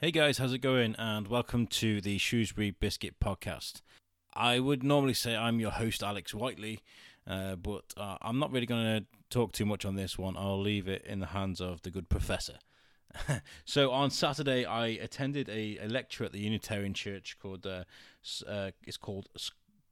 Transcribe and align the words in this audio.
Hey 0.00 0.12
guys, 0.12 0.38
how's 0.38 0.52
it 0.52 0.60
going? 0.60 0.94
And 0.96 1.26
welcome 1.26 1.66
to 1.66 2.00
the 2.00 2.18
Shrewsbury 2.18 2.70
Biscuit 2.70 3.18
Podcast. 3.18 3.82
I 4.32 4.60
would 4.60 4.84
normally 4.84 5.12
say 5.12 5.34
I'm 5.34 5.58
your 5.58 5.72
host, 5.72 6.04
Alex 6.04 6.32
Whiteley, 6.32 6.78
uh, 7.26 7.56
but 7.56 7.94
uh, 7.96 8.16
I'm 8.22 8.38
not 8.38 8.52
really 8.52 8.64
going 8.64 8.84
to 8.84 9.06
talk 9.28 9.50
too 9.50 9.66
much 9.66 9.84
on 9.84 9.96
this 9.96 10.16
one. 10.16 10.36
I'll 10.36 10.60
leave 10.60 10.86
it 10.86 11.04
in 11.04 11.18
the 11.18 11.26
hands 11.26 11.60
of 11.60 11.82
the 11.82 11.90
good 11.90 12.08
professor. 12.08 12.58
so 13.64 13.90
on 13.90 14.10
Saturday, 14.10 14.64
I 14.64 14.86
attended 14.86 15.48
a, 15.48 15.78
a, 15.82 15.88
lecture 15.88 16.22
at 16.22 16.30
the 16.30 16.38
Unitarian 16.38 16.94
Church 16.94 17.36
called 17.42 17.66
uh, 17.66 17.82
uh, 18.46 18.70
it's 18.86 18.96
called 18.96 19.28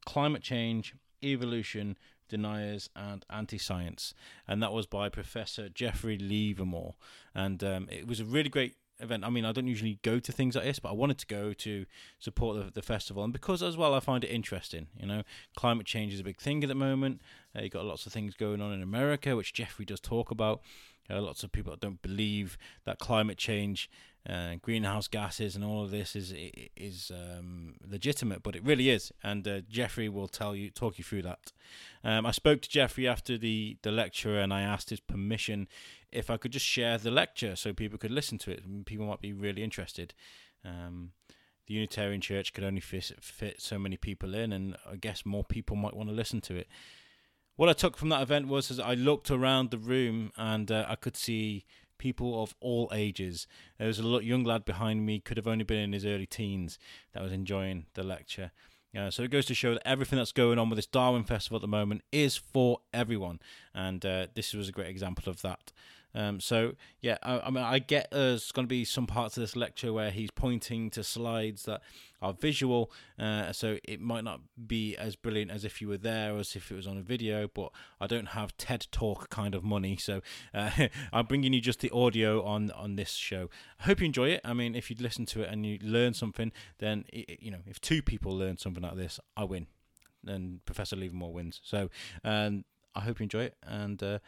Climate 0.05 0.41
Change, 0.41 0.95
Evolution, 1.21 1.97
Deniers, 2.29 2.89
and 2.95 3.25
Anti-Science, 3.29 4.13
and 4.47 4.63
that 4.63 4.71
was 4.71 4.85
by 4.85 5.09
Professor 5.09 5.67
Geoffrey 5.67 6.17
Levermore, 6.17 6.93
and 7.35 7.61
um, 7.61 7.89
it 7.91 8.07
was 8.07 8.21
a 8.21 8.25
really 8.25 8.47
great 8.47 8.77
event. 8.99 9.23
I 9.23 9.29
mean, 9.29 9.45
I 9.45 9.51
don't 9.51 9.67
usually 9.67 9.99
go 10.01 10.19
to 10.19 10.31
things 10.31 10.55
like 10.55 10.65
this, 10.65 10.79
but 10.79 10.89
I 10.89 10.93
wanted 10.93 11.17
to 11.19 11.27
go 11.27 11.53
to 11.53 11.85
support 12.19 12.57
the, 12.57 12.71
the 12.71 12.81
festival, 12.81 13.23
and 13.23 13.33
because 13.33 13.61
as 13.61 13.77
well, 13.77 13.93
I 13.93 13.99
find 13.99 14.23
it 14.23 14.29
interesting. 14.29 14.87
You 14.99 15.07
know, 15.07 15.23
climate 15.55 15.85
change 15.85 16.13
is 16.13 16.19
a 16.19 16.23
big 16.23 16.39
thing 16.39 16.63
at 16.63 16.67
the 16.69 16.75
moment. 16.75 17.21
Uh, 17.55 17.61
you 17.61 17.69
got 17.69 17.85
lots 17.85 18.05
of 18.05 18.13
things 18.13 18.35
going 18.35 18.61
on 18.61 18.73
in 18.73 18.81
America, 18.81 19.35
which 19.35 19.53
Geoffrey 19.53 19.85
does 19.85 19.99
talk 19.99 20.31
about. 20.31 20.61
Uh, 21.09 21.21
lots 21.21 21.43
of 21.43 21.51
people 21.51 21.75
don't 21.79 22.01
believe 22.01 22.57
that 22.85 22.99
climate 22.99 23.37
change, 23.37 23.89
uh, 24.27 24.55
greenhouse 24.61 25.07
gases, 25.07 25.55
and 25.55 25.63
all 25.63 25.83
of 25.83 25.91
this 25.91 26.15
is 26.15 26.33
is 26.75 27.11
um, 27.13 27.75
legitimate, 27.87 28.43
but 28.43 28.55
it 28.55 28.63
really 28.63 28.89
is. 28.89 29.11
And 29.23 29.47
uh, 29.47 29.61
Geoffrey 29.69 30.09
will 30.09 30.27
tell 30.27 30.55
you, 30.55 30.69
talk 30.69 30.97
you 30.97 31.03
through 31.03 31.21
that. 31.23 31.53
Um, 32.03 32.25
I 32.25 32.31
spoke 32.31 32.61
to 32.61 32.69
Geoffrey 32.69 33.07
after 33.07 33.37
the 33.37 33.77
the 33.83 33.91
lecture, 33.91 34.37
and 34.37 34.53
I 34.53 34.61
asked 34.61 34.89
his 34.89 34.99
permission 34.99 35.67
if 36.11 36.29
I 36.29 36.37
could 36.37 36.51
just 36.51 36.65
share 36.65 36.97
the 36.97 37.11
lecture 37.11 37.55
so 37.55 37.73
people 37.73 37.97
could 37.97 38.11
listen 38.11 38.37
to 38.39 38.51
it. 38.51 38.85
People 38.85 39.05
might 39.05 39.21
be 39.21 39.33
really 39.33 39.63
interested. 39.63 40.13
Um, 40.65 41.11
the 41.67 41.73
Unitarian 41.73 42.21
Church 42.21 42.53
could 42.53 42.63
only 42.63 42.79
fit, 42.79 43.11
fit 43.21 43.61
so 43.61 43.77
many 43.77 43.97
people 43.97 44.33
in, 44.33 44.53
and 44.53 44.77
I 44.89 44.95
guess 44.95 45.25
more 45.25 45.43
people 45.43 45.75
might 45.75 45.95
want 45.95 46.09
to 46.09 46.15
listen 46.15 46.39
to 46.41 46.55
it 46.55 46.67
what 47.57 47.69
I 47.69 47.73
took 47.73 47.97
from 47.97 48.09
that 48.09 48.21
event 48.21 48.47
was 48.47 48.71
as 48.71 48.79
I 48.79 48.93
looked 48.93 49.31
around 49.31 49.71
the 49.71 49.79
room 49.79 50.31
and 50.37 50.71
uh, 50.71 50.85
I 50.87 50.95
could 50.95 51.17
see 51.17 51.65
people 51.97 52.41
of 52.41 52.55
all 52.59 52.89
ages. 52.93 53.47
There 53.77 53.87
was 53.87 53.99
a 53.99 54.03
young 54.23 54.43
lad 54.43 54.65
behind 54.65 55.05
me, 55.05 55.19
could 55.19 55.37
have 55.37 55.47
only 55.47 55.63
been 55.63 55.79
in 55.79 55.93
his 55.93 56.05
early 56.05 56.25
teens, 56.25 56.79
that 57.13 57.23
was 57.23 57.31
enjoying 57.31 57.85
the 57.93 58.03
lecture. 58.03 58.51
Uh, 58.97 59.11
so 59.11 59.23
it 59.23 59.31
goes 59.31 59.45
to 59.45 59.53
show 59.53 59.73
that 59.73 59.87
everything 59.87 60.17
that's 60.17 60.31
going 60.31 60.57
on 60.57 60.69
with 60.69 60.77
this 60.77 60.85
Darwin 60.85 61.23
Festival 61.23 61.57
at 61.57 61.61
the 61.61 61.67
moment 61.67 62.01
is 62.11 62.37
for 62.37 62.79
everyone, 62.93 63.39
and 63.73 64.05
uh, 64.05 64.27
this 64.33 64.53
was 64.53 64.69
a 64.69 64.71
great 64.71 64.87
example 64.87 65.29
of 65.29 65.41
that. 65.41 65.71
Um, 66.15 66.39
so 66.39 66.73
yeah, 67.01 67.17
I, 67.21 67.39
I, 67.39 67.49
mean, 67.49 67.63
I 67.63 67.79
get 67.79 68.09
there's 68.11 68.51
going 68.51 68.65
to 68.65 68.69
be 68.69 68.85
some 68.85 69.07
parts 69.07 69.37
of 69.37 69.41
this 69.41 69.55
lecture 69.55 69.93
where 69.93 70.09
he's 70.09 70.31
pointing 70.31 70.89
to 70.91 71.03
slides 71.03 71.63
that 71.63 71.81
are 72.21 72.33
visual, 72.33 72.91
uh, 73.19 73.51
so 73.51 73.77
it 73.83 74.01
might 74.01 74.23
not 74.23 74.41
be 74.65 74.95
as 74.97 75.15
brilliant 75.15 75.51
as 75.51 75.63
if 75.63 75.81
you 75.81 75.87
were 75.87 75.97
there 75.97 76.35
as 76.37 76.55
if 76.55 76.71
it 76.71 76.75
was 76.75 76.87
on 76.87 76.97
a 76.97 77.01
video. 77.01 77.47
But 77.47 77.71
I 78.01 78.07
don't 78.07 78.29
have 78.29 78.57
TED 78.57 78.87
Talk 78.91 79.29
kind 79.29 79.53
of 79.53 79.63
money, 79.63 79.97
so 79.97 80.21
uh, 80.53 80.71
I'm 81.13 81.25
bringing 81.27 81.53
you 81.53 81.61
just 81.61 81.81
the 81.81 81.91
audio 81.91 82.43
on 82.43 82.71
on 82.71 82.95
this 82.95 83.11
show. 83.11 83.49
I 83.79 83.83
hope 83.83 83.99
you 83.99 84.05
enjoy 84.05 84.29
it. 84.29 84.41
I 84.43 84.53
mean, 84.53 84.75
if 84.75 84.89
you 84.89 84.95
listen 84.99 85.25
to 85.27 85.41
it 85.41 85.49
and 85.51 85.65
you 85.65 85.77
learn 85.83 86.13
something, 86.13 86.51
then 86.79 87.05
it, 87.13 87.39
you 87.41 87.51
know 87.51 87.59
if 87.67 87.79
two 87.79 88.01
people 88.01 88.35
learn 88.35 88.57
something 88.57 88.83
like 88.83 88.95
this, 88.95 89.19
I 89.35 89.43
win, 89.43 89.67
and 90.25 90.65
Professor 90.65 90.95
Levermore 90.95 91.33
wins. 91.33 91.61
So 91.63 91.89
um, 92.23 92.63
I 92.95 93.01
hope 93.01 93.19
you 93.19 93.25
enjoy 93.25 93.43
it 93.43 93.55
and. 93.63 94.01
Uh, 94.01 94.19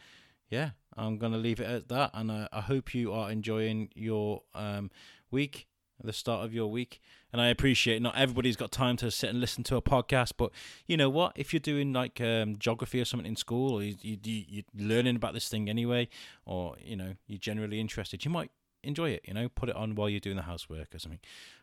yeah, 0.50 0.70
I'm 0.96 1.16
going 1.16 1.32
to 1.32 1.38
leave 1.38 1.60
it 1.60 1.66
at 1.66 1.88
that. 1.88 2.10
And 2.12 2.30
I, 2.30 2.48
I 2.52 2.60
hope 2.60 2.94
you 2.94 3.12
are 3.12 3.30
enjoying 3.30 3.88
your 3.94 4.42
um, 4.54 4.90
week, 5.30 5.68
the 6.02 6.12
start 6.12 6.44
of 6.44 6.52
your 6.52 6.66
week. 6.66 7.00
And 7.32 7.40
I 7.40 7.48
appreciate 7.48 8.02
not 8.02 8.16
everybody's 8.18 8.56
got 8.56 8.72
time 8.72 8.96
to 8.98 9.10
sit 9.10 9.30
and 9.30 9.40
listen 9.40 9.62
to 9.64 9.76
a 9.76 9.82
podcast, 9.82 10.32
but 10.36 10.50
you 10.86 10.96
know 10.96 11.08
what? 11.08 11.32
If 11.36 11.52
you're 11.52 11.60
doing 11.60 11.92
like 11.92 12.20
um, 12.20 12.56
geography 12.58 13.00
or 13.00 13.04
something 13.04 13.28
in 13.28 13.36
school, 13.36 13.74
or 13.76 13.82
you, 13.84 13.94
you, 14.02 14.18
you're 14.24 14.64
learning 14.76 15.14
about 15.16 15.34
this 15.34 15.48
thing 15.48 15.70
anyway, 15.70 16.08
or 16.44 16.74
you 16.82 16.96
know, 16.96 17.14
you're 17.28 17.38
generally 17.38 17.78
interested, 17.78 18.24
you 18.24 18.30
might 18.30 18.50
enjoy 18.82 19.10
it. 19.10 19.22
You 19.26 19.34
know, 19.34 19.48
put 19.48 19.68
it 19.68 19.76
on 19.76 19.94
while 19.94 20.10
you're 20.10 20.20
doing 20.20 20.36
the 20.36 20.42
housework 20.42 20.92
or 20.92 20.98
something. 20.98 21.20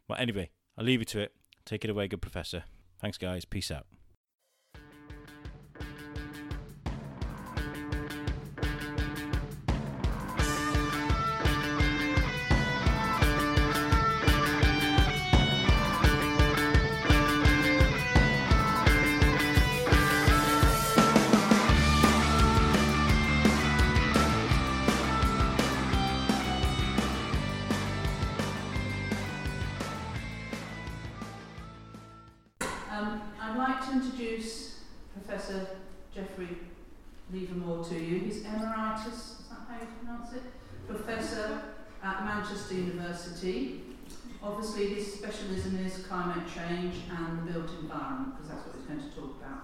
But 0.07 0.21
anyway, 0.21 0.51
I'll 0.77 0.85
leave 0.85 0.99
you 1.01 1.05
to 1.05 1.19
it. 1.19 1.33
Take 1.65 1.83
it 1.83 1.89
away, 1.89 2.07
good 2.07 2.21
professor. 2.21 2.63
Thanks, 3.01 3.17
guys. 3.17 3.43
Peace 3.43 3.69
out. 3.69 3.85
Climate 46.07 46.43
change 46.47 46.95
and 47.09 47.39
the 47.39 47.51
built 47.51 47.69
environment, 47.81 48.35
because 48.35 48.49
that's 48.49 48.67
what 48.67 48.75
he's 48.75 48.85
going 48.85 48.99
to 48.99 49.15
talk 49.15 49.35
about. 49.41 49.61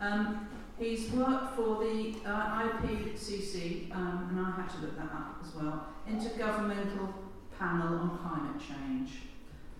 Um, 0.00 0.48
he's 0.78 1.10
worked 1.12 1.56
for 1.56 1.84
the 1.84 2.14
uh, 2.24 2.62
IPCC, 2.62 3.94
um, 3.94 4.28
and 4.30 4.40
I 4.40 4.60
had 4.60 4.70
to 4.70 4.78
look 4.78 4.96
that 4.96 5.12
up 5.12 5.42
as 5.44 5.54
well, 5.54 5.86
Intergovernmental 6.08 7.12
Panel 7.58 7.98
on 7.98 8.18
Climate 8.18 8.60
Change. 8.60 9.10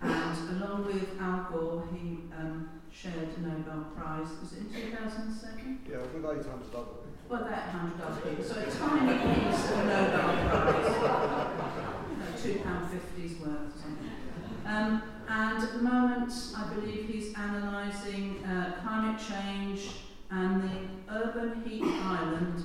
And 0.01 0.61
along 0.61 0.85
with 0.85 1.19
Al 1.19 1.47
Gore, 1.51 1.87
he 1.93 2.19
um, 2.37 2.69
shared 2.91 3.35
the 3.35 3.41
Nobel 3.41 3.87
Prize, 3.95 4.27
was 4.41 4.53
it 4.53 4.59
in 4.59 4.91
2007? 4.91 5.79
Yeah, 5.89 5.97
with 5.97 6.23
800 6.23 6.75
other 6.75 6.85
well, 7.27 7.43
that 7.43 7.69
hundred 7.69 8.01
other 8.05 8.21
people. 8.21 8.43
So 8.43 8.61
a 8.61 8.69
tiny 8.69 9.17
piece 9.17 9.71
of 9.71 9.77
the 9.77 9.85
Nobel 9.85 10.47
Prize, 10.47 10.95
you 12.11 12.17
know, 12.17 12.25
two 12.41 12.59
pound 12.63 12.91
fifty's 12.91 13.39
worth 13.39 13.49
or 13.49 13.81
something. 13.81 14.11
Um, 14.65 15.01
and 15.27 15.63
at 15.63 15.73
the 15.73 15.79
moment, 15.79 16.31
I 16.55 16.73
believe 16.73 17.09
he's 17.09 17.33
analysing 17.35 18.43
uh, 18.45 18.79
climate 18.81 19.19
change 19.19 19.89
and 20.29 20.63
the 20.63 21.13
urban 21.13 21.63
heat 21.63 21.83
island 21.83 22.63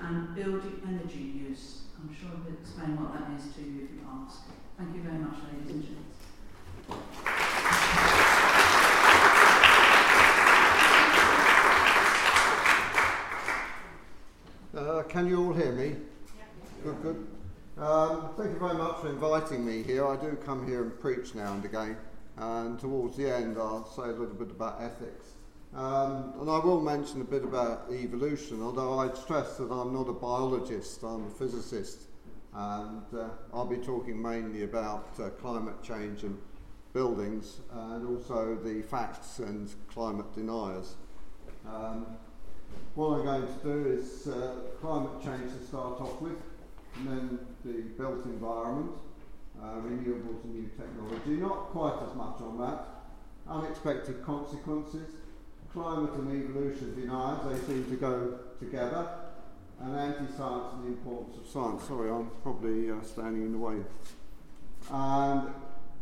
and 0.00 0.34
building 0.34 0.80
energy 0.86 1.44
use. 1.48 1.82
I'm 1.98 2.14
sure 2.14 2.30
he'll 2.44 2.54
explain 2.54 2.96
what 3.00 3.12
that 3.14 3.30
is 3.38 3.54
to 3.54 3.62
you 3.62 3.84
if 3.84 3.90
you 3.92 4.00
ask. 4.24 4.42
Thank 4.76 4.96
you 4.96 5.02
very 5.02 5.18
much, 5.18 5.36
ladies 5.52 5.70
and 5.70 5.84
gents. 5.84 6.18
Uh, 14.74 15.02
can 15.08 15.26
you 15.26 15.44
all 15.44 15.52
hear 15.52 15.72
me? 15.72 15.96
Good, 16.82 17.02
good. 17.02 17.26
Um, 17.78 18.28
thank 18.36 18.52
you 18.52 18.58
very 18.58 18.74
much 18.74 18.98
for 18.98 19.08
inviting 19.08 19.64
me 19.64 19.82
here. 19.82 20.06
I 20.06 20.16
do 20.16 20.36
come 20.44 20.66
here 20.66 20.82
and 20.82 21.00
preach 21.00 21.34
now 21.34 21.54
and 21.54 21.64
again, 21.64 21.96
and 22.36 22.78
towards 22.78 23.16
the 23.16 23.34
end, 23.34 23.56
I'll 23.56 23.86
say 23.86 24.02
a 24.02 24.06
little 24.08 24.34
bit 24.34 24.50
about 24.50 24.82
ethics. 24.82 25.28
Um, 25.74 26.34
and 26.38 26.50
I 26.50 26.58
will 26.58 26.82
mention 26.82 27.22
a 27.22 27.24
bit 27.24 27.44
about 27.44 27.86
evolution, 27.90 28.62
although 28.62 28.98
I'd 28.98 29.16
stress 29.16 29.56
that 29.56 29.72
I'm 29.72 29.94
not 29.94 30.06
a 30.06 30.12
biologist, 30.12 31.02
I'm 31.02 31.28
a 31.28 31.30
physicist, 31.30 32.02
and 32.52 33.02
uh, 33.16 33.28
I'll 33.54 33.64
be 33.64 33.78
talking 33.78 34.20
mainly 34.20 34.64
about 34.64 35.08
uh, 35.18 35.30
climate 35.30 35.82
change 35.82 36.24
and 36.24 36.38
buildings, 36.92 37.60
and 37.72 38.06
also 38.06 38.54
the 38.54 38.82
facts 38.82 39.38
and 39.38 39.72
climate 39.88 40.30
deniers. 40.34 40.96
Um, 41.66 42.04
what 42.96 43.20
I'm 43.20 43.24
going 43.24 43.46
to 43.46 43.62
do 43.64 43.92
is 43.92 44.28
uh, 44.28 44.56
climate 44.78 45.22
change 45.24 45.50
to 45.58 45.66
start 45.66 46.02
off 46.02 46.20
with, 46.20 46.36
and 46.96 47.08
then 47.08 47.38
the 47.64 47.82
built 47.96 48.24
environment, 48.24 48.92
uh, 49.62 49.76
renewables 49.76 50.42
and 50.44 50.54
new 50.54 50.70
technology. 50.76 51.40
Not 51.40 51.70
quite 51.70 51.98
as 52.08 52.14
much 52.16 52.40
on 52.40 52.58
that. 52.60 52.88
Unexpected 53.48 54.24
consequences, 54.24 55.08
climate 55.72 56.12
and 56.14 56.44
evolution 56.44 56.94
deniers, 56.94 57.38
they 57.48 57.66
seem 57.66 57.84
to 57.90 57.96
go 57.96 58.38
together, 58.58 59.08
and 59.80 59.96
anti-science 59.96 60.74
and 60.74 60.84
the 60.84 60.88
importance 60.88 61.36
of 61.36 61.46
science. 61.46 61.84
Sorry, 61.84 62.10
I'm 62.10 62.30
probably 62.42 62.90
uh, 62.90 63.02
standing 63.02 63.42
in 63.42 63.52
the 63.52 63.58
way. 63.58 63.76
And 64.90 65.48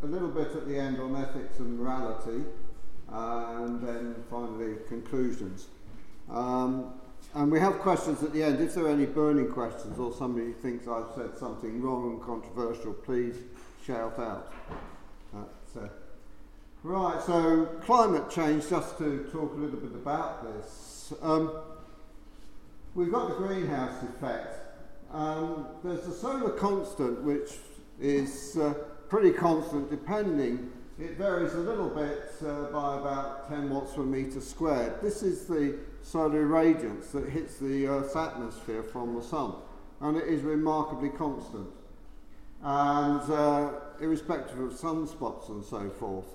a 0.02 0.06
little 0.06 0.28
bit 0.28 0.48
at 0.48 0.66
the 0.66 0.78
end 0.78 1.00
on 1.00 1.16
ethics 1.16 1.58
and 1.58 1.78
morality, 1.78 2.44
and 3.08 3.80
then 3.86 4.14
finally 4.30 4.76
conclusions. 4.88 5.66
Um, 6.30 6.99
and 7.34 7.50
we 7.50 7.60
have 7.60 7.78
questions 7.78 8.22
at 8.22 8.32
the 8.32 8.42
end. 8.42 8.60
If 8.60 8.74
there 8.74 8.86
are 8.86 8.90
any 8.90 9.06
burning 9.06 9.50
questions 9.52 9.98
or 9.98 10.12
somebody 10.12 10.52
thinks 10.52 10.88
I've 10.88 11.14
said 11.14 11.36
something 11.38 11.80
wrong 11.80 12.12
and 12.12 12.22
controversial, 12.22 12.92
please 12.92 13.36
shout 13.86 14.18
out. 14.18 14.52
Uh, 15.34 15.88
right, 16.82 17.22
so 17.22 17.66
climate 17.82 18.28
change, 18.30 18.68
just 18.68 18.98
to 18.98 19.28
talk 19.32 19.52
a 19.52 19.56
little 19.56 19.78
bit 19.78 19.92
about 19.92 20.42
this. 20.42 21.12
Um, 21.22 21.52
we've 22.96 23.12
got 23.12 23.28
the 23.28 23.34
greenhouse 23.36 24.02
effect. 24.02 24.56
Um, 25.12 25.66
there's 25.84 26.06
the 26.06 26.12
solar 26.12 26.50
constant, 26.50 27.22
which 27.22 27.52
is 28.00 28.56
uh, 28.56 28.74
pretty 29.08 29.30
constant 29.30 29.88
depending. 29.88 30.72
It 30.98 31.16
varies 31.16 31.54
a 31.54 31.58
little 31.58 31.88
bit 31.88 32.32
uh, 32.44 32.64
by 32.64 32.98
about 32.98 33.48
10 33.48 33.70
watts 33.70 33.94
per 33.94 34.02
metre 34.02 34.40
squared. 34.40 35.00
This 35.00 35.22
is 35.22 35.46
the 35.46 35.78
solar 36.02 36.46
radiance 36.46 37.08
that 37.12 37.28
hits 37.28 37.58
the 37.58 37.86
Earth's 37.86 38.16
atmosphere 38.16 38.82
from 38.82 39.14
the 39.14 39.22
sun, 39.22 39.54
and 40.00 40.16
it 40.16 40.26
is 40.28 40.42
remarkably 40.42 41.10
constant, 41.10 41.68
and 42.62 43.32
uh, 43.32 43.70
irrespective 44.00 44.58
of 44.58 44.72
sunspots 44.72 45.48
and 45.48 45.64
so 45.64 45.88
forth. 45.90 46.26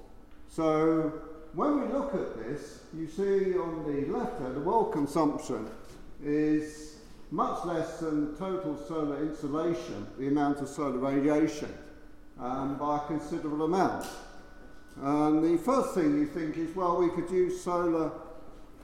So 0.47 1.11
when 1.53 1.81
we 1.81 1.87
look 1.93 2.13
at 2.13 2.37
this, 2.37 2.81
you 2.93 3.07
see 3.07 3.57
on 3.57 3.83
the 3.85 4.11
left 4.11 4.39
there, 4.39 4.51
the 4.51 4.59
world 4.59 4.91
consumption 4.91 5.67
is 6.23 6.97
much 7.31 7.65
less 7.65 7.99
than 7.99 8.35
total 8.37 8.77
solar 8.87 9.21
insolation, 9.21 10.07
the 10.17 10.27
amount 10.27 10.59
of 10.59 10.69
solar 10.69 10.97
radiation, 10.97 11.73
um, 12.39 12.77
by 12.77 12.97
a 12.97 13.07
considerable 13.07 13.65
amount. 13.65 14.05
And 15.01 15.43
the 15.43 15.61
first 15.61 15.93
thing 15.95 16.19
you 16.19 16.27
think 16.27 16.57
is, 16.57 16.73
well, 16.75 16.97
we 16.97 17.09
could 17.09 17.29
use 17.29 17.61
solar 17.61 18.11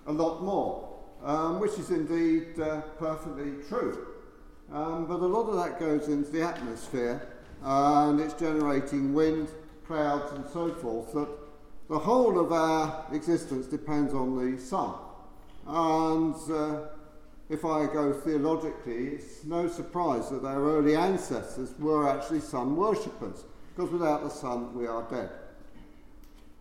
a 0.07 0.12
lot 0.12 0.44
more, 0.44 0.89
um, 1.24 1.59
which 1.59 1.77
is 1.77 1.89
indeed 1.89 2.59
uh, 2.59 2.81
perfectly 2.98 3.53
true. 3.68 4.07
Um, 4.71 5.06
but 5.06 5.19
a 5.19 5.27
lot 5.27 5.50
of 5.50 5.56
that 5.57 5.80
goes 5.80 6.07
into 6.07 6.31
the 6.31 6.44
atmosphere 6.44 7.27
and 7.63 8.19
it's 8.19 8.33
generating 8.33 9.13
wind, 9.13 9.50
clouds, 9.86 10.31
and 10.33 10.45
so 10.50 10.71
forth. 10.74 11.13
That 11.13 11.27
the 11.89 12.00
whole 12.00 12.39
of 12.39 12.51
our 12.51 13.06
existence 13.12 13.68
depends 13.68 14.13
on 14.13 14.38
the 14.38 14.59
sun. 14.59 14.94
And 15.68 16.36
uh, 16.50 16.88
if 17.50 17.65
I 17.65 17.86
go 17.86 18.13
theologically, 18.13 19.09
it's 19.09 19.44
no 19.44 19.68
surprise 19.68 20.30
that 20.30 20.45
our 20.45 20.77
early 20.77 20.95
ancestors 20.95 21.74
were 21.77 22.09
actually 22.09 22.39
sun 22.39 22.75
worshippers, 22.75 23.44
because 23.75 23.92
without 23.92 24.24
the 24.24 24.30
sun, 24.30 24.74
we 24.74 24.88
are 24.88 25.03
dead. 25.09 25.30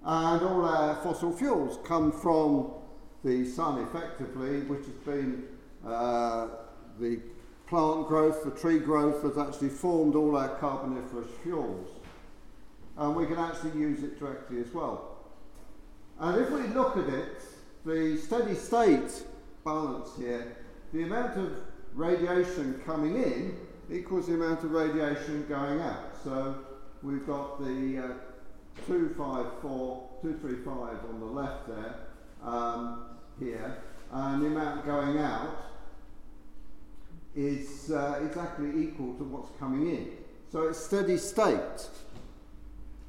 And 0.05 0.43
all 0.43 0.65
our 0.65 0.97
fossil 0.97 1.33
fuels 1.33 1.79
come 1.85 2.11
from 2.11 2.73
the 3.25 3.45
sun 3.47 3.83
effectively, 3.85 4.61
which 4.61 4.85
has 4.87 4.95
been 5.05 5.45
uh, 5.87 6.49
the 6.99 7.21
plant 7.67 8.09
growth, 8.09 8.45
the 8.45 8.51
tree 8.51 8.79
growth 8.79 9.23
has 9.23 9.39
actually 9.39 9.69
formed 9.69 10.15
all 10.15 10.37
our 10.37 10.57
carboniferous 10.57 11.29
fuels. 11.43 11.89
And 12.97 13.15
we 13.15 13.27
can 13.27 13.39
actually 13.39 13.79
use 13.81 14.03
it 14.03 14.19
directly 14.19 14.61
as 14.61 14.73
well. 14.73 15.19
And 16.19 16.41
if 16.41 16.51
we 16.51 16.63
look 16.69 16.97
at 16.97 17.09
it, 17.09 17.43
the 17.87 18.19
steady 18.19 18.55
state 18.55 19.23
balance 19.65 20.11
here, 20.19 20.57
the 20.93 21.05
amount 21.05 21.39
of 21.39 21.53
radiation 21.95 22.81
coming 22.85 23.23
in 23.23 23.57
equals 23.91 24.27
the 24.27 24.35
amount 24.35 24.63
of 24.65 24.73
radiation 24.73 25.47
going 25.49 25.81
out. 25.81 26.17
So 26.23 26.57
we've 27.03 27.27
got 27.27 27.59
the 27.61 27.99
uh, 27.99 28.87
254, 28.87 30.11
235 30.23 31.05
on 31.09 31.21
the 31.21 31.27
left 31.27 31.69
there, 31.69 31.95
um, 32.45 33.05
here, 33.41 33.79
and 34.13 34.43
the 34.43 34.47
amount 34.47 34.87
going 34.87 35.19
out 35.19 35.57
is 37.35 37.91
uh, 37.91 38.21
exactly 38.25 38.71
equal 38.83 39.15
to 39.15 39.25
what's 39.25 39.51
coming 39.59 39.89
in. 39.89 40.11
So 40.53 40.69
it's 40.69 40.79
steady 40.79 41.17
state. 41.17 41.89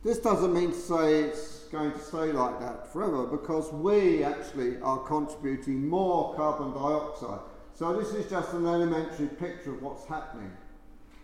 This 0.04 0.18
doesn't 0.20 0.54
mean 0.54 0.72
to 0.72 0.78
say 0.78 1.24
it's 1.24 1.66
going 1.72 1.92
to 1.92 2.00
stay 2.00 2.32
like 2.32 2.60
that 2.60 2.92
forever 2.92 3.26
because 3.26 3.72
we 3.72 4.24
actually 4.24 4.80
are 4.82 5.00
contributing 5.00 5.88
more 5.88 6.36
carbon 6.36 6.74
dioxide. 6.74 7.40
So 7.76 7.94
this 8.00 8.14
is 8.14 8.30
just 8.30 8.54
an 8.54 8.66
elementary 8.66 9.28
picture 9.28 9.74
of 9.74 9.82
what's 9.82 10.06
happening. 10.06 10.52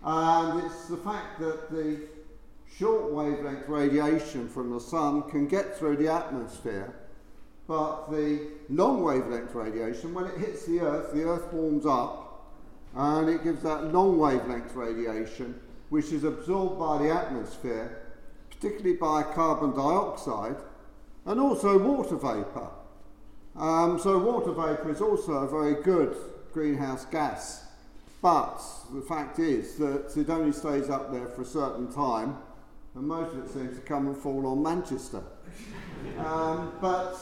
And 0.04 0.64
it's 0.64 0.88
the 0.88 0.98
fact 0.98 1.40
that 1.40 1.72
the 1.72 2.02
short 2.78 3.12
wavelength 3.12 3.68
radiation 3.68 4.48
from 4.48 4.72
the 4.72 4.80
sun 4.80 5.24
can 5.30 5.48
get 5.48 5.78
through 5.78 5.98
the 5.98 6.12
atmosphere 6.12 6.94
but 7.68 8.10
the 8.10 8.48
long 8.70 9.04
wavelength 9.04 9.54
radiation, 9.54 10.14
when 10.14 10.26
it 10.26 10.38
hits 10.38 10.66
the 10.66 10.80
Earth, 10.80 11.14
the 11.14 11.24
Earth 11.24 11.52
warms 11.52 11.86
up 11.86 12.28
and 12.96 13.30
it 13.30 13.44
gives 13.44 13.62
that 13.64 13.94
long 13.94 14.18
wavelength 14.18 14.74
radiation, 14.74 15.60
which 15.90 16.12
is 16.12 16.24
absorbed 16.24 16.80
by 16.80 16.98
the 16.98 17.14
atmosphere, 17.14 18.04
particularly 18.50 18.96
by 18.96 19.22
carbon 19.22 19.72
dioxide 19.76 20.56
and 21.26 21.40
also 21.40 21.78
water 21.78 22.16
vapour. 22.16 22.72
Um, 23.56 24.00
so, 24.00 24.18
water 24.18 24.52
vapour 24.52 24.92
is 24.92 25.02
also 25.02 25.34
a 25.34 25.48
very 25.48 25.82
good 25.84 26.16
greenhouse 26.54 27.06
gas, 27.06 27.66
but 28.22 28.62
the 28.94 29.02
fact 29.02 29.40
is 29.40 29.76
that 29.76 30.16
it 30.16 30.30
only 30.30 30.54
stays 30.54 30.90
up 30.90 31.12
there 31.12 31.28
for 31.28 31.42
a 31.42 31.46
certain 31.46 31.92
time, 31.92 32.38
and 32.96 33.08
most 33.08 33.34
of 33.34 33.46
it 33.46 33.50
seems 33.50 33.76
to 33.76 33.82
come 33.82 34.08
and 34.08 34.18
fall 34.18 34.48
on 34.48 34.64
Manchester. 34.64 35.22
Um, 36.20 36.72
but 36.80 37.16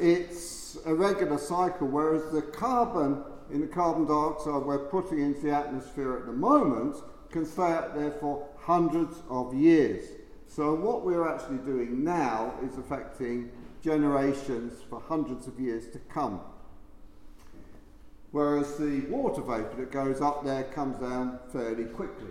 it's 0.00 0.78
a 0.84 0.94
regular 0.94 1.38
cycle, 1.38 1.88
whereas 1.88 2.30
the 2.32 2.42
carbon 2.42 3.22
in 3.50 3.60
the 3.60 3.66
carbon 3.66 4.06
dioxide 4.06 4.62
we're 4.64 4.86
putting 4.88 5.20
into 5.20 5.42
the 5.42 5.52
atmosphere 5.52 6.16
at 6.16 6.26
the 6.26 6.32
moment 6.32 6.96
can 7.30 7.46
stay 7.46 7.72
up 7.72 7.94
there 7.94 8.10
for 8.12 8.46
hundreds 8.58 9.22
of 9.30 9.54
years. 9.54 10.04
So 10.48 10.74
what 10.74 11.04
we're 11.04 11.28
actually 11.28 11.58
doing 11.58 12.02
now 12.02 12.54
is 12.62 12.78
affecting 12.78 13.50
generations 13.82 14.82
for 14.88 15.00
hundreds 15.00 15.46
of 15.46 15.58
years 15.60 15.88
to 15.88 15.98
come. 15.98 16.40
Whereas 18.32 18.76
the 18.76 19.00
water 19.02 19.42
vapour 19.42 19.76
that 19.76 19.92
goes 19.92 20.20
up 20.20 20.44
there 20.44 20.64
comes 20.64 20.98
down 20.98 21.38
fairly 21.52 21.84
quickly. 21.84 22.30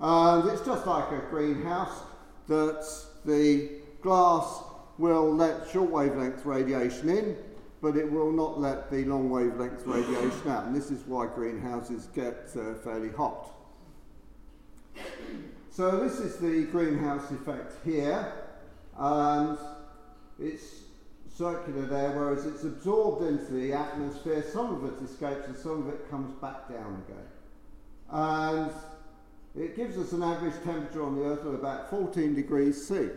And 0.00 0.48
it's 0.50 0.62
just 0.62 0.86
like 0.86 1.10
a 1.12 1.22
greenhouse 1.30 2.00
that 2.48 2.86
the 3.24 3.70
glass 4.02 4.62
will 4.98 5.34
let 5.34 5.68
short 5.70 5.90
wavelength 5.90 6.44
radiation 6.44 7.08
in, 7.08 7.36
but 7.82 7.96
it 7.96 8.10
will 8.10 8.32
not 8.32 8.58
let 8.58 8.90
the 8.90 9.04
long 9.04 9.30
wavelength 9.30 9.86
radiation 9.86 10.48
out. 10.48 10.64
And 10.64 10.74
this 10.74 10.90
is 10.90 11.04
why 11.06 11.26
greenhouses 11.26 12.08
get 12.14 12.48
uh, 12.56 12.74
fairly 12.82 13.10
hot. 13.10 13.50
So 15.70 16.00
this 16.00 16.20
is 16.20 16.38
the 16.38 16.64
greenhouse 16.64 17.30
effect 17.30 17.74
here, 17.84 18.32
and 18.96 19.58
it's 20.40 20.86
circular 21.36 21.82
there, 21.82 22.12
whereas 22.12 22.46
it's 22.46 22.64
absorbed 22.64 23.26
into 23.26 23.52
the 23.52 23.74
atmosphere. 23.74 24.42
Some 24.50 24.74
of 24.74 24.84
it 24.84 25.04
escapes 25.04 25.46
and 25.46 25.56
some 25.56 25.86
of 25.86 25.88
it 25.88 26.10
comes 26.10 26.32
back 26.40 26.68
down 26.70 27.02
again. 27.06 27.26
And 28.08 28.70
it 29.54 29.76
gives 29.76 29.98
us 29.98 30.12
an 30.12 30.22
average 30.22 30.54
temperature 30.64 31.02
on 31.04 31.16
the 31.16 31.24
Earth 31.24 31.44
of 31.44 31.54
about 31.54 31.90
14 31.90 32.34
degrees 32.34 32.86
C. 32.86 33.08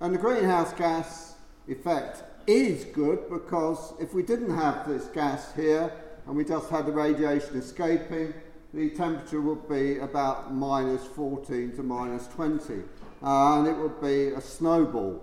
And 0.00 0.14
the 0.14 0.18
greenhouse 0.18 0.72
gas 0.74 1.34
effect 1.66 2.22
is 2.46 2.84
good 2.84 3.28
because 3.28 3.94
if 4.00 4.14
we 4.14 4.22
didn't 4.22 4.54
have 4.54 4.88
this 4.88 5.06
gas 5.06 5.52
here 5.54 5.92
and 6.26 6.36
we 6.36 6.44
just 6.44 6.70
had 6.70 6.86
the 6.86 6.92
radiation 6.92 7.56
escaping, 7.56 8.32
the 8.72 8.90
temperature 8.90 9.40
would 9.40 9.68
be 9.68 9.98
about 9.98 10.54
minus 10.54 11.04
14 11.04 11.72
to 11.76 11.82
minus 11.82 12.28
20 12.28 12.82
uh, 13.22 13.58
and 13.58 13.66
it 13.66 13.76
would 13.76 14.00
be 14.00 14.28
a 14.28 14.40
snowball. 14.40 15.20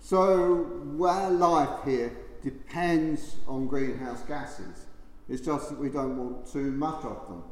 So 0.00 0.96
our 1.00 1.30
life 1.30 1.84
here 1.84 2.12
depends 2.42 3.36
on 3.46 3.68
greenhouse 3.68 4.22
gases. 4.22 4.86
It's 5.28 5.44
just 5.44 5.68
that 5.68 5.78
we 5.78 5.90
don't 5.90 6.16
want 6.16 6.50
too 6.50 6.72
much 6.72 7.04
of 7.04 7.28
them. 7.28 7.42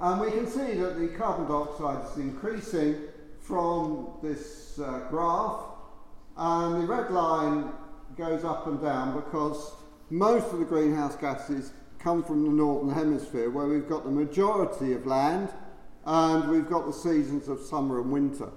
And 0.00 0.20
we 0.20 0.30
can 0.32 0.46
see 0.48 0.74
that 0.74 0.98
the 0.98 1.08
carbon 1.08 1.46
dioxide 1.46 2.10
is 2.10 2.18
increasing 2.18 3.00
from 3.44 4.08
this 4.22 4.78
uh, 4.78 5.00
graph, 5.10 5.60
and 6.36 6.82
the 6.82 6.86
red 6.86 7.10
line 7.10 7.70
goes 8.16 8.42
up 8.42 8.66
and 8.66 8.80
down 8.80 9.14
because 9.14 9.72
most 10.08 10.50
of 10.52 10.58
the 10.58 10.64
greenhouse 10.64 11.14
gases 11.16 11.72
come 11.98 12.24
from 12.24 12.44
the 12.44 12.50
northern 12.50 12.94
hemisphere 12.94 13.50
where 13.50 13.66
we've 13.66 13.88
got 13.88 14.04
the 14.04 14.10
majority 14.10 14.92
of 14.92 15.06
land 15.06 15.50
and 16.06 16.48
we've 16.48 16.68
got 16.68 16.86
the 16.86 16.92
seasons 16.92 17.48
of 17.48 17.60
summer 17.60 18.00
and 18.00 18.10
winter. 18.10 18.48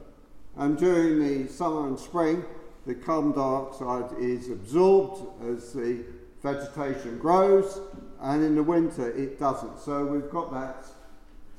And 0.56 0.78
during 0.78 1.20
the 1.20 1.52
summer 1.52 1.88
and 1.88 2.00
spring, 2.00 2.44
the 2.86 2.96
carbon 2.96 3.34
dioxide 3.34 4.18
is 4.20 4.50
absorbed 4.50 5.44
as 5.50 5.74
the 5.74 6.06
vegetation 6.42 7.18
grows, 7.18 7.80
and 8.22 8.44
in 8.44 8.56
the 8.56 8.64
winter 8.64 9.12
it 9.12 9.40
doesn't. 9.40 9.80
So 9.80 10.06
we've 10.06 10.30
got 10.30 10.52
that 10.54 10.86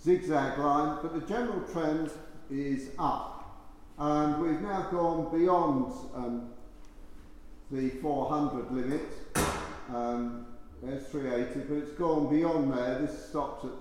zigzag 0.02 0.58
line, 0.58 0.98
but 1.02 1.14
the 1.14 1.26
general 1.26 1.60
trend 1.72 2.10
is 2.50 2.90
up. 2.98 3.34
And 3.98 4.40
we've 4.40 4.60
now 4.60 4.88
gone 4.90 5.36
beyond 5.36 5.92
um, 6.14 6.50
the 7.70 7.90
400 8.00 8.70
limit. 8.70 9.02
Um, 9.92 10.46
there's 10.82 11.06
380, 11.08 11.60
but 11.68 11.78
it's 11.78 11.92
gone 11.92 12.30
beyond 12.30 12.72
there. 12.72 13.00
This 13.00 13.28
stops 13.28 13.64
at 13.64 13.72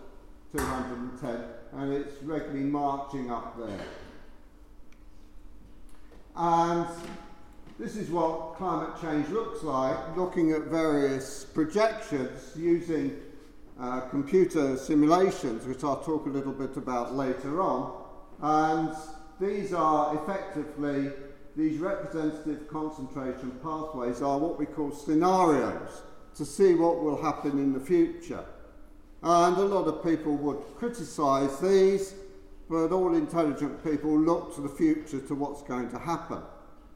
210, 0.57 1.43
and 1.73 1.93
it's 1.93 2.21
regularly 2.23 2.63
marching 2.63 3.29
up 3.29 3.57
there. 3.57 3.85
And 6.35 6.87
this 7.77 7.95
is 7.95 8.09
what 8.09 8.55
climate 8.55 8.99
change 8.99 9.29
looks 9.29 9.63
like, 9.63 10.17
looking 10.17 10.51
at 10.51 10.63
various 10.63 11.45
projections 11.45 12.55
using 12.55 13.15
uh, 13.79 14.01
computer 14.01 14.77
simulations, 14.77 15.65
which 15.65 15.83
I'll 15.83 16.01
talk 16.01 16.25
a 16.25 16.29
little 16.29 16.53
bit 16.53 16.75
about 16.77 17.15
later 17.15 17.61
on. 17.61 17.96
And 18.41 18.95
these 19.39 19.73
are 19.73 20.15
effectively, 20.15 21.11
these 21.55 21.79
representative 21.79 22.67
concentration 22.67 23.51
pathways 23.63 24.21
are 24.21 24.37
what 24.37 24.59
we 24.59 24.65
call 24.65 24.91
scenarios 24.91 26.01
to 26.35 26.45
see 26.45 26.75
what 26.75 27.03
will 27.03 27.21
happen 27.21 27.51
in 27.51 27.73
the 27.73 27.79
future. 27.79 28.45
And 29.23 29.57
a 29.57 29.65
lot 29.65 29.87
of 29.87 30.03
people 30.03 30.35
would 30.37 30.59
criticise 30.77 31.59
these, 31.59 32.13
but 32.69 32.91
all 32.91 33.15
intelligent 33.15 33.83
people 33.83 34.17
look 34.19 34.53
to 34.55 34.61
the 34.61 34.69
future 34.69 35.19
to 35.19 35.35
what's 35.35 35.63
going 35.63 35.89
to 35.91 35.99
happen. 35.99 36.41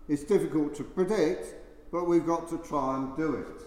It's 0.08 0.24
difficult 0.24 0.76
to 0.76 0.84
predict, 0.84 1.56
but 1.92 2.06
we've 2.06 2.26
got 2.26 2.48
to 2.50 2.58
try 2.60 2.98
and 2.98 3.16
do 3.18 3.36
it. 3.36 3.62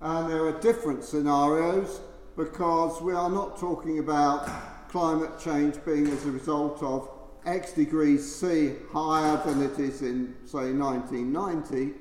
And 0.00 0.30
there 0.30 0.44
are 0.46 0.60
different 0.60 1.04
scenarios 1.04 2.00
because 2.36 3.00
we 3.02 3.12
are 3.12 3.30
not 3.30 3.58
talking 3.58 3.98
about 3.98 4.48
climate 4.92 5.40
change 5.42 5.82
being 5.86 6.06
as 6.08 6.26
a 6.26 6.30
result 6.30 6.82
of 6.82 7.08
X 7.46 7.72
degrees 7.72 8.36
C 8.36 8.74
higher 8.92 9.42
than 9.46 9.62
it 9.62 9.78
is 9.78 10.02
in, 10.02 10.34
say, 10.44 10.70
1990. 10.70 11.94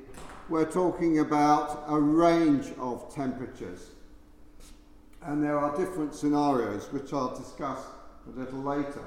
We're 0.50 0.70
talking 0.70 1.20
about 1.20 1.86
a 1.88 1.98
range 1.98 2.68
of 2.78 3.14
temperatures. 3.16 3.92
And 5.22 5.42
there 5.42 5.58
are 5.58 5.76
different 5.78 6.14
scenarios 6.14 6.92
which 6.92 7.14
I'll 7.14 7.34
discuss 7.34 7.80
a 8.28 8.38
little 8.38 8.60
later. 8.60 9.06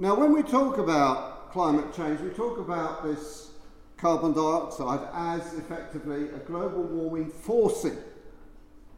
Now, 0.00 0.16
when 0.16 0.32
we 0.32 0.42
talk 0.42 0.78
about 0.78 1.52
climate 1.52 1.94
change, 1.94 2.18
we 2.18 2.30
talk 2.30 2.58
about 2.58 3.04
this 3.04 3.52
carbon 3.98 4.32
dioxide 4.32 5.08
as 5.14 5.54
effectively 5.54 6.24
a 6.30 6.38
global 6.38 6.82
warming 6.82 7.30
forcing 7.30 7.98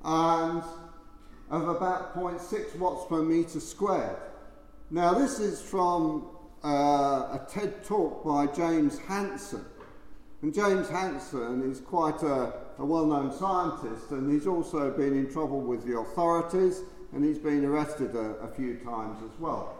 and 0.02 0.62
of 1.50 1.68
about 1.68 2.14
0.6 2.14 2.76
watts 2.78 3.06
per 3.08 3.22
meter 3.22 3.60
squared. 3.60 4.16
Now 4.90 5.14
this 5.14 5.38
is 5.38 5.60
from 5.60 6.28
uh, 6.64 6.68
a 7.38 7.46
TED 7.48 7.84
talk 7.84 8.24
by 8.24 8.46
James 8.46 8.98
Hansen. 8.98 9.64
And 10.42 10.52
James 10.52 10.88
Hansen 10.88 11.70
is 11.70 11.80
quite 11.80 12.22
a, 12.22 12.52
a 12.78 12.84
well-known 12.84 13.32
scientist 13.32 14.10
and 14.10 14.30
he's 14.30 14.46
also 14.46 14.90
been 14.90 15.12
in 15.12 15.32
trouble 15.32 15.60
with 15.60 15.84
the 15.86 15.98
authorities 15.98 16.82
and 17.12 17.24
he's 17.24 17.38
been 17.38 17.64
arrested 17.64 18.14
a, 18.14 18.36
a 18.42 18.48
few 18.48 18.76
times 18.76 19.18
as 19.24 19.40
well. 19.40 19.76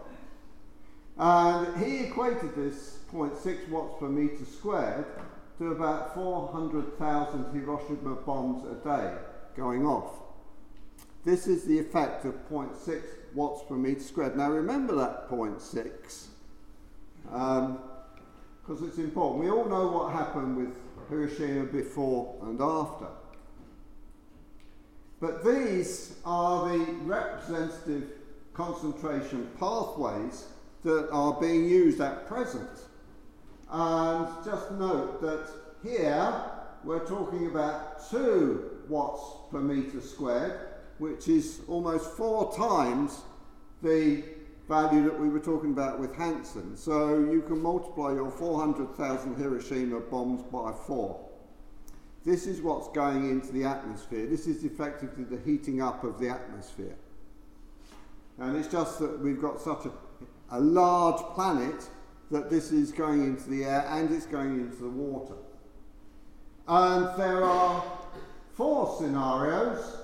And 1.17 1.83
he 1.83 2.05
equated 2.05 2.55
this 2.55 2.99
0.6 3.11 3.69
watts 3.69 3.95
per 3.99 4.07
meter 4.07 4.45
squared 4.45 5.05
to 5.57 5.71
about 5.71 6.13
400,000 6.13 7.53
Hiroshima 7.53 8.15
bombs 8.15 8.63
a 8.65 8.75
day 8.87 9.13
going 9.55 9.85
off. 9.85 10.26
This 11.27 11.45
is 11.45 11.65
the 11.65 11.77
effect 11.77 12.23
of 12.23 12.35
0.6 12.49 13.01
watts 13.35 13.61
per 13.67 13.75
metre 13.75 13.99
squared. 13.99 14.37
Now 14.37 14.49
remember 14.49 14.95
that 14.95 15.29
0.6 15.29 15.59
because 17.21 18.81
um, 18.81 18.87
it's 18.87 18.97
important. 18.97 19.43
We 19.43 19.51
all 19.51 19.65
know 19.65 19.87
what 19.87 20.13
happened 20.13 20.55
with 20.55 20.73
Hiroshima 21.09 21.65
before 21.65 22.33
and 22.43 22.61
after. 22.61 23.07
But 25.19 25.43
these 25.43 26.15
are 26.23 26.69
the 26.69 26.85
representative 27.03 28.09
concentration 28.53 29.49
pathways 29.59 30.45
that 30.85 31.09
are 31.11 31.33
being 31.41 31.65
used 31.65 31.99
at 31.99 32.25
present. 32.25 32.69
And 33.69 34.29
just 34.45 34.71
note 34.71 35.21
that 35.21 35.49
here 35.83 36.41
we're 36.85 37.05
talking 37.05 37.47
about 37.47 38.09
2 38.09 38.85
watts 38.87 39.51
per 39.51 39.59
metre 39.59 39.99
squared, 39.99 40.66
which 40.99 41.27
is 41.27 41.61
almost 41.67 42.11
four 42.11 42.55
times 42.55 43.21
the 43.81 44.23
value 44.67 45.03
that 45.03 45.17
we 45.17 45.29
were 45.29 45.39
talking 45.39 45.71
about 45.71 45.99
with 45.99 46.15
Hansen. 46.15 46.75
So 46.75 47.19
you 47.19 47.41
can 47.41 47.61
multiply 47.61 48.13
your 48.13 48.31
400,000 48.31 49.35
Hiroshima 49.35 49.99
bombs 49.99 50.43
by 50.43 50.73
four. 50.85 51.23
This 52.25 52.47
is 52.47 52.61
what's 52.61 52.89
going 52.89 53.29
into 53.29 53.53
the 53.53 53.63
atmosphere. 53.63 54.27
This 54.27 54.47
is 54.47 54.63
effectively 54.65 55.23
the 55.23 55.39
heating 55.49 55.81
up 55.81 56.03
of 56.03 56.19
the 56.19 56.29
atmosphere. 56.29 56.95
And 58.39 58.57
it's 58.57 58.67
just 58.67 58.99
that 58.99 59.19
we've 59.19 59.41
got 59.41 59.61
such 59.61 59.85
a 59.85 59.91
a 60.51 60.59
large 60.59 61.21
planet 61.35 61.87
that 62.31 62.49
this 62.49 62.71
is 62.71 62.91
going 62.91 63.23
into 63.23 63.49
the 63.49 63.63
air 63.63 63.85
and 63.89 64.13
it's 64.13 64.25
going 64.25 64.59
into 64.59 64.77
the 64.77 64.89
water. 64.89 65.35
And 66.67 67.19
there 67.19 67.43
are 67.43 67.83
four 68.53 68.97
scenarios, 68.97 69.97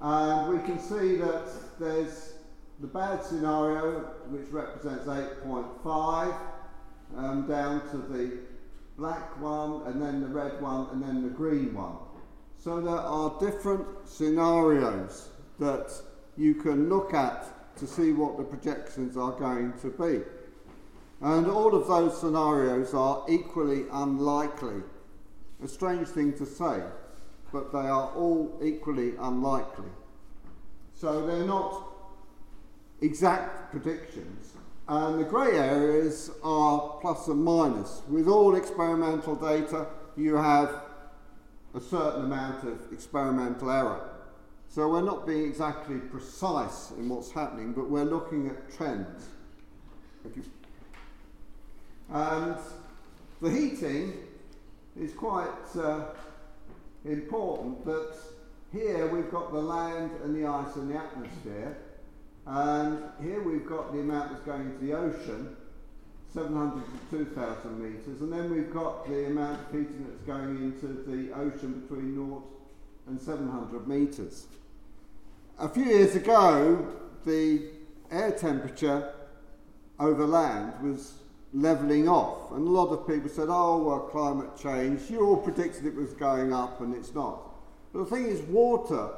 and 0.00 0.48
we 0.48 0.64
can 0.64 0.78
see 0.78 1.16
that 1.16 1.48
there's 1.78 2.34
the 2.80 2.86
bad 2.86 3.24
scenario, 3.24 4.00
which 4.28 4.48
represents 4.50 5.06
8.5, 5.06 6.36
um, 7.16 7.46
down 7.48 7.80
to 7.90 7.96
the 7.96 8.38
black 8.96 9.40
one, 9.40 9.82
and 9.86 10.00
then 10.00 10.20
the 10.20 10.28
red 10.28 10.60
one, 10.60 10.88
and 10.92 11.02
then 11.02 11.22
the 11.22 11.28
green 11.28 11.74
one. 11.74 11.96
So 12.58 12.80
there 12.80 12.94
are 12.94 13.34
different 13.40 13.86
scenarios 14.04 15.28
that 15.58 15.92
you 16.36 16.54
can 16.54 16.88
look 16.88 17.14
at 17.14 17.76
to 17.78 17.86
see 17.86 18.12
what 18.12 18.36
the 18.36 18.44
projections 18.44 19.16
are 19.16 19.32
going 19.32 19.72
to 19.80 19.90
be. 19.90 20.24
And 21.20 21.48
all 21.48 21.74
of 21.74 21.88
those 21.88 22.20
scenarios 22.20 22.94
are 22.94 23.24
equally 23.28 23.84
unlikely. 23.90 24.82
A 25.62 25.68
strange 25.68 26.06
thing 26.08 26.32
to 26.38 26.46
say, 26.46 26.82
but 27.52 27.72
they 27.72 27.78
are 27.78 28.10
all 28.14 28.58
equally 28.62 29.14
unlikely. 29.18 29.90
So 30.94 31.26
they're 31.26 31.46
not 31.46 31.84
exact 33.00 33.70
predictions. 33.70 34.52
And 34.88 35.20
the 35.20 35.24
grey 35.24 35.56
areas 35.58 36.30
are 36.42 36.98
plus 37.00 37.28
and 37.28 37.44
minus. 37.44 38.02
With 38.08 38.26
all 38.26 38.56
experimental 38.56 39.36
data, 39.36 39.86
you 40.16 40.36
have 40.36 40.82
a 41.74 41.80
certain 41.80 42.24
amount 42.24 42.64
of 42.64 42.92
experimental 42.92 43.70
error. 43.70 44.08
So 44.68 44.88
we're 44.88 45.02
not 45.02 45.26
being 45.26 45.44
exactly 45.44 45.98
precise 45.98 46.90
in 46.98 47.08
what's 47.08 47.30
happening, 47.30 47.72
but 47.72 47.88
we're 47.88 48.04
looking 48.04 48.48
at 48.48 48.74
trends. 48.76 49.28
And 52.10 52.56
the 53.40 53.50
heating 53.50 54.14
is 54.98 55.12
quite 55.12 55.48
uh, 55.78 56.06
important 57.08 57.84
that 57.84 58.16
here 58.72 59.06
we've 59.06 59.30
got 59.30 59.52
the 59.52 59.60
land 59.60 60.10
and 60.22 60.34
the 60.34 60.46
ice 60.46 60.76
and 60.76 60.90
the 60.90 60.96
atmosphere, 60.96 61.76
and 62.46 63.02
here 63.22 63.42
we've 63.42 63.66
got 63.66 63.92
the 63.92 64.00
amount 64.00 64.32
that's 64.32 64.44
going 64.44 64.62
into 64.62 64.84
the 64.84 64.92
ocean, 64.92 65.56
700 66.32 66.82
to 67.10 67.18
2,000 67.24 67.82
metres, 67.82 68.20
and 68.20 68.32
then 68.32 68.50
we've 68.50 68.72
got 68.72 69.08
the 69.08 69.26
amount 69.26 69.60
of 69.60 69.66
heating 69.72 70.06
that's 70.08 70.22
going 70.22 70.56
into 70.56 70.86
the 71.06 71.32
ocean 71.34 71.80
between 71.80 72.16
North 72.16 72.44
and 73.06 73.20
700 73.20 73.88
metres. 73.88 74.46
A 75.58 75.68
few 75.68 75.84
years 75.84 76.14
ago, 76.14 76.86
the 77.24 77.70
air 78.10 78.32
temperature 78.32 79.12
over 79.98 80.26
land 80.26 80.72
was 80.82 81.14
levelling 81.52 82.08
off, 82.08 82.52
and 82.52 82.66
a 82.66 82.70
lot 82.70 82.88
of 82.88 83.06
people 83.06 83.28
said, 83.28 83.48
Oh, 83.48 83.82
well, 83.82 84.00
climate 84.00 84.50
change, 84.60 85.10
you 85.10 85.24
all 85.24 85.36
predicted 85.36 85.86
it 85.86 85.94
was 85.94 86.12
going 86.12 86.52
up, 86.52 86.80
and 86.80 86.94
it's 86.94 87.14
not. 87.14 87.40
But 87.92 88.00
the 88.00 88.16
thing 88.16 88.26
is, 88.26 88.40
water 88.42 89.10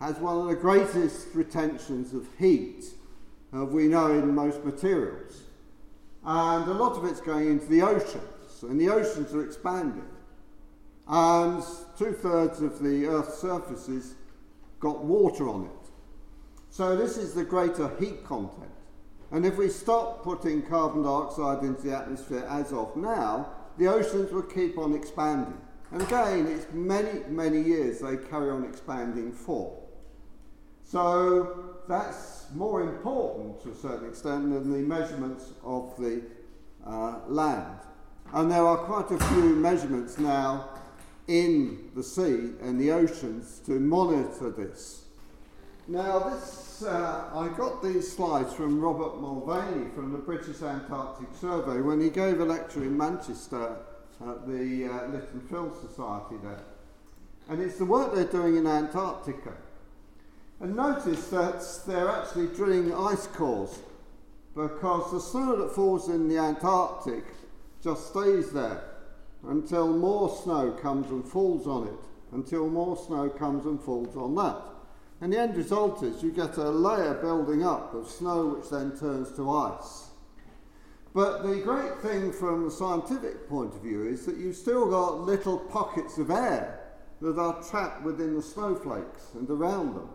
has 0.00 0.16
one 0.16 0.38
of 0.38 0.48
the 0.48 0.54
greatest 0.54 1.28
retentions 1.34 2.12
of 2.14 2.26
heat 2.38 2.84
uh, 3.54 3.64
we 3.64 3.86
know 3.86 4.10
in 4.10 4.34
most 4.34 4.64
materials. 4.64 5.42
And 6.24 6.68
a 6.68 6.74
lot 6.74 6.96
of 6.96 7.04
it's 7.04 7.20
going 7.20 7.48
into 7.48 7.66
the 7.66 7.82
oceans, 7.82 8.62
and 8.62 8.80
the 8.80 8.90
oceans 8.90 9.34
are 9.34 9.44
expanding. 9.44 10.08
And 11.08 11.62
two 11.98 12.12
thirds 12.12 12.60
of 12.60 12.82
the 12.82 13.06
Earth's 13.06 13.38
surface 13.38 13.86
has 13.86 14.14
got 14.78 15.02
water 15.02 15.48
on 15.48 15.64
it. 15.64 15.90
So 16.70 16.94
this 16.94 17.16
is 17.16 17.34
the 17.34 17.44
greater 17.44 17.90
heat 17.98 18.24
content. 18.24 18.69
And 19.32 19.46
if 19.46 19.56
we 19.56 19.68
stop 19.68 20.22
putting 20.24 20.62
carbon 20.62 21.02
dioxide 21.02 21.62
into 21.62 21.82
the 21.82 21.96
atmosphere 21.96 22.46
as 22.48 22.72
of 22.72 22.96
now, 22.96 23.50
the 23.78 23.86
oceans 23.86 24.32
will 24.32 24.42
keep 24.42 24.76
on 24.76 24.94
expanding. 24.94 25.58
And 25.92 26.02
again, 26.02 26.46
it's 26.46 26.66
many, 26.72 27.20
many 27.28 27.60
years 27.60 28.00
they 28.00 28.16
carry 28.16 28.50
on 28.50 28.64
expanding 28.64 29.32
for. 29.32 29.76
So 30.84 31.76
that's 31.88 32.46
more 32.54 32.82
important 32.82 33.62
to 33.62 33.70
a 33.70 33.74
certain 33.74 34.08
extent 34.08 34.52
than 34.52 34.72
the 34.72 34.78
measurements 34.78 35.50
of 35.64 35.96
the 35.96 36.22
uh, 36.84 37.20
land. 37.26 37.78
And 38.32 38.50
there 38.50 38.64
are 38.64 38.78
quite 38.78 39.10
a 39.10 39.24
few 39.26 39.56
measurements 39.56 40.18
now 40.18 40.68
in 41.26 41.90
the 41.94 42.02
sea 42.02 42.52
and 42.60 42.80
the 42.80 42.90
oceans 42.90 43.60
to 43.66 43.78
monitor 43.78 44.50
this. 44.50 45.04
Now, 45.88 46.18
this, 46.20 46.69
uh, 46.82 47.30
I 47.34 47.48
got 47.56 47.82
these 47.82 48.10
slides 48.10 48.52
from 48.52 48.80
Robert 48.80 49.20
Mulvaney 49.20 49.90
from 49.94 50.12
the 50.12 50.18
British 50.18 50.62
Antarctic 50.62 51.28
Survey 51.40 51.80
when 51.80 52.00
he 52.00 52.10
gave 52.10 52.40
a 52.40 52.44
lecture 52.44 52.82
in 52.82 52.96
Manchester 52.96 53.76
at 54.20 54.46
the 54.46 54.86
uh, 54.86 55.08
Lit 55.08 55.28
and 55.32 55.48
Phil 55.48 55.74
Society 55.80 56.36
there. 56.42 56.64
And 57.48 57.62
it's 57.62 57.78
the 57.78 57.84
work 57.84 58.14
they're 58.14 58.24
doing 58.24 58.56
in 58.56 58.66
Antarctica. 58.66 59.54
And 60.60 60.76
notice 60.76 61.28
that 61.28 61.64
they're 61.86 62.08
actually 62.08 62.48
drilling 62.48 62.94
ice 62.94 63.26
cores 63.28 63.78
because 64.54 65.10
the 65.10 65.20
snow 65.20 65.56
that 65.56 65.74
falls 65.74 66.08
in 66.08 66.28
the 66.28 66.38
Antarctic 66.38 67.24
just 67.82 68.10
stays 68.10 68.50
there 68.52 68.82
until 69.48 69.88
more 69.88 70.28
snow 70.42 70.72
comes 70.72 71.10
and 71.10 71.26
falls 71.26 71.66
on 71.66 71.88
it, 71.88 72.34
until 72.34 72.68
more 72.68 72.96
snow 72.96 73.28
comes 73.30 73.64
and 73.64 73.80
falls 73.80 74.16
on 74.16 74.34
that. 74.34 74.79
And 75.20 75.32
the 75.32 75.38
end 75.38 75.56
result 75.56 76.02
is 76.02 76.22
you 76.22 76.30
get 76.30 76.56
a 76.56 76.70
layer 76.70 77.14
building 77.14 77.64
up 77.64 77.94
of 77.94 78.08
snow 78.08 78.46
which 78.46 78.70
then 78.70 78.96
turns 78.98 79.32
to 79.36 79.50
ice. 79.50 80.08
But 81.12 81.42
the 81.42 81.56
great 81.56 81.98
thing 81.98 82.32
from 82.32 82.64
the 82.64 82.70
scientific 82.70 83.48
point 83.48 83.74
of 83.74 83.82
view 83.82 84.06
is 84.06 84.24
that 84.26 84.36
you've 84.36 84.56
still 84.56 84.88
got 84.88 85.20
little 85.20 85.58
pockets 85.58 86.18
of 86.18 86.30
air 86.30 86.80
that 87.20 87.38
are 87.38 87.62
trapped 87.62 88.02
within 88.02 88.34
the 88.34 88.42
snowflakes 88.42 89.34
and 89.34 89.50
around 89.50 89.94
them. 89.94 90.08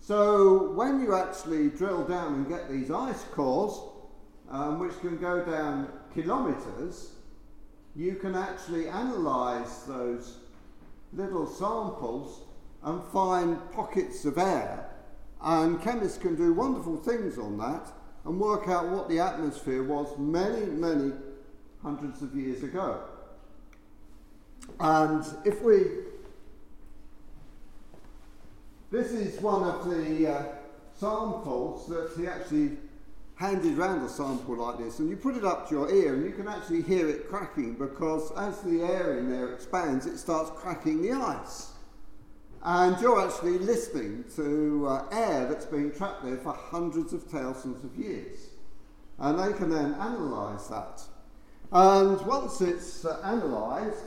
So 0.00 0.72
when 0.72 1.00
you 1.00 1.14
actually 1.14 1.70
drill 1.70 2.04
down 2.04 2.34
and 2.34 2.48
get 2.48 2.68
these 2.68 2.90
ice 2.90 3.24
cores, 3.32 3.80
um, 4.50 4.80
which 4.80 4.98
can 5.00 5.16
go 5.16 5.44
down 5.44 5.88
kilometres, 6.12 7.12
you 7.94 8.16
can 8.16 8.34
actually 8.34 8.88
analyse 8.88 9.84
those 9.84 10.38
little 11.12 11.46
samples 11.46 12.40
and 12.84 13.02
find 13.12 13.58
pockets 13.72 14.24
of 14.24 14.38
air. 14.38 14.88
And 15.40 15.80
chemists 15.82 16.18
can 16.18 16.36
do 16.36 16.52
wonderful 16.52 16.96
things 16.96 17.38
on 17.38 17.58
that 17.58 17.92
and 18.24 18.38
work 18.38 18.68
out 18.68 18.88
what 18.88 19.08
the 19.08 19.18
atmosphere 19.18 19.82
was 19.82 20.16
many, 20.18 20.66
many 20.66 21.12
hundreds 21.82 22.22
of 22.22 22.34
years 22.34 22.62
ago. 22.62 23.02
And 24.80 25.24
if 25.44 25.62
we. 25.62 25.84
This 28.90 29.12
is 29.12 29.40
one 29.40 29.62
of 29.62 29.88
the 29.88 30.30
uh, 30.30 30.42
samples 30.94 31.88
that 31.88 32.12
he 32.16 32.26
actually 32.26 32.76
handed 33.36 33.76
round 33.76 34.04
a 34.04 34.08
sample 34.08 34.56
like 34.56 34.78
this, 34.78 34.98
and 34.98 35.08
you 35.08 35.16
put 35.16 35.34
it 35.34 35.44
up 35.44 35.68
to 35.68 35.74
your 35.74 35.90
ear, 35.90 36.14
and 36.14 36.24
you 36.24 36.32
can 36.32 36.46
actually 36.46 36.82
hear 36.82 37.08
it 37.08 37.28
cracking 37.28 37.74
because 37.74 38.30
as 38.36 38.60
the 38.60 38.82
air 38.82 39.18
in 39.18 39.30
there 39.30 39.54
expands, 39.54 40.06
it 40.06 40.18
starts 40.18 40.50
cracking 40.54 41.00
the 41.02 41.12
ice. 41.12 41.71
And 42.64 43.00
you're 43.00 43.20
actually 43.20 43.58
listening 43.58 44.24
to 44.36 44.86
uh, 44.86 45.04
air 45.10 45.46
that's 45.46 45.66
been 45.66 45.90
trapped 45.90 46.24
there 46.24 46.36
for 46.36 46.52
hundreds 46.52 47.12
of 47.12 47.24
thousands 47.24 47.82
of 47.82 47.96
years. 47.96 48.50
And 49.18 49.38
they 49.38 49.56
can 49.56 49.70
then 49.70 49.94
analyse 49.94 50.68
that. 50.68 51.02
And 51.72 52.20
once 52.24 52.60
it's 52.60 53.04
uh, 53.04 53.18
analysed, 53.24 54.04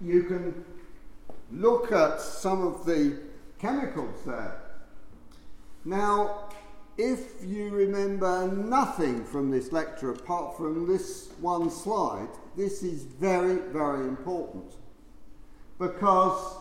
you 0.00 0.24
can 0.24 0.64
look 1.52 1.92
at 1.92 2.20
some 2.20 2.66
of 2.66 2.84
the 2.84 3.18
chemicals 3.60 4.22
there. 4.24 4.60
Now, 5.84 6.48
if 6.98 7.34
you 7.44 7.70
remember 7.70 8.48
nothing 8.48 9.24
from 9.24 9.50
this 9.50 9.70
lecture 9.70 10.10
apart 10.10 10.56
from 10.56 10.88
this 10.88 11.28
one 11.40 11.70
slide, 11.70 12.28
this 12.56 12.82
is 12.82 13.02
very, 13.04 13.58
very 13.70 14.08
important 14.08 14.72
because 15.78 16.56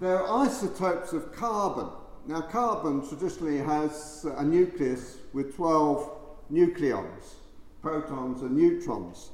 there 0.00 0.22
are 0.22 0.46
isotopes 0.46 1.12
of 1.12 1.32
carbon. 1.32 1.88
Now, 2.26 2.40
carbon 2.40 3.06
traditionally 3.06 3.58
has 3.58 4.26
a 4.36 4.44
nucleus 4.44 5.18
with 5.32 5.54
12 5.54 6.10
nucleons, 6.52 7.34
protons 7.82 8.42
and 8.42 8.56
neutrons. 8.56 9.30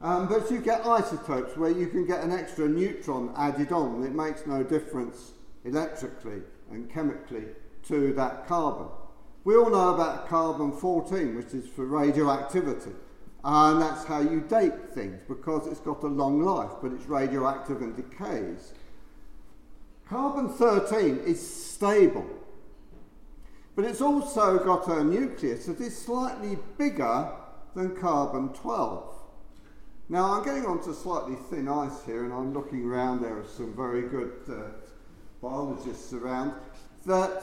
Um, 0.00 0.26
but 0.26 0.50
you 0.50 0.60
get 0.60 0.84
isotopes 0.84 1.56
where 1.56 1.70
you 1.70 1.86
can 1.86 2.06
get 2.06 2.24
an 2.24 2.32
extra 2.32 2.68
neutron 2.68 3.32
added 3.36 3.70
on. 3.70 4.02
It 4.02 4.14
makes 4.14 4.46
no 4.46 4.64
difference 4.64 5.32
electrically 5.64 6.42
and 6.70 6.90
chemically 6.90 7.44
to 7.84 8.12
that 8.14 8.46
carbon. 8.48 8.88
We 9.44 9.56
all 9.56 9.70
know 9.70 9.94
about 9.94 10.28
carbon 10.28 10.72
14, 10.72 11.36
which 11.36 11.54
is 11.54 11.68
for 11.68 11.84
radioactivity. 11.84 12.92
And 13.44 13.82
that's 13.82 14.04
how 14.04 14.20
you 14.20 14.40
date 14.40 14.90
things 14.94 15.20
because 15.26 15.66
it's 15.66 15.80
got 15.80 16.02
a 16.02 16.08
long 16.08 16.42
life, 16.42 16.70
but 16.80 16.92
it's 16.92 17.06
radioactive 17.06 17.82
and 17.82 17.94
decays. 17.96 18.72
Carbon 20.12 20.50
13 20.50 21.20
is 21.24 21.40
stable, 21.40 22.26
but 23.74 23.86
it's 23.86 24.02
also 24.02 24.58
got 24.58 24.86
a 24.86 25.02
nucleus 25.02 25.64
that 25.64 25.80
is 25.80 25.96
slightly 25.96 26.58
bigger 26.76 27.32
than 27.74 27.96
carbon 27.96 28.50
12. 28.50 29.10
Now 30.10 30.34
I'm 30.34 30.44
getting 30.44 30.66
onto 30.66 30.92
slightly 30.92 31.36
thin 31.48 31.66
ice 31.66 32.04
here, 32.04 32.24
and 32.24 32.32
I'm 32.34 32.52
looking 32.52 32.84
around. 32.84 33.22
There 33.22 33.38
are 33.38 33.46
some 33.56 33.74
very 33.74 34.02
good 34.02 34.34
uh, 34.50 34.72
biologists 35.40 36.12
around. 36.12 36.52
That 37.06 37.42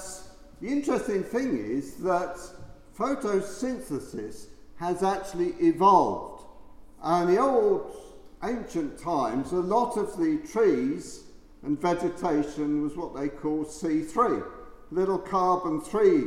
the 0.62 0.67
interesting 0.67 1.23
thing 1.23 1.58
is 1.58 1.95
that 1.95 2.38
photosynthesis 2.95 4.45
has 4.75 5.01
actually 5.01 5.55
evolved. 5.60 6.43
And 7.01 7.29
in 7.29 7.36
the 7.36 7.41
old 7.41 7.95
ancient 8.43 8.99
times, 8.99 9.53
a 9.53 9.55
lot 9.55 9.97
of 9.97 10.15
the 10.19 10.38
trees 10.47 11.23
and 11.63 11.79
vegetation 11.79 12.83
was 12.83 12.95
what 12.95 13.15
they 13.15 13.29
call 13.29 13.65
C3. 13.65 14.43
Little 14.91 15.19
carbon 15.19 15.81
3 15.81 16.23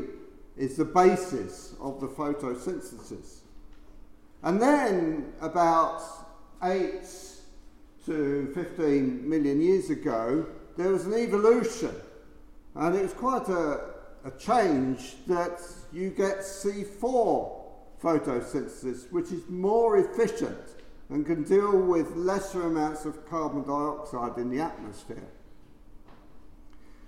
is 0.56 0.76
the 0.76 0.84
basis 0.84 1.74
of 1.80 2.00
the 2.00 2.06
photosynthesis. 2.06 3.38
And 4.42 4.60
then, 4.60 5.32
about 5.40 6.02
8 6.62 7.02
to 8.06 8.50
15 8.54 9.28
million 9.28 9.60
years 9.60 9.90
ago, 9.90 10.46
there 10.76 10.90
was 10.90 11.06
an 11.06 11.14
evolution. 11.14 11.94
And 12.74 12.94
it 12.94 13.02
was 13.02 13.12
quite 13.14 13.48
a, 13.48 13.80
a 14.24 14.30
change 14.38 15.14
that 15.26 15.60
you 15.92 16.10
get 16.10 16.38
C4 16.38 17.62
photosynthesis, 18.02 19.10
which 19.12 19.30
is 19.30 19.48
more 19.48 19.98
efficient 19.98 20.58
and 21.12 21.26
can 21.26 21.42
deal 21.42 21.78
with 21.78 22.16
lesser 22.16 22.66
amounts 22.66 23.04
of 23.04 23.28
carbon 23.28 23.62
dioxide 23.64 24.38
in 24.38 24.48
the 24.48 24.60
atmosphere. 24.60 25.28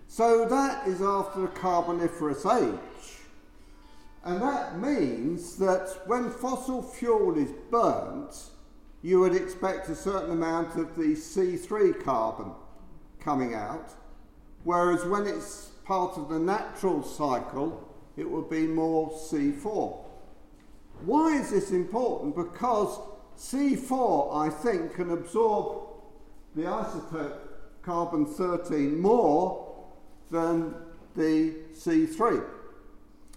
So 0.07 0.47
that 0.47 0.87
is 0.87 1.01
after 1.01 1.41
the 1.41 1.49
Carboniferous 1.49 2.45
age. 2.45 3.19
And 4.23 4.43
that 4.43 4.79
means 4.79 5.57
that 5.57 6.03
when 6.07 6.31
fossil 6.31 6.83
fuel 6.83 7.39
is 7.39 7.51
burnt, 7.71 8.51
you 9.03 9.21
would 9.21 9.35
expect 9.35 9.89
a 9.89 9.95
certain 9.95 10.33
amount 10.33 10.77
of 10.77 10.95
the 10.97 11.15
C3 11.15 12.05
carbon 12.05 12.53
coming 13.21 13.55
out, 13.55 13.91
whereas 14.65 15.05
when 15.07 15.27
it's 15.27 15.71
part 15.85 16.19
of 16.19 16.29
the 16.29 16.39
natural 16.39 17.03
cycle, 17.03 17.89
it 18.19 18.31
would 18.31 18.51
be 18.51 18.67
more 18.67 19.11
C4. 19.11 19.99
Why 21.05 21.39
is 21.39 21.51
this 21.51 21.71
important? 21.71 22.37
Because 22.37 22.99
C4, 23.39 24.35
I 24.35 24.49
think, 24.51 24.95
can 24.95 25.11
absorb 25.11 25.89
the 26.55 26.63
isotope 26.63 27.39
carbon 27.83 28.27
13 28.27 28.99
more 28.99 29.85
than 30.31 30.75
the 31.17 31.55
C3. 31.73 32.45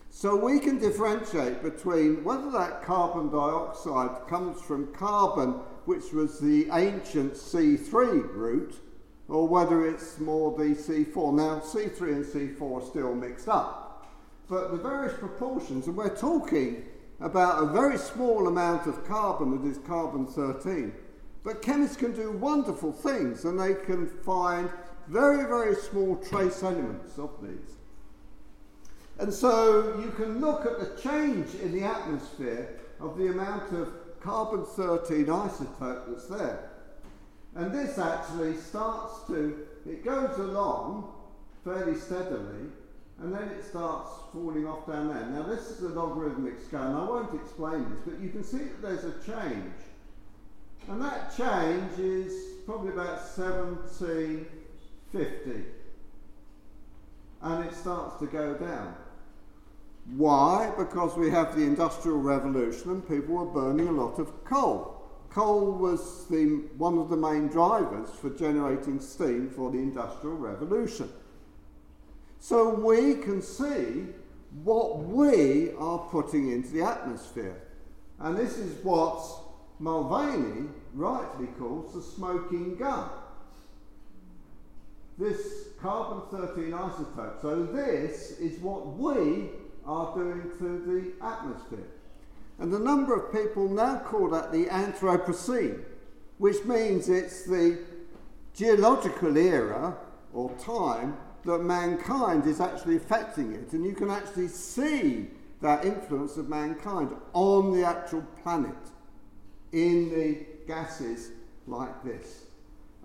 So 0.09 0.35
we 0.35 0.59
can 0.59 0.79
differentiate 0.79 1.61
between 1.61 2.23
whether 2.23 2.49
that 2.51 2.81
carbon 2.83 3.29
dioxide 3.29 4.27
comes 4.27 4.61
from 4.61 4.93
carbon, 4.93 5.59
which 5.85 6.11
was 6.11 6.39
the 6.39 6.67
ancient 6.71 7.33
C3 7.33 8.33
route, 8.33 8.75
or 9.27 9.47
whether 9.47 9.85
it's 9.85 10.19
more 10.19 10.57
the 10.57 10.73
C4. 10.75 11.33
Now, 11.33 11.59
C3 11.59 12.01
and 12.01 12.25
C4 12.25 12.81
are 12.81 12.85
still 12.85 13.13
mixed 13.13 13.47
up, 13.47 14.07
but 14.49 14.71
the 14.71 14.77
various 14.77 15.17
proportions, 15.19 15.87
and 15.87 15.95
we're 15.95 16.15
talking 16.15 16.85
about 17.19 17.63
a 17.63 17.65
very 17.67 17.97
small 17.97 18.47
amount 18.47 18.87
of 18.87 19.05
carbon 19.07 19.51
that 19.61 19.69
is 19.69 19.79
carbon 19.79 20.25
13. 20.27 20.93
But 21.43 21.61
chemists 21.61 21.97
can 21.97 22.13
do 22.13 22.31
wonderful 22.31 22.91
things 22.91 23.45
and 23.45 23.59
they 23.59 23.73
can 23.73 24.07
find 24.07 24.69
very, 25.07 25.45
very 25.45 25.75
small 25.75 26.17
trace 26.17 26.61
elements 26.61 27.17
of 27.17 27.31
these. 27.41 27.77
And 29.19 29.33
so 29.33 29.99
you 29.99 30.11
can 30.11 30.39
look 30.39 30.65
at 30.65 30.79
the 30.79 31.01
change 31.01 31.55
in 31.55 31.71
the 31.71 31.83
atmosphere 31.83 32.79
of 32.99 33.17
the 33.17 33.27
amount 33.27 33.71
of 33.71 33.93
carbon 34.19 34.65
13 34.65 35.25
isotope 35.25 36.07
that's 36.07 36.27
there. 36.27 36.69
And 37.55 37.73
this 37.73 37.97
actually 37.97 38.55
starts 38.57 39.25
to, 39.27 39.65
it 39.87 40.05
goes 40.05 40.37
along 40.37 41.11
fairly 41.63 41.95
steadily 41.95 42.69
and 43.19 43.33
then 43.33 43.49
it 43.49 43.63
starts 43.63 44.11
falling 44.31 44.67
off 44.67 44.85
down 44.85 45.07
there. 45.07 45.25
Now 45.27 45.41
this 45.43 45.71
is 45.71 45.81
a 45.83 45.89
logarithmic 45.89 46.61
scale, 46.61 46.83
and 46.83 46.95
I 46.95 47.03
won't 47.03 47.33
explain 47.33 47.89
this, 47.89 47.99
but 48.05 48.19
you 48.19 48.29
can 48.29 48.43
see 48.43 48.59
that 48.59 48.79
there's 48.81 49.05
a 49.05 49.13
change. 49.25 49.73
And 50.87 51.01
that 51.01 51.35
change 51.35 51.97
is 51.99 52.59
probably 52.65 52.91
about 52.91 53.19
1750. 53.35 55.65
and 57.41 57.65
it 57.65 57.73
starts 57.73 58.19
to 58.19 58.27
go 58.27 58.53
down. 58.55 58.95
Why? 60.15 60.71
Because 60.77 61.17
we 61.17 61.29
have 61.31 61.55
the 61.55 61.63
Industrial 61.63 62.17
Revolution 62.17 62.91
and 62.91 63.07
people 63.07 63.35
were 63.35 63.45
burning 63.45 63.89
a 63.89 63.91
lot 63.91 64.19
of 64.19 64.45
coal. 64.45 64.93
Coal 65.29 65.73
was 65.73 66.25
the, 66.27 66.63
one 66.77 66.97
of 66.97 67.09
the 67.09 67.17
main 67.17 67.47
drivers 67.47 68.09
for 68.11 68.29
generating 68.29 69.01
steam 69.01 69.49
for 69.49 69.69
the 69.69 69.77
Industrial 69.77 70.37
Revolution. 70.37 71.09
So 72.39 72.69
we 72.69 73.15
can 73.15 73.41
see 73.41 74.05
what 74.63 74.99
we 74.99 75.71
are 75.77 75.99
putting 76.09 76.51
into 76.51 76.69
the 76.69 76.83
atmosphere. 76.83 77.61
And 78.19 78.37
this 78.37 78.57
is 78.57 78.83
what 78.83 79.23
Mulvaney 79.79 80.69
rightly 80.93 81.47
calls 81.59 81.93
the 81.93 82.01
smoking 82.01 82.75
gun. 82.77 83.09
This 85.17 85.69
carbon 85.79 86.21
13 86.31 86.71
isotope. 86.71 87.41
So, 87.41 87.63
this 87.65 88.39
is 88.39 88.59
what 88.59 88.97
we 88.97 89.49
are 89.85 90.13
doing 90.15 90.51
to 90.59 91.13
the 91.19 91.25
atmosphere. 91.25 91.87
And 92.59 92.73
a 92.73 92.79
number 92.79 93.15
of 93.15 93.31
people 93.31 93.67
now 93.69 93.99
call 93.99 94.29
that 94.29 94.51
the 94.51 94.65
Anthropocene, 94.65 95.83
which 96.39 96.63
means 96.65 97.09
it's 97.09 97.45
the 97.45 97.79
geological 98.53 99.37
era 99.37 99.95
or 100.33 100.51
time 100.57 101.17
that 101.47 101.63
mankind 101.63 102.45
is 102.45 102.59
actually 102.59 102.97
affecting 102.97 103.53
it. 103.53 103.71
And 103.71 103.85
you 103.85 103.93
can 103.93 104.09
actually 104.09 104.49
see 104.49 105.27
that 105.61 105.85
influence 105.85 106.35
of 106.35 106.49
mankind 106.49 107.15
on 107.33 107.73
the 107.73 107.85
actual 107.85 108.21
planet 108.43 108.75
in 109.71 110.09
the 110.09 110.45
gases 110.67 111.31
like 111.65 112.03
this. 112.03 112.43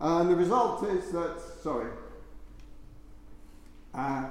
And 0.00 0.28
the 0.28 0.35
result 0.35 0.85
is 0.88 1.12
that, 1.12 1.40
sorry, 1.62 1.92
uh, 3.94 4.24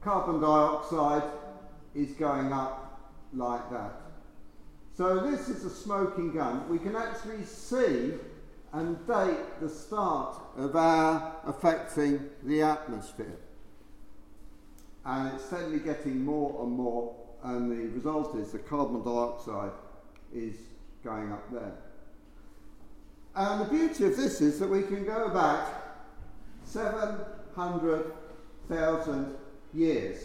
carbon 0.00 0.40
dioxide 0.40 1.22
is 1.94 2.10
going 2.12 2.52
up 2.52 3.00
like 3.32 3.70
that. 3.70 4.00
So 4.96 5.20
this 5.20 5.48
is 5.48 5.64
a 5.64 5.70
smoking 5.70 6.32
gun. 6.32 6.68
We 6.68 6.78
can 6.78 6.96
actually 6.96 7.44
see 7.44 8.14
and 8.74 9.06
date 9.06 9.60
the 9.60 9.68
start 9.68 10.34
of 10.56 10.74
our 10.74 11.36
affecting 11.46 12.28
the 12.42 12.60
atmosphere. 12.60 13.38
And 15.04 15.32
it's 15.32 15.44
steadily 15.44 15.78
getting 15.78 16.24
more 16.24 16.60
and 16.62 16.72
more, 16.72 17.14
and 17.44 17.70
the 17.70 17.86
result 17.94 18.34
is 18.36 18.50
the 18.50 18.58
carbon 18.58 19.04
dioxide 19.04 19.70
is 20.34 20.56
going 21.04 21.30
up 21.30 21.48
there. 21.52 21.76
And 23.36 23.60
the 23.60 23.66
beauty 23.66 24.06
of 24.06 24.16
this 24.16 24.40
is 24.40 24.58
that 24.58 24.68
we 24.68 24.82
can 24.82 25.04
go 25.04 25.28
back 25.28 25.68
700,000 26.64 29.36
years 29.72 30.18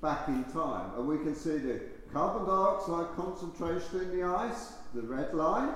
back 0.00 0.28
in 0.28 0.44
time, 0.44 0.92
and 0.96 1.08
we 1.08 1.18
can 1.18 1.34
see 1.34 1.58
the 1.58 1.80
carbon 2.12 2.46
dioxide 2.46 3.08
concentration 3.16 4.02
in 4.02 4.16
the 4.16 4.22
ice, 4.24 4.74
the 4.94 5.02
red 5.02 5.34
line, 5.34 5.74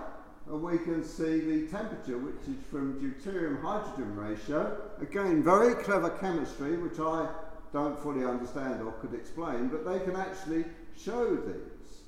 and 0.52 0.62
we 0.62 0.76
can 0.76 1.02
see 1.02 1.40
the 1.40 1.66
temperature, 1.68 2.18
which 2.18 2.46
is 2.46 2.62
from 2.70 3.00
deuterium 3.00 3.62
hydrogen 3.62 4.14
ratio. 4.14 4.76
Again, 5.00 5.42
very 5.42 5.74
clever 5.82 6.10
chemistry, 6.10 6.76
which 6.76 7.00
I 7.00 7.26
don't 7.72 7.98
fully 7.98 8.26
understand 8.26 8.82
or 8.82 8.92
could 9.00 9.14
explain, 9.14 9.68
but 9.68 9.86
they 9.86 9.98
can 10.00 10.14
actually 10.14 10.66
show 11.02 11.36
these. 11.36 12.00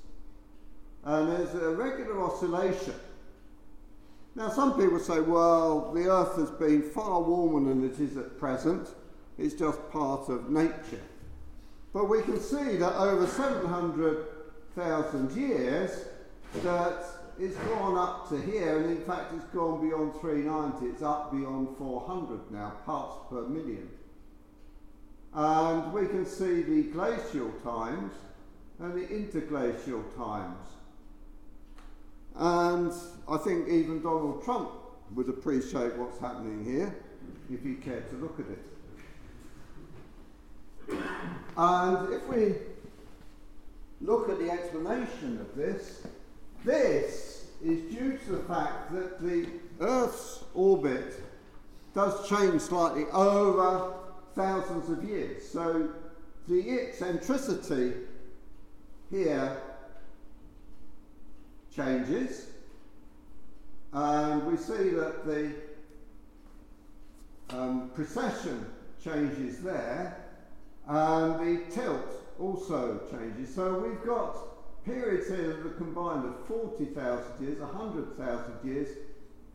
And 1.05 1.31
there's 1.31 1.55
a 1.55 1.71
regular 1.71 2.21
oscillation. 2.21 2.93
Now, 4.35 4.49
some 4.49 4.79
people 4.79 4.99
say, 4.99 5.21
well, 5.21 5.91
the 5.91 6.07
Earth 6.07 6.35
has 6.35 6.51
been 6.51 6.83
far 6.83 7.23
warmer 7.23 7.67
than 7.67 7.83
it 7.83 7.99
is 7.99 8.15
at 8.15 8.37
present. 8.37 8.89
It's 9.39 9.55
just 9.55 9.89
part 9.89 10.29
of 10.29 10.51
nature. 10.51 11.01
But 11.93 12.09
we 12.09 12.21
can 12.21 12.39
see 12.39 12.75
that 12.75 12.95
over 12.95 13.25
700,000 13.25 15.31
years, 15.31 16.05
that 16.61 17.24
it's 17.37 17.57
gone 17.57 17.97
up 17.97 18.29
to 18.29 18.41
here, 18.41 18.79
and 18.79 18.91
in 18.91 19.03
fact, 19.03 19.33
it's 19.35 19.45
gone 19.45 19.87
beyond 19.87 20.13
390. 20.21 20.85
It's 20.87 21.01
up 21.01 21.31
beyond 21.31 21.77
400 21.77 22.51
now, 22.51 22.73
parts 22.85 23.15
per 23.29 23.43
million. 23.43 23.89
And 25.33 25.91
we 25.91 26.07
can 26.07 26.25
see 26.25 26.61
the 26.61 26.83
glacial 26.83 27.51
times 27.63 28.13
and 28.79 28.93
the 28.93 29.07
interglacial 29.07 30.03
times. 30.15 30.67
And 32.35 32.91
I 33.27 33.37
think 33.37 33.67
even 33.67 34.01
Donald 34.01 34.43
Trump 34.43 34.69
would 35.13 35.29
appreciate 35.29 35.95
what's 35.97 36.19
happening 36.19 36.63
here 36.65 36.95
if 37.51 37.63
he 37.63 37.75
cared 37.75 38.09
to 38.09 38.15
look 38.15 38.39
at 38.39 38.45
it. 38.47 38.59
And 41.57 42.13
if 42.13 42.27
we 42.27 42.55
look 44.01 44.29
at 44.29 44.39
the 44.39 44.51
explanation 44.51 45.39
of 45.39 45.55
this, 45.55 46.05
this 46.65 47.45
is 47.63 47.81
due 47.93 48.17
to 48.25 48.31
the 48.33 48.43
fact 48.43 48.91
that 48.93 49.21
the 49.21 49.47
Earth's 49.79 50.43
orbit 50.53 51.13
does 51.93 52.27
change 52.27 52.61
slightly 52.61 53.05
over 53.13 53.93
thousands 54.33 54.89
of 54.89 55.03
years. 55.03 55.47
So 55.47 55.89
the 56.47 56.71
eccentricity 56.71 57.93
here 59.09 59.61
changes, 61.73 62.47
and 63.93 64.45
we 64.45 64.57
see 64.57 64.89
that 64.89 65.25
the 65.25 65.53
um, 67.51 67.91
precession 67.93 68.65
changes 69.03 69.59
there, 69.59 70.17
and 70.87 71.39
the 71.39 71.71
tilt 71.71 72.21
also 72.39 72.99
changes. 73.11 73.53
So 73.53 73.79
we've 73.79 74.03
got 74.05 74.54
periods 74.85 75.27
here 75.27 75.47
that 75.47 75.65
are 75.65 75.69
combined 75.71 76.25
of 76.25 76.45
40,000 76.47 77.45
years, 77.45 77.59
100,000 77.59 78.53
years, 78.63 78.89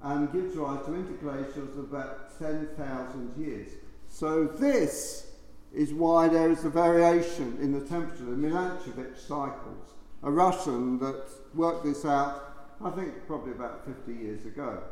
and 0.02 0.32
gives 0.32 0.56
rise 0.56 0.84
to 0.86 0.90
interglacials 0.90 1.78
of 1.78 1.92
about 1.92 2.38
10,000 2.38 3.34
years. 3.38 3.68
So 4.08 4.44
this 4.44 5.30
is 5.72 5.92
why 5.92 6.28
there 6.28 6.50
is 6.50 6.64
a 6.64 6.70
variation 6.70 7.58
in 7.60 7.72
the 7.72 7.86
temperature, 7.86 8.24
the 8.24 8.36
Milankovitch 8.36 9.18
cycles. 9.18 9.94
A 10.22 10.30
Russian 10.30 10.98
that 10.98 11.24
worked 11.54 11.84
this 11.84 12.04
out, 12.04 12.76
I 12.84 12.90
think 12.90 13.26
probably 13.26 13.52
about 13.52 13.86
50 13.86 14.12
years 14.12 14.44
ago, 14.46 14.82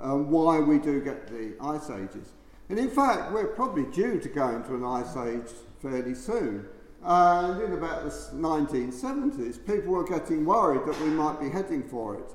um, 0.00 0.30
why 0.30 0.60
we 0.60 0.78
do 0.78 1.00
get 1.00 1.28
the 1.28 1.54
ice 1.60 1.88
ages. 1.90 2.32
And 2.68 2.78
in 2.78 2.90
fact, 2.90 3.32
we're 3.32 3.46
probably 3.46 3.84
due 3.92 4.20
to 4.20 4.28
go 4.28 4.48
into 4.50 4.74
an 4.74 4.84
ice 4.84 5.16
age 5.16 5.52
fairly 5.80 6.14
soon. 6.14 6.68
And 7.08 7.62
in 7.62 7.72
about 7.72 8.02
the 8.02 8.10
1970s, 8.10 9.64
people 9.64 9.92
were 9.92 10.02
getting 10.02 10.44
worried 10.44 10.84
that 10.88 11.00
we 11.00 11.10
might 11.10 11.38
be 11.38 11.48
heading 11.48 11.84
for 11.84 12.16
it. 12.16 12.34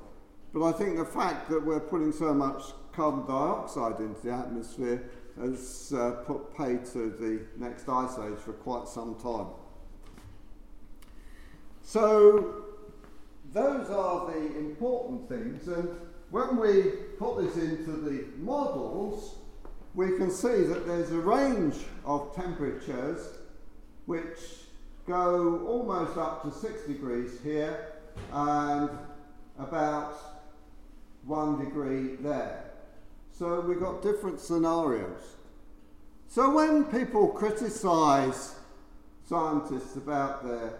But 0.54 0.66
I 0.66 0.72
think 0.72 0.96
the 0.96 1.04
fact 1.04 1.50
that 1.50 1.62
we're 1.62 1.78
putting 1.78 2.10
so 2.10 2.32
much 2.32 2.62
carbon 2.90 3.26
dioxide 3.26 4.00
into 4.00 4.22
the 4.22 4.32
atmosphere 4.32 5.10
has 5.38 5.92
uh, 5.94 6.12
put 6.24 6.56
pay 6.56 6.78
to 6.92 7.10
the 7.10 7.42
next 7.58 7.86
ice 7.86 8.18
age 8.18 8.38
for 8.38 8.54
quite 8.54 8.88
some 8.88 9.14
time. 9.16 9.48
So, 11.82 12.64
those 13.52 13.90
are 13.90 14.32
the 14.32 14.56
important 14.56 15.28
things, 15.28 15.68
and 15.68 15.88
when 16.30 16.56
we 16.56 16.92
put 17.18 17.42
this 17.42 17.56
into 17.56 17.92
the 17.92 18.24
models, 18.38 19.36
we 19.94 20.16
can 20.16 20.30
see 20.30 20.62
that 20.62 20.86
there's 20.86 21.10
a 21.12 21.18
range 21.18 21.76
of 22.06 22.34
temperatures 22.34 23.36
which 24.06 24.38
go 25.06 25.64
almost 25.66 26.16
up 26.16 26.42
to 26.42 26.50
6 26.50 26.86
degrees 26.86 27.38
here 27.42 27.92
and 28.32 28.90
about 29.58 30.14
1 31.24 31.64
degree 31.64 32.16
there. 32.16 32.64
So 33.30 33.60
we've 33.60 33.80
got 33.80 34.02
different 34.02 34.40
scenarios. 34.40 35.36
So 36.28 36.54
when 36.54 36.84
people 36.84 37.28
criticise 37.28 38.54
scientists 39.28 39.96
about 39.96 40.44
their 40.44 40.74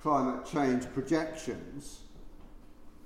climate 0.00 0.46
change 0.46 0.84
projections, 0.92 2.00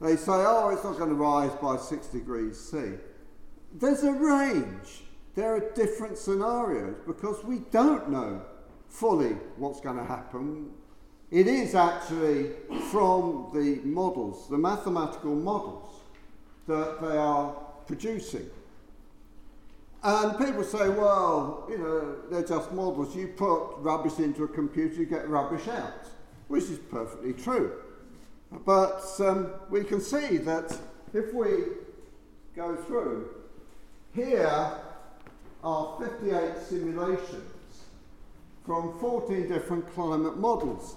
they 0.01 0.17
say, 0.17 0.33
oh, 0.33 0.71
it's 0.71 0.85
not 0.85 0.97
going 0.97 1.11
to 1.11 1.17
rise 1.17 1.53
by 1.61 1.77
6 1.77 2.07
degrees 2.09 2.59
C. 2.59 2.95
There's 3.75 4.03
a 4.03 4.13
range 4.13 5.03
there 5.35 5.55
are 5.55 5.73
different 5.75 6.19
scenarios 6.19 6.97
because 7.07 7.45
we 7.45 7.61
don't 7.71 8.11
know 8.11 8.43
fully 8.91 9.37
what's 9.57 9.81
going 9.81 9.97
to 9.97 10.05
happen. 10.05 10.71
It 11.31 11.47
is 11.47 11.75
actually 11.75 12.51
from 12.91 13.51
the 13.55 13.81
models, 13.85 14.49
the 14.51 14.59
mathematical 14.59 15.35
models, 15.35 15.89
that 16.67 17.01
they 17.01 17.17
are 17.17 17.55
producing. 17.87 18.51
And 20.03 20.37
people 20.39 20.65
say, 20.65 20.89
well, 20.89 21.67
you 21.71 21.79
know, 21.79 22.17
they're 22.31 22.47
just 22.47 22.73
models. 22.73 23.15
You 23.15 23.29
put 23.29 23.77
rubbish 23.79 24.19
into 24.19 24.45
a 24.45 24.49
computer, 24.49 24.97
you 24.97 25.07
get 25.07 25.29
rubbish 25.29 25.69
out, 25.69 26.07
which 26.49 26.65
is 26.65 26.79
perfectly 26.79 27.33
true. 27.33 27.73
But 28.65 29.05
um, 29.21 29.53
we 29.69 29.85
can 29.85 30.01
see 30.01 30.39
that 30.39 30.77
if 31.13 31.33
we 31.33 31.65
go 32.57 32.75
through, 32.77 33.29
here 34.15 34.73
are 35.63 35.99
58 36.01 36.57
simulations 36.69 37.50
from 38.71 38.97
14 39.01 39.49
different 39.49 39.93
climate 39.95 40.37
models. 40.37 40.95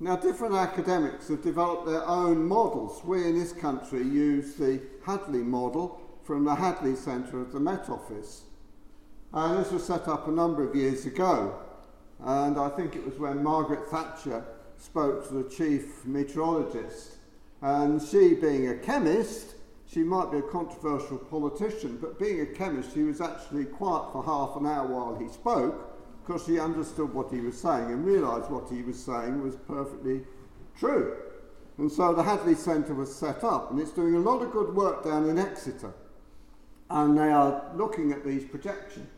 Now, 0.00 0.16
different 0.16 0.56
academics 0.56 1.28
have 1.28 1.44
developed 1.44 1.86
their 1.86 2.04
own 2.08 2.44
models. 2.44 3.04
We 3.04 3.22
in 3.22 3.38
this 3.38 3.52
country 3.52 4.02
use 4.02 4.56
the 4.56 4.80
Hadley 5.06 5.44
model 5.44 6.00
from 6.24 6.44
the 6.44 6.56
Hadley 6.56 6.96
Centre 6.96 7.40
of 7.40 7.52
the 7.52 7.60
Met 7.60 7.88
Office. 7.88 8.42
And 9.32 9.60
this 9.60 9.70
was 9.70 9.84
set 9.84 10.08
up 10.08 10.26
a 10.26 10.32
number 10.32 10.68
of 10.68 10.74
years 10.74 11.06
ago. 11.06 11.56
And 12.18 12.58
I 12.58 12.68
think 12.70 12.96
it 12.96 13.06
was 13.06 13.16
when 13.16 13.44
Margaret 13.44 13.88
Thatcher 13.88 14.44
spoke 14.76 15.28
to 15.28 15.34
the 15.34 15.48
chief 15.48 16.04
meteorologist. 16.04 17.18
And 17.62 18.02
she, 18.02 18.34
being 18.34 18.70
a 18.70 18.78
chemist, 18.78 19.54
she 19.86 20.00
might 20.00 20.32
be 20.32 20.38
a 20.38 20.42
controversial 20.42 21.18
politician, 21.18 21.96
but 22.00 22.18
being 22.18 22.40
a 22.40 22.46
chemist, 22.46 22.92
she 22.92 23.04
was 23.04 23.20
actually 23.20 23.66
quiet 23.66 24.10
for 24.10 24.24
half 24.24 24.56
an 24.56 24.66
hour 24.66 24.88
while 24.88 25.14
he 25.14 25.28
spoke 25.28 25.93
because 26.26 26.44
she 26.46 26.58
understood 26.58 27.12
what 27.12 27.30
he 27.30 27.40
was 27.40 27.60
saying 27.60 27.90
and 27.90 28.04
realised 28.04 28.50
what 28.50 28.68
he 28.70 28.82
was 28.82 29.02
saying 29.02 29.42
was 29.42 29.56
perfectly 29.56 30.22
true. 30.78 31.16
And 31.78 31.90
so 31.90 32.14
the 32.14 32.22
Hadley 32.22 32.54
Centre 32.54 32.94
was 32.94 33.14
set 33.14 33.42
up, 33.42 33.70
and 33.70 33.80
it's 33.80 33.90
doing 33.90 34.14
a 34.14 34.20
lot 34.20 34.42
of 34.42 34.52
good 34.52 34.74
work 34.74 35.04
down 35.04 35.28
in 35.28 35.38
Exeter. 35.38 35.92
And 36.88 37.18
they 37.18 37.30
are 37.30 37.64
looking 37.74 38.12
at 38.12 38.24
these 38.24 38.44
projections. 38.44 39.08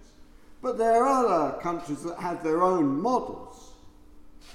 But 0.63 0.79
there 0.79 1.05
are 1.05 1.27
other 1.27 1.61
countries 1.61 2.03
that 2.05 2.19
have 2.19 2.43
their 2.43 2.63
own 2.63 3.01
models. 3.01 3.73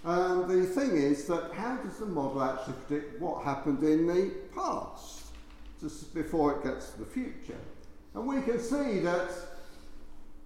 And 0.04 0.50
the 0.50 0.66
thing 0.66 0.98
is 0.98 1.26
that 1.28 1.52
how 1.54 1.78
does 1.78 1.98
the 1.98 2.08
model 2.08 2.42
actually 2.42 2.74
predict 2.88 3.22
what 3.22 3.44
happened 3.44 3.84
in 3.84 4.08
the 4.08 4.32
past, 4.54 5.26
just 5.80 6.14
before 6.16 6.54
it 6.54 6.64
gets 6.64 6.90
to 6.92 7.00
the 7.00 7.06
future? 7.06 7.60
And 8.16 8.26
we 8.26 8.42
can 8.42 8.60
see 8.60 9.00
that 9.00 9.30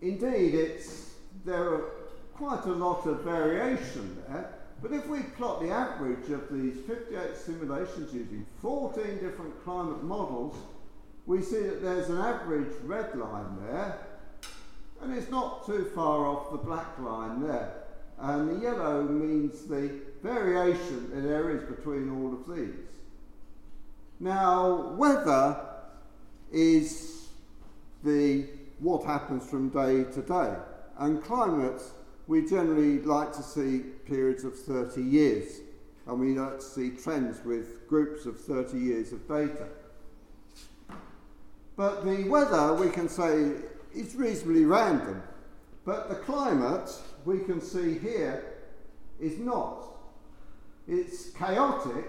indeed 0.01 0.55
it's, 0.55 1.13
there 1.45 1.63
are 1.63 1.91
quite 2.37 2.65
a 2.65 2.71
lot 2.71 3.05
of 3.05 3.21
variation 3.21 4.21
there. 4.27 4.53
But 4.81 4.91
if 4.91 5.07
we 5.07 5.21
plot 5.21 5.61
the 5.61 5.69
average 5.69 6.29
of 6.29 6.47
these 6.51 6.77
58 6.85 7.37
simulations 7.37 8.13
using 8.13 8.45
14 8.61 9.19
different 9.19 9.63
climate 9.63 10.03
models, 10.03 10.55
we 11.25 11.41
see 11.41 11.61
that 11.61 11.81
there's 11.81 12.09
an 12.09 12.19
average 12.19 12.73
red 12.83 13.15
line 13.17 13.57
there, 13.67 13.97
and 15.01 15.13
it's 15.13 15.31
not 15.31 15.65
too 15.65 15.89
far 15.95 16.27
off 16.27 16.51
the 16.51 16.57
black 16.57 16.99
line 16.99 17.41
there. 17.41 17.83
And 18.19 18.49
the 18.49 18.63
yellow 18.63 19.03
means 19.03 19.65
the 19.65 19.91
variation 20.21 21.11
in 21.13 21.27
areas 21.27 21.63
between 21.63 22.09
all 22.11 22.33
of 22.33 22.55
these. 22.55 22.87
Now, 24.19 24.93
weather 24.93 25.59
is 26.51 27.27
the 28.03 28.45
what 28.79 29.05
happens 29.05 29.49
from 29.49 29.69
day 29.69 30.03
to 30.03 30.21
day, 30.21 30.53
and 30.99 31.23
climate 31.23 31.81
we 32.27 32.45
generally 32.45 32.99
like 33.01 33.33
to 33.33 33.43
see 33.43 33.79
periods 34.05 34.43
of 34.43 34.57
30 34.57 35.01
years, 35.01 35.59
and 36.07 36.19
we 36.19 36.38
like 36.38 36.59
to 36.59 36.65
see 36.65 36.91
trends 36.91 37.43
with 37.45 37.88
groups 37.88 38.25
of 38.25 38.39
30 38.39 38.77
years 38.77 39.11
of 39.11 39.27
data. 39.27 39.67
But 41.75 42.05
the 42.05 42.23
weather, 42.29 42.73
we 42.73 42.89
can 42.89 43.09
say, 43.09 43.53
is 43.93 44.15
reasonably 44.15 44.65
random, 44.65 45.21
but 45.83 46.09
the 46.09 46.15
climate, 46.15 46.89
we 47.25 47.39
can 47.39 47.61
see 47.61 47.97
here, 47.99 48.43
is 49.19 49.38
not. 49.39 49.83
It's 50.88 51.29
chaotic, 51.31 52.05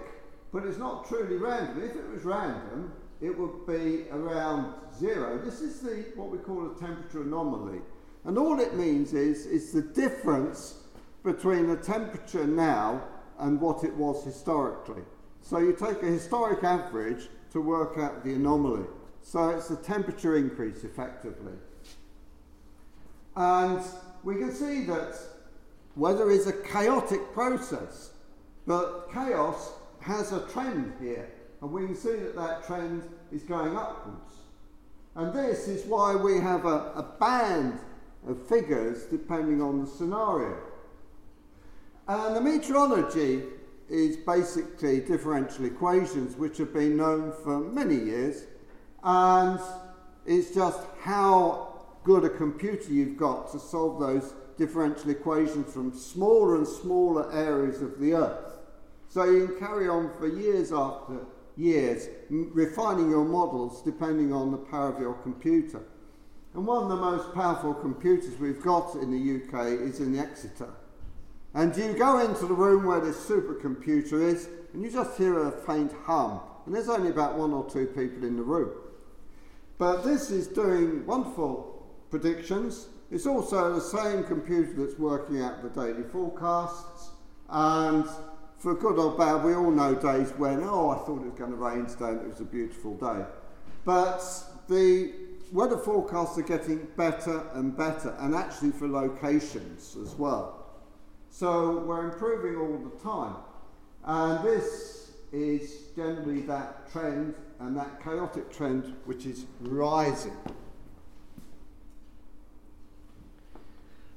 but 0.51 0.65
it's 0.65 0.77
not 0.77 1.07
truly 1.07 1.35
random. 1.35 1.83
If 1.83 1.95
it 1.95 2.09
was 2.09 2.23
random, 2.23 2.91
it 3.21 3.37
would 3.37 3.65
be 3.65 4.05
around 4.11 4.73
zero. 4.97 5.37
This 5.43 5.61
is 5.61 5.79
the 5.79 6.05
what 6.15 6.29
we 6.29 6.37
call 6.37 6.71
a 6.71 6.79
temperature 6.79 7.23
anomaly. 7.23 7.79
And 8.27 8.37
all 8.37 8.59
it 8.59 8.75
means 8.75 9.13
is, 9.13 9.45
is 9.45 9.71
the 9.71 9.81
difference 9.81 10.81
between 11.23 11.67
the 11.67 11.77
temperature 11.77 12.45
now 12.45 13.01
and 13.39 13.59
what 13.59 13.85
it 13.85 13.93
was 13.95 14.23
historically. 14.25 15.01
So 15.41 15.59
you 15.59 15.71
take 15.71 16.03
a 16.03 16.07
historic 16.07 16.61
average 16.61 17.29
to 17.53 17.61
work 17.61 17.97
out 17.97 18.25
the 18.25 18.33
anomaly. 18.33 18.85
So 19.23 19.49
it's 19.51 19.69
the 19.69 19.77
temperature 19.77 20.35
increase 20.35 20.83
effectively. 20.83 21.53
And 23.37 23.81
we 24.25 24.35
can 24.35 24.51
see 24.51 24.83
that 24.85 25.17
weather 25.95 26.29
is 26.29 26.47
a 26.47 26.53
chaotic 26.63 27.31
process, 27.33 28.11
but 28.65 29.09
chaos 29.13 29.71
has 30.01 30.33
a 30.33 30.41
trend 30.47 30.93
here. 30.99 31.29
And 31.61 31.71
we 31.71 31.85
can 31.85 31.95
see 31.95 32.17
that 32.17 32.35
that 32.35 32.65
trend 32.65 33.03
is 33.31 33.43
going 33.43 33.77
upwards. 33.77 34.35
And 35.15 35.33
this 35.33 35.69
is 35.69 35.85
why 35.85 36.13
we 36.13 36.41
have 36.41 36.65
a, 36.65 36.91
a 36.95 37.15
band 37.19 37.79
of 38.29 38.47
figures 38.47 39.05
depending 39.05 39.61
on 39.61 39.81
the 39.81 39.87
scenario. 39.87 40.57
And 42.07 42.35
the 42.35 42.41
meteorology 42.41 43.43
is 43.89 44.17
basically 44.17 44.99
differential 45.01 45.65
equations 45.65 46.35
which 46.35 46.57
have 46.57 46.73
been 46.73 46.97
known 46.97 47.33
for 47.43 47.59
many 47.59 47.95
years 47.95 48.45
and 49.03 49.59
it's 50.25 50.53
just 50.53 50.79
how 51.01 51.85
good 52.03 52.25
a 52.25 52.29
computer 52.29 52.91
you've 52.91 53.17
got 53.17 53.51
to 53.51 53.59
solve 53.59 53.99
those 53.99 54.33
differential 54.57 55.09
equations 55.09 55.71
from 55.73 55.93
smaller 55.93 56.55
and 56.55 56.67
smaller 56.67 57.31
areas 57.31 57.81
of 57.81 57.99
the 57.99 58.13
earth. 58.13 58.59
So 59.07 59.23
you 59.23 59.47
can 59.47 59.59
carry 59.59 59.87
on 59.87 60.11
for 60.17 60.27
years 60.27 60.71
after 60.71 61.25
years 61.55 62.07
refining 62.29 63.09
your 63.09 63.25
models 63.25 63.81
depending 63.81 64.31
on 64.31 64.51
the 64.51 64.57
power 64.57 64.93
of 64.93 64.99
your 64.99 65.13
computer. 65.15 65.81
And 66.57 66.65
one 66.65 66.81
of 66.81 66.89
the 66.89 66.95
most 66.95 67.35
powerful 67.35 67.71
computers 67.71 68.39
we've 68.39 68.63
got 68.63 68.95
in 68.95 69.11
the 69.11 69.35
UK 69.45 69.79
is 69.79 69.99
in 69.99 70.17
Exeter. 70.17 70.69
And 71.53 71.77
you 71.77 71.93
go 71.93 72.17
into 72.17 72.47
the 72.47 72.53
room 72.55 72.83
where 72.85 72.99
this 72.99 73.29
supercomputer 73.29 74.19
is, 74.19 74.49
and 74.73 74.81
you 74.81 74.89
just 74.89 75.15
hear 75.19 75.37
a 75.37 75.51
faint 75.51 75.93
hum. 76.05 76.39
And 76.65 76.73
there's 76.73 76.89
only 76.89 77.11
about 77.11 77.37
one 77.37 77.53
or 77.53 77.69
two 77.69 77.85
people 77.85 78.23
in 78.23 78.37
the 78.37 78.41
room. 78.41 78.71
But 79.77 80.03
this 80.03 80.31
is 80.31 80.47
doing 80.47 81.05
wonderful 81.05 81.85
predictions. 82.09 82.87
It's 83.11 83.27
also 83.27 83.75
the 83.75 83.79
same 83.79 84.23
computer 84.23 84.73
that's 84.77 84.97
working 84.97 85.43
out 85.43 85.61
the 85.61 85.69
daily 85.69 86.09
forecasts. 86.11 87.11
And 87.49 88.03
for 88.57 88.73
good 88.73 88.97
or 88.97 89.15
bad, 89.15 89.43
we 89.43 89.53
all 89.53 89.69
know 89.69 89.93
days 89.93 90.31
when, 90.37 90.63
oh, 90.63 90.89
I 90.89 91.05
thought 91.05 91.21
it 91.21 91.29
was 91.29 91.37
going 91.37 91.51
to 91.51 91.55
rain 91.55 91.85
today 91.85 92.09
and 92.09 92.21
it 92.21 92.29
was 92.29 92.41
a 92.41 92.45
beautiful 92.45 92.95
day. 92.95 93.25
But 93.85 94.23
the 94.67 95.26
weather 95.51 95.77
forecasts 95.77 96.37
are 96.37 96.43
getting 96.43 96.87
better 96.95 97.43
and 97.53 97.75
better, 97.75 98.15
and 98.19 98.35
actually 98.35 98.71
for 98.71 98.87
locations 98.87 99.95
as 100.01 100.15
well. 100.15 100.65
So 101.29 101.79
we're 101.79 102.05
improving 102.05 102.55
all 102.55 102.77
the 102.77 103.03
time. 103.03 103.35
And 104.03 104.45
this 104.45 105.11
is 105.31 105.87
generally 105.95 106.41
that 106.41 106.91
trend 106.91 107.35
and 107.59 107.75
that 107.75 108.01
chaotic 108.03 108.51
trend 108.51 108.95
which 109.05 109.25
is 109.25 109.45
rising. 109.59 110.37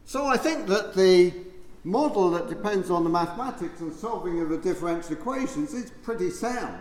So 0.05 0.27
I 0.27 0.37
think 0.37 0.67
that 0.67 0.95
the 0.95 1.33
model 1.85 2.31
that 2.31 2.49
depends 2.49 2.91
on 2.91 3.05
the 3.05 3.11
mathematics 3.11 3.81
and 3.81 3.93
solving 3.93 4.41
of 4.41 4.49
the 4.49 4.59
differential 4.59 5.13
equations 5.13 5.73
is 5.73 5.91
pretty 6.03 6.31
sound. 6.31 6.81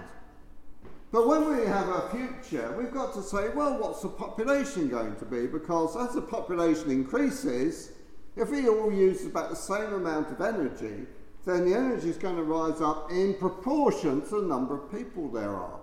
But 1.12 1.28
when 1.28 1.58
we 1.58 1.66
have 1.66 1.90
a 1.90 2.10
future, 2.10 2.76
we've 2.78 2.92
got 2.92 3.16
to 3.16 3.24
say, 3.24 3.50
well, 3.50 3.80
what's 3.80 4.04
the 4.04 4.10
population 4.10 4.90
going 4.90 5.16
to 5.16 5.26
be? 5.26 5.48
Because 5.48 5.96
as 5.98 6.14
the 6.14 6.22
population 6.22 6.92
increases, 6.92 7.94
if 8.36 8.52
we 8.52 8.68
all 8.70 8.92
use 8.92 9.26
about 9.26 9.50
the 9.50 9.56
same 9.56 9.94
amount 9.94 10.32
of 10.32 10.40
energy, 10.40 11.08
then 11.46 11.68
the 11.68 11.76
energy 11.76 12.10
is 12.10 12.18
going 12.18 12.36
to 12.36 12.44
rise 12.44 12.80
up 12.80 13.12
in 13.12 13.34
proportion 13.34 14.22
to 14.22 14.42
the 14.42 14.48
number 14.48 14.78
of 14.78 14.92
people 14.92 15.30
there 15.30 15.56
are. 15.56 15.80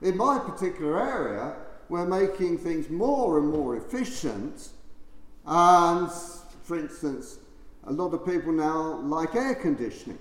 In 0.00 0.16
my 0.16 0.38
particular 0.38 0.98
area, 0.98 1.56
we're 1.90 2.06
making 2.06 2.56
things 2.56 2.88
more 2.88 3.38
and 3.38 3.48
more 3.48 3.76
efficient, 3.76 4.70
and 5.44 6.10
for 6.62 6.78
instance, 6.78 7.38
a 7.84 7.92
lot 7.92 8.14
of 8.14 8.24
people 8.24 8.52
now 8.52 8.98
like 9.00 9.34
air 9.34 9.56
conditioning. 9.56 10.18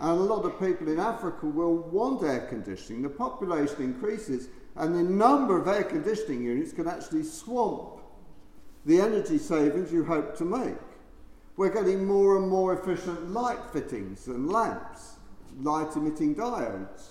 And 0.00 0.10
a 0.10 0.14
lot 0.14 0.46
of 0.46 0.58
people 0.58 0.88
in 0.88 0.98
Africa 0.98 1.44
will 1.44 1.76
want 1.76 2.22
air 2.22 2.46
conditioning. 2.48 3.02
The 3.02 3.10
population 3.10 3.82
increases, 3.82 4.48
and 4.76 4.94
the 4.94 5.02
number 5.02 5.60
of 5.60 5.68
air 5.68 5.84
conditioning 5.84 6.42
units 6.42 6.72
can 6.72 6.88
actually 6.88 7.24
swamp 7.24 8.00
the 8.86 8.98
energy 8.98 9.36
savings 9.36 9.92
you 9.92 10.04
hope 10.04 10.36
to 10.38 10.44
make. 10.44 10.78
We're 11.58 11.74
getting 11.74 12.06
more 12.06 12.38
and 12.38 12.48
more 12.48 12.72
efficient 12.72 13.30
light 13.30 13.58
fittings 13.74 14.26
and 14.26 14.50
lamps, 14.50 15.16
light 15.60 15.94
emitting 15.94 16.34
diodes. 16.34 17.08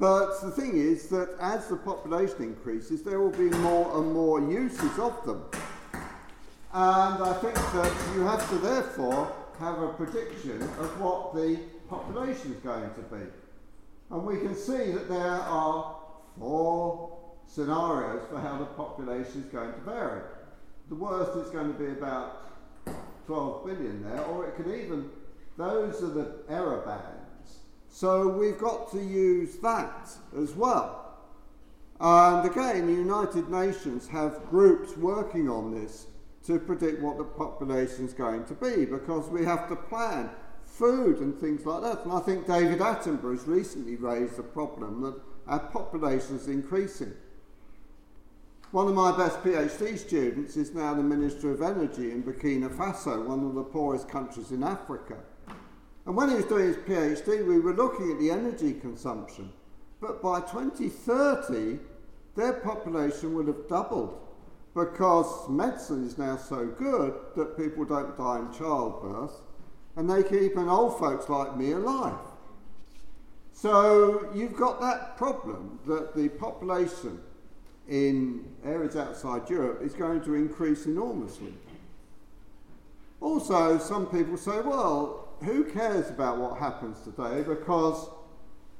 But 0.00 0.40
the 0.42 0.50
thing 0.50 0.76
is 0.76 1.08
that 1.10 1.36
as 1.40 1.68
the 1.68 1.76
population 1.76 2.42
increases, 2.42 3.04
there 3.04 3.20
will 3.20 3.30
be 3.30 3.56
more 3.58 3.98
and 3.98 4.12
more 4.12 4.40
uses 4.40 4.98
of 4.98 5.24
them. 5.24 5.44
And 6.72 7.22
I 7.22 7.32
think 7.40 7.54
that 7.54 7.92
you 8.14 8.22
have 8.22 8.46
to 8.50 8.56
therefore 8.56 9.32
have 9.60 9.80
a 9.80 9.88
prediction 9.90 10.60
of 10.60 11.00
what 11.00 11.32
the 11.34 11.58
population 11.88 12.52
is 12.52 12.60
going 12.60 12.90
to 12.94 13.02
be. 13.02 13.22
And 14.10 14.24
we 14.24 14.38
can 14.38 14.54
see 14.54 14.92
that 14.92 15.08
there 15.08 15.20
are 15.20 15.96
four 16.38 17.18
scenarios 17.46 18.22
for 18.30 18.38
how 18.40 18.58
the 18.58 18.66
population 18.66 19.42
is 19.44 19.52
going 19.52 19.72
to 19.72 19.80
vary. 19.80 20.22
The 20.88 20.94
worst 20.94 21.36
is 21.36 21.50
going 21.50 21.72
to 21.72 21.78
be 21.78 21.92
about 21.92 22.42
12 23.26 23.66
billion 23.66 24.02
there, 24.04 24.22
or 24.24 24.46
it 24.46 24.56
could 24.56 24.68
even, 24.68 25.10
those 25.56 26.02
are 26.02 26.10
the 26.10 26.36
error 26.48 26.82
bands. 26.86 27.58
So 27.88 28.28
we've 28.28 28.58
got 28.58 28.90
to 28.92 29.02
use 29.02 29.56
that 29.58 30.10
as 30.38 30.54
well. 30.54 31.02
And 31.98 32.48
again, 32.48 32.86
the 32.86 32.92
United 32.92 33.48
Nations 33.48 34.06
have 34.08 34.44
groups 34.50 34.96
working 34.96 35.48
on 35.48 35.74
this 35.74 36.06
to 36.46 36.58
predict 36.58 37.02
what 37.02 37.16
the 37.18 37.24
population 37.24 38.04
is 38.04 38.12
going 38.12 38.44
to 38.44 38.54
be 38.54 38.84
because 38.84 39.28
we 39.28 39.44
have 39.44 39.68
to 39.68 39.76
plan 39.76 40.30
food 40.78 41.20
and 41.20 41.38
things 41.38 41.64
like 41.64 41.82
that. 41.82 42.04
And 42.04 42.12
I 42.12 42.20
think 42.20 42.46
David 42.46 42.80
Attenborough 42.80 43.38
has 43.38 43.46
recently 43.46 43.96
raised 43.96 44.36
the 44.36 44.42
problem 44.42 45.00
that 45.02 45.20
our 45.46 45.60
population 45.60 46.36
is 46.36 46.48
increasing. 46.48 47.14
One 48.72 48.88
of 48.88 48.94
my 48.94 49.16
best 49.16 49.42
PhD 49.42 49.96
students 49.96 50.56
is 50.56 50.74
now 50.74 50.92
the 50.92 51.02
Minister 51.02 51.52
of 51.52 51.62
Energy 51.62 52.10
in 52.10 52.22
Burkina 52.22 52.68
Faso, 52.68 53.24
one 53.24 53.44
of 53.44 53.54
the 53.54 53.62
poorest 53.62 54.08
countries 54.08 54.50
in 54.50 54.62
Africa. 54.62 55.16
And 56.04 56.16
when 56.16 56.28
he 56.28 56.36
was 56.36 56.44
doing 56.44 56.66
his 56.66 56.76
PhD, 56.76 57.46
we 57.46 57.58
were 57.58 57.72
looking 57.72 58.12
at 58.12 58.18
the 58.18 58.30
energy 58.30 58.74
consumption. 58.74 59.52
But 60.00 60.20
by 60.20 60.40
2030, 60.40 61.78
their 62.34 62.54
population 62.54 63.34
will 63.34 63.46
have 63.46 63.68
doubled 63.68 64.20
because 64.74 65.48
medicine 65.48 66.06
is 66.06 66.18
now 66.18 66.36
so 66.36 66.66
good 66.66 67.14
that 67.34 67.56
people 67.56 67.84
don't 67.86 68.16
die 68.18 68.40
in 68.40 68.52
childbirth 68.52 69.40
and 69.96 70.08
they 70.08 70.22
keep 70.22 70.56
an 70.56 70.68
old 70.68 70.98
folks 70.98 71.28
like 71.28 71.56
me 71.56 71.72
alive. 71.72 72.18
So 73.52 74.30
you've 74.34 74.56
got 74.56 74.80
that 74.80 75.16
problem 75.16 75.80
that 75.86 76.14
the 76.14 76.28
population 76.28 77.20
in 77.88 78.44
areas 78.64 78.96
outside 78.96 79.48
Europe 79.48 79.80
is 79.82 79.94
going 79.94 80.20
to 80.22 80.34
increase 80.34 80.86
enormously. 80.86 81.54
Also, 83.20 83.78
some 83.78 84.06
people 84.06 84.36
say, 84.36 84.60
well, 84.60 85.28
who 85.42 85.64
cares 85.64 86.10
about 86.10 86.38
what 86.38 86.58
happens 86.58 87.00
today 87.00 87.42
because 87.42 88.08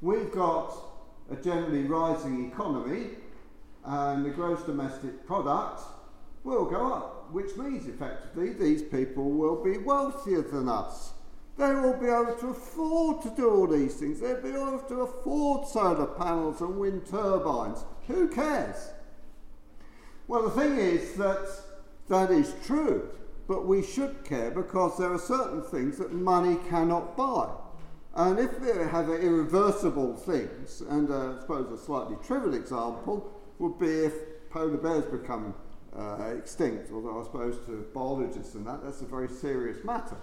we've 0.03 0.31
got 0.33 0.75
a 1.31 1.37
generally 1.37 1.85
rising 1.85 2.51
economy 2.51 3.09
and 3.85 4.25
the 4.25 4.31
gross 4.31 4.63
domestic 4.63 5.27
product 5.27 5.81
will 6.45 6.65
go 6.65 6.93
up, 6.93 7.16
which 7.37 7.55
means 7.55 7.87
effectively 7.87 8.55
these 8.55 8.83
people 8.83 9.31
will 9.31 9.63
be 9.63 9.77
wealthier 9.77 10.41
than 10.41 10.71
us. 10.71 11.13
They 11.59 11.75
will 11.75 11.93
be 11.93 12.07
able 12.07 12.35
to 12.35 12.49
afford 12.49 13.21
to 13.25 13.31
do 13.37 13.51
all 13.51 13.67
these 13.67 13.97
things. 13.97 14.21
They'll 14.21 14.41
be 14.41 14.49
able 14.49 14.79
to 14.89 15.03
afford 15.03 15.69
solar 15.69 16.07
panels 16.07 16.63
and 16.63 16.79
wind 16.79 17.07
turbines. 17.11 17.85
Who 18.07 18.29
cares? 18.29 18.89
Well, 20.27 20.45
the 20.45 20.51
thing 20.51 20.79
is 20.79 21.13
that 21.17 21.47
that 22.09 22.31
is 22.31 22.55
true, 22.65 23.11
but 23.47 23.67
we 23.67 23.83
should 23.83 24.25
care 24.25 24.51
because 24.51 24.97
there 24.97 25.13
are 25.13 25.19
certain 25.19 25.61
things 25.61 25.99
that 25.99 26.15
money 26.15 26.57
cannot 26.71 27.19
buy. 27.19 27.51
And 28.15 28.39
if 28.39 28.59
we 28.61 28.69
have 28.69 29.11
irreversible 29.11 30.17
things, 30.17 30.81
and 30.89 31.11
uh, 31.11 31.35
I 31.35 31.41
suppose 31.43 31.71
a 31.71 31.85
slightly 31.85 32.17
trivial 32.27 32.55
example 32.55 33.31
would 33.59 33.79
be 33.79 34.07
if 34.07 34.15
polar 34.49 34.79
bears 34.79 35.05
become 35.05 35.55
uh, 35.99 36.35
extinct, 36.37 36.91
although 36.93 37.21
I 37.21 37.25
suppose 37.25 37.65
to 37.67 37.87
biologists 37.95 38.55
and 38.55 38.67
that, 38.67 38.85
that's 38.85 39.01
a 39.01 39.07
very 39.07 39.29
serious 39.29 39.85
matter. 39.85 40.17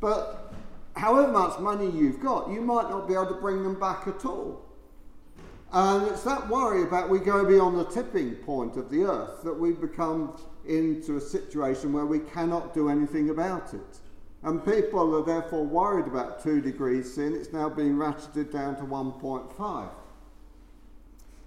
But 0.00 0.52
however 0.96 1.32
much 1.32 1.58
money 1.60 1.90
you've 1.90 2.20
got, 2.20 2.50
you 2.50 2.60
might 2.60 2.90
not 2.90 3.08
be 3.08 3.14
able 3.14 3.26
to 3.26 3.34
bring 3.34 3.62
them 3.62 3.78
back 3.78 4.06
at 4.06 4.24
all. 4.24 4.64
And 5.72 6.08
it's 6.08 6.22
that 6.22 6.48
worry 6.48 6.82
about 6.82 7.10
we 7.10 7.18
go 7.18 7.44
beyond 7.44 7.78
the 7.78 7.84
tipping 7.84 8.34
point 8.36 8.76
of 8.76 8.90
the 8.90 9.02
earth 9.04 9.42
that 9.44 9.52
we 9.52 9.72
become 9.72 10.38
into 10.66 11.16
a 11.16 11.20
situation 11.20 11.92
where 11.92 12.06
we 12.06 12.20
cannot 12.20 12.72
do 12.72 12.88
anything 12.88 13.30
about 13.30 13.74
it. 13.74 13.98
And 14.42 14.64
people 14.64 15.16
are 15.16 15.24
therefore 15.24 15.64
worried 15.64 16.06
about 16.06 16.42
2 16.42 16.60
degrees 16.60 17.14
C, 17.14 17.24
and 17.24 17.34
it's 17.34 17.52
now 17.52 17.68
being 17.68 17.96
ratcheted 17.96 18.52
down 18.52 18.76
to 18.76 18.82
1.5. 18.82 19.88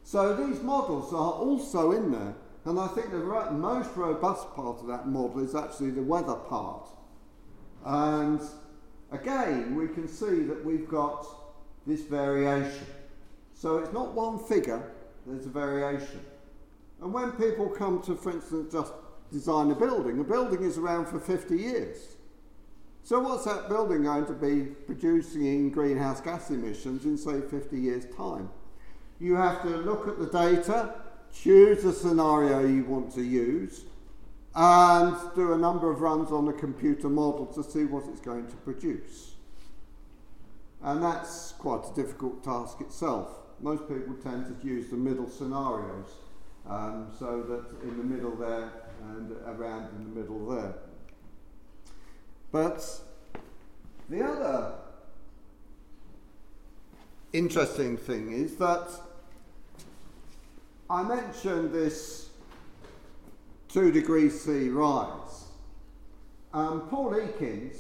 So 0.04 0.36
these 0.36 0.62
models 0.62 1.14
are 1.14 1.32
also 1.32 1.92
in 1.92 2.12
there, 2.12 2.36
and 2.66 2.80
I 2.80 2.88
think 2.88 3.12
the 3.12 3.18
most 3.52 3.90
robust 3.96 4.54
part 4.54 4.80
of 4.80 4.88
that 4.88 5.08
model 5.08 5.44
is 5.44 5.56
actually 5.56 5.92
the 5.92 6.04
weather 6.04 6.36
part. 6.36 6.88
And 7.84 8.42
again, 9.12 9.76
we 9.76 9.88
can 9.88 10.08
see 10.08 10.44
that 10.44 10.64
we've 10.64 10.88
got 10.88 11.26
this 11.88 12.02
variation. 12.02 12.86
So 13.54 13.78
it's 13.80 13.94
not 13.94 14.14
one 14.14 14.40
figure, 14.40 14.92
there's 15.26 15.46
a 15.46 15.50
variation. 15.50 16.22
And 17.02 17.12
when 17.12 17.32
people 17.32 17.68
come 17.68 18.02
to, 18.04 18.16
for 18.16 18.32
instance, 18.32 18.72
just 18.72 18.94
design 19.32 19.72
a 19.72 19.76
building, 19.76 20.20
a 20.20 20.24
building 20.24 20.64
is 20.64 20.78
around 20.78 21.08
for 21.08 21.20
50 21.20 21.58
years. 21.58 22.18
So 23.04 23.20
what's 23.20 23.46
that 23.46 23.68
building 23.70 24.04
going 24.04 24.28
to 24.28 24.34
be 24.34 24.66
producing 24.86 25.46
in 25.46 25.72
greenhouse 25.72 26.22
gas 26.22 26.52
emissions 26.52 27.06
in, 27.06 27.18
say, 27.18 27.42
50 27.42 27.80
years' 27.80 28.06
time? 28.16 28.50
You 29.20 29.36
have 29.36 29.64
to 29.64 29.70
look 29.70 30.08
at 30.08 30.20
the 30.20 30.28
data, 30.28 30.94
choose 31.34 31.84
the 31.84 31.94
scenario 31.94 32.66
you 32.66 32.84
want 32.86 33.14
to 33.16 33.22
use, 33.22 33.86
and 34.54 35.16
do 35.36 35.54
a 35.54 35.58
number 35.58 35.90
of 35.90 36.02
runs 36.02 36.32
on 36.32 36.46
the 36.46 36.54
computer 36.54 37.10
model 37.10 37.46
to 37.46 37.64
see 37.64 37.86
what 37.86 38.04
it's 38.10 38.20
going 38.22 38.48
to 38.48 38.56
produce. 38.58 39.36
And 40.84 41.02
that's 41.02 41.54
quite 41.54 41.86
a 41.90 41.96
difficult 41.96 42.44
task 42.44 42.82
itself. 42.82 43.30
Most 43.62 43.88
people 43.88 44.16
tend 44.24 44.48
to 44.48 44.68
use 44.68 44.90
the 44.90 44.98
middle 44.98 45.30
scenarios, 45.30 46.10
um, 46.68 47.12
so 47.18 47.44
that 47.44 47.88
in 47.88 47.98
the 47.98 48.04
middle 48.04 48.36
there 48.36 48.72
and 49.04 49.32
around 49.46 49.90
in 49.96 50.04
the 50.04 50.20
middle 50.20 50.50
there. 50.50 50.76
But 52.52 53.02
the 54.10 54.24
other 54.24 54.74
interesting 57.32 57.96
thing 57.96 58.34
is 58.34 58.58
that 58.58 58.90
I 60.92 61.04
mentioned 61.04 61.72
this 61.72 62.32
two 63.70 63.94
degrees 63.94 64.42
C 64.42 64.68
rise. 64.68 65.46
Um, 66.54 66.82
Paul 66.90 67.12
Ekins, 67.12 67.78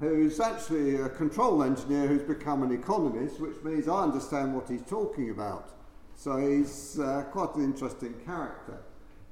who's 0.00 0.40
actually 0.40 0.94
a 0.94 1.10
control 1.10 1.62
engineer 1.62 2.06
who's 2.06 2.22
become 2.22 2.62
an 2.62 2.72
economist, 2.72 3.38
which 3.38 3.62
means 3.62 3.86
I 3.86 4.02
understand 4.02 4.54
what 4.54 4.66
he's 4.66 4.80
talking 4.80 5.28
about. 5.28 5.72
So 6.16 6.38
he's 6.38 6.98
uh, 6.98 7.24
quite 7.30 7.54
an 7.56 7.64
interesting 7.64 8.14
character. 8.24 8.78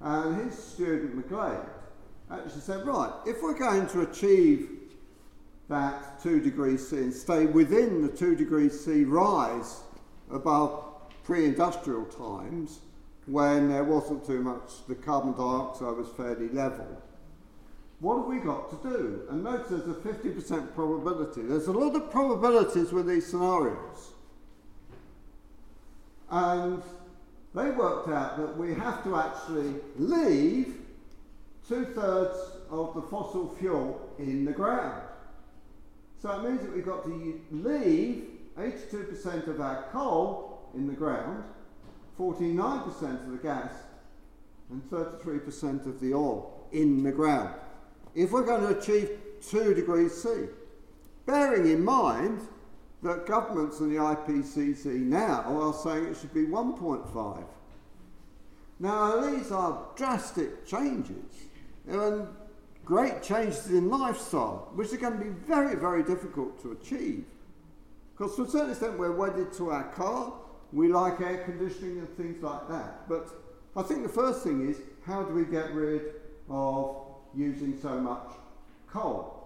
And 0.03 0.37
his 0.45 0.63
student 0.63 1.17
McGlade 1.17 1.71
actually 2.31 2.61
said, 2.61 2.87
right, 2.87 3.15
if 3.25 3.43
we're 3.43 3.59
going 3.59 3.87
to 3.87 4.03
achieve 4.03 4.69
that 5.71 6.23
2 6.23 6.41
degrees 6.41 6.87
C 6.87 6.99
and 6.99 7.15
stay 7.15 7.47
within 7.47 8.03
the 8.03 8.15
2 8.15 8.37
degrees 8.37 8.79
C 8.79 9.05
rise 9.05 9.81
above 10.31 10.85
pre-industrial 11.25 12.05
times, 12.05 12.81
when 13.27 13.69
there 13.69 13.85
wasn't 13.85 14.25
too 14.25 14.41
much, 14.41 14.87
the 14.89 14.95
carbon 14.95 15.33
dioxide 15.33 15.97
was 15.97 16.09
fairly 16.17 16.49
level. 16.49 16.87
What 17.99 18.19
have 18.19 18.27
we 18.27 18.39
got 18.39 18.71
to 18.71 18.89
do? 18.89 19.23
And 19.31 19.43
notice 19.43 19.69
there's 19.69 19.89
a 19.89 20.01
50% 20.01 20.75
probability. 20.75 21.43
There's 21.43 21.67
a 21.67 21.73
lot 21.73 21.97
of 21.97 22.11
probabilities 22.11 22.93
with 22.93 23.07
these 23.07 23.27
scenarios. 23.27 24.13
And 26.31 26.83
they 27.55 27.71
worked 27.71 28.09
out 28.09 28.37
that 28.37 28.57
we 28.57 28.75
have 28.75 29.03
to 29.05 29.17
actually 29.17 29.75
leave 29.99 30.77
two 31.69 31.85
thirds 31.87 32.39
of 32.71 32.95
the 32.95 33.03
fossil 33.03 33.55
fuel 33.59 34.09
in 34.19 34.45
the 34.45 34.53
ground. 34.53 35.03
So 36.21 36.31
it 36.31 36.49
means 36.49 36.61
that 36.63 36.75
we've 36.75 36.85
got 36.85 37.05
to 37.05 37.41
leave 37.51 38.25
82% 38.59 39.49
of 39.49 39.61
our 39.61 39.85
coal 39.91 40.71
in 40.75 40.87
the 40.87 40.93
ground 40.93 41.45
49% 42.19 43.25
of 43.25 43.31
the 43.31 43.39
gas 43.39 43.73
and 44.71 44.83
33% 44.91 45.87
of 45.87 46.01
the 46.01 46.15
oil 46.15 46.67
in 46.73 47.03
the 47.03 47.13
ground. 47.13 47.55
If 48.15 48.33
we're 48.33 48.45
going 48.45 48.63
to 48.63 48.79
achieve 48.79 49.11
2 49.49 49.75
degrees 49.75 50.23
C, 50.23 50.47
bearing 51.27 51.71
in 51.71 51.85
mind 51.85 52.41
that 53.03 53.27
governments 53.27 53.81
and 53.81 53.93
the 53.93 53.99
IPCC 54.01 54.87
now 55.01 55.43
are 55.43 55.73
saying 55.73 56.07
it 56.07 56.17
should 56.17 56.33
be 56.33 56.47
1.5. 56.47 57.45
Now, 58.79 59.21
these 59.21 59.53
are 59.53 59.87
drastic 59.97 60.67
changes 60.67 61.17
and 61.89 62.27
great 62.85 63.23
changes 63.23 63.67
in 63.69 63.89
lifestyle, 63.89 64.71
which 64.75 64.93
are 64.93 64.97
going 64.97 65.19
to 65.19 65.25
be 65.25 65.31
very, 65.31 65.77
very 65.77 66.03
difficult 66.03 66.61
to 66.63 66.73
achieve. 66.73 67.25
Because 68.17 68.37
to 68.37 68.43
a 68.43 68.49
certain 68.49 68.71
extent, 68.71 68.99
we're 68.99 69.13
wedded 69.13 69.53
to 69.55 69.71
our 69.71 69.85
car, 69.93 70.33
we 70.73 70.89
like 70.89 71.21
air 71.21 71.45
conditioning 71.45 71.99
and 71.99 72.17
things 72.17 72.43
like 72.43 72.69
that. 72.69 73.09
But 73.09 73.29
I 73.77 73.83
think 73.83 74.03
the 74.03 74.09
first 74.09 74.43
thing 74.43 74.69
is 74.69 74.79
how 75.05 75.23
do 75.23 75.35
we 75.35 75.45
get 75.45 75.73
rid 75.73 76.03
of 76.49 76.97
using 77.35 77.79
so 77.81 78.01
much 78.01 78.29
coal? 78.89 79.37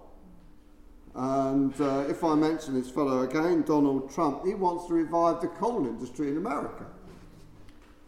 And 1.13 1.79
uh, 1.81 2.05
if 2.07 2.23
I 2.23 2.35
mention 2.35 2.73
this 2.73 2.89
fellow 2.89 3.23
again, 3.23 3.63
Donald 3.63 4.13
Trump, 4.13 4.45
he 4.45 4.53
wants 4.53 4.87
to 4.87 4.93
revive 4.93 5.41
the 5.41 5.49
coal 5.49 5.85
industry 5.85 6.29
in 6.29 6.37
America. 6.37 6.85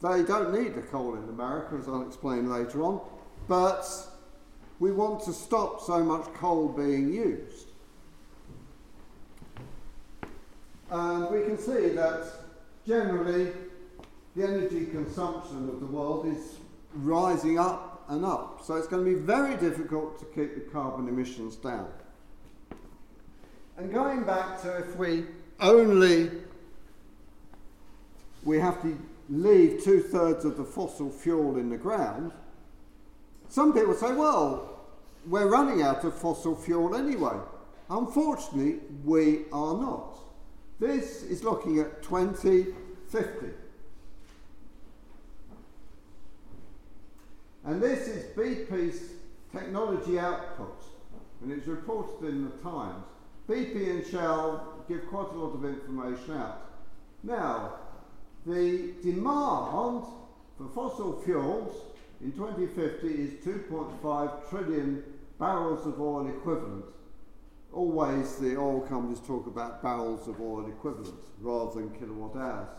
They 0.02 0.24
don't 0.24 0.54
need 0.54 0.76
the 0.76 0.82
coal 0.82 1.16
in 1.16 1.24
America, 1.30 1.76
as 1.80 1.88
I'll 1.88 2.06
explain 2.06 2.50
later 2.50 2.84
on, 2.84 3.02
but 3.48 3.86
we 4.80 4.92
want 4.92 5.24
to 5.24 5.34
stop 5.34 5.82
so 5.82 6.04
much 6.04 6.26
coal 6.34 6.70
being 6.70 7.14
used. 7.14 7.68
And 10.90 11.30
we 11.30 11.42
can 11.44 11.58
see 11.58 11.90
that 11.90 12.43
generally 12.86 13.52
the 14.36 14.44
energy 14.44 14.86
consumption 14.86 15.70
of 15.70 15.80
the 15.80 15.86
world 15.86 16.26
is 16.28 16.58
rising 16.96 17.60
up 17.60 18.06
and 18.10 18.26
up. 18.26 18.62
So 18.64 18.76
it's 18.76 18.88
going 18.88 19.06
to 19.06 19.10
be 19.10 19.20
very 19.20 19.56
difficult 19.58 20.20
to 20.20 20.26
keep 20.26 20.56
the 20.56 20.72
carbon 20.72 21.08
emissions 21.08 21.56
down. 21.56 21.88
And 23.78 23.92
going 23.92 24.24
back 24.24 24.62
to 24.62 24.78
if 24.78 24.96
we 24.98 25.26
only 25.60 26.30
we 28.44 28.60
have 28.60 28.82
to 28.82 29.00
leave 29.30 29.84
two 29.84 30.02
thirds 30.02 30.46
of 30.46 30.58
the 30.58 30.64
fossil 30.64 31.10
fuel 31.10 31.58
in 31.58 31.70
the 31.70 31.78
ground, 31.78 32.32
some 33.48 33.74
people 33.74 33.94
say, 33.94 34.14
well, 34.14 34.82
we're 35.28 35.48
running 35.48 35.82
out 35.82 36.04
of 36.04 36.14
fossil 36.14 36.56
fuel 36.56 36.96
anyway. 36.96 37.38
Unfortunately, 37.90 38.80
we 39.06 39.44
are 39.54 39.78
not. 39.78 40.20
This 40.80 41.24
is 41.24 41.44
looking 41.44 41.80
at 41.80 42.02
2050. 42.04 43.48
And 47.66 47.82
this 47.82 48.08
is 48.08 48.26
BP's 48.36 49.12
technology 49.52 50.20
output, 50.20 50.84
and 51.42 51.52
it's 51.52 51.68
reported 51.68 52.28
in 52.28 52.44
the 52.44 52.52
Times. 52.58 53.06
BP 53.48 53.90
and 53.90 54.06
Shell 54.06 54.84
give 54.88 55.08
quite 55.08 55.30
a 55.30 55.38
lot 55.38 55.54
of 55.54 55.64
information 55.64 56.34
out. 56.36 56.72
Now, 57.24 57.76
the 58.46 58.94
demand 59.02 60.06
for 60.58 60.68
fossil 60.74 61.22
fuels 61.22 61.74
in 62.22 62.34
2050 62.34 63.08
is 63.08 63.34
2.5 63.46 64.50
trillion 64.50 65.04
barrels 65.40 65.86
of 65.88 66.02
oil 66.02 66.28
equivalent. 66.28 66.86
Always 67.74 68.36
the 68.36 68.56
oil 68.56 68.82
companies 68.82 69.20
talk 69.20 69.48
about 69.48 69.82
barrels 69.82 70.28
of 70.28 70.40
oil 70.40 70.68
equivalent 70.68 71.20
rather 71.42 71.80
than 71.80 71.90
kilowatt 71.92 72.36
hours. 72.36 72.70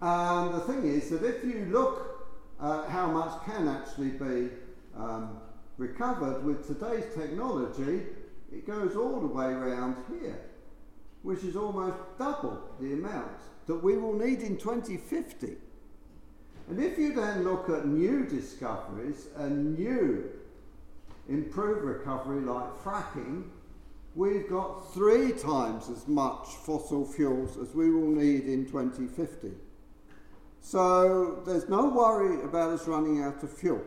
And 0.00 0.54
the 0.54 0.60
thing 0.60 0.86
is 0.86 1.10
that 1.10 1.22
if 1.22 1.44
you 1.44 1.68
look 1.70 2.26
at 2.60 2.88
how 2.88 3.06
much 3.06 3.44
can 3.44 3.68
actually 3.68 4.10
be 4.10 4.50
um, 4.96 5.38
recovered 5.76 6.44
with 6.44 6.66
today's 6.66 7.04
technology, 7.14 8.06
it 8.52 8.66
goes 8.66 8.96
all 8.96 9.20
the 9.20 9.26
way 9.26 9.46
around 9.46 9.96
here, 10.08 10.40
which 11.22 11.44
is 11.44 11.56
almost 11.56 11.98
double 12.18 12.62
the 12.80 12.94
amount 12.94 13.40
that 13.66 13.76
we 13.76 13.98
will 13.98 14.14
need 14.14 14.40
in 14.40 14.56
2050. 14.56 15.56
And 16.68 16.82
if 16.82 16.98
you 16.98 17.14
then 17.14 17.44
look 17.44 17.68
at 17.68 17.86
new 17.86 18.24
discoveries 18.24 19.28
and 19.36 19.78
new 19.78 20.30
improved 21.28 21.82
recovery 21.82 22.40
like 22.40 22.82
fracking, 22.82 23.44
we've 24.14 24.48
got 24.48 24.92
three 24.94 25.32
times 25.32 25.88
as 25.90 26.06
much 26.08 26.46
fossil 26.64 27.04
fuels 27.04 27.56
as 27.58 27.74
we 27.74 27.90
will 27.90 28.08
need 28.08 28.44
in 28.46 28.66
2050. 28.66 29.52
So 30.60 31.42
there's 31.46 31.68
no 31.68 31.88
worry 31.88 32.42
about 32.42 32.70
us 32.70 32.88
running 32.88 33.22
out 33.22 33.42
of 33.42 33.52
fuel. 33.52 33.82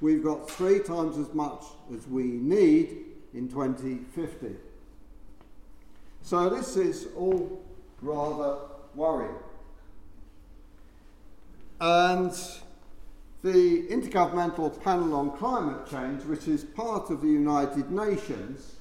We've 0.00 0.22
got 0.22 0.50
three 0.50 0.80
times 0.80 1.18
as 1.18 1.32
much 1.34 1.64
as 1.94 2.06
we 2.06 2.24
need 2.24 3.06
in 3.34 3.48
2050. 3.48 4.54
So 6.22 6.50
this 6.50 6.76
is 6.76 7.08
all 7.16 7.64
rather 8.02 8.58
worrying. 8.94 9.34
And 11.80 12.32
the 13.42 13.86
Intergovernmental 13.88 14.82
Panel 14.82 15.14
on 15.14 15.36
Climate 15.36 15.88
Change, 15.88 16.24
which 16.24 16.48
is 16.48 16.64
part 16.64 17.10
of 17.10 17.20
the 17.20 17.28
United 17.28 17.90
Nations, 17.90 18.76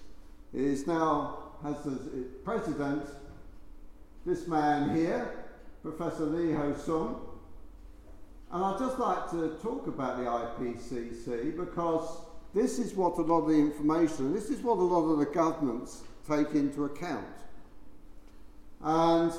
is 0.53 0.87
now 0.87 1.47
has 1.63 1.75
as 1.85 1.99
president 2.43 3.03
this 4.25 4.47
man 4.47 4.95
here, 4.95 5.45
Professor 5.81 6.25
Lee 6.25 6.53
Ho 6.53 6.75
Sung. 6.75 7.21
And 8.51 8.63
I'd 8.63 8.79
just 8.79 8.97
like 8.97 9.29
to 9.31 9.57
talk 9.61 9.87
about 9.87 10.17
the 10.17 10.23
IPCC 10.23 11.55
because 11.55 12.21
this 12.53 12.79
is 12.79 12.93
what 12.93 13.17
a 13.17 13.21
lot 13.21 13.41
of 13.41 13.49
the 13.49 13.55
information, 13.55 14.33
this 14.33 14.49
is 14.49 14.61
what 14.61 14.77
a 14.77 14.81
lot 14.81 15.03
of 15.11 15.19
the 15.19 15.25
governments 15.25 16.01
take 16.27 16.51
into 16.55 16.85
account. 16.85 17.25
And 18.81 19.31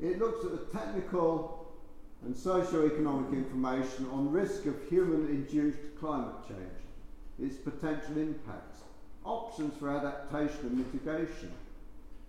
it 0.00 0.18
looks 0.18 0.44
at 0.44 0.52
the 0.52 0.78
technical 0.78 1.61
and 2.24 2.36
socio-economic 2.36 3.32
information 3.32 4.08
on 4.12 4.30
risk 4.30 4.66
of 4.66 4.76
human-induced 4.88 5.78
climate 5.98 6.34
change, 6.46 6.60
its 7.40 7.56
potential 7.56 8.16
impacts, 8.18 8.78
options 9.24 9.76
for 9.76 9.90
adaptation 9.90 10.60
and 10.62 10.78
mitigation. 10.78 11.50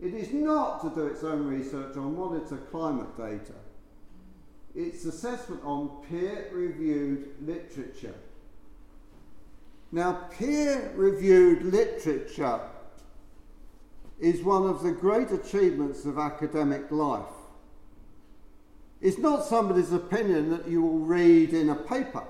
It 0.01 0.13
is 0.13 0.33
not 0.33 0.81
to 0.81 0.89
do 0.89 1.07
its 1.07 1.23
own 1.23 1.45
research 1.47 1.95
or 1.95 2.01
monitor 2.01 2.57
climate 2.71 3.15
data. 3.17 3.53
Its 4.75 5.05
assessment 5.05 5.61
on 5.63 6.03
peer-reviewed 6.09 7.35
literature. 7.45 8.15
Now, 9.91 10.27
peer-reviewed 10.31 11.63
literature 11.63 12.61
is 14.19 14.41
one 14.41 14.63
of 14.63 14.81
the 14.81 14.91
great 14.91 15.29
achievements 15.29 16.05
of 16.05 16.17
academic 16.17 16.89
life. 16.89 17.42
It's 19.03 19.17
not 19.17 19.43
somebody's 19.43 19.91
opinion 19.91 20.49
that 20.51 20.65
you 20.65 20.81
will 20.81 20.99
read 20.99 21.53
in 21.53 21.69
a 21.71 21.75
paper, 21.75 22.23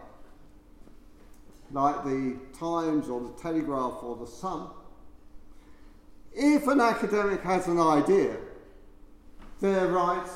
like 1.71 2.03
the 2.03 2.39
Times 2.57 3.09
or 3.09 3.21
the 3.21 3.33
Telegraph 3.39 3.99
or 4.01 4.15
the 4.15 4.25
Sun. 4.25 4.69
If 6.33 6.65
an 6.65 6.81
academic 6.81 7.43
has 7.43 7.67
an 7.67 7.79
idea, 7.79 8.37
they 9.61 9.85
write 9.85 10.27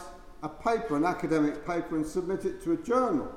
a 0.44 0.50
paper, 0.50 0.96
an 0.96 1.06
academic 1.06 1.66
paper, 1.66 1.96
and 1.96 2.06
submit 2.06 2.46
it 2.46 2.62
to 2.66 2.74
a 2.74 2.78
journal. 2.78 3.34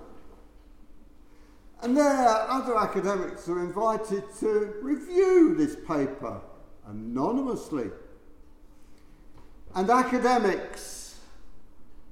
And 1.80 1.96
there, 1.96 2.28
other 2.51 2.76
academics 2.76 3.48
are 3.48 3.61
invited 3.61 4.24
to 4.40 4.74
review 4.82 5.55
this 5.55 5.74
paper 5.74 6.38
anonymously. 6.86 7.92
And 9.74 9.88
academics 9.88 10.99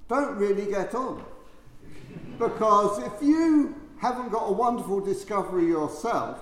don't 0.09 0.37
really 0.37 0.71
get 0.71 0.95
on. 0.95 1.25
Because 2.39 2.99
if 3.01 3.23
you 3.23 3.75
haven't 3.99 4.31
got 4.31 4.45
a 4.49 4.53
wonderful 4.53 5.01
discovery 5.01 5.67
yourself, 5.67 6.39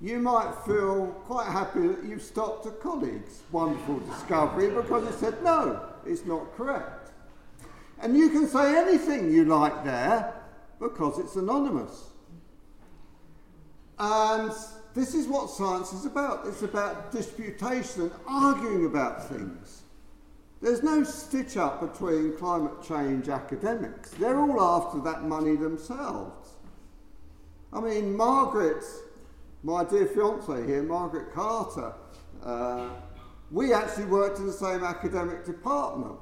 you 0.00 0.18
might 0.18 0.54
feel 0.66 1.06
quite 1.24 1.48
happy 1.48 1.88
that 1.88 2.04
you've 2.04 2.22
stopped 2.22 2.66
a 2.66 2.70
colleague's 2.70 3.40
wonderful 3.50 3.98
discovery 4.00 4.68
because 4.68 5.08
it 5.08 5.18
said, 5.18 5.42
no, 5.42 5.80
it's 6.04 6.24
not 6.26 6.54
correct. 6.54 7.10
And 8.00 8.16
you 8.16 8.28
can 8.28 8.46
say 8.46 8.76
anything 8.76 9.32
you 9.32 9.46
like 9.46 9.84
there 9.84 10.34
because 10.78 11.18
it's 11.18 11.36
anonymous. 11.36 12.10
And 13.98 14.52
this 14.94 15.14
is 15.14 15.26
what 15.26 15.48
science 15.48 15.94
is 15.94 16.04
about. 16.04 16.46
It's 16.46 16.62
about 16.62 17.10
disputation 17.10 18.02
and 18.02 18.12
arguing 18.26 18.84
about 18.84 19.26
things. 19.28 19.82
There's 20.62 20.82
no 20.82 21.04
stitch 21.04 21.56
up 21.56 21.80
between 21.80 22.36
climate 22.36 22.82
change 22.82 23.28
academics. 23.28 24.10
They're 24.10 24.38
all 24.38 24.60
after 24.60 25.00
that 25.02 25.24
money 25.24 25.54
themselves. 25.54 26.50
I 27.72 27.80
mean, 27.80 28.16
Margaret, 28.16 28.82
my 29.62 29.84
dear 29.84 30.06
fiance 30.06 30.66
here, 30.66 30.82
Margaret 30.82 31.32
Carter, 31.32 31.92
uh, 32.42 32.88
we 33.50 33.74
actually 33.74 34.06
worked 34.06 34.38
in 34.38 34.46
the 34.46 34.52
same 34.52 34.82
academic 34.82 35.44
department. 35.44 36.20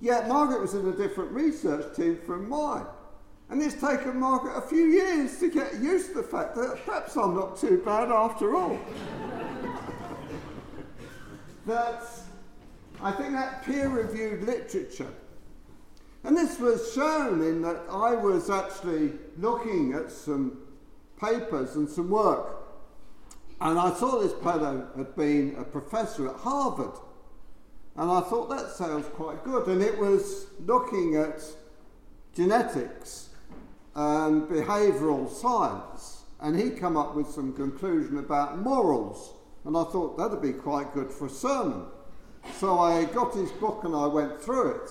Yet 0.00 0.28
Margaret 0.28 0.60
was 0.60 0.74
in 0.74 0.86
a 0.86 0.92
different 0.92 1.32
research 1.32 1.96
team 1.96 2.18
from 2.24 2.48
mine. 2.48 2.86
And 3.48 3.62
it's 3.62 3.80
taken 3.80 4.18
Margaret 4.18 4.56
a 4.56 4.60
few 4.60 4.86
years 4.86 5.38
to 5.38 5.50
get 5.50 5.74
used 5.74 6.08
to 6.08 6.14
the 6.14 6.22
fact 6.22 6.54
that 6.56 6.78
perhaps 6.84 7.16
I'm 7.16 7.34
not 7.34 7.56
too 7.56 7.82
bad 7.84 8.10
after 8.10 8.56
all. 8.56 8.78
That's 11.66 12.25
I 13.02 13.12
think 13.12 13.32
that 13.32 13.64
peer 13.64 13.88
reviewed 13.88 14.44
literature, 14.44 15.12
and 16.24 16.36
this 16.36 16.58
was 16.58 16.92
shown 16.92 17.42
in 17.42 17.62
that 17.62 17.82
I 17.90 18.14
was 18.14 18.48
actually 18.50 19.12
looking 19.38 19.92
at 19.92 20.10
some 20.10 20.58
papers 21.20 21.76
and 21.76 21.88
some 21.88 22.10
work, 22.10 22.56
and 23.60 23.78
I 23.78 23.92
saw 23.94 24.18
this 24.18 24.32
fellow 24.42 24.88
had 24.96 25.14
been 25.14 25.56
a 25.58 25.64
professor 25.64 26.28
at 26.28 26.36
Harvard, 26.36 26.94
and 27.96 28.10
I 28.10 28.20
thought 28.22 28.48
that 28.48 28.70
sounds 28.70 29.06
quite 29.08 29.44
good, 29.44 29.66
and 29.68 29.82
it 29.82 29.98
was 29.98 30.46
looking 30.60 31.16
at 31.16 31.42
genetics 32.34 33.28
and 33.94 34.42
behavioural 34.48 35.30
science, 35.30 36.24
and 36.40 36.58
he 36.58 36.70
come 36.70 36.96
up 36.96 37.14
with 37.14 37.28
some 37.28 37.52
conclusion 37.52 38.18
about 38.18 38.58
morals, 38.58 39.34
and 39.64 39.76
I 39.76 39.84
thought 39.84 40.16
that'd 40.18 40.42
be 40.42 40.52
quite 40.52 40.92
good 40.92 41.10
for 41.12 41.26
a 41.26 41.30
sermon. 41.30 41.84
So 42.54 42.78
I 42.78 43.04
got 43.04 43.34
his 43.34 43.50
book 43.52 43.84
and 43.84 43.94
I 43.94 44.06
went 44.06 44.40
through 44.40 44.76
it. 44.76 44.90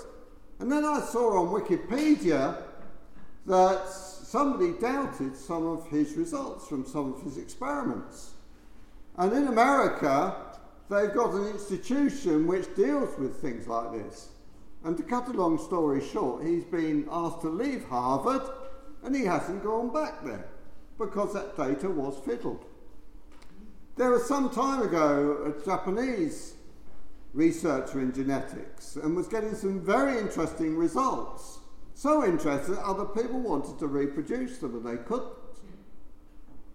And 0.60 0.72
then 0.72 0.86
I 0.86 1.00
saw 1.02 1.40
on 1.42 1.48
Wikipedia 1.48 2.62
that 3.46 3.88
somebody 3.88 4.74
doubted 4.80 5.36
some 5.36 5.68
of 5.68 5.88
his 5.88 6.14
results 6.14 6.68
from 6.68 6.86
some 6.86 7.14
of 7.14 7.22
his 7.22 7.38
experiments. 7.38 8.32
And 9.18 9.34
in 9.34 9.48
America, 9.48 10.36
they've 10.90 11.14
got 11.14 11.34
an 11.34 11.48
institution 11.48 12.48
which 12.48 12.74
deals 12.76 13.18
with 13.18 13.42
things 13.42 13.68
like 13.68 13.92
this. 13.92 14.30
And 14.84 14.96
to 14.98 15.04
cut 15.04 15.28
a 15.28 15.32
long 15.32 15.58
story 15.58 16.06
short, 16.06 16.46
he's 16.46 16.64
been 16.64 17.08
asked 17.12 17.42
to 17.42 17.50
leave 17.50 17.86
Harvard 17.86 18.44
and 19.04 19.16
he 19.16 19.26
hasn't 19.26 19.64
gone 19.64 19.92
back 19.92 20.24
there 20.24 20.48
because 20.98 21.34
that 21.34 21.58
data 21.58 21.90
was 21.90 22.20
fiddled. 22.26 22.66
There 23.96 24.12
was 24.12 24.28
some 24.28 24.50
time 24.50 24.82
ago 24.82 25.54
a 25.56 25.66
Japanese 25.66 26.56
researcher 27.36 28.00
in 28.00 28.14
genetics 28.14 28.96
and 28.96 29.16
was 29.16 29.28
getting 29.28 29.54
some 29.54 29.82
very 29.82 30.18
interesting 30.18 30.78
results. 30.78 31.60
So 31.94 32.26
interesting 32.26 32.76
that 32.76 32.84
other 32.84 33.06
people 33.06 33.40
wanted 33.40 33.78
to 33.80 33.88
reproduce 33.88 34.58
them 34.58 34.76
and 34.76 34.86
they 34.86 35.04
couldn't. 35.04 35.32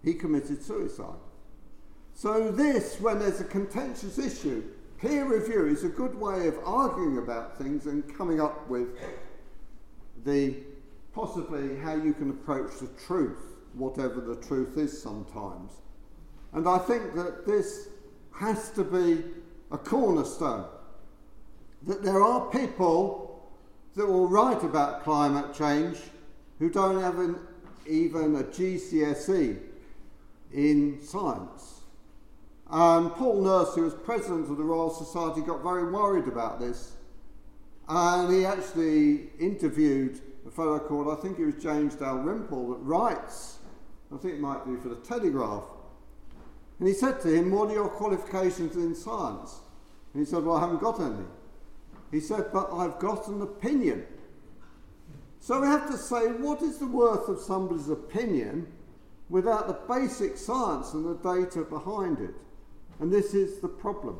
He 0.03 0.13
committed 0.13 0.63
suicide. 0.63 1.19
So, 2.13 2.51
this, 2.51 2.99
when 2.99 3.19
there's 3.19 3.39
a 3.39 3.45
contentious 3.45 4.19
issue, 4.19 4.63
peer 4.99 5.25
review 5.25 5.65
is 5.65 5.83
a 5.83 5.89
good 5.89 6.15
way 6.19 6.47
of 6.47 6.57
arguing 6.65 7.17
about 7.17 7.57
things 7.57 7.85
and 7.85 8.03
coming 8.17 8.41
up 8.41 8.67
with 8.67 8.89
the 10.25 10.55
possibly 11.13 11.77
how 11.77 11.95
you 11.95 12.13
can 12.13 12.29
approach 12.29 12.79
the 12.79 12.87
truth, 13.05 13.55
whatever 13.73 14.21
the 14.21 14.35
truth 14.35 14.77
is 14.77 15.01
sometimes. 15.01 15.71
And 16.53 16.67
I 16.67 16.77
think 16.79 17.15
that 17.15 17.45
this 17.45 17.89
has 18.33 18.71
to 18.71 18.83
be 18.83 19.23
a 19.71 19.77
cornerstone. 19.77 20.65
That 21.83 22.03
there 22.03 22.21
are 22.21 22.49
people 22.51 23.49
that 23.95 24.05
will 24.05 24.27
write 24.27 24.63
about 24.63 25.03
climate 25.03 25.53
change 25.53 25.97
who 26.59 26.69
don't 26.69 27.01
have 27.01 27.19
an, 27.19 27.35
even 27.87 28.35
a 28.35 28.43
GCSE 28.43 29.59
in 30.53 31.01
science. 31.01 31.81
And 32.69 33.11
Paul 33.11 33.41
Nurse, 33.41 33.75
who 33.75 33.83
was 33.83 33.93
president 33.93 34.49
of 34.49 34.57
the 34.57 34.63
Royal 34.63 34.89
Society, 34.89 35.41
got 35.41 35.61
very 35.61 35.91
worried 35.91 36.27
about 36.27 36.59
this. 36.59 36.93
And 37.89 38.33
he 38.33 38.45
actually 38.45 39.29
interviewed 39.39 40.21
a 40.47 40.51
fellow 40.51 40.79
called, 40.79 41.09
I 41.09 41.21
think 41.21 41.39
it 41.39 41.45
was 41.45 41.61
James 41.61 41.95
Dalrymple, 41.95 42.69
that 42.69 42.77
writes, 42.77 43.57
I 44.13 44.17
think 44.17 44.35
it 44.35 44.39
might 44.39 44.65
be 44.65 44.77
for 44.77 44.89
the 44.89 44.95
Telegraph. 44.97 45.63
And 46.81 46.87
he 46.87 46.95
said 46.95 47.21
to 47.21 47.27
him, 47.31 47.51
What 47.51 47.69
are 47.69 47.75
your 47.75 47.89
qualifications 47.89 48.75
in 48.75 48.95
science? 48.95 49.59
And 50.15 50.25
he 50.25 50.29
said, 50.29 50.43
Well, 50.43 50.57
I 50.57 50.61
haven't 50.61 50.81
got 50.81 50.99
any. 50.99 51.25
He 52.09 52.19
said, 52.19 52.45
But 52.51 52.73
I've 52.73 52.97
got 52.97 53.27
an 53.27 53.43
opinion. 53.43 54.03
So 55.39 55.61
we 55.61 55.67
have 55.67 55.87
to 55.91 55.97
say, 55.97 56.27
what 56.27 56.63
is 56.63 56.79
the 56.79 56.87
worth 56.87 57.27
of 57.27 57.39
somebody's 57.39 57.89
opinion 57.89 58.65
without 59.29 59.67
the 59.67 59.93
basic 59.93 60.37
science 60.37 60.93
and 60.93 61.05
the 61.05 61.15
data 61.15 61.63
behind 61.63 62.19
it? 62.19 62.33
And 62.99 63.13
this 63.13 63.35
is 63.35 63.59
the 63.59 63.67
problem. 63.67 64.17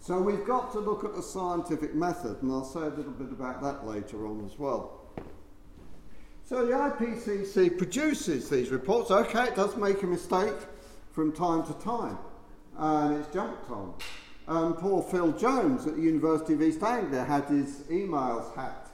So 0.00 0.20
we've 0.20 0.44
got 0.44 0.72
to 0.72 0.80
look 0.80 1.04
at 1.04 1.14
the 1.14 1.22
scientific 1.22 1.94
method, 1.94 2.42
and 2.42 2.50
I'll 2.50 2.64
say 2.64 2.80
a 2.80 2.88
little 2.88 3.12
bit 3.12 3.30
about 3.30 3.62
that 3.62 3.86
later 3.86 4.26
on 4.26 4.44
as 4.44 4.58
well. 4.58 5.00
So 6.44 6.66
the 6.66 6.72
IPCC 6.72 7.78
produces 7.78 8.48
these 8.48 8.70
reports. 8.70 9.12
Okay, 9.12 9.44
it 9.44 9.54
does 9.54 9.76
make 9.76 10.02
a 10.02 10.06
mistake 10.06 10.56
from 11.20 11.32
time 11.32 11.62
to 11.66 11.74
time, 11.84 12.16
and 12.78 13.18
it's 13.18 13.30
jumped 13.30 13.70
on. 13.70 13.92
And 14.48 14.74
poor 14.74 15.02
Phil 15.02 15.32
Jones 15.32 15.86
at 15.86 15.96
the 15.96 16.00
University 16.00 16.54
of 16.54 16.62
East 16.62 16.82
Anglia 16.82 17.24
had 17.24 17.44
his 17.44 17.80
emails 17.90 18.56
hacked. 18.56 18.88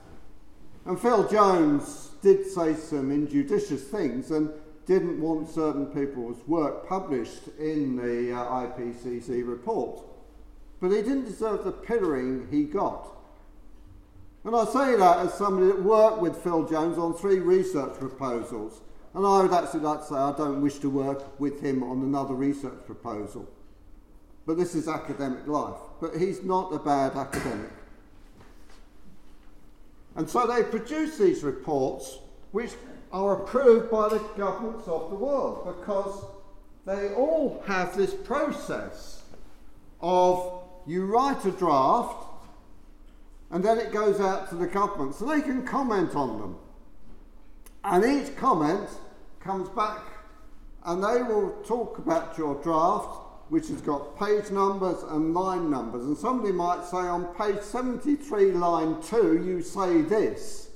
And 0.87 0.99
Phil 0.99 1.29
Jones 1.29 2.11
did 2.23 2.45
say 2.45 2.75
some 2.75 3.13
injudicious 3.13 3.85
things 3.85 4.33
and 4.33 4.51
didn't 4.87 5.21
want 5.21 5.49
certain 5.49 5.87
people's 5.87 6.45
work 6.49 6.89
published 6.89 7.47
in 7.61 7.95
the 7.95 8.37
uh, 8.37 8.45
IPCC 8.45 9.47
report. 9.47 10.03
But 10.81 10.91
he 10.91 11.03
didn't 11.03 11.27
deserve 11.27 11.63
the 11.63 11.73
pillorying 11.73 12.51
he 12.51 12.65
got. 12.65 13.07
And 14.43 14.57
I 14.57 14.65
say 14.65 14.97
that 14.97 15.19
as 15.19 15.35
somebody 15.35 15.69
that 15.69 15.81
worked 15.81 16.19
with 16.19 16.43
Phil 16.43 16.65
Jones 16.67 16.99
on 16.99 17.15
three 17.15 17.39
research 17.39 17.97
proposals. 18.01 18.81
And 19.17 19.27
I 19.27 19.41
would 19.41 19.53
actually 19.53 19.81
like 19.81 20.01
to 20.01 20.05
say 20.05 20.15
I 20.15 20.37
don't 20.37 20.61
wish 20.61 20.79
to 20.81 20.91
work 20.91 21.41
with 21.41 21.63
him 21.63 21.83
on 21.83 22.03
another 22.03 22.35
research 22.35 22.85
proposal. 22.85 23.49
But 24.45 24.59
this 24.59 24.75
is 24.75 24.89
academic 24.89 25.47
life. 25.47 25.81
But 26.03 26.19
he's 26.19 26.43
not 26.43 26.71
a 26.75 26.79
bad 26.79 27.17
academic. 27.17 27.71
And 30.17 30.29
so 30.29 30.47
they 30.47 30.63
produce 30.63 31.17
these 31.17 31.43
reports 31.43 32.19
which 32.53 32.73
are 33.11 33.43
approved 33.43 33.91
by 33.91 34.11
the 34.11 34.19
governments 34.37 34.87
of 34.87 35.09
the 35.09 35.17
world 35.17 35.79
because 35.79 36.27
they 36.85 37.15
all 37.15 37.63
have 37.67 37.97
this 37.97 38.13
process 38.13 39.23
of 40.03 40.63
you 40.87 41.07
write 41.07 41.43
a 41.47 41.53
draft 41.53 42.27
and 43.51 43.65
then 43.65 43.79
it 43.79 43.93
goes 43.93 44.21
out 44.21 44.51
to 44.51 44.57
the 44.57 44.67
governments 44.67 45.23
and 45.23 45.31
they 45.31 45.41
can 45.41 45.67
comment 45.67 46.15
on 46.15 46.39
them. 46.39 46.57
And 47.83 48.05
each 48.05 48.37
comment 48.37 48.91
comes 49.47 49.69
back 49.71 50.03
and 50.85 51.03
they 51.03 51.23
will 51.23 51.51
talk 51.65 51.99
about 51.99 52.37
your 52.37 52.61
draft, 52.63 53.21
which 53.49 53.69
has 53.69 53.81
got 53.81 54.19
page 54.19 54.51
numbers 54.51 55.03
and 55.05 55.33
line 55.33 55.71
numbers. 55.71 56.05
And 56.05 56.19
somebody 56.19 56.53
might 56.53 56.85
say 56.85 56.99
on 56.99 57.27
page 57.35 57.63
73, 57.63 58.53
line 58.53 59.01
2, 59.03 59.45
you 59.45 59.63
say 59.63 60.03
this, 60.03 60.71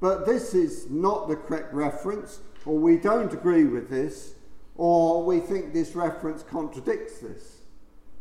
but 0.00 0.24
this 0.24 0.54
is 0.54 0.88
not 0.90 1.28
the 1.28 1.36
correct 1.36 1.74
reference, 1.74 2.40
or 2.64 2.78
we 2.78 2.96
don't 2.96 3.32
agree 3.32 3.64
with 3.64 3.90
this, 3.90 4.34
or 4.76 5.24
we 5.24 5.40
think 5.40 5.74
this 5.74 5.94
reference 5.94 6.42
contradicts 6.42 7.18
this. 7.18 7.58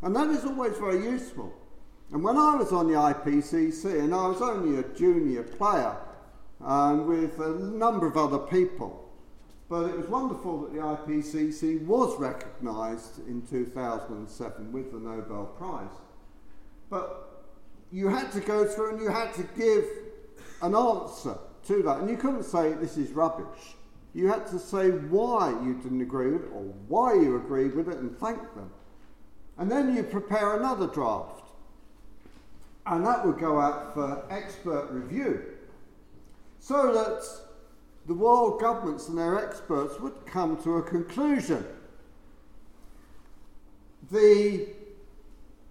And 0.02 0.16
that 0.16 0.30
is 0.30 0.44
always 0.44 0.78
very 0.78 1.04
useful. 1.04 1.54
And 2.12 2.24
when 2.24 2.38
I 2.38 2.56
was 2.56 2.74
on 2.74 2.88
the 2.88 2.94
IPCC, 2.94 4.00
and 4.00 4.14
I 4.14 4.28
was 4.28 4.42
only 4.42 4.80
a 4.80 4.84
junior 4.84 5.44
player 5.44 5.96
um, 6.62 7.08
with 7.08 7.40
a 7.40 7.60
number 7.60 8.08
of 8.08 8.18
other 8.18 8.40
people, 8.40 8.99
but 9.70 9.86
it 9.86 9.96
was 9.96 10.08
wonderful 10.08 10.62
that 10.62 10.74
the 10.74 10.80
IPCC 10.80 11.86
was 11.86 12.20
recognised 12.20 13.20
in 13.28 13.44
2007 13.44 14.72
with 14.72 14.92
the 14.92 15.00
Nobel 15.00 15.46
Prize. 15.58 15.96
But 16.90 17.46
you 17.92 18.08
had 18.08 18.32
to 18.32 18.40
go 18.40 18.66
through 18.66 18.96
and 18.96 19.02
you 19.02 19.10
had 19.10 19.32
to 19.36 19.44
give 19.56 19.86
an 20.64 20.74
answer 20.74 21.38
to 21.68 21.84
that. 21.84 22.00
And 22.00 22.10
you 22.10 22.18
couldn't 22.18 22.44
say 22.44 22.74
this 22.74 22.98
is 22.98 23.12
rubbish. 23.12 23.76
You 24.16 24.28
had 24.28 24.48
to 24.48 24.58
say 24.58 24.90
why 24.90 25.52
you 25.64 25.76
didn't 25.76 26.02
agree 26.02 26.32
with 26.32 26.46
it 26.46 26.52
or 26.52 26.64
why 26.88 27.14
you 27.14 27.36
agreed 27.36 27.76
with 27.76 27.90
it 27.90 27.98
and 27.98 28.18
thank 28.18 28.42
them. 28.56 28.72
And 29.60 29.72
then 29.72 29.96
you 29.96 30.02
prepare 30.02 30.58
another 30.58 30.88
draft. 30.88 31.44
And 32.88 33.06
that 33.06 33.24
would 33.24 33.38
go 33.38 33.60
out 33.60 33.94
for 33.94 34.26
expert 34.32 34.88
review. 34.90 35.44
So 36.60 36.92
that 36.92 37.24
the 38.10 38.16
world 38.16 38.60
governments 38.60 39.08
and 39.08 39.16
their 39.20 39.38
experts 39.38 40.00
would 40.00 40.26
come 40.26 40.58
to 40.64 40.78
a 40.78 40.82
conclusion. 40.82 41.64
The 44.10 44.70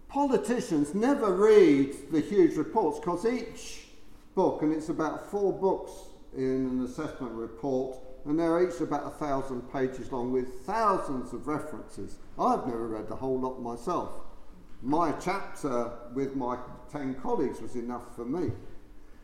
politicians 0.07 0.95
never 0.95 1.35
read 1.35 1.97
the 2.13 2.21
huge 2.21 2.55
reports 2.55 3.01
because 3.01 3.27
each 3.27 3.89
book, 4.37 4.63
and 4.63 4.73
it's 4.73 4.89
about 4.89 5.29
four 5.29 5.53
books 5.53 5.91
in 6.37 6.65
an 6.65 6.85
assessment 6.85 7.33
report, 7.33 7.99
and 8.25 8.39
they're 8.39 8.69
each 8.69 8.81
about 8.81 9.05
a 9.05 9.11
thousand 9.11 9.63
pages 9.73 10.13
long 10.13 10.31
with 10.31 10.65
thousands 10.65 11.33
of 11.33 11.49
references. 11.49 12.19
I've 12.39 12.65
never 12.69 12.87
read 12.87 13.09
the 13.09 13.17
whole 13.17 13.41
lot 13.41 13.61
myself. 13.61 14.13
My 14.81 15.11
chapter 15.11 15.91
with 16.15 16.37
my 16.37 16.57
10 16.93 17.17
colleagues 17.17 17.61
was 17.61 17.75
enough 17.75 18.15
for 18.15 18.25
me. 18.25 18.53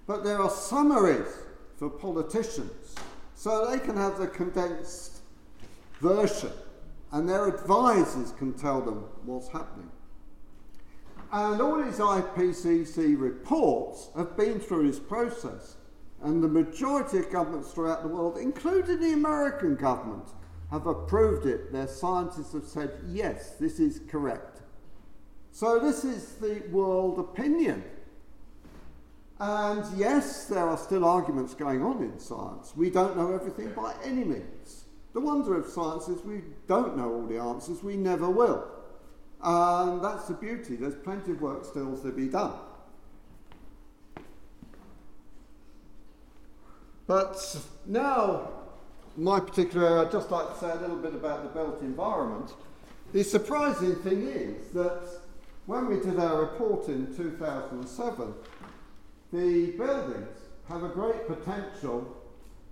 But 0.04 0.24
there 0.24 0.40
are 0.40 0.50
summaries 0.50 1.28
for 1.76 1.90
politicians 1.90 2.94
so 3.34 3.70
they 3.70 3.78
can 3.78 3.96
have 3.96 4.18
the 4.18 4.26
condensed 4.26 5.18
version 6.00 6.52
and 7.14 7.28
their 7.28 7.46
advisors 7.46 8.32
can 8.32 8.52
tell 8.54 8.80
them 8.80 9.04
what's 9.24 9.48
happening. 9.48 9.90
And 11.30 11.60
all 11.60 11.82
these 11.82 11.98
IPCC 11.98 13.18
reports 13.20 14.08
have 14.16 14.36
been 14.36 14.58
through 14.58 14.88
this 14.88 14.98
process. 14.98 15.76
And 16.22 16.42
the 16.42 16.48
majority 16.48 17.18
of 17.18 17.30
governments 17.30 17.72
throughout 17.72 18.02
the 18.02 18.08
world, 18.08 18.38
including 18.38 19.00
the 19.00 19.12
American 19.12 19.76
government, 19.76 20.28
have 20.70 20.86
approved 20.86 21.46
it. 21.46 21.72
Their 21.72 21.86
scientists 21.86 22.52
have 22.52 22.64
said, 22.64 22.98
yes, 23.06 23.50
this 23.60 23.78
is 23.78 24.00
correct. 24.08 24.62
So, 25.52 25.78
this 25.78 26.04
is 26.04 26.34
the 26.36 26.62
world 26.70 27.20
opinion. 27.20 27.84
And 29.40 29.84
yes, 29.98 30.46
there 30.46 30.68
are 30.68 30.78
still 30.78 31.04
arguments 31.04 31.54
going 31.54 31.82
on 31.82 32.02
in 32.02 32.18
science. 32.20 32.72
We 32.76 32.90
don't 32.90 33.16
know 33.16 33.34
everything 33.34 33.72
by 33.72 33.94
any 34.04 34.24
means. 34.24 34.84
The 35.12 35.20
wonder 35.20 35.56
of 35.58 35.66
science 35.66 36.08
is 36.08 36.22
we 36.22 36.42
don't 36.68 36.96
know 36.96 37.12
all 37.12 37.26
the 37.26 37.38
answers, 37.38 37.82
we 37.82 37.96
never 37.96 38.30
will. 38.30 38.66
And 39.42 40.02
that's 40.02 40.26
the 40.26 40.34
beauty. 40.34 40.76
There's 40.76 40.94
plenty 40.94 41.32
of 41.32 41.40
work 41.40 41.64
still 41.64 41.96
to 41.98 42.12
be 42.12 42.28
done. 42.28 42.52
But 47.06 47.56
now, 47.86 48.50
my 49.16 49.38
particular 49.38 49.86
area, 49.86 50.02
I'd 50.02 50.12
just 50.12 50.30
like 50.30 50.52
to 50.52 50.58
say 50.58 50.70
a 50.70 50.76
little 50.76 50.96
bit 50.96 51.14
about 51.14 51.42
the 51.42 51.50
built 51.50 51.80
environment. 51.82 52.52
The 53.12 53.22
surprising 53.22 53.96
thing 53.96 54.26
is 54.26 54.70
that 54.70 55.02
when 55.66 55.86
we 55.86 55.96
did 55.96 56.18
our 56.18 56.40
report 56.40 56.88
in 56.88 57.14
2007, 57.14 58.34
the 59.34 59.72
buildings 59.72 60.38
have 60.68 60.84
a 60.84 60.88
great 60.88 61.26
potential 61.26 62.06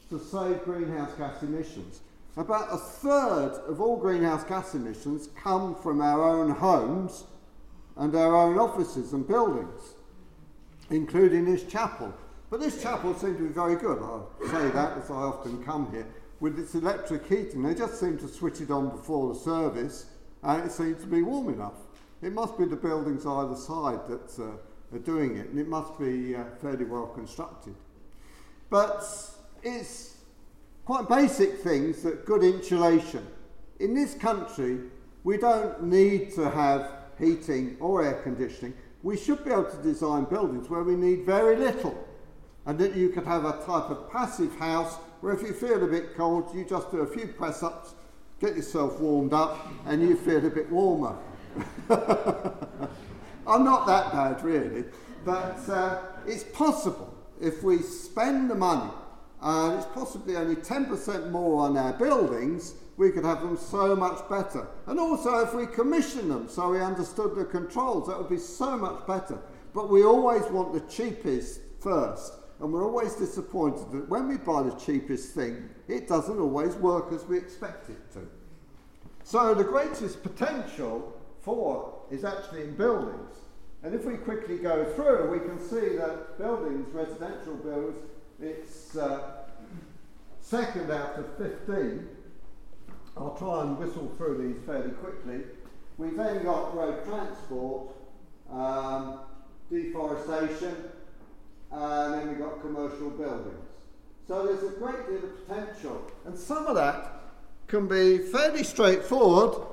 to 0.08 0.18
save 0.18 0.62
greenhouse 0.62 1.12
gas 1.18 1.42
emissions. 1.42 2.00
About 2.36 2.72
a 2.72 2.78
third 2.78 3.60
of 3.66 3.80
all 3.80 3.96
greenhouse 3.96 4.44
gas 4.44 4.74
emissions 4.74 5.28
come 5.36 5.74
from 5.74 6.00
our 6.00 6.22
own 6.22 6.50
homes 6.50 7.24
and 7.96 8.14
our 8.14 8.36
own 8.36 8.58
offices 8.58 9.12
and 9.12 9.26
buildings, 9.26 9.94
including 10.90 11.44
this 11.44 11.64
chapel. 11.64 12.14
But 12.48 12.60
this 12.60 12.80
chapel 12.80 13.14
seemed 13.14 13.38
to 13.38 13.48
be 13.48 13.52
very 13.52 13.76
good. 13.76 14.00
I 14.00 14.46
say 14.46 14.70
that 14.70 14.98
as 14.98 15.10
I 15.10 15.14
often 15.14 15.64
come 15.64 15.90
here. 15.90 16.06
With 16.38 16.58
its 16.58 16.74
electric 16.74 17.26
heating, 17.26 17.62
they 17.62 17.74
just 17.74 17.98
seem 17.98 18.18
to 18.18 18.28
switch 18.28 18.60
it 18.60 18.70
on 18.70 18.90
before 18.90 19.34
the 19.34 19.40
service 19.40 20.06
and 20.42 20.64
it 20.64 20.72
seems 20.72 21.00
to 21.00 21.06
be 21.06 21.22
warm 21.22 21.48
enough. 21.48 21.74
It 22.22 22.32
must 22.32 22.56
be 22.56 22.66
the 22.66 22.76
buildings 22.76 23.26
either 23.26 23.56
side 23.56 24.06
that 24.08 24.38
uh, 24.38 24.56
are 24.93 24.99
doing 24.99 25.36
it, 25.36 25.49
and 25.49 25.59
it 25.59 25.68
must 25.68 25.99
be 25.99 26.34
uh, 26.34 26.45
fairly 26.61 26.84
well 26.84 27.07
constructed. 27.07 27.74
But 28.70 29.05
it's 29.62 30.16
quite 30.84 31.09
basic 31.09 31.59
things 31.59 32.03
that 32.03 32.24
good 32.24 32.43
insulation. 32.43 33.26
In 33.80 33.95
this 33.95 34.14
country, 34.14 34.80
we 35.24 35.36
don't 35.36 35.84
need 35.84 36.34
to 36.34 36.51
have 36.51 36.90
heating 37.18 37.76
or 37.80 38.05
air 38.05 38.20
conditioning. 38.22 38.74
We 39.03 39.16
should 39.16 39.45
be 39.45 39.51
able 39.51 39.64
to 39.64 39.82
design 39.82 40.24
buildings 40.24 40.68
where 40.68 40.82
we 40.82 40.95
need 40.95 41.24
very 41.24 41.57
little, 41.57 41.97
and 42.66 42.78
that 42.78 42.97
you 42.97 43.09
could 43.09 43.24
have 43.24 43.45
a 43.45 43.53
type 43.64 43.90
of 43.90 44.11
passive 44.11 44.55
house 44.57 44.95
where 45.20 45.32
if 45.32 45.43
you 45.43 45.53
feel 45.53 45.82
a 45.82 45.86
bit 45.86 46.16
cold, 46.16 46.55
you 46.55 46.64
just 46.64 46.90
do 46.90 46.99
a 46.99 47.07
few 47.07 47.28
press 47.28 47.62
ups, 47.62 47.95
get 48.40 48.57
yourself 48.57 48.99
warmed 49.01 49.32
up, 49.32 49.68
and 49.86 50.03
you 50.03 50.16
feel 50.16 50.45
a 50.45 50.51
bit 50.51 50.70
warmer. 50.70 51.16
I'm 53.47 53.64
not 53.64 53.86
that 53.86 54.12
bad, 54.12 54.43
really, 54.43 54.84
but 55.24 55.68
uh, 55.68 55.99
it's 56.26 56.45
possible 56.45 57.12
if 57.40 57.62
we 57.62 57.78
spend 57.78 58.49
the 58.49 58.55
money, 58.55 58.90
and 59.40 59.76
it's 59.76 59.86
possibly 59.86 60.36
only 60.36 60.55
10% 60.55 61.30
more 61.30 61.66
on 61.66 61.76
our 61.76 61.93
buildings, 61.93 62.74
we 62.97 63.11
could 63.11 63.24
have 63.24 63.40
them 63.40 63.57
so 63.57 63.97
much 63.97 64.26
better. 64.28 64.68
And 64.86 65.01
also, 65.01 65.40
if 65.40 65.53
we 65.55 65.66
commission 65.66 66.28
them 66.28 66.49
so 66.49 66.70
we 66.70 66.80
understood 66.80 67.34
the 67.34 67.45
controls, 67.45 68.07
that 68.07 68.16
would 68.16 68.28
be 68.28 68.38
so 68.38 68.76
much 68.76 69.05
better. 69.07 69.38
But 69.74 69.88
we 69.88 70.05
always 70.05 70.45
want 70.45 70.72
the 70.72 70.80
cheapest 70.80 71.61
first. 71.80 72.34
And 72.61 72.72
we're 72.72 72.84
always 72.84 73.14
disappointed 73.14 73.90
that 73.90 74.09
when 74.09 74.28
we 74.28 74.36
buy 74.36 74.62
the 74.62 74.76
cheapest 74.76 75.34
thing, 75.34 75.68
it 75.88 76.07
doesn't 76.07 76.38
always 76.38 76.76
work 76.76 77.12
as 77.12 77.24
we 77.24 77.36
expect 77.36 77.90
it 77.90 78.12
to. 78.12 78.20
So 79.24 79.53
the 79.53 79.64
greatest 79.64 80.22
potential 80.22 81.12
for 81.40 82.01
is 82.12 82.24
actually 82.24 82.62
in 82.62 82.74
buildings. 82.74 83.36
And 83.82 83.94
if 83.94 84.04
we 84.04 84.16
quickly 84.16 84.58
go 84.58 84.84
through, 84.94 85.30
we 85.30 85.38
can 85.40 85.58
see 85.58 85.96
that 85.96 86.38
buildings, 86.38 86.86
residential 86.92 87.56
buildings, 87.56 87.96
it's 88.40 88.96
uh, 88.96 89.46
second 90.40 90.90
out 90.90 91.16
of 91.16 91.26
15. 91.38 92.06
I'll 93.16 93.36
try 93.36 93.62
and 93.62 93.78
whistle 93.78 94.12
through 94.16 94.46
these 94.46 94.64
fairly 94.64 94.90
quickly. 94.90 95.40
We've 95.98 96.16
then 96.16 96.44
got 96.44 96.76
road 96.76 97.04
transport, 97.04 97.94
um, 98.50 99.20
deforestation, 99.70 100.76
and 101.70 102.14
then 102.14 102.28
we've 102.28 102.38
got 102.38 102.60
commercial 102.60 103.10
buildings. 103.10 103.68
So 104.28 104.46
there's 104.46 104.62
a 104.62 104.76
great 104.78 105.06
deal 105.08 105.24
of 105.24 105.46
potential. 105.48 106.10
And 106.26 106.38
some 106.38 106.66
of 106.66 106.74
that 106.76 107.22
can 107.66 107.88
be 107.88 108.18
fairly 108.18 108.64
straightforward, 108.64 109.71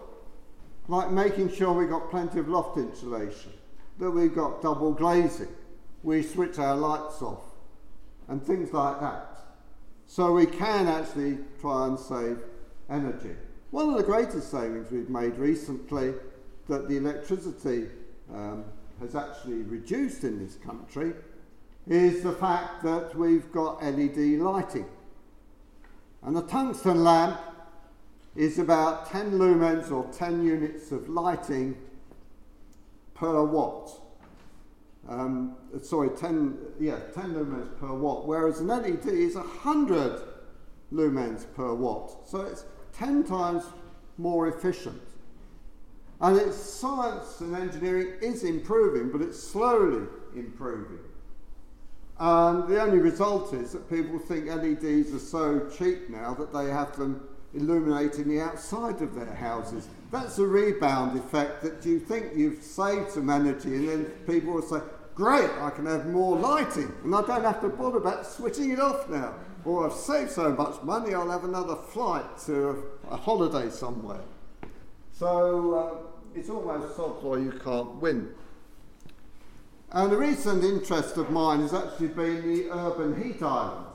like 0.89 1.11
making 1.11 1.53
sure 1.53 1.71
we've 1.71 1.89
got 1.89 2.09
plenty 2.09 2.39
of 2.39 2.49
loft 2.49 2.77
insulation, 2.77 3.53
that 3.99 4.09
we've 4.09 4.33
got 4.33 4.61
double 4.61 4.91
glazing, 4.91 5.55
we 6.01 6.23
switch 6.23 6.57
our 6.57 6.75
lights 6.75 7.21
off, 7.21 7.43
and 8.27 8.43
things 8.43 8.73
like 8.73 8.99
that. 8.99 9.37
So 10.07 10.33
we 10.33 10.47
can 10.47 10.87
actually 10.87 11.37
try 11.61 11.85
and 11.85 11.99
save 11.99 12.39
energy. 12.89 13.35
One 13.69 13.89
of 13.89 13.97
the 13.97 14.03
greatest 14.03 14.49
savings 14.49 14.91
we've 14.91 15.11
made 15.11 15.37
recently 15.37 16.15
that 16.67 16.89
the 16.89 16.97
electricity 16.97 17.87
um, 18.33 18.65
has 18.99 19.13
actually 19.15 19.61
reduced 19.61 20.23
in 20.23 20.43
this 20.43 20.55
country 20.55 21.13
is 21.87 22.23
the 22.23 22.31
fact 22.31 22.81
that 22.83 23.15
we've 23.15 23.51
got 23.51 23.83
LED 23.83 24.39
lighting. 24.39 24.87
And 26.23 26.35
a 26.35 26.41
tungsten 26.41 27.03
lamp 27.03 27.39
is 28.39 28.57
about 28.57 29.11
10 29.11 29.33
lumens 29.33 29.91
or 29.91 30.09
10 30.13 30.45
units 30.45 30.93
of 30.93 31.09
lighting 31.09 31.75
per 33.13 33.43
watt. 33.43 33.91
Um, 35.09 35.57
sorry, 35.83 36.09
10, 36.11 36.57
yeah, 36.79 36.99
10 37.13 37.33
lumens 37.33 37.77
per 37.77 37.93
watt, 37.93 38.25
whereas 38.25 38.61
an 38.61 38.67
LED 38.67 39.07
is 39.07 39.35
100 39.35 40.21
lumens 40.93 41.53
per 41.53 41.73
watt. 41.73 42.29
So 42.29 42.39
it's 42.39 42.63
10 42.93 43.25
times 43.25 43.65
more 44.17 44.47
efficient. 44.47 45.01
And 46.21 46.37
its 46.37 46.55
science 46.55 47.41
and 47.41 47.53
engineering 47.53 48.13
is 48.21 48.45
improving, 48.45 49.11
but 49.11 49.21
it's 49.21 49.41
slowly 49.41 50.07
improving. 50.33 50.99
And 52.17 52.69
the 52.69 52.81
only 52.81 52.99
result 52.99 53.53
is 53.53 53.73
that 53.73 53.89
people 53.89 54.17
think 54.17 54.45
LEDs 54.45 55.13
are 55.13 55.19
so 55.19 55.69
cheap 55.77 56.09
now 56.09 56.33
that 56.35 56.53
they 56.53 56.69
have 56.69 56.95
them 56.95 57.28
illuminating 57.53 58.27
the 58.27 58.41
outside 58.41 59.01
of 59.01 59.15
their 59.15 59.33
houses. 59.33 59.87
That's 60.11 60.37
a 60.39 60.45
rebound 60.45 61.17
effect 61.17 61.61
that 61.63 61.85
you 61.85 61.99
think 61.99 62.35
you've 62.35 62.61
saved 62.61 63.11
some 63.11 63.29
energy, 63.29 63.75
and 63.75 63.89
then 63.89 64.05
people 64.27 64.53
will 64.53 64.61
say, 64.61 64.79
Great, 65.15 65.49
I 65.59 65.69
can 65.71 65.85
have 65.85 66.07
more 66.07 66.37
lighting, 66.37 66.93
and 67.03 67.13
I 67.13 67.21
don't 67.23 67.43
have 67.43 67.59
to 67.61 67.69
bother 67.69 67.97
about 67.97 68.25
switching 68.25 68.71
it 68.71 68.79
off 68.79 69.09
now. 69.09 69.33
Or 69.65 69.85
I've 69.85 69.93
saved 69.93 70.31
so 70.31 70.53
much 70.53 70.81
money, 70.83 71.13
I'll 71.13 71.29
have 71.29 71.43
another 71.43 71.75
flight 71.75 72.37
to 72.45 72.69
a, 73.09 73.13
a 73.15 73.17
holiday 73.17 73.69
somewhere. 73.69 74.21
So 75.11 75.73
uh, 75.73 76.37
it's 76.39 76.49
almost 76.49 76.95
sod's 76.95 77.21
law 77.23 77.35
you 77.35 77.51
can't 77.51 77.95
win. 77.95 78.29
And 79.91 80.13
a 80.13 80.17
recent 80.17 80.63
interest 80.63 81.17
of 81.17 81.31
mine 81.31 81.61
has 81.61 81.73
actually 81.73 82.09
been 82.09 82.47
the 82.47 82.71
urban 82.71 83.21
heat 83.21 83.41
island. 83.41 83.87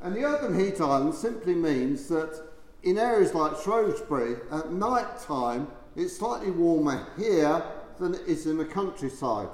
And 0.00 0.16
the 0.16 0.24
urban 0.24 0.58
heat 0.58 0.80
island 0.80 1.14
simply 1.14 1.54
means 1.54 2.08
that 2.08 2.51
in 2.82 2.98
areas 2.98 3.34
like 3.34 3.60
Shrewsbury, 3.62 4.36
at 4.50 4.72
night 4.72 5.20
time, 5.20 5.68
it's 5.94 6.16
slightly 6.16 6.50
warmer 6.50 7.06
here 7.16 7.62
than 7.98 8.14
it 8.14 8.22
is 8.26 8.46
in 8.46 8.58
the 8.58 8.64
countryside. 8.64 9.48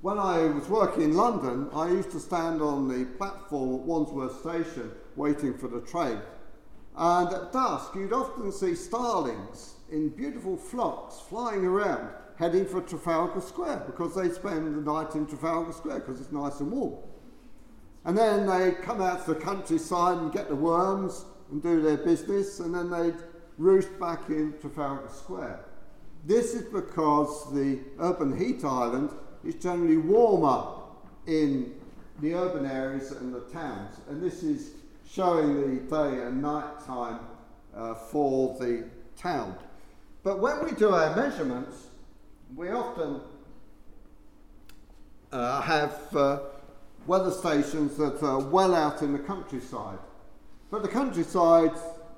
When 0.00 0.18
I 0.18 0.46
was 0.46 0.68
working 0.68 1.02
in 1.02 1.14
London, 1.14 1.68
I 1.74 1.88
used 1.88 2.10
to 2.12 2.20
stand 2.20 2.62
on 2.62 2.88
the 2.88 3.04
platform 3.18 3.74
at 3.74 3.80
Wandsworth 3.80 4.40
Station 4.40 4.90
waiting 5.16 5.58
for 5.58 5.68
the 5.68 5.82
train. 5.82 6.20
And 6.96 7.28
at 7.32 7.52
dusk, 7.52 7.94
you'd 7.94 8.12
often 8.12 8.50
see 8.50 8.74
starlings 8.74 9.74
in 9.90 10.08
beautiful 10.08 10.56
flocks 10.56 11.20
flying 11.28 11.66
around, 11.66 12.08
heading 12.36 12.64
for 12.64 12.80
Trafalgar 12.80 13.42
Square 13.42 13.82
because 13.86 14.14
they 14.14 14.30
spend 14.30 14.74
the 14.74 14.90
night 14.90 15.14
in 15.14 15.26
Trafalgar 15.26 15.72
Square 15.72 16.00
because 16.00 16.20
it's 16.20 16.32
nice 16.32 16.60
and 16.60 16.72
warm. 16.72 16.94
And 18.06 18.16
then 18.16 18.46
they 18.46 18.72
come 18.82 19.02
out 19.02 19.26
to 19.26 19.34
the 19.34 19.40
countryside 19.40 20.16
and 20.16 20.32
get 20.32 20.48
the 20.48 20.56
worms 20.56 21.26
and 21.50 21.62
do 21.62 21.80
their 21.82 21.96
business, 21.96 22.60
and 22.60 22.74
then 22.74 22.90
they'd 22.90 23.22
roost 23.58 23.98
back 23.98 24.28
in 24.28 24.54
Trafalgar 24.60 25.08
Square. 25.12 25.64
This 26.24 26.54
is 26.54 26.62
because 26.64 27.52
the 27.52 27.78
urban 27.98 28.36
heat 28.36 28.64
island 28.64 29.10
is 29.44 29.54
generally 29.56 29.96
warmer 29.96 30.82
in 31.26 31.74
the 32.20 32.34
urban 32.34 32.66
areas 32.66 33.12
and 33.12 33.34
the 33.34 33.40
towns, 33.52 33.96
and 34.08 34.22
this 34.22 34.42
is 34.42 34.72
showing 35.08 35.60
the 35.60 35.80
day 35.90 36.22
and 36.22 36.42
night 36.42 36.84
time 36.86 37.20
uh, 37.74 37.94
for 37.94 38.56
the 38.58 38.84
town. 39.16 39.56
But 40.22 40.40
when 40.40 40.64
we 40.64 40.72
do 40.72 40.90
our 40.90 41.16
measurements, 41.16 41.86
we 42.54 42.68
often 42.70 43.20
uh, 45.32 45.60
have 45.62 46.16
uh, 46.16 46.40
weather 47.06 47.30
stations 47.30 47.96
that 47.96 48.22
are 48.22 48.40
well 48.40 48.74
out 48.74 49.02
in 49.02 49.12
the 49.12 49.18
countryside. 49.18 49.98
But 50.70 50.82
the 50.82 50.88
countryside, 50.88 51.72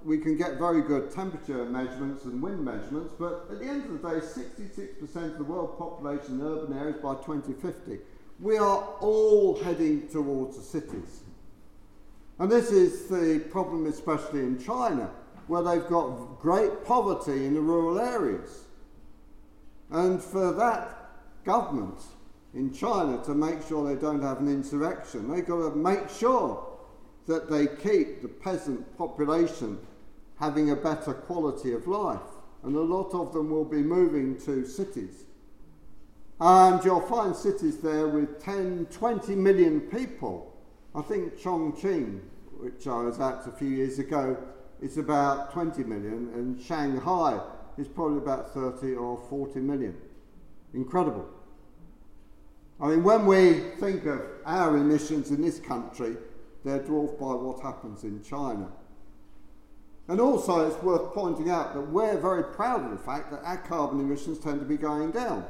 we 0.05 0.18
can 0.18 0.36
get 0.36 0.59
very 0.59 0.82
good 0.82 1.11
temperature 1.11 1.64
measurements 1.64 2.24
and 2.24 2.42
wind 2.42 2.64
measurements, 2.64 3.14
but 3.18 3.46
at 3.50 3.61
the 3.61 3.66
end 3.66 3.84
of 3.86 4.03
the 4.03 4.09
day, 4.09 4.16
66% 4.16 5.16
of 5.32 5.38
the 5.38 5.44
world 5.44 5.78
population 5.78 6.40
in 6.40 6.46
urban 6.46 6.78
areas 6.78 6.96
by 7.03 7.14
2050. 7.14 7.98
We 8.40 8.59
are 8.59 8.84
all 9.00 9.62
heading 9.62 10.09
towards 10.09 10.57
the 10.57 10.62
cities. 10.62 11.22
And 12.38 12.50
this 12.50 12.70
is 12.70 13.09
the 13.09 13.44
problem, 13.50 13.86
especially 13.86 14.40
in 14.40 14.62
China, 14.62 15.11
where 15.46 15.62
they've 15.62 15.86
got 15.86 16.40
great 16.40 16.84
poverty 16.84 17.46
in 17.46 17.55
the 17.55 17.61
rural 17.61 18.00
areas. 18.00 18.64
And 19.90 20.22
for 20.22 20.53
that 20.53 21.11
government 21.44 22.00
in 22.55 22.72
China 22.72 23.22
to 23.24 23.34
make 23.34 23.66
sure 23.66 23.94
they 23.94 24.00
don't 24.00 24.22
have 24.22 24.38
an 24.38 24.48
insurrection. 24.48 25.30
They've 25.30 25.46
got 25.46 25.70
to 25.70 25.76
make 25.76 26.09
sure 26.11 26.71
that 27.26 27.50
they 27.50 27.66
keep 27.66 28.22
the 28.22 28.28
peasant 28.28 28.96
population 28.98 29.78
having 30.38 30.70
a 30.70 30.76
better 30.76 31.14
quality 31.14 31.72
of 31.72 31.86
life. 31.86 32.20
And 32.64 32.76
a 32.76 32.80
lot 32.80 33.14
of 33.14 33.32
them 33.32 33.50
will 33.50 33.64
be 33.64 33.82
moving 33.82 34.38
to 34.40 34.64
cities. 34.64 35.24
And 36.40 36.84
you'll 36.84 37.00
find 37.00 37.34
cities 37.34 37.78
there 37.78 38.08
with 38.08 38.42
10, 38.42 38.86
20 38.90 39.34
million 39.36 39.80
people. 39.82 40.52
I 40.94 41.02
think 41.02 41.38
Chongqing, 41.38 42.20
which 42.58 42.86
I 42.86 43.02
was 43.02 43.20
at 43.20 43.46
a 43.46 43.52
few 43.52 43.68
years 43.68 43.98
ago, 43.98 44.36
is 44.80 44.98
about 44.98 45.52
20 45.52 45.84
million, 45.84 46.30
and 46.34 46.60
Shanghai 46.60 47.40
is 47.78 47.86
probably 47.86 48.18
about 48.18 48.52
30 48.52 48.94
or 48.94 49.16
40 49.30 49.60
million. 49.60 49.96
Incredible. 50.74 51.28
I 52.80 52.88
mean, 52.88 53.04
when 53.04 53.26
we 53.26 53.60
think 53.78 54.06
of 54.06 54.20
our 54.44 54.76
emissions 54.76 55.30
in 55.30 55.40
this 55.40 55.60
country, 55.60 56.16
they're 56.64 56.82
dwarfed 56.82 57.18
by 57.18 57.34
what 57.34 57.60
happens 57.60 58.04
in 58.04 58.22
China. 58.22 58.68
And 60.08 60.20
also, 60.20 60.68
it's 60.68 60.82
worth 60.82 61.14
pointing 61.14 61.48
out 61.50 61.74
that 61.74 61.80
we're 61.80 62.18
very 62.18 62.44
proud 62.44 62.84
of 62.84 62.90
the 62.90 62.98
fact 62.98 63.30
that 63.30 63.42
our 63.44 63.58
carbon 63.58 64.00
emissions 64.00 64.38
tend 64.38 64.60
to 64.60 64.66
be 64.66 64.76
going 64.76 65.12
down. 65.12 65.46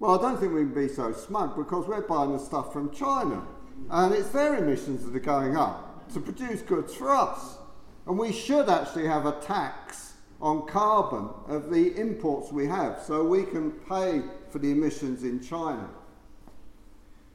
Well, 0.00 0.18
I 0.18 0.22
don't 0.22 0.38
think 0.38 0.52
we 0.52 0.60
can 0.60 0.74
be 0.74 0.88
so 0.88 1.12
smug 1.12 1.56
because 1.56 1.86
we're 1.86 2.02
buying 2.02 2.32
the 2.32 2.38
stuff 2.38 2.72
from 2.72 2.90
China, 2.90 3.42
and 3.90 4.14
it's 4.14 4.30
their 4.30 4.56
emissions 4.56 5.04
that 5.04 5.14
are 5.14 5.20
going 5.20 5.56
up 5.56 6.08
to 6.14 6.20
produce 6.20 6.62
goods 6.62 6.94
for 6.94 7.10
us. 7.10 7.58
And 8.06 8.18
we 8.18 8.32
should 8.32 8.68
actually 8.70 9.06
have 9.06 9.26
a 9.26 9.38
tax 9.40 10.14
on 10.40 10.66
carbon 10.66 11.28
of 11.48 11.70
the 11.70 11.94
imports 12.00 12.52
we 12.52 12.66
have 12.66 13.00
so 13.02 13.24
we 13.24 13.42
can 13.42 13.72
pay 13.72 14.22
for 14.50 14.58
the 14.58 14.70
emissions 14.70 15.24
in 15.24 15.40
China. 15.40 15.88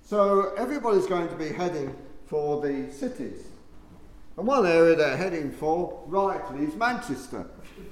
So 0.02 0.54
everybody's 0.56 1.06
going 1.06 1.28
to 1.30 1.36
be 1.36 1.50
heading 1.50 1.96
for 2.34 2.60
the 2.62 2.92
cities. 2.92 3.44
And 4.38 4.48
one 4.48 4.66
area 4.66 4.96
they're 4.96 5.16
heading 5.16 5.52
for, 5.52 6.04
rightly, 6.08 6.66
is 6.66 6.74
Manchester. 6.74 7.46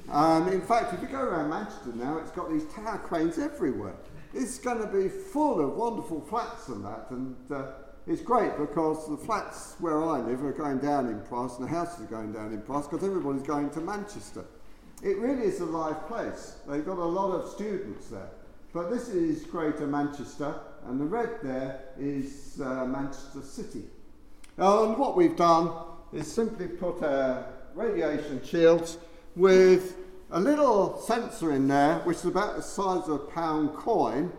Um, 0.10 0.48
in 0.48 0.62
fact, 0.62 0.96
if 0.96 1.02
you 1.04 1.08
go 1.10 1.20
around 1.20 1.52
Manchester 1.52 1.94
now, 1.94 2.18
it's 2.18 2.32
got 2.32 2.50
these 2.50 2.66
tower 2.74 2.98
cranes 2.98 3.38
everywhere. 3.38 3.94
It's 4.34 4.58
going 4.58 4.80
to 4.82 4.88
be 4.88 5.10
full 5.10 5.64
of 5.64 5.78
wonderful 5.78 6.22
flats 6.22 6.70
and 6.70 6.84
that, 6.84 7.12
and 7.12 7.36
uh, 7.52 7.68
it's 8.08 8.24
great 8.24 8.58
because 8.58 9.08
the 9.08 9.16
flats 9.16 9.76
where 9.78 10.04
I 10.04 10.18
live 10.22 10.44
are 10.44 10.54
going 10.54 10.80
down 10.80 11.06
in 11.08 11.22
price 11.22 11.58
and 11.60 11.68
the 11.68 11.70
houses 11.70 12.02
are 12.02 12.10
going 12.10 12.34
down 12.34 12.52
in 12.52 12.64
price 12.64 12.88
because 12.88 13.06
everybody's 13.06 13.44
going 13.44 13.70
to 13.70 13.80
Manchester. 13.80 14.44
It 15.04 15.20
really 15.20 15.44
is 15.44 15.60
a 15.60 15.66
live 15.66 16.08
place. 16.08 16.56
They've 16.68 16.84
got 16.84 16.98
a 16.98 17.06
lot 17.06 17.32
of 17.32 17.48
students 17.48 18.08
there. 18.08 18.32
But 18.74 18.90
this 18.90 19.08
is 19.10 19.44
Greater 19.44 19.86
Manchester, 19.86 20.56
and 20.88 21.00
the 21.00 21.06
red 21.06 21.30
there 21.44 21.84
is 22.00 22.60
uh, 22.60 22.86
Manchester 22.86 23.44
City. 23.44 23.84
And 24.62 24.96
what 24.96 25.18
we've 25.18 25.36
done 25.36 25.72
is 26.14 26.32
simply 26.32 26.68
put 26.68 27.02
a 27.02 27.46
radiation 27.74 28.46
shield 28.46 28.96
with 29.36 29.98
a 30.30 30.40
little 30.40 31.00
sensor 31.00 31.52
in 31.54 31.68
there, 31.68 31.98
which 32.02 32.18
is 32.18 32.26
about 32.26 32.58
the 32.58 32.62
size 32.62 33.08
of 33.08 33.10
a 33.10 33.18
pound 33.18 33.74
coin, 33.74 34.32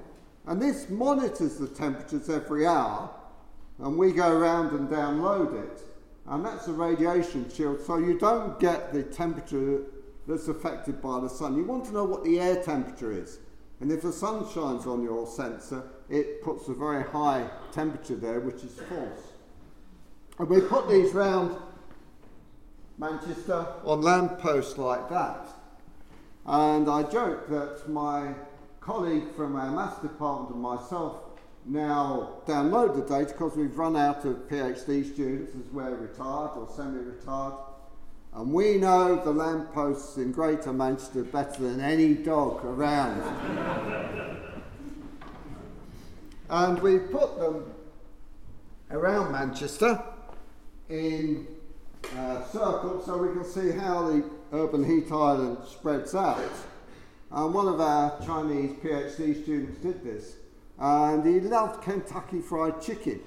and 0.46 0.62
this 0.62 0.88
monitors 0.88 1.56
the 1.56 1.66
temperatures 1.66 2.30
every 2.30 2.64
hour, 2.68 3.10
and 3.80 3.98
we 3.98 4.12
go 4.12 4.30
around 4.30 4.70
and 4.70 4.88
download 4.88 5.60
it. 5.60 5.82
And 6.28 6.44
that's 6.44 6.68
a 6.68 6.72
radiation 6.72 7.50
shield, 7.50 7.80
so 7.80 7.96
you 7.96 8.16
don't 8.16 8.60
get 8.60 8.92
the 8.92 9.02
temperature 9.02 9.80
that's 10.28 10.46
affected 10.46 11.02
by 11.02 11.18
the 11.18 11.28
sun. 11.28 11.56
You 11.56 11.64
want 11.64 11.86
to 11.86 11.92
know 11.92 12.04
what 12.04 12.22
the 12.22 12.38
air 12.38 12.62
temperature 12.62 13.10
is. 13.10 13.40
And 13.80 13.90
if 13.90 14.02
the 14.02 14.12
sun 14.12 14.48
shines 14.54 14.86
on 14.86 15.02
your 15.02 15.26
sensor, 15.26 15.82
it 16.08 16.44
puts 16.44 16.68
a 16.68 16.74
very 16.74 17.02
high 17.02 17.50
temperature 17.72 18.14
there, 18.14 18.38
which 18.38 18.62
is 18.62 18.78
false. 18.88 19.31
And 20.38 20.48
we 20.48 20.60
put 20.60 20.88
these 20.88 21.12
round 21.12 21.56
Manchester 22.98 23.66
on 23.84 24.00
lampposts 24.02 24.78
like 24.78 25.08
that. 25.10 25.48
And 26.46 26.88
I 26.88 27.02
joke 27.04 27.48
that 27.48 27.88
my 27.88 28.34
colleague 28.80 29.34
from 29.36 29.56
our 29.56 29.70
maths 29.70 30.00
department 30.00 30.52
and 30.54 30.62
myself 30.62 31.16
now 31.64 32.30
download 32.46 32.96
the 32.96 33.02
data 33.02 33.32
because 33.32 33.56
we've 33.56 33.76
run 33.78 33.96
out 33.96 34.24
of 34.24 34.48
PhD 34.48 35.12
students 35.12 35.52
as 35.54 35.72
we're 35.72 35.94
retired 35.94 36.50
or 36.56 36.68
semi-retired. 36.74 37.54
And 38.34 38.52
we 38.52 38.78
know 38.78 39.22
the 39.22 39.30
lampposts 39.30 40.16
in 40.16 40.32
Greater 40.32 40.72
Manchester 40.72 41.22
better 41.22 41.62
than 41.62 41.80
any 41.80 42.14
dog 42.14 42.64
around. 42.64 43.20
and 46.50 46.78
we 46.80 46.98
put 46.98 47.38
them 47.38 47.72
around 48.90 49.32
Manchester 49.32 50.02
in 50.92 51.46
uh, 52.18 52.44
circles 52.44 53.06
so 53.06 53.16
we 53.16 53.32
can 53.32 53.44
see 53.44 53.70
how 53.70 54.08
the 54.08 54.24
urban 54.52 54.84
heat 54.84 55.10
island 55.10 55.56
spreads 55.66 56.14
out. 56.14 56.38
And 57.30 57.54
one 57.54 57.66
of 57.66 57.80
our 57.80 58.20
Chinese 58.26 58.72
PhD 58.82 59.42
students 59.42 59.78
did 59.78 60.04
this, 60.04 60.34
and 60.78 61.24
he 61.24 61.40
loved 61.40 61.82
Kentucky 61.82 62.40
Fried 62.40 62.82
Chicken. 62.82 63.20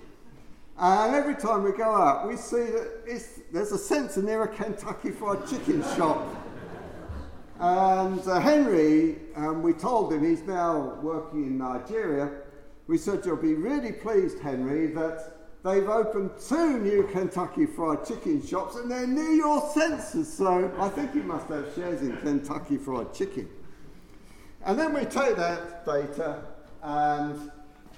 And 0.77 1.15
every 1.15 1.35
time 1.35 1.63
we 1.63 1.71
go 1.71 1.95
out, 1.95 2.27
we 2.27 2.35
see 2.35 2.65
that 2.65 3.07
there's 3.51 3.71
a 3.71 3.79
sensor 3.79 4.21
near 4.21 4.43
a 4.43 4.47
Kentucky 4.47 5.09
Fried 5.09 5.47
Chicken 5.47 5.81
shop. 5.95 6.23
And 7.59 8.19
uh, 8.27 8.39
Henry, 8.41 9.15
um, 9.35 9.63
we 9.63 9.73
told 9.73 10.13
him 10.13 10.23
he's 10.23 10.43
now 10.43 10.99
working 11.01 11.45
in 11.45 11.57
Nigeria. 11.57 12.29
We 12.87 12.97
said, 12.99 13.25
You'll 13.25 13.37
be 13.37 13.53
really 13.53 13.93
pleased, 13.93 14.39
Henry, 14.39 14.87
that 14.87 15.34
they've 15.65 15.89
opened 15.89 16.29
two 16.47 16.77
new 16.77 17.09
Kentucky 17.11 17.65
Fried 17.65 18.05
Chicken 18.05 18.45
shops 18.45 18.75
and 18.75 18.89
they're 18.89 19.07
near 19.07 19.31
your 19.31 19.61
sensors. 19.61 20.25
So 20.25 20.71
I 20.77 20.89
think 20.89 21.15
you 21.15 21.23
must 21.23 21.47
have 21.47 21.73
shares 21.73 22.01
in 22.01 22.15
Kentucky 22.17 22.77
Fried 22.77 23.11
Chicken. 23.13 23.49
And 24.63 24.77
then 24.77 24.93
we 24.93 25.01
take 25.01 25.35
that 25.37 25.83
data 25.83 26.43
and 26.83 27.51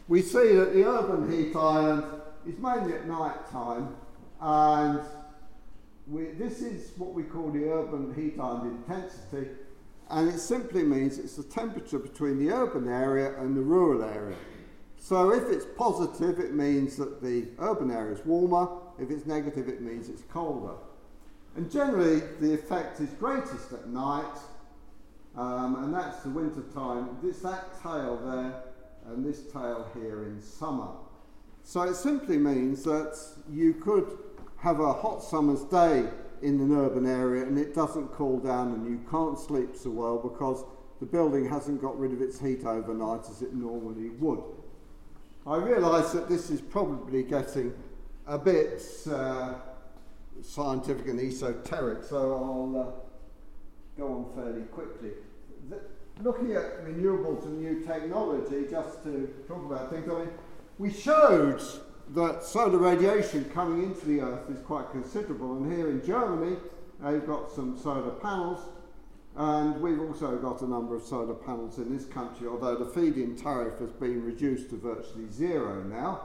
we 0.08 0.22
see 0.22 0.56
that 0.56 0.74
the 0.74 0.86
urban 0.88 1.30
heat 1.30 1.54
island 1.56 2.06
is 2.48 2.58
mainly 2.58 2.94
at 2.94 3.06
night 3.06 3.50
time 3.52 3.94
and 4.40 5.02
we, 6.08 6.28
this 6.38 6.62
is 6.62 6.98
what 6.98 7.14
we 7.14 7.24
call 7.24 7.52
the 7.52 7.70
urban 7.70 8.14
heat 8.16 8.40
island 8.40 8.86
intensity 8.88 9.50
and 10.10 10.30
it 10.30 10.40
simply 10.40 10.84
means 10.84 11.18
it's 11.18 11.36
the 11.36 11.44
temperature 11.44 12.00
between 12.00 12.40
the 12.40 12.50
urban 12.50 12.88
area 12.88 13.38
and 13.42 13.58
the 13.58 13.62
rural 13.62 14.04
area. 14.04 14.38
So 15.08 15.32
if 15.32 15.50
it's 15.50 15.66
positive, 15.78 16.38
it 16.38 16.54
means 16.54 16.98
that 16.98 17.24
the 17.24 17.48
urban 17.60 17.92
area 17.92 18.14
is 18.14 18.26
warmer. 18.26 18.68
If 19.00 19.10
it's 19.10 19.26
negative, 19.26 19.70
it 19.70 19.80
means 19.80 20.10
it's 20.10 20.24
colder. 20.24 20.74
And 21.56 21.72
generally, 21.72 22.24
the 22.42 22.54
effect 22.54 23.00
is 23.00 23.10
greatest 23.12 23.72
at 23.72 23.88
night, 23.88 24.38
um, 25.38 25.82
and 25.82 25.94
that's 25.94 26.24
the 26.24 26.30
winter 26.30 26.62
time. 26.74 27.20
It's 27.24 27.40
that 27.40 27.82
tail 27.82 28.18
there 28.18 28.64
and 29.06 29.26
this 29.26 29.44
tail 29.44 29.90
here 29.94 30.26
in 30.26 30.42
summer. 30.42 30.90
So 31.64 31.84
it 31.84 31.96
simply 31.96 32.38
means 32.38 32.84
that 32.84 33.18
you 33.50 33.76
could 33.76 34.12
have 34.58 34.82
a 34.82 34.92
hot 34.92 35.24
summer's 35.24 35.64
day 35.64 36.06
in 36.42 36.60
an 36.60 36.76
urban 36.76 37.06
area 37.06 37.46
and 37.46 37.58
it 37.58 37.74
doesn't 37.74 38.10
cool 38.10 38.40
down 38.40 38.74
and 38.74 38.86
you 38.86 39.00
can't 39.10 39.40
sleep 39.40 39.70
so 39.74 39.90
well 39.90 40.18
because 40.18 40.66
the 41.00 41.06
building 41.06 41.48
hasn't 41.48 41.82
got 41.82 41.98
rid 41.98 42.12
of 42.12 42.22
its 42.22 42.42
heat 42.42 42.66
overnight 42.66 43.22
as 43.30 43.42
it 43.42 43.54
normally 43.54 44.10
would. 44.10 44.44
I 45.48 45.56
realise 45.56 46.12
that 46.12 46.28
this 46.28 46.50
is 46.50 46.60
probably 46.60 47.24
getting 47.24 47.74
a 48.26 48.38
bit 48.38 48.84
uh, 49.10 49.54
scientific 50.42 51.08
and 51.08 51.22
esoteric, 51.22 52.04
so 52.04 52.18
I'll 52.18 52.82
uh, 52.82 53.98
go 53.98 54.08
on 54.08 54.36
fairly 54.36 54.64
quickly. 54.64 55.12
The, 55.70 55.80
looking 56.22 56.52
at 56.52 56.84
renewables 56.84 57.46
and 57.46 57.60
new 57.62 57.86
technology, 57.86 58.66
just 58.70 59.04
to 59.04 59.34
talk 59.48 59.66
about 59.66 59.90
things, 59.90 60.10
I 60.10 60.20
mean, 60.20 60.30
we 60.80 60.92
showed 60.92 61.62
that 62.10 62.44
solar 62.44 62.80
radiation 62.80 63.46
coming 63.46 63.84
into 63.84 64.06
the 64.06 64.20
Earth 64.20 64.50
is 64.50 64.60
quite 64.66 64.92
considerable, 64.92 65.56
and 65.56 65.72
here 65.72 65.90
in 65.90 66.06
Germany, 66.06 66.58
they've 67.02 67.26
got 67.26 67.50
some 67.50 67.78
solar 67.78 68.12
panels 68.12 68.60
and 69.38 69.80
we've 69.80 70.02
also 70.02 70.36
got 70.38 70.62
a 70.62 70.68
number 70.68 70.96
of 70.96 71.04
solar 71.04 71.36
panels 71.36 71.78
in 71.78 71.96
this 71.96 72.06
country, 72.06 72.48
although 72.48 72.76
the 72.76 72.86
feed-in 72.86 73.36
tariff 73.36 73.78
has 73.80 73.92
been 73.92 74.24
reduced 74.24 74.72
to 74.72 74.78
virtually 74.78 75.30
zero 75.30 75.84
now. 75.84 76.22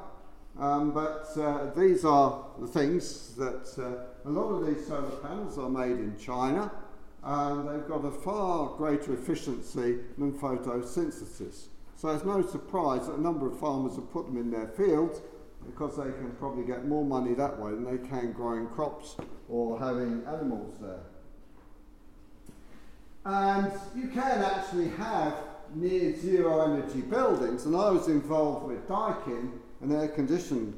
Um, 0.58 0.92
but 0.92 1.28
uh, 1.36 1.70
these 1.76 2.06
are 2.06 2.42
the 2.58 2.66
things 2.66 3.34
that 3.36 3.68
uh, 3.78 4.28
a 4.28 4.30
lot 4.30 4.48
of 4.48 4.66
these 4.66 4.86
solar 4.86 5.10
panels 5.16 5.58
are 5.58 5.68
made 5.68 5.98
in 5.98 6.16
China, 6.18 6.72
and 7.22 7.68
they've 7.68 7.86
got 7.86 8.04
a 8.04 8.10
far 8.10 8.76
greater 8.78 9.12
efficiency 9.12 9.98
than 10.16 10.32
photosynthesis. 10.32 11.66
So 11.96 12.08
it's 12.08 12.24
no 12.24 12.40
surprise 12.40 13.06
that 13.06 13.16
a 13.16 13.20
number 13.20 13.46
of 13.46 13.60
farmers 13.60 13.96
have 13.96 14.10
put 14.10 14.24
them 14.24 14.38
in 14.38 14.50
their 14.50 14.68
fields 14.68 15.20
because 15.66 15.98
they 15.98 16.10
can 16.12 16.32
probably 16.38 16.64
get 16.64 16.86
more 16.88 17.04
money 17.04 17.34
that 17.34 17.58
way 17.60 17.72
than 17.72 17.84
they 17.84 18.08
can 18.08 18.32
growing 18.32 18.66
crops 18.68 19.16
or 19.48 19.78
having 19.78 20.24
animals 20.26 20.78
there. 20.80 21.00
And 23.24 23.72
you 23.94 24.08
can 24.08 24.42
actually 24.42 24.88
have 24.88 25.34
near 25.74 26.14
zero 26.16 26.72
energy 26.72 27.02
buildings, 27.02 27.66
and 27.66 27.76
I 27.76 27.90
was 27.90 28.08
involved 28.08 28.66
with 28.66 28.88
Daikin, 28.88 29.52
an 29.80 29.92
air 29.92 30.08
conditioned 30.08 30.76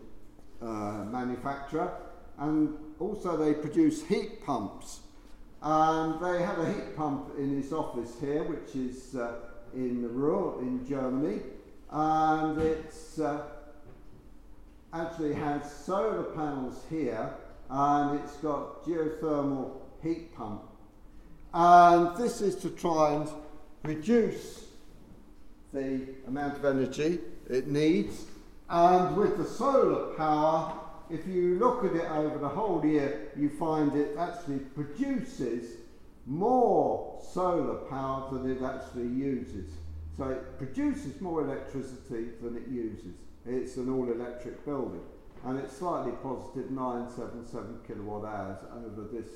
uh, 0.60 1.04
manufacturer, 1.10 1.92
and 2.38 2.76
also 3.00 3.36
they 3.36 3.54
produce 3.54 4.04
heat 4.06 4.44
pumps. 4.44 5.00
And 5.62 6.22
they 6.22 6.42
have 6.42 6.58
a 6.58 6.70
heat 6.70 6.96
pump 6.96 7.30
in 7.38 7.56
his 7.56 7.72
office 7.72 8.20
here, 8.20 8.44
which 8.44 8.76
is 8.76 9.16
uh, 9.16 9.36
in 9.72 10.14
Ruhr 10.14 10.60
in 10.60 10.86
Germany, 10.86 11.40
and 11.90 12.60
it's 12.60 13.18
uh, 13.18 13.42
actually 14.92 15.32
has 15.32 15.72
solar 15.72 16.24
panels 16.34 16.84
here, 16.90 17.30
and 17.70 18.20
it's 18.20 18.36
got 18.36 18.84
geothermal 18.84 19.80
heat 20.02 20.34
pump. 20.36 20.62
And 21.54 22.16
this 22.16 22.40
is 22.40 22.56
to 22.56 22.70
try 22.70 23.12
and 23.14 23.28
reduce 23.84 24.64
the 25.72 26.00
amount 26.26 26.56
of 26.56 26.64
energy 26.64 27.20
it 27.48 27.68
needs. 27.68 28.24
And 28.68 29.16
with 29.16 29.38
the 29.38 29.44
solar 29.44 30.14
power, 30.14 30.76
if 31.10 31.24
you 31.28 31.56
look 31.60 31.84
at 31.84 31.94
it 31.94 32.10
over 32.10 32.38
the 32.38 32.48
whole 32.48 32.84
year, 32.84 33.30
you 33.36 33.50
find 33.50 33.94
it 33.94 34.16
actually 34.18 34.58
produces 34.58 35.76
more 36.26 37.22
solar 37.32 37.76
power 37.88 38.30
than 38.32 38.50
it 38.50 38.60
actually 38.60 39.06
uses. 39.06 39.70
So 40.16 40.30
it 40.30 40.58
produces 40.58 41.20
more 41.20 41.42
electricity 41.42 42.30
than 42.42 42.56
it 42.56 42.66
uses. 42.68 43.14
It's 43.46 43.76
an 43.76 43.92
all 43.92 44.10
electric 44.10 44.64
building. 44.64 45.02
And 45.44 45.60
it's 45.60 45.76
slightly 45.76 46.12
positive 46.20 46.72
977 46.72 47.78
kilowatt 47.86 48.24
hours 48.24 48.58
over 48.74 49.06
this 49.12 49.28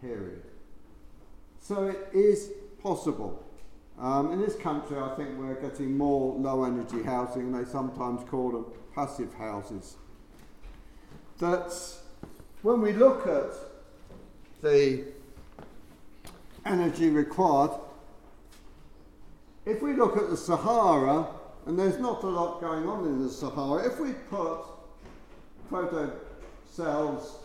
period. 0.00 0.42
So 1.64 1.86
it 1.86 2.10
is 2.12 2.50
possible. 2.82 3.42
Um, 3.98 4.32
in 4.32 4.38
this 4.38 4.54
country, 4.54 4.98
I 4.98 5.14
think 5.14 5.30
we're 5.38 5.54
getting 5.54 5.96
more 5.96 6.34
low 6.34 6.64
energy 6.64 7.02
housing, 7.02 7.52
they 7.52 7.64
sometimes 7.64 8.22
call 8.28 8.50
them 8.50 8.66
passive 8.94 9.32
houses. 9.32 9.96
That 11.38 11.72
when 12.60 12.82
we 12.82 12.92
look 12.92 13.26
at 13.26 13.54
the 14.60 15.04
energy 16.66 17.08
required, 17.08 17.70
if 19.64 19.80
we 19.80 19.94
look 19.94 20.18
at 20.18 20.28
the 20.28 20.36
Sahara, 20.36 21.26
and 21.64 21.78
there's 21.78 21.98
not 21.98 22.22
a 22.24 22.28
lot 22.28 22.60
going 22.60 22.86
on 22.86 23.06
in 23.06 23.22
the 23.22 23.30
Sahara, 23.30 23.90
if 23.90 23.98
we 23.98 24.12
put 24.28 24.64
photo 25.70 26.12
cells 26.70 27.38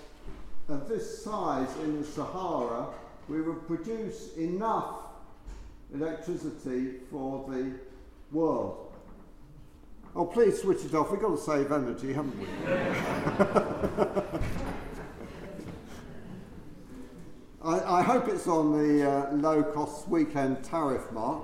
of 0.68 0.90
this 0.90 1.24
size 1.24 1.70
in 1.84 2.02
the 2.02 2.06
Sahara, 2.06 2.88
we 3.30 3.42
would 3.42 3.68
produce 3.68 4.36
enough 4.38 4.96
electricity 5.94 6.96
for 7.12 7.46
the 7.50 7.74
world. 8.32 8.92
Oh, 10.16 10.26
please 10.26 10.60
switch 10.62 10.84
it 10.84 10.96
off. 10.96 11.12
We've 11.12 11.22
got 11.22 11.36
to 11.36 11.38
save 11.38 11.72
energy, 11.72 12.12
haven't 12.14 12.40
we? 12.40 12.48
I, 17.64 18.00
I, 18.00 18.02
hope 18.02 18.28
it's 18.30 18.48
on 18.48 18.72
the 18.72 19.08
uh, 19.08 19.34
low 19.34 19.62
cost 19.62 20.08
weekend 20.08 20.64
tariff 20.64 21.12
mark. 21.12 21.44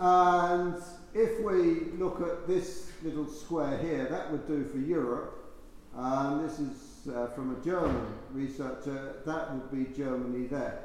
And 0.00 0.82
if 1.14 1.40
we 1.40 1.92
look 1.96 2.20
at 2.20 2.48
this 2.48 2.90
little 3.04 3.28
square 3.28 3.78
here, 3.78 4.06
that 4.06 4.32
would 4.32 4.48
do 4.48 4.64
for 4.64 4.78
Europe. 4.78 5.54
And 5.94 6.48
this 6.48 6.58
is 6.58 6.93
uh, 7.08 7.26
from 7.28 7.56
a 7.56 7.64
German 7.64 8.06
researcher, 8.32 9.16
that 9.26 9.52
would 9.52 9.70
be 9.70 9.92
Germany 9.94 10.46
there. 10.46 10.84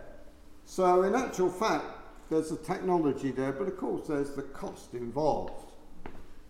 So, 0.66 1.04
in 1.04 1.16
actual 1.16 1.50
fact, 1.50 1.86
there's 2.30 2.52
a 2.52 2.58
technology 2.58 3.32
there, 3.32 3.52
but 3.52 3.68
of 3.68 3.78
course, 3.78 4.08
there's 4.08 4.32
the 4.32 4.44
cost 4.44 4.94
involved. 4.94 5.72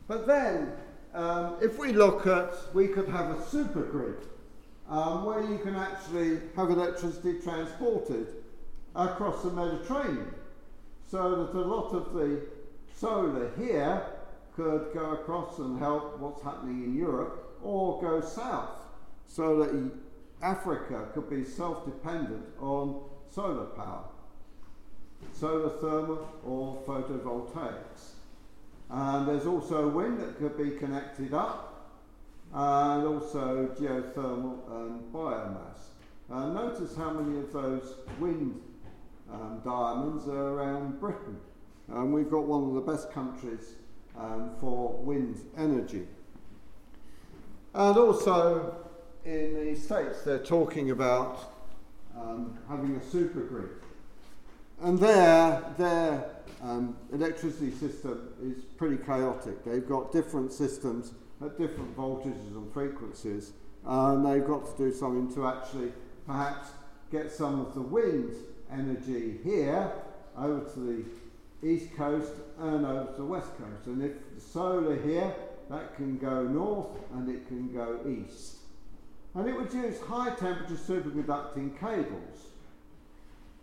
But 0.07 0.27
then, 0.27 0.73
um, 1.13 1.55
if 1.61 1.79
we 1.79 1.93
look 1.93 2.27
at, 2.27 2.53
we 2.73 2.87
could 2.87 3.07
have 3.09 3.31
a 3.31 3.45
super 3.47 3.83
grid 3.83 4.27
um, 4.89 5.25
where 5.25 5.41
you 5.41 5.59
can 5.59 5.75
actually 5.75 6.39
have 6.55 6.69
electricity 6.69 7.39
transported 7.41 8.27
across 8.95 9.43
the 9.43 9.51
Mediterranean. 9.51 10.33
So 11.09 11.45
that 11.45 11.57
a 11.57 11.61
lot 11.61 11.93
of 11.93 12.13
the 12.13 12.41
solar 12.95 13.51
here 13.57 14.03
could 14.55 14.89
go 14.93 15.11
across 15.11 15.59
and 15.59 15.79
help 15.79 16.19
what's 16.19 16.43
happening 16.43 16.83
in 16.83 16.95
Europe 16.95 17.57
or 17.63 18.01
go 18.01 18.21
south 18.21 18.78
so 19.29 19.63
that 19.63 19.91
Africa 20.41 21.07
could 21.13 21.29
be 21.29 21.45
self 21.45 21.85
dependent 21.85 22.45
on 22.59 23.01
solar 23.29 23.67
power 23.67 24.03
solar 25.33 25.69
thermal 25.69 26.29
or 26.45 26.81
photovoltaics. 26.85 28.13
And 28.89 29.27
there's 29.27 29.45
also 29.45 29.87
wind 29.87 30.19
that 30.19 30.37
could 30.37 30.57
be 30.57 30.71
connected 30.71 31.33
up, 31.33 31.91
and 32.53 33.05
also 33.05 33.67
geothermal 33.79 34.57
and 34.71 35.13
biomass. 35.13 35.89
Uh, 36.31 36.47
notice 36.47 36.95
how 36.95 37.11
many 37.11 37.39
of 37.39 37.53
those 37.53 37.95
wind 38.19 38.59
um, 39.31 39.61
diamonds 39.63 40.27
are 40.27 40.53
around 40.53 40.99
Britain. 40.99 41.37
And 41.87 42.13
we've 42.13 42.29
got 42.29 42.45
one 42.45 42.63
of 42.63 42.73
the 42.73 42.91
best 42.91 43.11
countries 43.11 43.75
um, 44.17 44.51
for 44.59 44.93
wind 44.97 45.39
energy. 45.57 46.07
And 47.73 47.97
also 47.97 48.75
in 49.25 49.73
the 49.73 49.79
States, 49.79 50.21
they're 50.21 50.39
talking 50.39 50.91
about 50.91 51.53
um, 52.17 52.57
having 52.67 52.95
a 52.95 53.03
super 53.03 53.41
grid. 53.41 53.69
And 54.81 54.97
their, 54.97 55.61
their 55.77 56.29
um, 56.61 56.95
electricity 57.11 57.71
system 57.71 58.29
is 58.41 58.63
pretty 58.77 58.97
chaotic. 58.97 59.63
They've 59.65 59.87
got 59.87 60.11
different 60.11 60.51
systems 60.53 61.13
at 61.43 61.57
different 61.57 61.95
voltages 61.95 62.55
and 62.55 62.71
frequencies, 62.73 63.51
and 63.85 64.25
they've 64.25 64.45
got 64.45 64.65
to 64.65 64.83
do 64.83 64.93
something 64.93 65.33
to 65.35 65.47
actually 65.47 65.91
perhaps 66.25 66.69
get 67.11 67.31
some 67.31 67.59
of 67.59 67.73
the 67.73 67.81
wind 67.81 68.35
energy 68.71 69.39
here 69.43 69.91
over 70.37 70.69
to 70.73 70.79
the 70.79 71.67
east 71.67 71.95
coast 71.97 72.31
and 72.59 72.85
over 72.85 73.11
to 73.11 73.17
the 73.17 73.25
west 73.25 73.49
coast. 73.57 73.87
And 73.87 74.03
if 74.03 74.13
the 74.35 74.41
solar 74.41 74.95
here, 75.01 75.33
that 75.69 75.95
can 75.95 76.17
go 76.17 76.43
north 76.43 76.87
and 77.13 77.29
it 77.29 77.47
can 77.47 77.73
go 77.73 77.99
east. 78.07 78.58
And 79.35 79.47
it 79.47 79.55
would 79.55 79.71
use 79.73 79.99
high 80.01 80.31
temperature 80.35 80.75
superconducting 80.75 81.79
cables. 81.79 82.47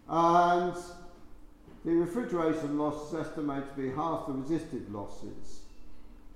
And 0.09 0.75
the 1.85 1.93
refrigeration 1.93 2.79
loss 2.79 3.12
is 3.12 3.27
estimated 3.27 3.69
to 3.75 3.83
be 3.83 3.91
half 3.91 4.27
the 4.27 4.33
resisted 4.33 4.93
losses. 4.93 5.61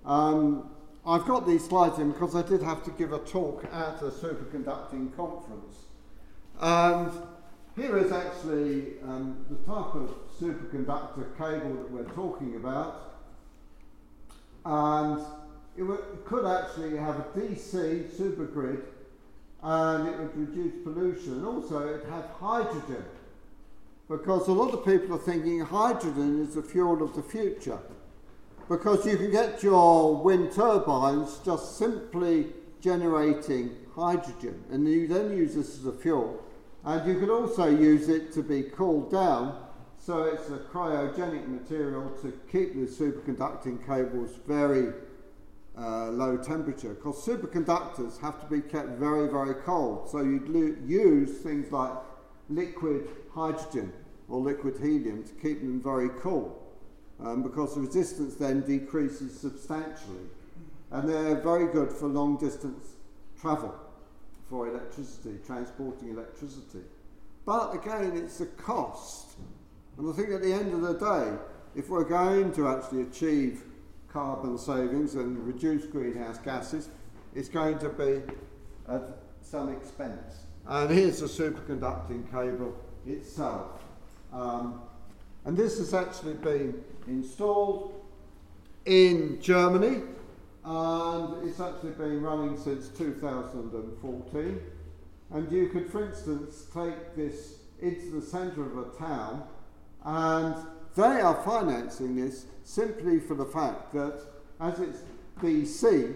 Um, 0.05 0.71
I've 1.07 1.25
got 1.25 1.47
these 1.47 1.65
slides 1.65 1.99
in 1.99 2.13
because 2.13 2.35
I 2.35 2.43
did 2.43 2.63
have 2.63 2.85
to 2.85 2.91
give 2.91 3.13
a 3.13 3.19
talk 3.19 3.65
at 3.73 4.03
a 4.03 4.11
superconducting 4.11 5.17
conference. 5.17 5.77
And 6.61 7.11
here 7.77 7.97
is 7.99 8.13
actually 8.13 9.01
um, 9.05 9.45
the 9.49 9.57
type 9.57 9.95
of 9.95 10.15
superconductor 10.41 11.37
cable 11.39 11.75
that 11.75 11.91
we're 11.91 12.15
talking 12.15 12.57
about. 12.57 13.15
And 14.65 15.21
it, 15.77 15.85
it 15.85 16.25
could 16.27 16.45
actually 16.45 16.97
have 16.97 17.19
a 17.19 17.25
DC 17.35 18.11
supergrid 18.11 18.83
and 19.63 20.09
it 20.09 20.19
would 20.19 20.37
reduce 20.37 20.83
pollution. 20.83 21.35
And 21.35 21.47
also, 21.47 21.87
it 21.89 22.05
had 22.09 22.25
hydrogen 22.39 23.05
because 24.09 24.49
a 24.49 24.53
lot 24.53 24.75
of 24.75 24.85
people 24.85 25.15
are 25.15 25.19
thinking 25.19 25.61
hydrogen 25.61 26.43
is 26.43 26.55
the 26.55 26.63
fuel 26.63 27.03
of 27.03 27.15
the 27.15 27.23
future. 27.23 27.79
Because 28.69 29.07
you 29.07 29.17
can 29.17 29.31
get 29.31 29.63
your 29.63 30.17
wind 30.17 30.53
turbines 30.53 31.39
just 31.45 31.77
simply 31.77 32.47
generating 32.81 33.77
hydrogen, 33.95 34.65
and 34.71 34.89
you 34.89 35.07
then 35.07 35.37
use 35.37 35.55
this 35.55 35.79
as 35.79 35.87
a 35.87 35.93
fuel. 35.93 36.43
And 36.85 37.07
you 37.07 37.21
can 37.21 37.31
also 37.31 37.67
use 37.67 38.09
it 38.09 38.33
to 38.33 38.43
be 38.43 38.63
cooled 38.63 39.13
down, 39.13 39.57
so 39.99 40.23
it's 40.25 40.49
a 40.49 40.59
cryogenic 40.59 41.47
material 41.47 42.11
to 42.23 42.33
keep 42.51 42.75
the 42.75 42.87
superconducting 42.87 43.87
cables 43.87 44.31
very 44.47 44.93
uh, 45.81 46.11
low 46.11 46.37
temperature. 46.37 46.95
Because 46.95 47.25
superconductors 47.25 48.21
have 48.21 48.41
to 48.41 48.47
be 48.47 48.61
kept 48.61 48.91
very, 48.99 49.29
very 49.29 49.55
cold, 49.55 50.11
so 50.11 50.21
you'd 50.21 50.49
lo- 50.49 50.77
use 50.87 51.39
things 51.39 51.73
like 51.73 51.93
liquid 52.49 53.09
hydrogen 53.35 53.93
or 54.29 54.41
liquid 54.41 54.77
helium 54.79 55.25
to 55.25 55.33
keep 55.35 55.61
them 55.61 55.81
very 55.83 56.11
cool 56.21 56.61
um, 57.25 57.43
because 57.43 57.75
the 57.75 57.81
resistance 57.81 58.35
then 58.35 58.61
decreases 58.63 59.39
substantially. 59.39 60.29
And 60.91 61.09
they're 61.09 61.41
very 61.41 61.73
good 61.73 61.93
for 61.93 62.09
long 62.09 62.37
distance 62.37 62.95
travel 63.41 63.75
for 64.49 64.69
electricity, 64.69 65.39
transporting 65.47 66.11
electricity. 66.11 66.81
But 67.47 67.75
again, 67.75 68.17
it's 68.17 68.41
a 68.41 68.47
cost. 68.47 69.37
And 69.97 70.13
I 70.13 70.17
think 70.17 70.31
at 70.31 70.43
the 70.43 70.53
end 70.53 70.75
of 70.75 70.83
the 70.83 70.95
day, 70.95 71.39
if 71.75 71.89
we're 71.89 72.05
going 72.05 72.53
to 72.55 72.69
actually 72.69 73.03
achieve 73.03 73.63
carbon 74.13 74.59
savings 74.59 75.15
and 75.15 75.39
reduce 75.47 75.85
greenhouse 75.85 76.39
gases, 76.39 76.89
is 77.35 77.49
going 77.49 77.79
to 77.79 77.89
be 77.89 78.23
at 78.89 79.03
some 79.43 79.71
expense. 79.71 80.45
And 80.67 80.91
here's 80.91 81.21
the 81.21 81.27
superconducting 81.27 82.31
cable 82.31 82.75
itself. 83.07 83.83
Um, 84.33 84.83
And 85.45 85.57
this 85.57 85.79
has 85.79 85.95
actually 85.95 86.35
been 86.35 86.85
installed 87.07 87.95
in 88.85 89.41
Germany 89.41 90.03
and 90.65 91.49
it's 91.49 91.61
actually 91.61 91.93
been 91.93 92.21
running 92.23 92.59
since 92.59 92.89
2014. 92.89 94.61
And 95.33 95.51
you 95.51 95.69
could, 95.69 95.91
for 95.91 96.05
instance, 96.05 96.67
take 96.75 97.17
this 97.17 97.61
into 97.81 98.21
the 98.21 98.23
centre 98.23 98.63
of 98.67 98.77
a 98.77 98.99
town 98.99 99.45
and 100.05 100.55
they 100.97 101.21
are 101.21 101.43
financing 101.43 102.17
this 102.17 102.47
simply 102.65 103.19
for 103.21 103.35
the 103.35 103.45
fact 103.45 103.93
that 103.93 104.21
as 104.61 104.79
it's 104.81 105.03
DC 105.41 106.15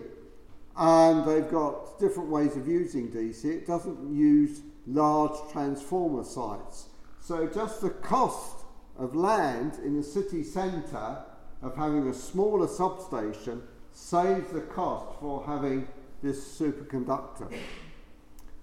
and 0.77 1.25
they've 1.25 1.51
got 1.51 1.99
different 1.99 2.29
ways 2.29 2.57
of 2.57 2.67
using 2.67 3.09
DC, 3.09 3.45
it 3.45 3.67
doesn't 3.67 4.15
use 4.15 4.61
large 4.87 5.51
transformer 5.53 6.25
sites. 6.25 6.89
So 7.21 7.47
just 7.47 7.81
the 7.81 7.91
cost 7.91 8.65
of 8.99 9.15
land 9.15 9.79
in 9.85 9.97
the 9.97 10.03
city 10.03 10.43
centre 10.43 11.19
of 11.63 11.77
having 11.77 12.09
a 12.09 12.15
smaller 12.15 12.69
substation 12.69 13.63
saves 13.93 14.51
the 14.51 14.61
cost 14.61 15.19
for 15.21 15.45
having 15.47 15.89
this 16.23 16.59
superconductor. 16.59 17.53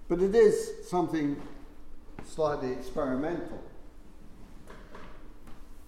But 0.07 0.22
it 0.22 0.36
is 0.36 0.88
something 0.88 1.41
slightly 2.26 2.72
experimental. 2.74 3.62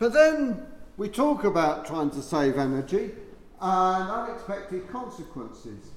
But 0.04 0.12
then 0.12 0.66
we 0.98 1.08
talk 1.08 1.46
about 1.46 1.86
trying 1.86 2.10
to 2.10 2.22
save 2.22 2.58
energy 2.58 3.12
and 3.62 4.10
unexpected 4.12 4.90
consequences. 4.90 5.92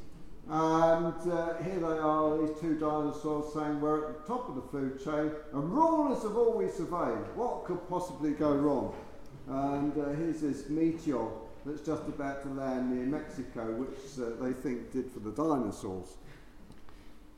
And 0.49 1.13
uh, 1.29 1.55
here 1.55 1.81
they 1.81 1.99
are, 1.99 2.39
these 2.39 2.57
two 2.61 2.79
dinosaurs 2.79 3.53
saying 3.53 3.81
we're 3.81 4.11
at 4.11 4.23
the 4.23 4.29
top 4.33 4.49
of 4.49 4.55
the 4.55 4.63
food 4.63 5.03
chain 5.03 5.33
and 5.53 5.73
rulers 5.73 6.23
have 6.23 6.37
always 6.37 6.73
surveyed. 6.75 7.19
What 7.35 7.65
could 7.65 7.81
possibly 7.89 8.31
go 8.31 8.55
wrong? 8.55 8.95
And 9.49 9.93
uh, 9.99 10.11
here's 10.11 10.41
this 10.41 10.69
meteor 10.71 11.27
that's 11.65 11.81
just 11.81 12.07
about 12.07 12.45
to 12.45 12.49
land 12.51 12.95
near 12.95 13.07
Mexico, 13.07 13.73
which 13.73 13.99
uh, 14.25 14.41
they 14.41 14.53
think 14.53 14.93
did 14.93 15.11
for 15.11 15.19
the 15.19 15.33
dinosaurs. 15.33 16.15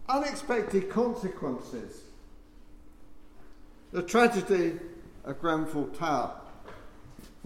Unexpected 0.07 0.91
consequences. 0.91 2.03
The 3.91 4.03
tragedy 4.03 4.79
of 5.25 5.41
Grenfell 5.41 5.87
Tower 5.87 6.43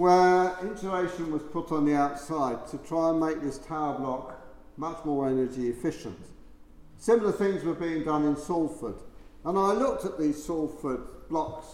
where 0.03 0.57
insulation 0.63 1.31
was 1.31 1.45
put 1.45 1.71
on 1.71 1.85
the 1.85 1.95
outside 1.95 2.67
to 2.67 2.77
try 2.79 3.11
and 3.11 3.21
make 3.21 3.41
this 3.41 3.59
tower 3.59 3.97
block 3.97 4.37
much 4.77 4.99
more 5.05 5.29
energy 5.29 5.69
efficient. 5.69 6.19
Similar 6.99 7.31
things 7.31 7.63
were 7.63 7.75
being 7.75 8.03
done 8.03 8.25
in 8.25 8.35
Salford. 8.35 8.97
And 9.45 9.57
I 9.57 9.73
looked 9.75 10.05
at 10.05 10.19
these 10.19 10.43
Salford 10.45 11.29
blocks 11.29 11.67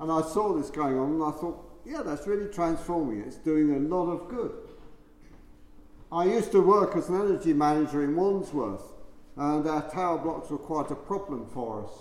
and 0.00 0.10
I 0.10 0.20
saw 0.22 0.52
this 0.54 0.68
going 0.68 0.98
on 0.98 1.12
and 1.12 1.22
I 1.22 1.30
thought, 1.30 1.62
yeah, 1.84 2.02
that's 2.02 2.26
really 2.26 2.52
transforming. 2.52 3.20
It's 3.20 3.36
doing 3.36 3.72
a 3.76 3.78
lot 3.78 4.10
of 4.10 4.28
good. 4.30 4.50
I 6.10 6.24
used 6.24 6.50
to 6.52 6.62
work 6.62 6.96
as 6.96 7.08
an 7.08 7.20
energy 7.20 7.52
manager 7.52 8.02
in 8.02 8.16
Wandsworth 8.16 8.94
and 9.36 9.64
our 9.64 9.88
tower 9.92 10.18
blocks 10.18 10.50
were 10.50 10.58
quite 10.58 10.90
a 10.90 10.96
problem 10.96 11.46
for 11.54 11.84
us. 11.84 11.92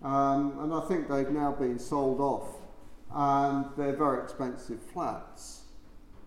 Um, 0.00 0.60
and 0.60 0.72
I 0.72 0.80
think 0.82 1.08
they've 1.08 1.28
now 1.28 1.56
been 1.58 1.80
sold 1.80 2.20
off 2.20 2.57
and 3.14 3.66
they're 3.76 3.96
very 3.96 4.22
expensive 4.22 4.82
flats 4.82 5.62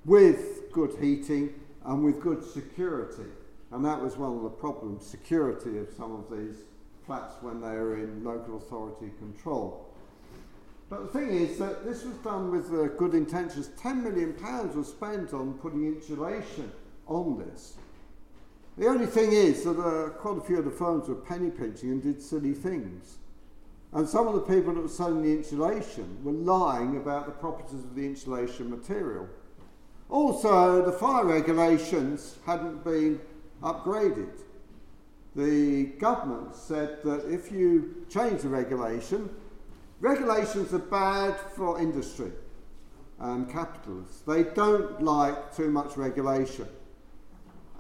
with 0.05 0.71
good 0.71 0.95
heating 0.99 1.53
and 1.86 2.03
with 2.03 2.21
good 2.21 2.43
security. 2.43 3.29
And 3.71 3.86
that 3.86 4.01
was 4.01 4.17
one 4.17 4.36
of 4.36 4.43
the 4.43 4.49
problems 4.49 5.05
security 5.05 5.77
of 5.77 5.88
some 5.95 6.11
of 6.13 6.29
these 6.29 6.63
flats 7.05 7.36
when 7.41 7.61
they 7.61 7.67
are 7.67 7.95
in 7.95 8.23
local 8.23 8.57
authority 8.57 9.11
control. 9.19 9.88
But 10.89 11.13
the 11.13 11.19
thing 11.19 11.29
is 11.29 11.57
that 11.57 11.86
this 11.86 12.03
was 12.03 12.15
done 12.17 12.51
with 12.51 12.73
uh, 12.73 12.93
good 12.97 13.13
intentions. 13.13 13.69
£10 13.82 14.03
million 14.03 14.36
was 14.75 14.89
spent 14.89 15.34
on 15.34 15.53
putting 15.53 15.86
insulation 15.86 16.69
on 17.07 17.38
this. 17.38 17.75
The 18.77 18.88
only 18.88 19.05
thing 19.05 19.32
is 19.32 19.63
that 19.63 19.79
uh, 19.79 20.09
quite 20.09 20.38
a 20.38 20.41
few 20.41 20.59
of 20.59 20.65
the 20.65 20.71
firms 20.71 21.07
were 21.07 21.15
penny 21.15 21.49
pinching 21.49 21.91
and 21.91 22.03
did 22.03 22.21
silly 22.21 22.53
things. 22.53 23.17
And 23.93 24.07
some 24.07 24.27
of 24.27 24.35
the 24.35 24.41
people 24.41 24.73
that 24.73 24.81
were 24.81 24.87
selling 24.87 25.21
the 25.21 25.31
insulation 25.31 26.23
were 26.23 26.31
lying 26.31 26.97
about 26.97 27.25
the 27.25 27.31
properties 27.31 27.83
of 27.83 27.93
the 27.93 28.05
insulation 28.05 28.69
material. 28.69 29.27
Also, 30.09 30.83
the 30.85 30.91
fire 30.91 31.25
regulations 31.25 32.37
hadn't 32.45 32.83
been 32.83 33.19
upgraded. 33.61 34.29
The 35.35 35.85
government 35.99 36.55
said 36.55 37.03
that 37.03 37.25
if 37.31 37.51
you 37.51 38.05
change 38.09 38.41
the 38.41 38.49
regulation, 38.49 39.29
regulations 39.99 40.73
are 40.73 40.79
bad 40.79 41.39
for 41.55 41.79
industry 41.79 42.31
and 43.19 43.49
capitalists. 43.49 44.21
They 44.21 44.43
don't 44.43 45.01
like 45.01 45.55
too 45.55 45.69
much 45.69 45.95
regulation. 45.95 46.67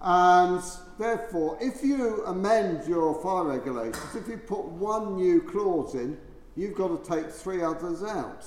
And 0.01 0.63
therefore, 1.01 1.57
if 1.59 1.83
you 1.83 2.23
amend 2.25 2.87
your 2.87 3.21
fire 3.21 3.45
regulations, 3.45 4.15
if 4.15 4.27
you 4.27 4.37
put 4.37 4.65
one 4.65 5.15
new 5.15 5.41
clause 5.41 5.95
in, 5.95 6.17
you've 6.55 6.75
got 6.75 7.03
to 7.03 7.09
take 7.09 7.31
three 7.31 7.63
others 7.63 8.03
out. 8.03 8.45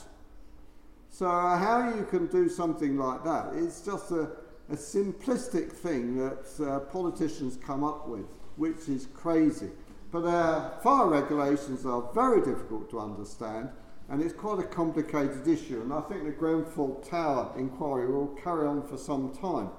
So, 1.11 1.27
how 1.27 1.93
you 1.97 2.05
can 2.05 2.27
do 2.27 2.49
something 2.49 2.97
like 2.97 3.25
that 3.25 3.55
is 3.55 3.81
just 3.81 4.11
a, 4.11 4.31
a 4.71 4.77
simplistic 4.77 5.71
thing 5.71 6.17
that 6.19 6.65
uh, 6.65 6.81
politicians 6.81 7.57
come 7.57 7.85
up 7.85 8.09
with, 8.09 8.27
which 8.57 8.89
is 8.89 9.07
crazy. 9.15 9.71
But 10.11 10.25
our 10.25 10.79
fire 10.83 11.09
regulations 11.09 11.85
are 11.85 12.09
very 12.15 12.41
difficult 12.41 12.89
to 12.91 13.01
understand, 13.01 13.69
and 14.09 14.23
it's 14.23 14.33
quite 14.33 14.61
a 14.61 14.65
complicated 14.65 15.47
issue. 15.49 15.81
And 15.83 15.93
I 15.93 16.01
think 16.03 16.25
the 16.25 16.31
Grenfell 16.31 17.05
Tower 17.09 17.53
inquiry 17.57 18.11
will 18.11 18.29
carry 18.43 18.67
on 18.67 18.87
for 18.87 18.97
some 18.97 19.35
time. 19.35 19.71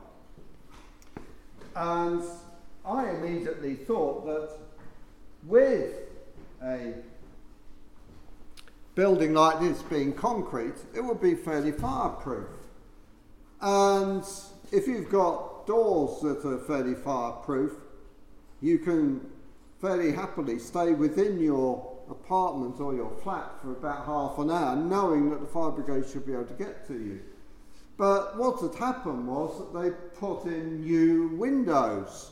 And 1.76 2.24
I 2.88 3.10
immediately 3.12 3.76
thought 3.76 4.26
that 4.26 4.50
with 5.44 5.94
a 6.64 6.94
building 8.94 9.34
like 9.34 9.60
this 9.60 9.82
being 9.84 10.14
concrete, 10.14 10.76
it 10.96 11.02
would 11.02 11.22
be 11.22 11.36
fairly 11.36 11.72
fireproof. 11.72 12.48
And 13.62 14.24
if 14.72 14.88
you've 14.88 15.10
got 15.10 15.68
doors 15.68 16.22
that 16.22 16.46
are 16.48 16.60
fairly 16.60 16.96
fireproof, 16.96 17.74
you 18.62 18.80
can 18.80 19.22
fairly 19.82 20.12
happily 20.12 20.60
stay 20.60 20.94
within 20.94 21.40
your 21.40 21.92
apartment 22.10 22.80
or 22.80 22.94
your 22.94 23.12
flat 23.24 23.52
for 23.62 23.72
about 23.72 24.06
half 24.06 24.38
an 24.38 24.52
hour, 24.52 24.76
knowing 24.76 25.30
that 25.32 25.42
the 25.42 25.48
fire 25.48 25.72
brigade 25.72 26.08
should 26.10 26.26
be 26.26 26.34
able 26.34 26.46
to 26.46 26.54
get 26.54 26.88
to 26.88 26.94
you. 26.94 27.20
But 27.98 28.38
what 28.38 28.62
had 28.62 28.76
happened 28.76 29.28
was 29.28 29.58
that 29.58 29.80
they 29.80 29.90
put 30.20 30.46
in 30.46 30.82
new 30.82 31.30
windows, 31.30 32.32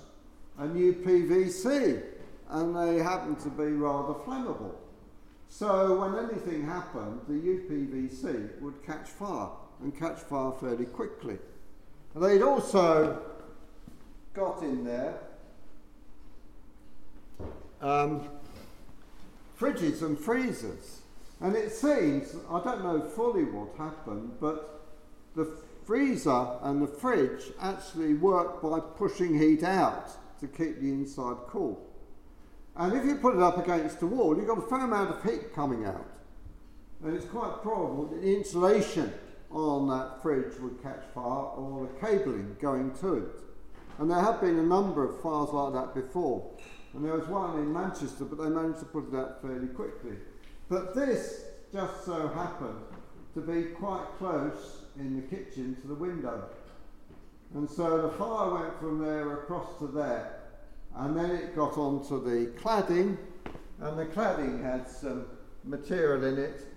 a 0.57 0.67
new 0.67 0.93
PVC, 0.93 2.03
and 2.49 2.75
they 2.75 3.03
happened 3.03 3.39
to 3.39 3.49
be 3.49 3.65
rather 3.65 4.13
flammable. 4.13 4.75
So 5.49 5.99
when 5.99 6.29
anything 6.29 6.65
happened, 6.65 7.21
the 7.27 7.33
UPVC 7.33 8.61
would 8.61 8.83
catch 8.85 9.07
fire 9.07 9.49
and 9.81 9.97
catch 9.97 10.19
fire 10.19 10.51
fairly 10.51 10.85
quickly. 10.85 11.37
They'd 12.15 12.41
also 12.41 13.21
got 14.33 14.61
in 14.63 14.83
there 14.83 15.19
um, 17.81 18.27
fridges 19.59 20.01
and 20.01 20.17
freezers. 20.17 21.01
And 21.41 21.55
it 21.55 21.71
seems, 21.71 22.35
I 22.49 22.63
don't 22.63 22.83
know 22.83 23.01
fully 23.01 23.43
what 23.43 23.75
happened, 23.77 24.31
but 24.39 24.81
the 25.35 25.45
freezer 25.85 26.47
and 26.61 26.81
the 26.81 26.87
fridge 26.87 27.51
actually 27.61 28.13
work 28.13 28.61
by 28.61 28.79
pushing 28.79 29.37
heat 29.37 29.63
out 29.63 30.09
to 30.43 30.47
keep 30.49 30.79
the 30.79 30.89
inside 30.89 31.37
cool. 31.47 31.81
And 32.75 32.93
if 32.93 33.05
you 33.05 33.15
put 33.15 33.35
it 33.35 33.41
up 33.41 33.57
against 33.57 33.99
the 33.99 34.07
wall, 34.07 34.35
you've 34.35 34.47
got 34.47 34.57
a 34.57 34.67
fair 34.67 34.81
amount 34.81 35.11
of 35.11 35.23
heat 35.23 35.53
coming 35.53 35.85
out. 35.85 36.05
And 37.03 37.15
it's 37.15 37.25
quite 37.25 37.61
probable 37.61 38.07
that 38.07 38.21
the 38.21 38.35
insulation 38.35 39.13
on 39.51 39.87
that 39.89 40.21
fridge 40.21 40.59
would 40.59 40.81
catch 40.81 41.03
fire 41.13 41.23
or 41.23 41.87
the 41.87 41.99
cabling 41.99 42.55
going 42.59 42.91
to 42.95 43.15
it. 43.15 43.41
And 43.99 44.09
there 44.09 44.19
have 44.19 44.41
been 44.41 44.57
a 44.57 44.63
number 44.63 45.07
of 45.07 45.21
fires 45.21 45.49
like 45.49 45.73
that 45.73 45.93
before. 45.93 46.49
And 46.93 47.05
there 47.05 47.13
was 47.13 47.27
one 47.27 47.59
in 47.59 47.71
Manchester, 47.71 48.25
but 48.25 48.41
they 48.41 48.49
managed 48.49 48.79
to 48.79 48.85
put 48.85 49.11
it 49.11 49.15
out 49.15 49.41
fairly 49.41 49.67
quickly. 49.67 50.15
But 50.69 50.95
this 50.95 51.45
just 51.71 52.05
so 52.05 52.27
happened 52.29 52.79
to 53.35 53.41
be 53.41 53.63
quite 53.71 54.05
close 54.17 54.81
in 54.97 55.15
the 55.15 55.35
kitchen 55.35 55.75
to 55.81 55.87
the 55.87 55.95
window. 55.95 56.45
And 57.53 57.69
so 57.69 58.01
the 58.01 58.09
fire 58.09 58.53
went 58.53 58.79
from 58.79 58.99
there 58.99 59.33
across 59.33 59.77
to 59.79 59.87
there. 59.87 60.39
And 60.95 61.15
then 61.17 61.31
it 61.31 61.55
got 61.55 61.77
onto 61.77 62.23
the 62.23 62.51
cladding, 62.59 63.17
and 63.79 63.97
the 63.97 64.05
cladding 64.05 64.61
had 64.63 64.87
some 64.87 65.25
material 65.63 66.23
in 66.23 66.37
it, 66.37 66.67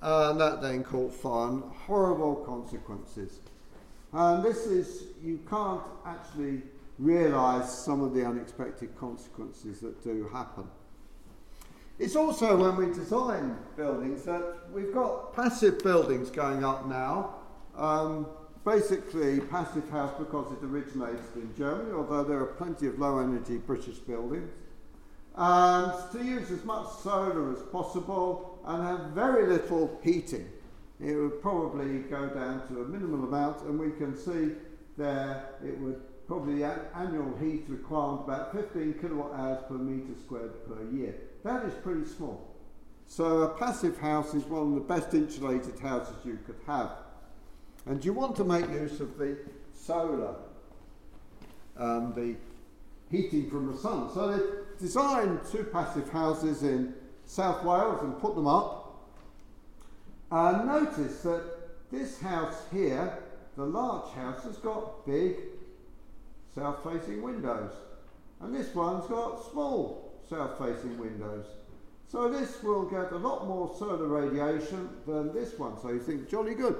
and 0.00 0.40
that 0.40 0.62
then 0.62 0.84
caught 0.84 1.12
fire, 1.12 1.48
and 1.48 1.62
horrible 1.62 2.36
consequences. 2.36 3.40
And 4.12 4.42
this 4.42 4.66
is, 4.66 5.04
you 5.22 5.40
can't 5.48 5.82
actually 6.06 6.62
realise 6.98 7.70
some 7.70 8.02
of 8.02 8.14
the 8.14 8.24
unexpected 8.24 8.96
consequences 8.98 9.80
that 9.80 10.02
do 10.02 10.28
happen. 10.32 10.64
It's 11.98 12.16
also 12.16 12.56
when 12.56 12.76
we 12.76 12.94
design 12.94 13.56
buildings 13.76 14.24
that 14.24 14.70
we've 14.72 14.92
got 14.92 15.34
passive 15.34 15.78
buildings 15.80 16.30
going 16.30 16.62
up 16.64 16.86
now. 16.86 17.36
Um, 17.74 18.26
basically, 18.66 19.38
passive 19.40 19.88
house 19.90 20.12
because 20.18 20.52
it 20.52 20.64
originated 20.64 21.36
in 21.36 21.54
Germany, 21.56 21.92
although 21.92 22.24
there 22.24 22.40
are 22.40 22.46
plenty 22.46 22.88
of 22.88 22.98
low 22.98 23.20
energy 23.20 23.58
British 23.58 23.98
buildings. 23.98 24.50
And 25.36 25.92
to 26.12 26.24
use 26.24 26.50
as 26.50 26.64
much 26.64 26.88
solar 27.02 27.52
as 27.52 27.62
possible 27.70 28.58
and 28.66 28.82
have 28.82 29.10
very 29.10 29.46
little 29.46 29.98
heating. 30.02 30.48
It 31.00 31.14
would 31.14 31.40
probably 31.40 32.00
go 32.00 32.26
down 32.28 32.66
to 32.68 32.82
a 32.82 32.84
minimal 32.86 33.28
amount, 33.28 33.62
and 33.62 33.78
we 33.78 33.92
can 33.92 34.16
see 34.16 34.52
there 34.96 35.44
it 35.64 35.78
would 35.78 36.00
probably 36.26 36.64
annual 36.64 37.36
heat 37.40 37.66
requirement 37.68 38.22
about 38.24 38.52
15 38.52 38.94
kilowatt 38.94 39.32
hours 39.38 39.62
per 39.68 39.74
metre 39.74 40.18
squared 40.20 40.66
per 40.66 40.82
year. 40.90 41.14
That 41.44 41.64
is 41.66 41.74
pretty 41.74 42.04
small. 42.04 42.56
So 43.06 43.42
a 43.42 43.48
passive 43.50 43.98
house 43.98 44.34
is 44.34 44.44
one 44.44 44.68
of 44.68 44.74
the 44.74 44.80
best 44.80 45.14
insulated 45.14 45.78
houses 45.78 46.16
you 46.24 46.40
could 46.44 46.58
have. 46.66 46.90
And 47.86 48.04
you 48.04 48.12
want 48.12 48.36
to 48.36 48.44
make 48.44 48.68
use 48.68 49.00
of 49.00 49.16
the 49.16 49.38
solar, 49.74 50.34
the 51.76 52.34
heating 53.10 53.48
from 53.48 53.72
the 53.72 53.78
sun. 53.78 54.12
So 54.12 54.36
they 54.36 54.42
designed 54.78 55.40
two 55.50 55.64
passive 55.64 56.08
houses 56.10 56.62
in 56.62 56.94
South 57.24 57.64
Wales 57.64 58.02
and 58.02 58.18
put 58.20 58.34
them 58.34 58.48
up. 58.48 58.82
And 60.30 60.66
notice 60.66 61.22
that 61.22 61.44
this 61.92 62.20
house 62.20 62.62
here, 62.72 63.18
the 63.56 63.64
large 63.64 64.12
house, 64.14 64.42
has 64.42 64.56
got 64.56 65.06
big 65.06 65.36
south 66.52 66.82
facing 66.82 67.22
windows. 67.22 67.72
And 68.40 68.52
this 68.54 68.74
one's 68.74 69.06
got 69.06 69.48
small 69.50 70.12
south 70.28 70.58
facing 70.58 70.98
windows. 70.98 71.46
So 72.08 72.28
this 72.28 72.62
will 72.62 72.84
get 72.84 73.12
a 73.12 73.16
lot 73.16 73.46
more 73.46 73.72
solar 73.78 74.08
radiation 74.08 74.88
than 75.06 75.32
this 75.32 75.58
one. 75.58 75.80
So 75.80 75.90
you 75.90 76.00
think, 76.00 76.28
jolly 76.28 76.54
good, 76.54 76.76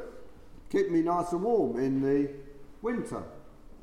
keep 0.71 0.91
me 0.91 1.03
nice 1.03 1.33
and 1.33 1.43
warm 1.43 1.79
in 1.79 2.01
the 2.01 2.31
winter, 2.83 3.23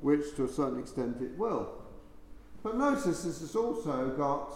which 0.01 0.35
to 0.35 0.45
a 0.45 0.47
certain 0.47 0.79
extent 0.79 1.21
it 1.21 1.37
will. 1.37 1.69
But 2.61 2.77
notice 2.77 3.23
this 3.23 3.39
has 3.41 3.55
also 3.55 4.09
got 4.17 4.53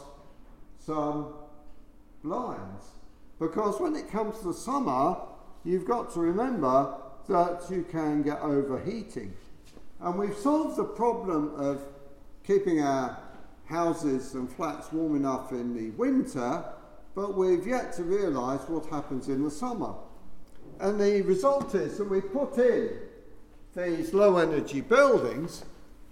some 0.80 1.34
blinds 2.24 2.86
because 3.40 3.80
when 3.80 3.96
it 3.96 4.10
comes 4.10 4.40
to 4.40 4.48
the 4.48 4.54
summer, 4.54 5.18
you've 5.64 5.86
got 5.86 6.14
to 6.14 6.20
remember 6.20 6.96
that 7.28 7.66
you 7.70 7.84
can 7.84 8.24
get 8.24 8.40
overheating. 8.42 9.34
And 10.00 10.18
we've 10.18 10.38
solved 10.38 10.78
the 10.78 10.86
problem 10.86 11.54
of 11.56 11.82
keeping 12.44 12.82
our 12.82 13.18
houses 13.66 14.34
and 14.34 14.50
flats 14.50 14.92
warm 14.94 15.16
enough 15.16 15.52
in 15.52 15.74
the 15.76 15.90
winter, 15.92 16.64
but 17.16 17.36
we've 17.36 17.68
yet 17.68 17.94
to 17.94 18.04
realise 18.04 18.62
what 18.70 18.86
happens 18.86 19.28
in 19.28 19.44
the 19.44 19.52
summer. 19.52 19.94
And 20.80 21.00
the 21.00 21.22
result 21.22 21.76
is 21.76 21.98
that 21.98 22.10
we 22.10 22.22
put 22.22 22.58
in 22.58 22.92
these 23.76 24.14
low 24.14 24.38
energy 24.38 24.82
buildings, 24.82 25.64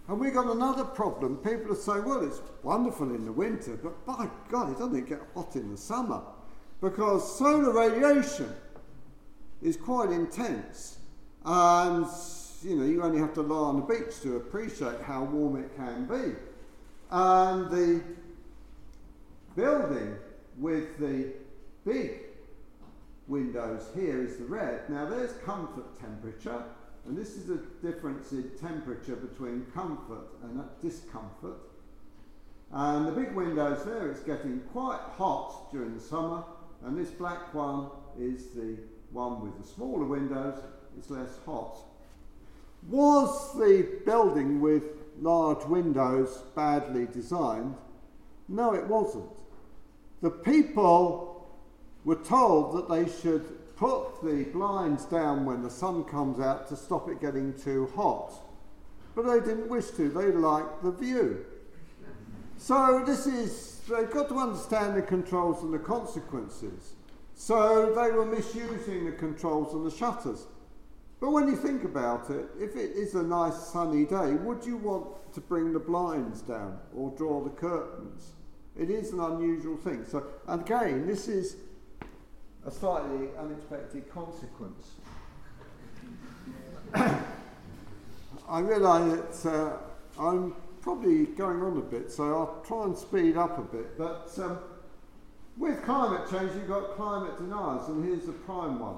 and 0.07 0.20
we 0.20 0.30
got 0.32 0.47
another 0.47 0.84
problem. 0.84 1.38
People 1.38 1.72
are 1.72 1.76
saying, 1.76 2.05
well, 2.05 2.26
it's 2.26 2.41
wonderful 2.63 3.09
in 3.13 3.26
the 3.26 3.32
winter, 3.32 3.78
but 3.82 4.05
by 4.05 4.28
God, 4.49 4.72
it 4.72 4.80
doesn't 4.80 5.09
get 5.09 5.22
hot 5.34 5.55
in 5.55 5.72
the 5.72 5.78
summer 5.78 6.22
because 6.82 7.38
solar 7.38 7.74
radiation 7.74 8.53
is 9.61 9.78
quite 9.78 10.11
intense. 10.11 10.99
And 11.43 12.05
you 12.63 12.76
know, 12.76 12.86
you 12.86 13.03
only 13.03 13.20
have 13.20 13.34
to 13.36 13.41
lie 13.41 13.55
on 13.55 13.76
the 13.78 13.82
beach 13.82 14.22
to 14.22 14.38
appreciate 14.38 15.01
how 15.01 15.24
warm 15.24 15.57
it 15.63 15.76
can 15.76 16.05
be. 16.05 16.36
And 17.11 17.70
the 17.70 18.01
building 19.55 20.16
with 20.57 20.97
the 20.99 21.34
big 21.86 22.24
windows 23.28 23.89
here 23.95 24.23
is 24.23 24.38
the 24.38 24.45
red. 24.45 24.89
Now 24.89 25.05
there's 25.05 25.34
comfort 25.45 25.99
temperature, 25.99 26.63
and 27.05 27.17
this 27.17 27.36
is 27.36 27.45
the 27.45 27.61
difference 27.84 28.32
in 28.32 28.51
temperature 28.59 29.15
between 29.15 29.65
comfort 29.73 30.28
and 30.43 30.63
discomfort. 30.82 31.57
And 32.71 33.07
the 33.07 33.11
big 33.11 33.34
windows 33.34 33.86
there, 33.86 34.09
it's 34.09 34.21
getting 34.21 34.59
quite 34.71 34.99
hot 35.17 35.71
during 35.71 35.93
the 35.95 36.01
summer, 36.01 36.43
and 36.84 36.97
this 36.97 37.11
black 37.11 37.53
one 37.53 37.89
is 38.19 38.47
the 38.49 38.78
one 39.11 39.41
with 39.41 39.57
the 39.57 39.67
smaller 39.67 40.05
windows, 40.05 40.59
it's 40.97 41.09
less 41.09 41.38
hot. 41.45 41.78
Was 42.89 43.53
the 43.57 43.99
building 44.05 44.61
with 44.61 44.84
large 45.19 45.65
windows 45.65 46.43
badly 46.55 47.07
designed? 47.11 47.76
No, 48.47 48.73
it 48.73 48.86
wasn't. 48.86 49.32
The 50.21 50.30
people 50.30 51.34
were 52.05 52.15
told 52.15 52.77
that 52.77 52.87
they 52.87 53.11
should 53.21 53.75
put 53.75 54.23
the 54.23 54.45
blinds 54.53 55.05
down 55.05 55.45
when 55.45 55.61
the 55.61 55.69
sun 55.69 56.03
comes 56.05 56.39
out 56.39 56.69
to 56.69 56.75
stop 56.77 57.09
it 57.09 57.19
getting 57.19 57.53
too 57.53 57.91
hot. 57.95 58.31
But 59.15 59.23
they 59.23 59.39
didn't 59.39 59.67
wish 59.67 59.89
to, 59.91 60.09
they 60.09 60.31
liked 60.31 60.83
the 60.83 60.91
view. 60.91 61.45
So 62.57 63.03
this 63.05 63.27
is, 63.27 63.81
they've 63.89 64.09
got 64.09 64.29
to 64.29 64.37
understand 64.37 64.95
the 64.95 65.01
controls 65.01 65.63
and 65.63 65.73
the 65.73 65.79
consequences. 65.79 66.93
So 67.33 67.93
they 67.93 68.11
were 68.11 68.25
misusing 68.25 69.05
the 69.05 69.11
controls 69.11 69.73
and 69.73 69.85
the 69.85 69.95
shutters. 69.95 70.45
But 71.19 71.31
when 71.31 71.47
you 71.47 71.55
think 71.55 71.83
about 71.83 72.29
it, 72.29 72.45
if 72.59 72.75
it 72.75 72.91
is 72.91 73.15
a 73.15 73.23
nice 73.23 73.57
sunny 73.57 74.05
day, 74.05 74.33
would 74.33 74.65
you 74.65 74.77
want 74.77 75.33
to 75.33 75.41
bring 75.41 75.73
the 75.73 75.79
blinds 75.79 76.41
down 76.41 76.77
or 76.95 77.09
draw 77.17 77.43
the 77.43 77.49
curtains? 77.49 78.33
It 78.77 78.89
is 78.89 79.11
an 79.11 79.19
unusual 79.19 79.77
thing. 79.77 80.05
So 80.05 80.27
again, 80.47 81.07
this 81.07 81.27
is 81.27 81.57
a 82.66 82.72
slightly 82.72 83.30
unexpected 83.38 84.09
consequence. 84.11 84.95
I 88.49 88.59
realise 88.59 89.41
that 89.41 89.49
uh, 89.49 89.78
I'm 90.20 90.55
probably 90.82 91.26
going 91.26 91.61
on 91.61 91.78
a 91.78 91.82
bit, 91.82 92.11
so 92.11 92.24
I'll 92.24 92.63
try 92.66 92.84
and 92.84 92.97
speed 92.97 93.38
up 93.38 93.57
a 93.57 93.61
bit. 93.61 93.97
But 93.97 94.32
um, 94.39 94.59
with 95.57 95.84
climate 95.84 96.30
change, 96.30 96.51
you've 96.55 96.68
got 96.68 96.95
climate 96.95 97.38
deniers, 97.38 97.88
and 97.88 98.03
here's 98.03 98.26
the 98.26 98.34
prime 98.34 98.80
one. 98.80 98.97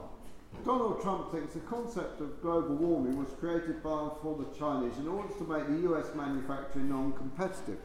Donald 0.66 1.02
Trump 1.02 1.32
thinks 1.32 1.54
the 1.54 1.60
concept 1.62 2.20
of 2.20 2.42
global 2.42 2.76
warming 2.76 3.18
was 3.18 3.30
created 3.40 3.84
by 3.84 4.10
for 4.22 4.36
the 4.38 4.58
Chinese 4.58 4.98
in 4.98 5.08
order 5.08 5.30
to 5.34 5.44
make 5.44 5.68
the 5.68 5.92
US 5.92 6.14
manufacturing 6.16 6.90
non-competitive. 6.90 7.78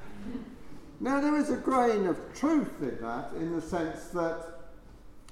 Now 1.01 1.21
there 1.21 1.37
is 1.37 1.51
a 1.51 1.57
grain 1.57 2.07
of 2.07 2.19
truth 2.35 2.81
in 2.81 2.99
that, 3.01 3.33
in 3.35 3.55
the 3.55 3.61
sense 3.61 4.07
that 4.09 4.52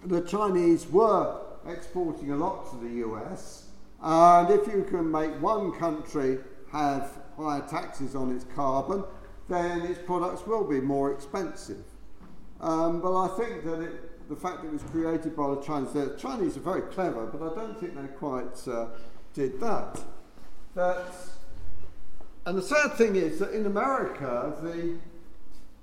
the 0.04 0.20
Chinese 0.22 0.86
were 0.88 1.40
exporting 1.66 2.32
a 2.32 2.36
lot 2.36 2.70
to 2.70 2.76
the 2.76 3.06
US, 3.06 3.68
and 4.02 4.50
if 4.50 4.66
you 4.66 4.84
can 4.88 5.10
make 5.10 5.30
one 5.40 5.72
country 5.72 6.38
have 6.72 7.10
higher 7.36 7.66
taxes 7.68 8.14
on 8.14 8.34
its 8.34 8.44
carbon, 8.54 9.04
then 9.48 9.82
its 9.82 10.00
products 10.00 10.46
will 10.46 10.64
be 10.64 10.80
more 10.80 11.12
expensive. 11.12 11.84
Um, 12.60 13.00
but 13.00 13.18
I 13.18 13.28
think 13.36 13.64
that 13.64 13.80
it 13.80 14.10
the 14.30 14.36
fact 14.36 14.62
that 14.62 14.68
it 14.68 14.72
was 14.72 14.82
created 14.84 15.36
by 15.36 15.50
the 15.50 15.60
Chinese. 15.60 15.92
The 15.92 16.16
Chinese 16.16 16.56
are 16.56 16.60
very 16.60 16.82
clever, 16.82 17.26
but 17.26 17.42
I 17.42 17.54
don't 17.54 17.78
think 17.78 17.96
they 17.96 18.06
quite 18.16 18.68
uh, 18.68 18.86
did 19.34 19.60
that. 19.60 20.00
That, 20.76 21.04
and 22.46 22.56
the 22.56 22.62
sad 22.62 22.92
thing 22.92 23.16
is 23.16 23.40
that 23.40 23.50
in 23.50 23.66
America, 23.66 24.56
the 24.62 24.96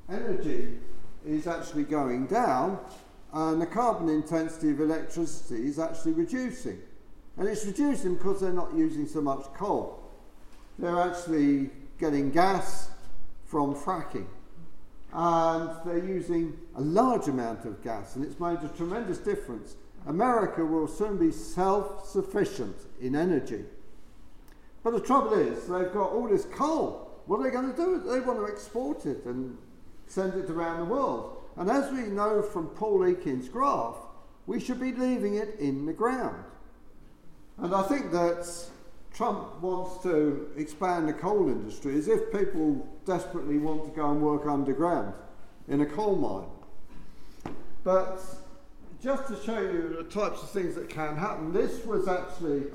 energy 0.10 0.78
is 1.26 1.46
actually 1.46 1.84
going 1.84 2.28
down, 2.28 2.80
and 3.34 3.62
the 3.62 3.66
carbon 3.66 4.10
intensity 4.10 4.72
of 4.72 4.80
electricity 4.80 5.68
is 5.68 5.80
actually 5.80 6.14
reducing. 6.14 6.80
And 7.38 7.48
it's 7.48 7.66
reducing 7.66 8.16
because 8.16 8.42
they're 8.42 8.52
not 8.52 8.74
using 8.74 9.08
so 9.08 9.22
much 9.22 9.44
coal. 9.54 10.04
They're 10.80 11.00
actually 11.00 11.70
getting 12.00 12.32
gas 12.32 12.90
from 13.46 13.76
fracking 13.76 14.28
and 15.14 15.70
they're 15.86 16.04
using 16.04 16.58
a 16.76 16.82
large 16.82 17.28
amount 17.28 17.66
of 17.66 17.82
gas, 17.84 18.16
and 18.16 18.26
it's 18.26 18.40
made 18.40 18.60
a 18.64 18.70
tremendous 18.76 19.18
difference. 19.18 19.76
America 20.06 20.66
will 20.66 20.88
soon 20.88 21.18
be 21.18 21.32
self 21.32 22.08
sufficient 22.08 22.76
in 23.02 23.16
energy. 23.16 23.66
But 24.84 24.92
the 24.92 25.00
trouble 25.00 25.34
is, 25.34 25.68
they've 25.68 25.92
got 25.92 26.12
all 26.12 26.28
this 26.28 26.46
coal. 26.46 27.22
What 27.26 27.40
are 27.40 27.44
they 27.44 27.50
going 27.50 27.72
to 27.72 27.76
do? 27.76 28.00
They 28.00 28.20
want 28.22 28.40
to 28.40 28.52
export 28.52 29.06
it 29.06 29.26
and 29.26 29.58
send 30.08 30.34
it 30.36 30.50
around 30.50 30.80
the 30.80 30.86
world. 30.86 31.37
And 31.58 31.72
as 31.72 31.92
we 31.92 32.04
know 32.04 32.42
from 32.42 32.68
Paul 32.68 33.00
Ekins' 33.00 33.52
graph, 33.52 33.96
we 34.46 34.60
should 34.60 34.80
be 34.80 34.94
leaving 34.94 35.36
it 35.36 35.60
in 35.60 35.86
the 35.86 35.94
ground. 35.94 36.44
And 37.58 37.74
I 37.74 37.82
think 37.84 38.12
that 38.12 38.48
Trump 39.14 39.60
wants 39.62 40.04
to 40.04 40.52
expand 40.56 41.10
the 41.10 41.14
coal 41.14 41.50
industry 41.50 41.98
as 41.98 42.08
if 42.08 42.32
people 42.32 42.88
desperately 43.06 43.58
want 43.58 43.86
to 43.86 43.92
go 43.92 44.12
and 44.12 44.22
work 44.22 44.46
underground 44.46 45.14
in 45.68 45.82
a 45.82 45.86
coal 45.86 46.16
mine. 46.16 47.54
But 47.84 48.22
just 49.02 49.28
to 49.28 49.44
show 49.44 49.60
you 49.60 49.96
the 49.98 50.04
types 50.04 50.44
of 50.44 50.52
things 50.52 50.76
that 50.76 50.90
can 50.90 51.18
happen, 51.18 51.52
this 51.52 51.84
was 51.86 52.08
actually 52.08 52.66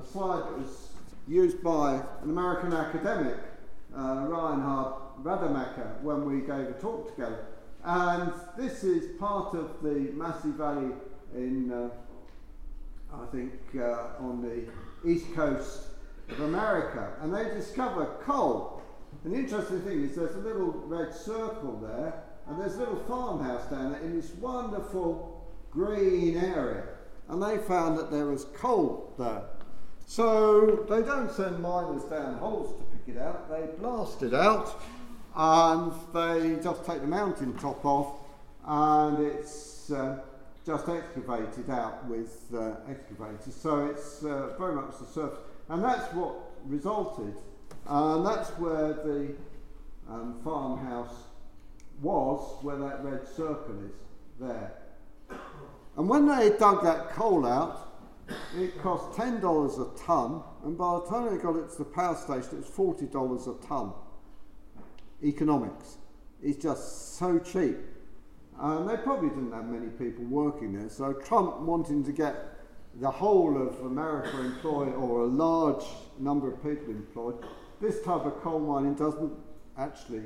a 0.00 0.06
slide 0.06 0.44
that 0.44 0.58
was 0.58 0.90
used 1.26 1.62
by 1.62 1.94
an 2.22 2.30
American 2.30 2.72
academic, 2.72 3.36
uh, 3.96 4.26
Reinhard 4.28 4.94
Radermacher, 5.22 6.00
when 6.02 6.24
we 6.24 6.40
gave 6.40 6.68
a 6.68 6.76
talk 6.80 7.14
together. 7.14 7.46
And 7.84 8.32
this 8.56 8.84
is 8.84 9.18
part 9.18 9.54
of 9.54 9.82
the 9.82 10.12
Massey 10.14 10.50
Valley 10.50 10.92
in, 11.34 11.72
uh, 11.72 11.88
I 13.12 13.26
think, 13.26 13.52
uh, 13.76 14.22
on 14.24 14.40
the 14.40 15.08
east 15.08 15.34
coast 15.34 15.88
of 16.30 16.40
America. 16.40 17.12
And 17.20 17.34
they 17.34 17.44
discover 17.44 18.06
coal. 18.22 18.82
And 19.24 19.34
the 19.34 19.38
interesting 19.38 19.80
thing 19.82 20.04
is 20.04 20.14
there's 20.14 20.36
a 20.36 20.40
little 20.40 20.70
red 20.86 21.12
circle 21.12 21.80
there, 21.82 22.22
and 22.46 22.60
there's 22.60 22.76
a 22.76 22.80
little 22.80 23.02
farmhouse 23.08 23.68
down 23.68 23.92
there 23.92 24.00
in 24.02 24.14
this 24.14 24.30
wonderful 24.34 25.44
green 25.72 26.36
area. 26.36 26.84
And 27.28 27.42
they 27.42 27.58
found 27.58 27.98
that 27.98 28.12
there 28.12 28.26
was 28.26 28.44
coal 28.54 29.12
there. 29.18 29.42
So 30.06 30.86
they 30.88 31.02
don't 31.02 31.30
send 31.32 31.60
miners 31.60 32.04
down 32.04 32.38
holes 32.38 32.76
to 32.76 32.84
pick 32.84 33.16
it 33.16 33.20
out, 33.20 33.50
they 33.50 33.66
blast 33.80 34.22
it 34.22 34.34
out 34.34 34.80
and 35.34 35.92
they 36.12 36.62
just 36.62 36.84
take 36.84 37.00
the 37.00 37.06
mountain 37.06 37.56
top 37.58 37.84
off 37.84 38.18
and 38.66 39.18
it's 39.26 39.90
uh, 39.90 40.18
just 40.64 40.88
excavated 40.88 41.68
out 41.70 42.04
with 42.06 42.46
uh, 42.54 42.74
excavators. 42.88 43.54
So 43.54 43.86
it's 43.86 44.24
uh, 44.24 44.54
very 44.58 44.74
much 44.74 44.98
the 44.98 45.06
surface. 45.06 45.38
And 45.68 45.82
that's 45.82 46.12
what 46.14 46.34
resulted. 46.66 47.34
And 47.86 48.26
that's 48.26 48.50
where 48.50 48.92
the 48.92 49.34
um, 50.08 50.40
farmhouse 50.44 51.14
was, 52.00 52.62
where 52.62 52.76
that 52.76 53.04
red 53.04 53.26
circle 53.26 53.80
is 53.84 53.92
there. 54.38 54.72
And 55.96 56.08
when 56.08 56.26
they 56.26 56.56
dug 56.58 56.82
that 56.84 57.10
coal 57.10 57.46
out, 57.46 57.92
it 58.56 58.80
cost 58.80 59.18
$10 59.18 59.40
a 59.42 59.98
tonne, 59.98 60.42
and 60.64 60.78
by 60.78 60.94
the 60.94 61.06
time 61.06 61.36
they 61.36 61.42
got 61.42 61.56
it 61.56 61.70
to 61.72 61.78
the 61.78 61.84
power 61.84 62.14
station, 62.14 62.58
it 62.58 62.76
was 62.76 62.96
$40 62.96 63.62
a 63.62 63.66
tonne. 63.66 63.92
Economics 65.22 65.96
is 66.42 66.56
just 66.56 67.16
so 67.16 67.38
cheap. 67.38 67.76
Uh, 68.60 68.78
and 68.78 68.88
they 68.88 68.96
probably 68.96 69.28
didn't 69.30 69.52
have 69.52 69.66
many 69.66 69.88
people 69.88 70.24
working 70.24 70.72
there, 70.72 70.88
so 70.88 71.12
Trump 71.12 71.60
wanting 71.60 72.04
to 72.04 72.12
get 72.12 72.58
the 73.00 73.10
whole 73.10 73.56
of 73.56 73.80
America 73.80 74.38
employed, 74.40 74.94
or 74.94 75.22
a 75.22 75.26
large 75.26 75.84
number 76.18 76.52
of 76.52 76.62
people 76.62 76.90
employed, 76.90 77.36
this 77.80 78.02
type 78.02 78.24
of 78.26 78.40
coal 78.42 78.60
mining 78.60 78.94
doesn't 78.94 79.32
actually 79.78 80.22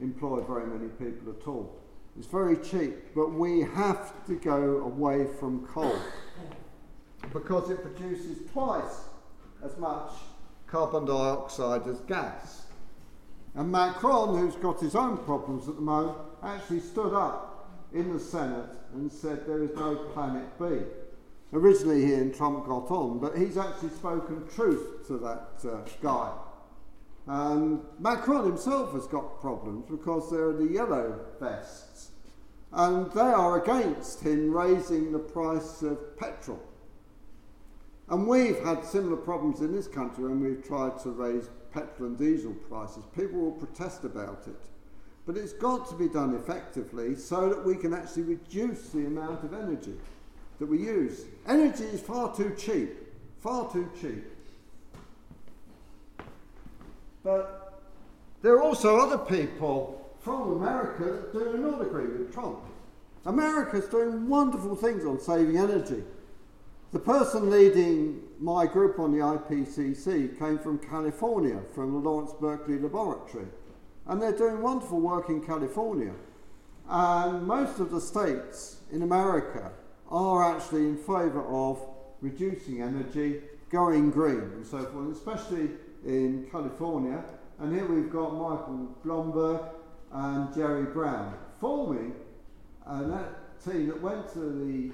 employ 0.00 0.40
very 0.40 0.66
many 0.66 0.88
people 0.88 1.32
at 1.32 1.46
all. 1.46 1.80
It's 2.18 2.26
very 2.26 2.56
cheap, 2.56 3.14
but 3.14 3.32
we 3.32 3.60
have 3.60 4.26
to 4.26 4.34
go 4.34 4.78
away 4.78 5.26
from 5.38 5.64
coal 5.66 5.96
because 7.32 7.70
it 7.70 7.82
produces 7.82 8.50
twice 8.52 9.04
as 9.64 9.76
much 9.78 10.10
carbon 10.66 11.04
dioxide 11.04 11.86
as 11.86 12.00
gas. 12.00 12.57
And 13.54 13.72
Macron, 13.72 14.38
who's 14.38 14.56
got 14.56 14.80
his 14.80 14.94
own 14.94 15.16
problems 15.18 15.68
at 15.68 15.76
the 15.76 15.82
moment, 15.82 16.16
actually 16.42 16.80
stood 16.80 17.14
up 17.14 17.68
in 17.92 18.12
the 18.12 18.20
Senate 18.20 18.70
and 18.94 19.10
said 19.10 19.46
there 19.46 19.62
is 19.62 19.74
no 19.74 19.96
planet 20.12 20.46
B. 20.58 20.80
Originally, 21.52 22.04
he 22.04 22.14
and 22.14 22.34
Trump 22.34 22.66
got 22.66 22.90
on, 22.90 23.18
but 23.18 23.36
he's 23.36 23.56
actually 23.56 23.88
spoken 23.90 24.46
truth 24.54 25.06
to 25.06 25.16
that 25.18 25.48
uh, 25.64 25.78
guy. 26.02 26.30
And 27.26 27.80
Macron 27.98 28.44
himself 28.44 28.92
has 28.92 29.06
got 29.06 29.40
problems 29.40 29.84
because 29.90 30.30
there 30.30 30.48
are 30.48 30.52
the 30.52 30.66
yellow 30.66 31.18
vests, 31.40 32.10
and 32.72 33.10
they 33.12 33.20
are 33.20 33.62
against 33.62 34.22
him 34.22 34.50
raising 34.50 35.12
the 35.12 35.18
price 35.18 35.82
of 35.82 36.18
petrol. 36.18 36.62
And 38.08 38.26
we've 38.26 38.62
had 38.64 38.84
similar 38.84 39.16
problems 39.16 39.60
in 39.60 39.74
this 39.74 39.88
country 39.88 40.24
when 40.24 40.40
we've 40.40 40.66
tried 40.66 40.98
to 41.00 41.10
raise 41.10 41.50
petrol 41.72 42.08
and 42.08 42.18
diesel 42.18 42.52
prices. 42.68 43.04
People 43.16 43.40
will 43.40 43.52
protest 43.52 44.04
about 44.04 44.44
it. 44.46 44.60
But 45.26 45.36
it's 45.36 45.52
got 45.52 45.88
to 45.90 45.94
be 45.94 46.08
done 46.08 46.34
effectively 46.34 47.14
so 47.14 47.48
that 47.48 47.64
we 47.64 47.76
can 47.76 47.92
actually 47.92 48.22
reduce 48.22 48.88
the 48.90 49.06
amount 49.06 49.44
of 49.44 49.52
energy 49.52 49.94
that 50.58 50.66
we 50.66 50.78
use. 50.78 51.24
Energy 51.46 51.84
is 51.84 52.00
far 52.00 52.34
too 52.34 52.54
cheap, 52.58 52.96
far 53.40 53.70
too 53.70 53.90
cheap. 54.00 54.24
But 57.22 57.82
there 58.40 58.54
are 58.54 58.62
also 58.62 58.98
other 58.98 59.18
people 59.18 60.10
from 60.20 60.52
America 60.62 61.28
that 61.32 61.52
do 61.52 61.58
not 61.58 61.82
agree 61.82 62.06
with 62.06 62.32
Trump. 62.32 62.60
America's 63.26 63.86
doing 63.86 64.28
wonderful 64.28 64.76
things 64.76 65.04
on 65.04 65.20
saving 65.20 65.58
energy. 65.58 66.02
The 66.92 66.98
person 66.98 67.50
leading 67.50 68.22
my 68.40 68.66
group 68.66 68.98
on 68.98 69.12
the 69.12 69.18
IPCC 69.18 70.38
came 70.38 70.58
from 70.58 70.78
California, 70.78 71.60
from 71.74 71.92
the 71.92 71.98
Lawrence 71.98 72.32
Berkeley 72.40 72.78
Laboratory. 72.78 73.46
And 74.06 74.22
they're 74.22 74.36
doing 74.36 74.62
wonderful 74.62 75.00
work 75.00 75.28
in 75.28 75.40
California. 75.44 76.12
And 76.88 77.46
most 77.46 77.80
of 77.80 77.90
the 77.90 78.00
states 78.00 78.80
in 78.92 79.02
America 79.02 79.72
are 80.10 80.54
actually 80.56 80.86
in 80.86 80.96
favour 80.96 81.44
of 81.46 81.84
reducing 82.20 82.80
energy, 82.80 83.42
going 83.70 84.10
green, 84.10 84.40
and 84.40 84.66
so 84.66 84.84
forth, 84.86 85.14
especially 85.14 85.70
in 86.06 86.46
California. 86.50 87.22
And 87.58 87.74
here 87.74 87.86
we've 87.86 88.10
got 88.10 88.32
Michael 88.32 88.96
Bloomberg 89.04 89.68
and 90.12 90.54
Jerry 90.54 90.84
Brown 90.84 91.34
forming 91.60 92.14
that 92.86 93.62
team 93.64 93.88
that 93.88 94.00
went 94.00 94.32
to 94.32 94.38
the 94.38 94.90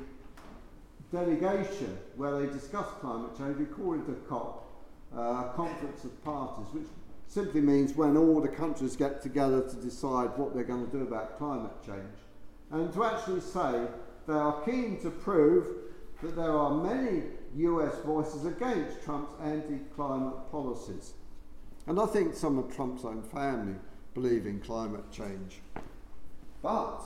delegation 1.14 1.96
where 2.16 2.40
they 2.40 2.52
discussed 2.52 2.90
climate 3.00 3.36
change. 3.38 3.56
We 3.56 3.66
call 3.66 3.94
it 3.94 4.08
a 4.08 4.14
COP, 4.28 4.68
uh, 5.16 5.44
Conference 5.54 6.04
of 6.04 6.24
Parties, 6.24 6.66
which 6.72 6.86
simply 7.28 7.60
means 7.60 7.94
when 7.94 8.16
all 8.16 8.40
the 8.40 8.48
countries 8.48 8.96
get 8.96 9.22
together 9.22 9.62
to 9.62 9.76
decide 9.76 10.36
what 10.36 10.54
they're 10.54 10.64
going 10.64 10.84
to 10.84 10.92
do 10.92 11.02
about 11.02 11.38
climate 11.38 11.72
change. 11.86 12.18
And 12.72 12.92
to 12.92 13.04
actually 13.04 13.40
say 13.40 13.86
they 14.26 14.34
are 14.34 14.60
keen 14.62 15.00
to 15.02 15.10
prove 15.10 15.68
that 16.22 16.34
there 16.34 16.50
are 16.50 16.82
many 16.82 17.22
US 17.56 17.94
voices 18.04 18.44
against 18.44 19.02
Trump's 19.04 19.32
anti 19.40 19.78
climate 19.94 20.50
policies. 20.50 21.14
And 21.86 22.00
I 22.00 22.06
think 22.06 22.34
some 22.34 22.58
of 22.58 22.74
Trump's 22.74 23.04
own 23.04 23.22
family 23.22 23.76
believe 24.14 24.46
in 24.46 24.58
climate 24.60 25.10
change. 25.12 25.60
But 26.62 27.02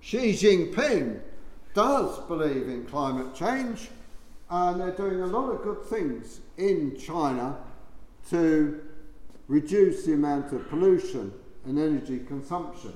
Xi 0.00 0.32
Jinping 0.32 1.20
does 1.76 2.18
believe 2.20 2.68
in 2.68 2.86
climate 2.86 3.34
change, 3.34 3.90
and 4.48 4.80
they're 4.80 4.92
doing 4.92 5.20
a 5.20 5.26
lot 5.26 5.50
of 5.50 5.62
good 5.62 5.84
things 5.84 6.40
in 6.56 6.98
China 6.98 7.54
to 8.30 8.82
reduce 9.46 10.06
the 10.06 10.14
amount 10.14 10.54
of 10.54 10.66
pollution 10.70 11.30
and 11.66 11.78
energy 11.78 12.20
consumption. 12.20 12.94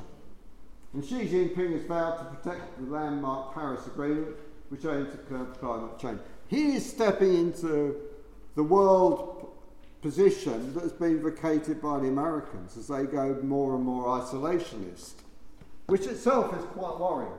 And 0.94 1.04
Xi 1.04 1.26
Jinping 1.26 1.72
has 1.72 1.82
vowed 1.82 2.16
to 2.20 2.24
protect 2.24 2.78
the 2.78 2.90
landmark 2.90 3.52
Paris 3.52 3.86
Agreement, 3.86 4.34
which 4.70 4.86
aims 4.86 5.12
to 5.12 5.18
curb 5.18 5.60
climate 5.60 5.98
change. 5.98 6.20
He 6.48 6.76
is 6.76 6.88
stepping 6.88 7.34
into 7.34 7.96
the 8.56 8.62
world 8.62 9.50
position 10.00 10.72
that 10.72 10.82
has 10.82 10.92
been 10.92 11.22
vacated 11.22 11.82
by 11.82 11.98
the 11.98 12.08
Americans 12.08 12.78
as 12.78 12.88
they 12.88 13.04
go 13.04 13.38
more 13.42 13.74
and 13.74 13.84
more 13.84 14.06
isolationist, 14.20 15.16
which 15.86 16.06
itself 16.06 16.56
is 16.56 16.64
quite 16.64 16.98
worrying. 16.98 17.30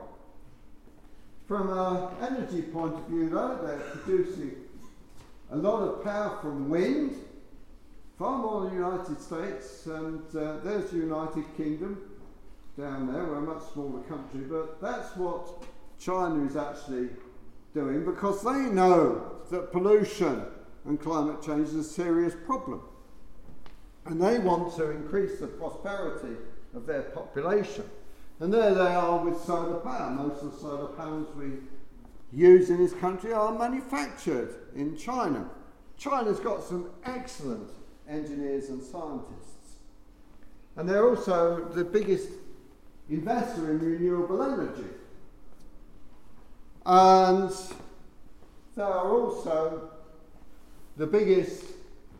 From 1.52 1.68
an 1.68 2.08
energy 2.22 2.62
point 2.62 2.94
of 2.94 3.04
view, 3.08 3.28
though, 3.28 3.58
they're 3.62 3.76
producing 3.76 4.56
a 5.50 5.56
lot 5.58 5.82
of 5.82 6.02
power 6.02 6.38
from 6.40 6.70
wind, 6.70 7.14
far 8.18 8.38
more 8.38 8.62
than 8.62 8.70
the 8.70 8.76
United 8.76 9.20
States, 9.20 9.84
and 9.84 10.22
uh, 10.34 10.60
there's 10.64 10.90
the 10.92 10.96
United 10.96 11.44
Kingdom 11.58 12.00
down 12.78 13.12
there. 13.12 13.22
We're 13.26 13.36
a 13.36 13.42
much 13.42 13.64
smaller 13.74 14.00
country, 14.04 14.40
but 14.48 14.80
that's 14.80 15.14
what 15.14 15.62
China 16.00 16.42
is 16.46 16.56
actually 16.56 17.10
doing 17.74 18.06
because 18.06 18.42
they 18.42 18.70
know 18.70 19.42
that 19.50 19.72
pollution 19.72 20.46
and 20.86 20.98
climate 20.98 21.42
change 21.42 21.68
is 21.68 21.74
a 21.74 21.84
serious 21.84 22.32
problem. 22.46 22.80
And 24.06 24.22
they 24.22 24.38
want 24.38 24.74
to 24.76 24.90
increase 24.90 25.38
the 25.38 25.48
prosperity 25.48 26.34
of 26.74 26.86
their 26.86 27.02
population. 27.02 27.84
And 28.42 28.52
there 28.52 28.74
they 28.74 28.80
are 28.80 29.24
with 29.24 29.40
solar 29.44 29.78
power. 29.78 30.10
Most 30.10 30.42
of 30.42 30.52
the 30.52 30.58
solar 30.58 30.88
panels 30.94 31.28
we 31.36 31.58
use 32.32 32.70
in 32.70 32.78
this 32.78 32.92
country 32.92 33.32
are 33.32 33.56
manufactured 33.56 34.52
in 34.74 34.96
China. 34.96 35.48
China's 35.96 36.40
got 36.40 36.64
some 36.64 36.90
excellent 37.04 37.70
engineers 38.08 38.68
and 38.68 38.82
scientists. 38.82 39.76
And 40.74 40.88
they're 40.88 41.08
also 41.08 41.66
the 41.66 41.84
biggest 41.84 42.30
investor 43.08 43.70
in 43.70 43.78
renewable 43.78 44.42
energy. 44.42 44.90
And 46.84 47.52
they 48.74 48.82
are 48.82 49.08
also 49.08 49.88
the 50.96 51.06
biggest 51.06 51.62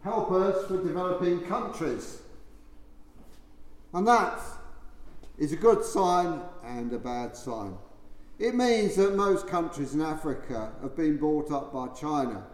helpers 0.05 0.69
for 0.69 0.77
developing 0.77 1.41
countries. 1.41 2.23
And 3.93 4.07
that's 4.07 4.62
is 5.39 5.53
a 5.53 5.57
good 5.57 5.85
sign 5.85 6.41
and 6.65 6.93
a 6.93 6.99
bad 6.99 7.37
sign. 7.37 7.75
It 8.39 8.55
means 8.55 8.97
that 8.97 9.15
most 9.15 9.47
countries 9.47 9.95
in 9.95 10.03
Africa 10.03 10.73
have 10.83 10.97
been 10.97 11.17
bought 11.17 11.51
up 11.51 11.73
by 11.73 11.89
China. 11.89 12.45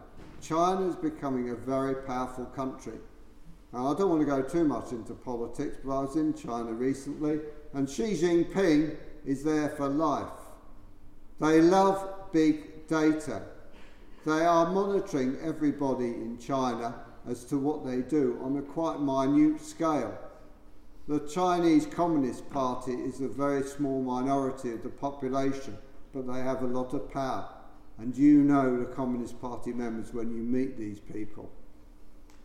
China 0.41 0.89
is 0.89 0.97
becoming 0.97 1.51
a 1.51 1.55
very 1.55 1.95
powerful 1.95 2.45
country. 2.47 2.99
Now, 3.73 3.93
I 3.93 3.99
don't 3.99 4.09
want 4.09 4.21
to 4.23 4.27
go 4.27 4.43
too 4.43 4.65
much 4.65 4.93
into 4.93 5.15
politics, 5.15 5.77
but 5.85 5.99
I 5.99 6.01
was 6.03 6.17
in 6.17 6.35
China 6.35 6.73
recently, 6.73 7.41
and 7.75 7.89
Xi 7.89 8.15
Jinping 8.15 8.97
is 9.27 9.45
there 9.45 9.69
for 9.71 9.89
life. 9.89 10.29
They 11.41 11.61
love 11.61 12.33
big 12.33 12.87
data. 12.87 13.43
They 14.25 14.45
are 14.45 14.71
monitoring 14.71 15.37
everybody 15.43 16.07
in 16.07 16.39
China 16.39 16.95
as 17.29 17.45
to 17.47 17.59
what 17.59 17.85
they 17.85 18.03
do 18.03 18.39
on 18.43 18.57
a 18.57 18.63
quite 18.63 19.01
minute 19.01 19.61
scale. 19.61 20.17
The 21.09 21.21
Chinese 21.21 21.87
Communist 21.87 22.51
Party 22.51 22.93
is 22.93 23.23
a 23.23 23.29
very 23.29 23.63
small 23.63 24.03
minority 24.03 24.73
of 24.73 24.83
the 24.83 24.91
population, 24.91 25.79
but 26.13 26.31
they 26.31 26.41
have 26.41 26.63
a 26.63 26.67
lot 26.67 26.93
of 26.93 27.11
power. 27.11 27.49
And 27.97 28.15
you 28.15 28.45
know 28.45 28.79
the 28.79 28.85
Communist 28.85 29.41
Party 29.41 29.73
members 29.73 30.13
when 30.13 30.31
you 30.31 30.43
meet 30.43 30.77
these 30.77 31.01
people. 31.01 31.51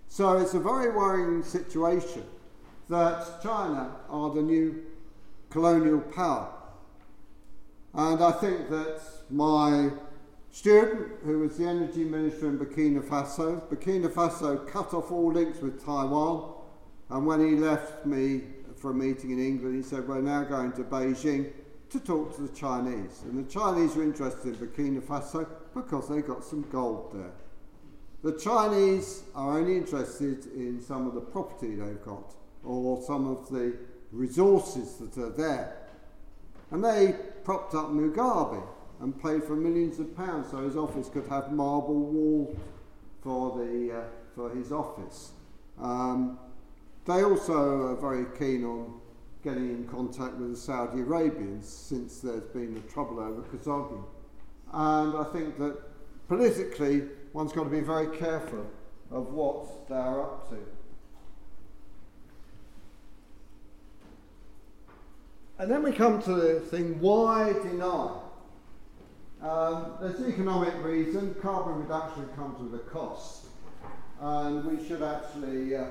So 0.07 0.37
it's 0.37 0.53
a 0.53 0.61
very 0.61 0.95
worrying 0.95 1.43
situation 1.43 2.23
that 2.87 3.43
China 3.43 3.97
are 4.09 4.29
the 4.29 4.41
new 4.41 4.81
colonial 5.49 5.99
power. 5.99 6.47
And 7.93 8.23
I 8.23 8.31
think 8.31 8.69
that 8.69 9.01
my 9.29 9.89
student, 10.51 11.11
who 11.25 11.39
was 11.39 11.57
the 11.57 11.67
energy 11.67 12.05
minister 12.05 12.47
in 12.47 12.57
Burkina 12.57 13.03
Faso, 13.03 13.61
Burkina 13.69 14.07
Faso 14.07 14.65
cut 14.65 14.93
off 14.93 15.11
all 15.11 15.33
links 15.33 15.59
with 15.59 15.85
Taiwan. 15.85 16.51
And 17.09 17.27
when 17.27 17.45
he 17.45 17.57
left 17.57 18.07
me 18.07 18.41
for 18.83 18.91
a 18.91 18.93
meeting 18.93 19.31
in 19.31 19.39
England, 19.39 19.77
he 19.77 19.81
said, 19.81 20.05
We're 20.05 20.21
now 20.21 20.43
going 20.43 20.73
to 20.73 20.83
Beijing 20.83 21.53
to 21.89 21.99
talk 22.01 22.35
to 22.35 22.41
the 22.41 22.53
Chinese. 22.53 23.21
And 23.23 23.47
the 23.47 23.49
Chinese 23.49 23.95
are 23.95 24.03
interested 24.03 24.47
in 24.47 24.55
Burkina 24.55 25.01
Faso 25.01 25.47
because 25.73 26.09
they 26.09 26.21
got 26.21 26.43
some 26.43 26.63
gold 26.69 27.11
there. 27.13 27.31
The 28.23 28.37
Chinese 28.37 29.23
are 29.35 29.57
only 29.57 29.77
interested 29.77 30.47
in 30.47 30.81
some 30.81 31.07
of 31.07 31.13
the 31.13 31.21
property 31.21 31.75
they've 31.75 32.03
got 32.03 32.33
or 32.65 33.01
some 33.01 33.25
of 33.25 33.49
the 33.49 33.73
resources 34.11 34.97
that 34.97 35.17
are 35.17 35.29
there. 35.29 35.77
And 36.71 36.83
they 36.83 37.15
propped 37.45 37.75
up 37.75 37.89
Mugabe 37.89 38.61
and 38.99 39.21
paid 39.23 39.45
for 39.45 39.55
millions 39.55 39.97
of 39.99 40.13
pounds 40.17 40.51
so 40.51 40.57
his 40.57 40.75
office 40.75 41.07
could 41.07 41.27
have 41.27 41.53
marble 41.53 42.01
walls 42.01 42.57
for, 43.21 43.57
the, 43.57 43.99
uh, 43.99 44.03
for 44.35 44.49
his 44.49 44.73
office. 44.73 45.31
Um, 45.79 46.37
they 47.05 47.23
also 47.23 47.87
are 47.87 47.95
very 47.95 48.25
keen 48.37 48.63
on 48.63 48.99
getting 49.43 49.69
in 49.69 49.87
contact 49.87 50.35
with 50.35 50.51
the 50.51 50.57
Saudi 50.57 51.01
Arabians 51.01 51.67
since 51.67 52.21
there's 52.21 52.47
been 52.53 52.73
the 52.73 52.79
trouble 52.81 53.19
over 53.19 53.41
Khashoggi. 53.41 54.01
And 54.71 55.17
I 55.17 55.23
think 55.33 55.57
that 55.59 55.77
politically, 56.27 57.03
one's 57.33 57.51
got 57.51 57.65
to 57.65 57.69
be 57.69 57.81
very 57.81 58.15
careful 58.17 58.65
of 59.11 59.33
what 59.33 59.87
they're 59.89 60.21
up 60.21 60.49
to. 60.49 60.57
And 65.59 65.69
then 65.69 65.83
we 65.83 65.91
come 65.91 66.21
to 66.23 66.33
the 66.33 66.59
thing 66.61 66.99
why 66.99 67.53
deny? 67.53 68.19
Um, 69.41 69.97
there's 70.01 70.21
economic 70.21 70.73
reason, 70.83 71.35
carbon 71.41 71.81
reduction 71.81 72.27
comes 72.35 72.59
with 72.61 72.79
a 72.79 72.83
cost. 72.85 73.47
And 74.21 74.63
we 74.63 74.87
should 74.87 75.03
actually 75.03 75.75
uh, 75.75 75.87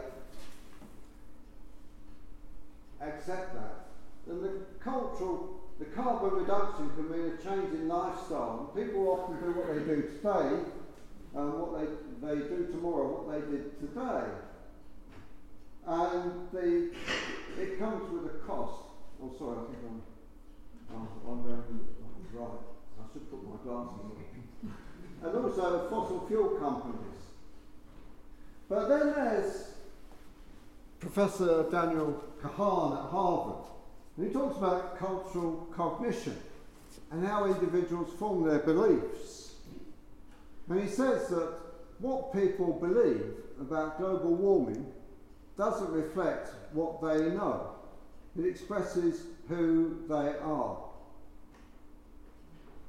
accept 3.22 3.54
that. 3.54 3.86
And 4.28 4.42
the 4.42 4.50
cultural, 4.82 5.60
the 5.78 5.84
carbon 5.86 6.40
reduction 6.40 6.90
can 6.96 7.10
mean 7.10 7.32
a 7.32 7.42
change 7.42 7.72
in 7.74 7.88
lifestyle. 7.88 8.72
People 8.74 9.08
often 9.08 9.40
do 9.40 9.58
what 9.58 9.68
they 9.68 9.80
do 9.80 10.02
today 10.02 10.58
and 11.34 11.52
what 11.54 11.78
they, 11.78 11.86
they 12.26 12.34
do 12.48 12.66
tomorrow, 12.70 13.22
what 13.22 13.32
they 13.32 13.40
did 13.50 13.78
today. 13.80 14.26
And 15.86 16.48
the, 16.52 16.90
it 17.60 17.78
comes 17.78 18.10
with 18.12 18.26
a 18.26 18.38
cost. 18.46 18.90
Oh, 19.22 19.32
sorry, 19.38 19.58
I 19.58 19.64
think 19.70 19.78
I'm, 19.86 20.02
oh, 20.94 21.30
I'm 21.30 21.42
going 21.42 21.80
right. 22.34 22.48
I 22.98 23.12
should 23.12 23.30
put 23.30 23.42
my 23.44 23.56
glasses 23.62 24.00
on. 24.02 24.12
and 25.22 25.44
also 25.44 25.90
fossil 25.90 26.26
fuel 26.26 26.50
companies. 26.58 27.20
But 28.68 28.88
then 28.88 29.12
there's 29.14 29.71
Professor 31.02 31.64
Daniel 31.68 32.22
Kahan 32.40 32.92
at 32.92 33.10
Harvard. 33.10 33.64
And 34.16 34.28
he 34.28 34.32
talks 34.32 34.56
about 34.56 34.96
cultural 34.96 35.68
cognition 35.74 36.38
and 37.10 37.26
how 37.26 37.46
individuals 37.46 38.12
form 38.20 38.44
their 38.44 38.60
beliefs. 38.60 39.56
And 40.68 40.80
he 40.80 40.86
says 40.86 41.28
that 41.30 41.54
what 41.98 42.32
people 42.32 42.74
believe 42.74 43.34
about 43.60 43.98
global 43.98 44.36
warming 44.36 44.86
doesn't 45.58 45.90
reflect 45.90 46.50
what 46.72 47.02
they 47.02 47.30
know, 47.30 47.72
it 48.38 48.46
expresses 48.46 49.24
who 49.48 50.04
they 50.08 50.38
are. 50.38 50.78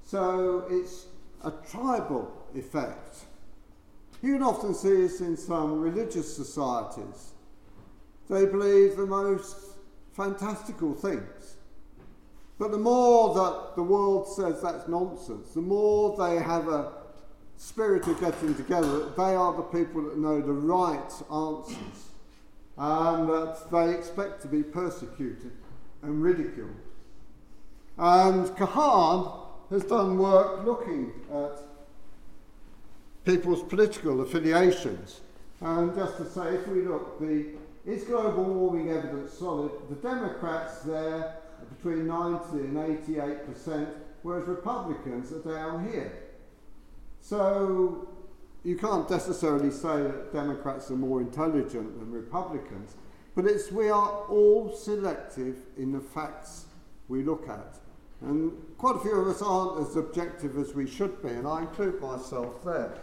So 0.06 0.68
it's 0.70 1.08
a 1.44 1.52
tribal 1.72 2.32
effect. 2.54 3.22
You 4.22 4.34
can 4.34 4.44
often 4.44 4.76
see 4.76 4.98
this 4.98 5.20
in 5.20 5.36
some 5.36 5.82
religious 5.82 6.34
societies 6.34 7.33
they 8.30 8.46
believe 8.46 8.96
the 8.96 9.06
most 9.06 9.56
fantastical 10.14 10.94
things. 10.94 11.58
But 12.60 12.72
the 12.72 12.78
more 12.78 13.34
that 13.34 13.76
the 13.76 13.84
world 13.84 14.28
says 14.28 14.62
that's 14.62 14.88
nonsense, 14.88 15.52
the 15.52 15.62
more 15.62 16.16
they 16.18 16.42
have 16.42 16.68
a 16.68 16.92
spirit 17.58 18.08
of 18.08 18.20
getting 18.20 18.56
together, 18.56 19.10
they 19.18 19.36
are 19.36 19.54
the 19.54 19.64
people 19.64 20.04
that 20.04 20.18
know 20.18 20.42
the 20.42 20.54
right 20.54 21.12
answers 21.32 22.10
and 22.78 23.30
that 23.30 23.58
they 23.72 23.94
expect 23.94 24.42
to 24.42 24.48
be 24.48 24.64
persecuted 24.64 25.52
and 26.02 26.24
ridiculed. 26.24 26.76
And 27.98 28.48
Kahan 28.56 29.32
has 29.70 29.84
done 29.84 30.18
work 30.18 30.66
looking 30.66 31.12
at 31.32 31.60
people's 33.26 33.64
political 33.64 34.22
affiliations. 34.22 35.22
And 35.62 35.96
just 35.96 36.18
to 36.18 36.30
say, 36.30 36.56
if 36.56 36.68
we 36.68 36.82
look, 36.82 37.20
the 37.20 37.52
is 37.86 38.04
global 38.04 38.46
warming 38.46 38.92
evidence 38.92 39.34
solid? 39.34 39.72
The 39.90 39.96
Democrats 39.96 40.80
there 40.82 41.36
are 41.60 41.66
between 41.76 42.08
90 42.08 42.58
and 42.58 42.78
88%, 42.78 43.88
whereas 44.22 44.48
Republicans 44.48 45.32
are 45.32 45.40
down 45.40 45.92
here. 45.92 46.12
So 47.22 48.08
you 48.64 48.78
can't 48.78 49.10
necessarily 49.10 49.72
say 49.72 50.04
that 50.04 50.34
Democrats 50.34 50.90
are 50.92 50.96
more 50.96 51.22
intelligent 51.22 52.00
than 52.00 52.12
Republicans, 52.12 52.96
but 53.36 53.46
it's 53.46 53.72
we 53.72 53.90
are 53.90 54.26
all 54.30 54.74
selective 54.76 55.58
in 55.78 55.92
the 55.92 56.00
facts 56.00 56.66
we 57.08 57.24
look 57.24 57.50
at. 57.50 57.80
And 58.22 58.54
quite 58.78 58.96
a 58.96 59.00
few 59.00 59.16
of 59.20 59.28
us 59.28 59.42
aren't 59.42 59.86
as 59.86 59.98
objective 59.98 60.58
as 60.58 60.74
we 60.74 60.88
should 60.88 61.22
be, 61.22 61.30
and 61.30 61.46
I 61.46 61.62
include 61.62 62.00
myself 62.00 62.64
there. 62.64 62.94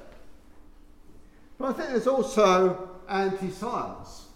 But 1.59 1.71
I 1.71 1.73
think 1.75 1.91
there's 1.91 2.07
also 2.07 2.91
anti 3.07 3.51
science. 3.51 4.29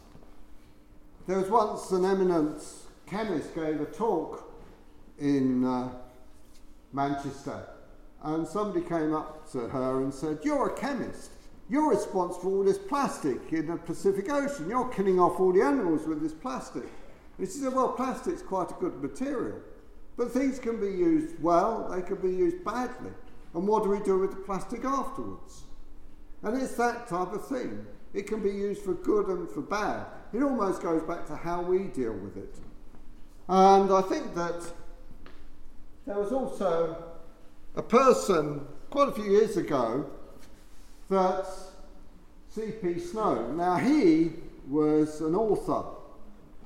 There 1.27 1.39
was 1.39 1.49
once 1.49 1.91
an 1.93 2.05
eminent 2.05 2.63
chemist 3.07 3.55
gave 3.55 3.81
a 3.81 3.87
talk 3.87 4.53
in 5.19 5.65
uh, 5.65 5.89
Manchester, 6.93 7.67
and 8.23 8.47
somebody 8.47 8.87
came 8.87 9.15
up 9.15 9.51
to 9.53 9.61
her 9.61 10.03
and 10.03 10.13
said, 10.13 10.41
You're 10.43 10.69
a 10.69 10.79
chemist. 10.79 11.31
You're 11.71 11.89
responsible 11.89 12.43
for 12.43 12.57
all 12.59 12.65
this 12.65 12.77
plastic 12.77 13.55
in 13.55 13.69
the 13.69 13.77
Pacific 13.77 14.31
Ocean. 14.31 14.69
You're 14.69 14.91
killing 14.91 15.19
off 15.19 15.41
all 15.41 15.51
the 15.51 15.63
animals 15.63 16.07
with 16.07 16.21
this 16.21 16.35
plastic. 16.35 16.85
And 17.39 17.49
she 17.49 17.55
said, 17.55 17.73
Well, 17.73 17.93
plastic's 17.93 18.43
quite 18.43 18.71
a 18.71 18.75
good 18.75 19.03
material. 19.03 19.61
But 20.19 20.31
things 20.31 20.59
can 20.59 20.79
be 20.79 20.89
used 20.89 21.43
well, 21.43 21.89
they 21.89 22.03
can 22.03 22.17
be 22.17 22.37
used 22.37 22.63
badly. 22.67 23.13
And 23.55 23.67
what 23.67 23.85
do 23.85 23.89
we 23.89 24.01
do 24.01 24.19
with 24.19 24.33
the 24.33 24.37
plastic 24.37 24.85
afterwards? 24.85 25.63
And 26.43 26.61
it's 26.61 26.75
that 26.75 27.09
type 27.09 27.33
of 27.33 27.49
thing. 27.49 27.87
It 28.13 28.27
can 28.27 28.43
be 28.43 28.51
used 28.51 28.83
for 28.83 28.93
good 28.93 29.29
and 29.29 29.49
for 29.49 29.63
bad. 29.63 30.05
It 30.35 30.43
almost 30.43 30.83
goes 30.83 31.03
back 31.03 31.27
to 31.27 31.37
how 31.37 31.63
we 31.63 31.85
deal 31.85 32.13
with 32.13 32.37
it. 32.37 32.55
And 33.49 33.93
I 33.93 34.03
think 34.03 34.35
that 34.35 34.65
there 36.07 36.19
was 36.19 36.33
also 36.33 37.05
a 37.77 37.83
person 37.83 38.67
quite 38.91 39.09
a 39.09 39.13
few 39.13 39.31
years 39.31 39.57
ago 39.57 40.11
that 41.09 41.47
C.P. 42.49 42.99
Snow. 42.99 43.53
Now, 43.53 43.77
he 43.77 44.33
was 44.69 45.21
an 45.21 45.35
author 45.35 45.85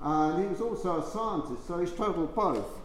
and 0.00 0.42
he 0.42 0.48
was 0.48 0.60
also 0.60 1.00
a 1.00 1.10
scientist, 1.10 1.66
so 1.66 1.78
he's 1.78 1.92
travelled 1.92 2.34
both. 2.34 2.80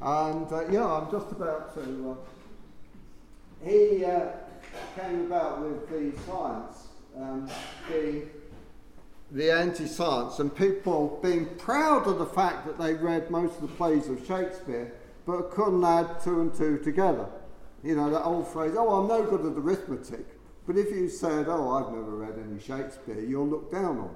And 0.00 0.50
uh, 0.52 0.68
yeah, 0.70 0.86
I'm 0.86 1.10
just 1.10 1.30
about 1.32 1.74
to. 1.74 2.10
Uh, 2.10 3.68
he 3.68 4.04
uh, 4.04 4.28
came 4.98 5.26
about 5.26 5.60
with 5.60 5.88
the 5.88 6.18
science 6.22 6.88
um, 7.16 7.48
being 7.88 8.28
the 9.32 9.50
anti 9.50 9.86
science 9.86 10.38
and 10.38 10.54
people 10.54 11.18
being 11.22 11.46
proud 11.56 12.06
of 12.06 12.18
the 12.18 12.26
fact 12.26 12.66
that 12.66 12.78
they 12.78 12.94
read 12.94 13.30
most 13.30 13.56
of 13.56 13.62
the 13.62 13.76
plays 13.76 14.08
of 14.08 14.24
Shakespeare 14.26 14.92
but 15.24 15.50
couldn't 15.50 15.82
add 15.84 16.22
two 16.22 16.40
and 16.40 16.54
two 16.54 16.78
together. 16.78 17.26
You 17.82 17.96
know, 17.96 18.10
that 18.10 18.24
old 18.24 18.46
phrase, 18.48 18.74
oh, 18.76 18.90
I'm 18.90 19.08
no 19.08 19.24
good 19.24 19.40
at 19.40 19.58
arithmetic. 19.58 20.26
But 20.66 20.76
if 20.76 20.90
you 20.90 21.08
said, 21.08 21.46
oh, 21.48 21.70
I've 21.70 21.92
never 21.92 22.10
read 22.10 22.34
any 22.38 22.60
Shakespeare, 22.60 23.20
you're 23.20 23.44
looked 23.44 23.72
down 23.72 23.98
on. 23.98 24.14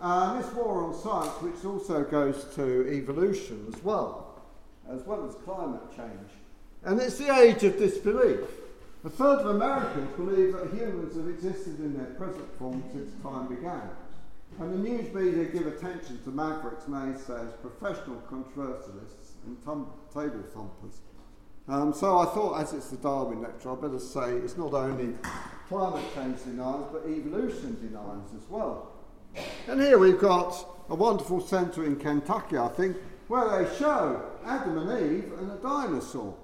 Uh, 0.00 0.34
and 0.34 0.44
this 0.44 0.52
war 0.54 0.84
on 0.84 0.94
science, 0.94 1.32
which 1.42 1.64
also 1.64 2.02
goes 2.04 2.44
to 2.54 2.88
evolution 2.92 3.66
as 3.74 3.82
well, 3.82 4.42
as 4.90 5.02
well 5.02 5.26
as 5.28 5.34
climate 5.44 5.82
change. 5.96 6.30
And 6.84 7.00
it's 7.00 7.18
the 7.18 7.34
age 7.34 7.62
of 7.64 7.78
disbelief. 7.78 8.40
A 9.04 9.10
third 9.10 9.40
of 9.40 9.46
Americans 9.46 10.08
believe 10.16 10.52
that 10.52 10.72
humans 10.72 11.16
have 11.16 11.28
existed 11.28 11.80
in 11.80 11.96
their 11.96 12.06
present 12.14 12.48
form 12.58 12.82
since 12.92 13.10
time 13.22 13.48
began. 13.48 13.90
And 14.60 14.72
the 14.72 14.78
news 14.78 15.12
media 15.12 15.44
give 15.46 15.66
attention 15.66 16.22
to 16.24 16.30
mavericks, 16.30 16.84
naysayers, 16.84 17.52
professional 17.60 18.22
controversialists, 18.30 19.34
and 19.46 19.62
tum- 19.64 19.90
table 20.12 20.42
thumpers. 20.54 21.00
Um, 21.68 21.92
so 21.92 22.18
I 22.18 22.26
thought, 22.26 22.60
as 22.60 22.72
it's 22.72 22.90
the 22.90 22.96
Darwin 22.96 23.40
lecture, 23.40 23.70
I 23.70 23.74
better 23.76 23.98
say 23.98 24.32
it's 24.32 24.56
not 24.56 24.74
only 24.74 25.14
climate 25.68 26.04
change 26.14 26.42
deniers, 26.44 26.86
but 26.92 27.02
evolution 27.06 27.76
deniers 27.80 28.30
as 28.36 28.48
well. 28.48 28.92
And 29.68 29.80
here 29.80 29.98
we've 29.98 30.18
got 30.18 30.54
a 30.90 30.94
wonderful 30.94 31.40
centre 31.40 31.84
in 31.84 31.96
Kentucky, 31.96 32.58
I 32.58 32.68
think, 32.68 32.96
where 33.28 33.64
they 33.64 33.76
show 33.78 34.22
Adam 34.44 34.78
and 34.78 35.12
Eve 35.12 35.32
and 35.38 35.52
a 35.52 35.56
dinosaur. 35.56 36.34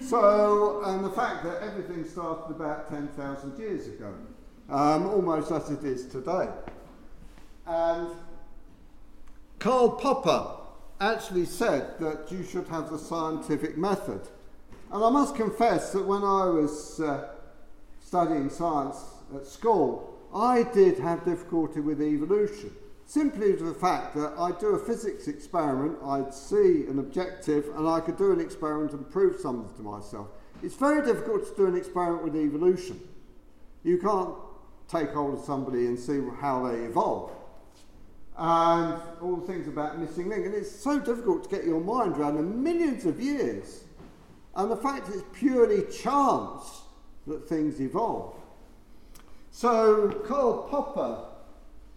So, 0.00 0.82
and 0.84 1.04
the 1.04 1.10
fact 1.10 1.44
that 1.44 1.62
everything 1.62 2.04
started 2.04 2.54
about 2.54 2.88
10,000 2.90 3.58
years 3.58 3.86
ago, 3.86 4.12
um, 4.68 5.06
almost 5.06 5.50
as 5.50 5.70
it 5.70 5.84
is 5.84 6.06
today. 6.06 6.48
And 7.68 8.08
Karl 9.58 9.90
Popper 9.90 10.56
actually 11.00 11.44
said 11.44 11.98
that 12.00 12.32
you 12.32 12.42
should 12.42 12.66
have 12.68 12.90
the 12.90 12.98
scientific 12.98 13.76
method. 13.76 14.22
And 14.90 15.04
I 15.04 15.10
must 15.10 15.34
confess 15.34 15.92
that 15.92 16.06
when 16.06 16.22
I 16.22 16.46
was 16.46 16.98
uh, 16.98 17.28
studying 18.02 18.48
science 18.48 19.04
at 19.36 19.46
school, 19.46 20.18
I 20.34 20.62
did 20.62 20.98
have 20.98 21.26
difficulty 21.26 21.80
with 21.80 22.00
evolution. 22.00 22.72
Simply 23.04 23.54
to 23.56 23.64
the 23.64 23.74
fact 23.74 24.14
that 24.16 24.32
I'd 24.38 24.58
do 24.58 24.68
a 24.68 24.78
physics 24.78 25.28
experiment, 25.28 25.98
I'd 26.02 26.32
see 26.32 26.86
an 26.88 26.98
objective, 26.98 27.68
and 27.76 27.86
I 27.86 28.00
could 28.00 28.16
do 28.16 28.32
an 28.32 28.40
experiment 28.40 28.92
and 28.92 29.10
prove 29.10 29.40
something 29.40 29.74
to 29.76 29.82
myself. 29.82 30.28
It's 30.62 30.74
very 30.74 31.04
difficult 31.04 31.46
to 31.48 31.54
do 31.54 31.66
an 31.66 31.76
experiment 31.76 32.24
with 32.24 32.36
evolution. 32.36 33.00
You 33.82 33.98
can't 33.98 34.34
take 34.88 35.10
hold 35.10 35.38
of 35.38 35.44
somebody 35.44 35.86
and 35.86 35.98
see 35.98 36.20
how 36.40 36.66
they 36.66 36.80
evolve. 36.80 37.32
And 38.38 39.00
all 39.20 39.36
the 39.36 39.46
things 39.52 39.66
about 39.66 39.98
missing 39.98 40.28
link. 40.28 40.46
And 40.46 40.54
it's 40.54 40.70
so 40.70 41.00
difficult 41.00 41.42
to 41.44 41.48
get 41.48 41.64
your 41.64 41.80
mind 41.80 42.16
around 42.16 42.36
the 42.36 42.42
millions 42.42 43.04
of 43.04 43.20
years. 43.20 43.82
And 44.54 44.70
the 44.70 44.76
fact 44.76 45.08
it's 45.08 45.24
purely 45.32 45.82
chance 45.90 46.82
that 47.26 47.48
things 47.48 47.80
evolve. 47.80 48.34
So 49.50 50.10
Karl 50.26 50.68
Popper 50.70 51.24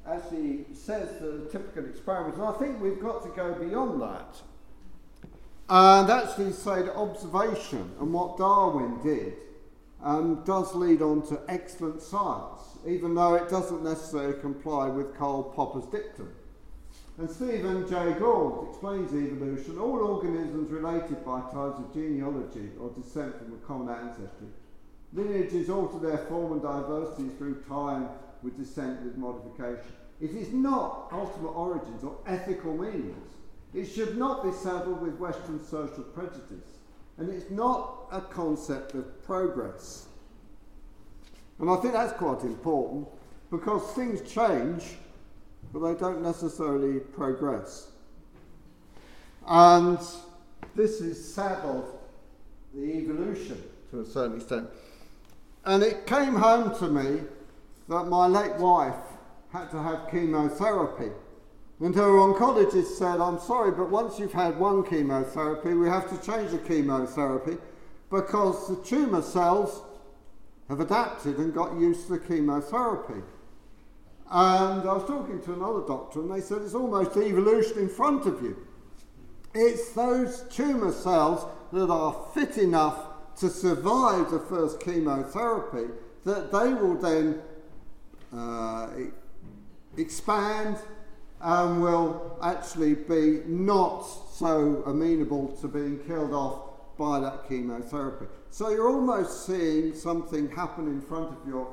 actually 0.08 0.66
says 0.74 1.20
the 1.20 1.48
typical 1.52 1.86
experiment, 1.86 2.36
and 2.36 2.44
I 2.44 2.54
think 2.54 2.82
we've 2.82 3.00
got 3.00 3.24
to 3.24 3.30
go 3.30 3.54
beyond 3.54 4.02
that. 4.02 4.42
And 5.70 6.10
actually 6.10 6.52
say 6.54 6.82
that 6.82 6.96
observation 6.96 7.92
and 8.00 8.12
what 8.12 8.38
Darwin 8.38 9.00
did 9.04 9.36
um, 10.04 10.44
does 10.44 10.74
lead 10.76 11.02
on 11.02 11.26
to 11.28 11.40
excellent 11.48 12.02
science, 12.02 12.71
even 12.88 13.16
though 13.16 13.36
it 13.36 13.50
doesn't 13.50 13.84
necessarily 13.84 14.40
comply 14.42 14.88
with 14.88 15.18
Karl 15.18 15.44
Popper's 15.44 15.86
dictum. 15.86 16.32
And 17.18 17.30
Stephen 17.30 17.88
Jay 17.88 18.14
Gould 18.18 18.70
explains 18.70 19.14
evolution, 19.14 19.78
all 19.78 20.00
organisms 20.00 20.72
related 20.72 21.24
by 21.26 21.42
ties 21.42 21.78
of 21.78 21.94
genealogy 21.94 22.70
or 22.80 22.90
descent 22.90 23.38
from 23.38 23.54
a 23.54 23.58
common 23.68 23.90
ancestry 23.94 24.48
Lineages 25.14 25.70
alter 25.70 26.00
their 26.00 26.18
form 26.18 26.54
and 26.54 26.62
diversity 26.62 27.30
through 27.38 27.62
time 27.68 28.08
with 28.44 28.58
descent 28.58 29.02
with 29.02 29.18
modification. 29.18 29.92
It 30.22 30.32
is 30.32 30.54
not 30.54 31.10
ultimate 31.12 31.50
origins 31.50 32.04
or 32.04 32.18
ethical 32.26 32.74
meanings. 32.78 33.28
It 33.74 33.86
should 33.86 34.18
not 34.18 34.44
be 34.44 34.52
saddled 34.52 35.02
with 35.02 35.16
Western 35.16 35.64
social 35.66 36.04
prejudice. 36.04 36.80
And 37.18 37.30
it's 37.30 37.50
not 37.52 38.08
a 38.12 38.22
concept 38.22 38.96
of 38.96 39.24
progress. 39.26 40.08
And 41.62 41.70
I 41.70 41.76
think 41.76 41.94
that's 41.94 42.14
quite 42.14 42.42
important 42.42 43.08
because 43.52 43.94
things 43.94 44.30
change, 44.30 44.98
but 45.72 45.80
they 45.80 45.94
don't 45.94 46.24
necessarily 46.24 47.00
progress. 47.00 47.92
And 49.48 50.00
this 50.76 51.02
is 51.02 51.34
sad 51.34 51.60
of 51.60 51.86
the 52.74 52.84
evolution 52.84 53.62
to 53.92 54.02
a 54.02 54.06
certain 54.06 54.38
extent. 54.38 54.70
And 55.64 55.84
it 55.84 56.08
came 56.08 56.34
home 56.34 56.76
to 56.80 56.88
me 56.88 57.22
that 57.90 58.06
my 58.06 58.26
late 58.26 58.56
wife 58.56 58.96
had 59.54 59.70
to 59.70 59.84
have 59.84 60.10
chemotherapy. 60.10 61.12
And 61.80 61.94
her 61.94 62.02
oncologist 62.02 62.98
said, 62.98 63.20
I'm 63.20 63.40
sorry, 63.40 63.72
but 63.72 63.92
once 63.92 64.18
you've 64.18 64.34
had 64.34 64.58
one 64.58 64.84
chemotherapy, 64.84 65.76
we 65.76 65.88
have 65.88 66.10
to 66.10 66.26
change 66.26 66.52
the 66.52 66.58
chemotherapy 66.58 67.58
because 68.10 68.68
the 68.68 68.78
tumour 68.84 69.22
cells 69.22 69.84
have 70.72 70.80
adapted 70.80 71.38
and 71.38 71.54
got 71.54 71.78
used 71.78 72.08
to 72.08 72.14
the 72.14 72.20
chemotherapy. 72.20 73.22
And 74.32 74.90
I 74.90 74.94
was 74.94 75.06
talking 75.06 75.42
to 75.42 75.54
another 75.54 75.82
doctor, 75.86 76.22
and 76.22 76.32
they 76.32 76.40
said 76.40 76.62
it's 76.62 76.74
almost 76.74 77.18
evolution 77.18 77.78
in 77.80 77.90
front 77.90 78.26
of 78.26 78.42
you. 78.42 78.56
It's 79.54 79.92
those 79.92 80.44
tumour 80.50 80.94
cells 80.94 81.46
that 81.74 81.90
are 81.90 82.26
fit 82.34 82.58
enough 82.58 83.36
to 83.40 83.50
survive 83.50 84.32
the 84.32 84.40
first 84.40 84.80
chemotherapy, 84.80 85.92
that 86.24 86.54
they 86.54 86.74
will 86.74 86.96
then 86.96 87.42
uh, 88.34 88.92
expand 89.98 90.78
and 91.42 91.82
will 91.82 92.40
actually 92.42 92.96
be 92.96 93.42
not 93.46 94.04
so 94.04 94.84
amenable 94.86 95.50
to 95.60 95.68
being 95.68 96.00
killed 96.08 96.32
off 96.32 96.71
by 97.02 97.20
that 97.20 97.50
chemotherapy. 97.50 98.28
So 98.52 98.70
you're 98.70 98.88
almost 98.88 99.48
seeing 99.48 99.96
something 99.96 100.52
happen 100.52 100.88
in 100.88 101.02
front 101.02 101.36
of 101.36 101.48
your 101.48 101.68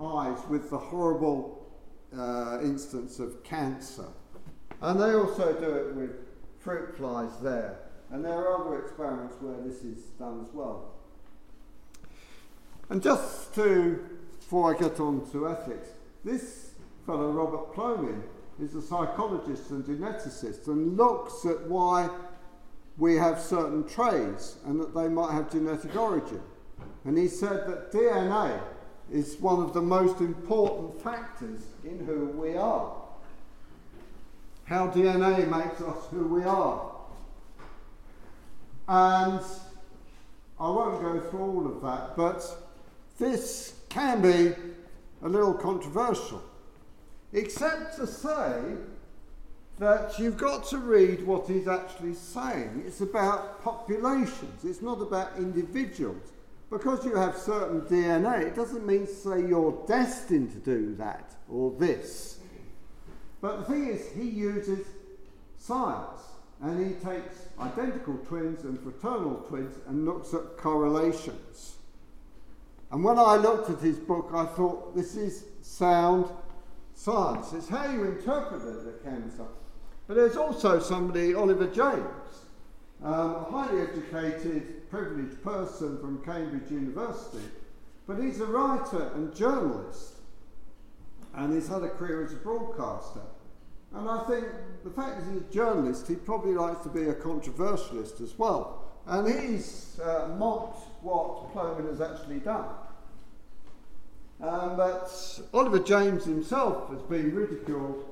eyes 0.00 0.38
with 0.48 0.70
the 0.70 0.78
horrible 0.78 1.70
uh, 2.16 2.60
instance 2.62 3.18
of 3.18 3.44
cancer. 3.44 4.06
And 4.80 4.98
they 4.98 5.12
also 5.12 5.52
do 5.52 5.70
it 5.70 5.94
with 5.94 6.12
fruit 6.60 6.96
flies 6.96 7.30
there. 7.42 7.78
And 8.10 8.24
there 8.24 8.32
are 8.32 8.66
other 8.66 8.82
experiments 8.82 9.36
where 9.40 9.60
this 9.60 9.82
is 9.84 9.98
done 10.18 10.46
as 10.48 10.54
well. 10.54 10.94
And 12.88 13.02
just 13.02 13.54
to, 13.56 14.02
before 14.38 14.74
I 14.74 14.78
get 14.78 14.98
on 14.98 15.30
to 15.32 15.46
ethics, 15.46 15.90
this 16.24 16.70
fellow, 17.04 17.30
Robert 17.30 17.74
Plomin, 17.74 18.22
is 18.58 18.74
a 18.74 18.80
psychologist 18.80 19.70
and 19.72 19.84
geneticist 19.84 20.68
and 20.68 20.96
looks 20.96 21.44
at 21.44 21.68
why 21.68 22.08
we 23.00 23.16
have 23.16 23.40
certain 23.40 23.82
traits 23.88 24.58
and 24.66 24.78
that 24.78 24.94
they 24.94 25.08
might 25.08 25.32
have 25.32 25.50
genetic 25.50 25.96
origin. 25.96 26.40
And 27.04 27.16
he 27.16 27.28
said 27.28 27.66
that 27.66 27.90
DNA 27.90 28.60
is 29.10 29.40
one 29.40 29.62
of 29.62 29.72
the 29.72 29.80
most 29.80 30.20
important 30.20 31.02
factors 31.02 31.62
in 31.82 32.04
who 32.04 32.26
we 32.26 32.56
are. 32.56 32.94
How 34.64 34.88
DNA 34.88 35.48
makes 35.48 35.80
us 35.80 36.06
who 36.10 36.26
we 36.26 36.44
are. 36.44 36.92
And 38.86 39.40
I 40.60 40.68
won't 40.68 41.00
go 41.00 41.20
through 41.30 41.40
all 41.40 41.66
of 41.66 41.80
that, 41.80 42.16
but 42.18 42.44
this 43.18 43.76
can 43.88 44.20
be 44.20 44.52
a 45.22 45.28
little 45.28 45.54
controversial, 45.54 46.42
except 47.32 47.96
to 47.96 48.06
say 48.06 48.60
that 49.80 50.18
you've 50.18 50.36
got 50.36 50.62
to 50.66 50.76
read 50.76 51.26
what 51.26 51.48
he's 51.48 51.66
actually 51.66 52.12
saying. 52.12 52.84
It's 52.86 53.00
about 53.00 53.64
populations, 53.64 54.62
it's 54.62 54.82
not 54.82 55.00
about 55.00 55.30
individuals. 55.38 56.32
Because 56.68 57.04
you 57.04 57.16
have 57.16 57.36
certain 57.36 57.80
DNA, 57.80 58.42
it 58.42 58.54
doesn't 58.54 58.86
mean 58.86 59.06
say 59.06 59.40
you're 59.40 59.82
destined 59.88 60.52
to 60.52 60.58
do 60.58 60.94
that 60.96 61.34
or 61.48 61.72
this. 61.72 62.38
But 63.40 63.60
the 63.60 63.64
thing 63.64 63.88
is, 63.88 64.06
he 64.14 64.28
uses 64.28 64.86
science 65.58 66.20
and 66.60 66.86
he 66.86 66.92
takes 67.02 67.46
identical 67.58 68.18
twins 68.18 68.64
and 68.64 68.78
fraternal 68.78 69.36
twins 69.48 69.74
and 69.88 70.04
looks 70.04 70.34
at 70.34 70.58
correlations. 70.58 71.76
And 72.92 73.02
when 73.02 73.18
I 73.18 73.36
looked 73.36 73.70
at 73.70 73.78
his 73.78 73.96
book, 73.96 74.30
I 74.34 74.44
thought, 74.44 74.94
this 74.94 75.16
is 75.16 75.44
sound 75.62 76.26
science. 76.94 77.54
It's 77.54 77.68
how 77.68 77.90
you 77.90 78.04
interpret 78.04 78.60
it 78.60 78.84
that 78.84 79.04
be 79.04 79.59
But 80.10 80.16
there's 80.16 80.36
also 80.36 80.80
somebody, 80.80 81.34
Oliver 81.34 81.68
James, 81.68 82.42
um, 83.00 83.36
a 83.36 83.46
highly 83.48 83.82
educated, 83.82 84.90
privileged 84.90 85.40
person 85.44 86.00
from 86.00 86.20
Cambridge 86.24 86.68
University, 86.68 87.44
but 88.08 88.18
he's 88.20 88.40
a 88.40 88.46
writer 88.46 89.12
and 89.14 89.32
journalist, 89.32 90.14
and 91.36 91.54
he's 91.54 91.68
had 91.68 91.84
a 91.84 91.88
career 91.88 92.24
as 92.24 92.32
a 92.32 92.36
broadcaster. 92.38 93.20
And 93.94 94.08
I 94.08 94.24
think 94.24 94.46
the 94.82 94.90
fact 94.90 95.20
that 95.20 95.32
he's 95.32 95.42
a 95.42 95.54
journalist, 95.54 96.08
he 96.08 96.16
probably 96.16 96.54
likes 96.54 96.82
to 96.82 96.88
be 96.88 97.04
a 97.04 97.14
controversialist 97.14 98.20
as 98.20 98.36
well. 98.36 98.82
And 99.06 99.28
he's 99.28 100.00
uh, 100.00 100.34
mocked 100.36 100.88
what 101.04 101.54
Plomin 101.54 101.88
has 101.88 102.00
actually 102.00 102.40
done. 102.40 102.66
Um, 104.42 104.76
but 104.76 105.40
Oliver 105.54 105.78
James 105.78 106.24
himself 106.24 106.90
has 106.90 107.02
been 107.02 107.32
ridiculed 107.32 108.09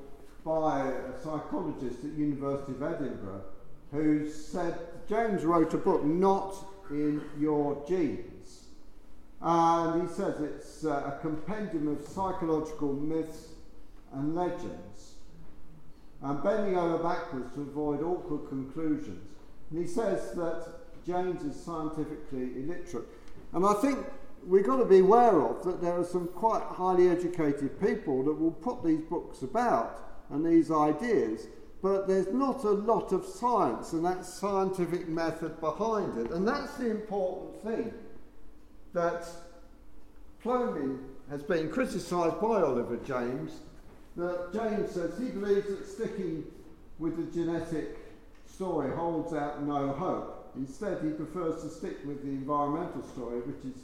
by 0.49 0.81
a 0.81 1.21
psychologist 1.21 2.03
at 2.03 2.11
University 2.17 2.71
of 2.71 2.81
Edinburgh 2.81 3.43
who 3.91 4.27
said 4.27 4.79
James 5.07 5.43
wrote 5.43 5.75
a 5.75 5.77
book 5.77 6.03
not 6.03 6.55
in 6.89 7.21
your 7.39 7.85
genes. 7.87 8.65
And 9.41 10.01
he 10.01 10.07
says 10.11 10.41
it's 10.41 10.85
uh, 10.85 11.13
a 11.13 11.19
compendium 11.21 11.87
of 11.89 12.03
psychological 12.07 12.93
myths 12.93 13.49
and 14.11 14.33
legends, 14.35 15.13
and 16.23 16.41
bending 16.43 16.75
over 16.75 16.97
backwards 16.97 17.53
to 17.53 17.61
avoid 17.61 18.01
awkward 18.01 18.49
conclusions. 18.49 19.29
And 19.69 19.79
he 19.79 19.87
says 19.87 20.31
that 20.31 20.65
James 21.05 21.43
is 21.43 21.61
scientifically 21.63 22.49
illiterate. 22.55 23.05
And 23.53 23.63
I 23.63 23.73
think 23.73 23.99
we've 24.47 24.65
got 24.65 24.77
to 24.77 24.85
be 24.85 24.99
aware 24.99 25.39
of 25.41 25.63
that 25.63 25.79
there 25.79 25.93
are 25.93 26.03
some 26.03 26.27
quite 26.29 26.63
highly 26.63 27.07
educated 27.07 27.79
people 27.79 28.23
that 28.23 28.33
will 28.33 28.51
put 28.51 28.83
these 28.83 29.01
books 29.01 29.43
about 29.43 30.08
and 30.29 30.45
these 30.45 30.71
ideas, 30.71 31.47
but 31.81 32.07
there's 32.07 32.33
not 32.33 32.63
a 32.63 32.69
lot 32.69 33.11
of 33.11 33.25
science 33.25 33.93
and 33.93 34.03
that 34.05 34.25
scientific 34.25 35.07
method 35.07 35.59
behind 35.61 36.17
it. 36.17 36.31
And 36.31 36.47
that's 36.47 36.73
the 36.75 36.91
important 36.91 37.63
thing 37.63 37.93
that 38.93 39.27
Plomin 40.43 40.99
has 41.29 41.43
been 41.43 41.69
criticised 41.69 42.41
by 42.41 42.61
Oliver 42.61 42.97
James. 43.05 43.53
That 44.17 44.51
James 44.53 44.91
says 44.91 45.17
he 45.17 45.29
believes 45.29 45.67
that 45.67 45.87
sticking 45.87 46.43
with 46.97 47.15
the 47.15 47.31
genetic 47.31 47.97
story 48.45 48.93
holds 48.95 49.33
out 49.33 49.63
no 49.63 49.89
hope. 49.89 50.51
Instead, 50.55 51.01
he 51.03 51.11
prefers 51.11 51.61
to 51.61 51.69
stick 51.69 51.97
with 52.05 52.23
the 52.23 52.29
environmental 52.29 53.03
story, 53.03 53.39
which 53.41 53.73
is 53.73 53.81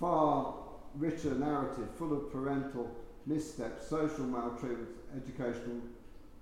far 0.00 0.54
richer 0.96 1.34
narrative, 1.34 1.88
full 1.96 2.12
of 2.12 2.32
parental 2.32 2.90
missteps, 3.26 3.86
social 3.86 4.24
maltreatment, 4.24 4.88
educational 5.16 5.80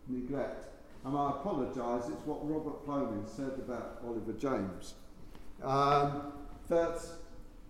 neglect. 0.09 0.67
And 1.05 1.17
I 1.17 1.31
apologise, 1.31 2.09
it's 2.09 2.27
what 2.27 2.39
Robert 2.49 2.85
Plomin 2.87 3.29
said 3.29 3.53
about 3.59 4.01
Oliver 4.05 4.33
James. 4.33 4.95
Um, 5.63 6.33
that 6.69 7.01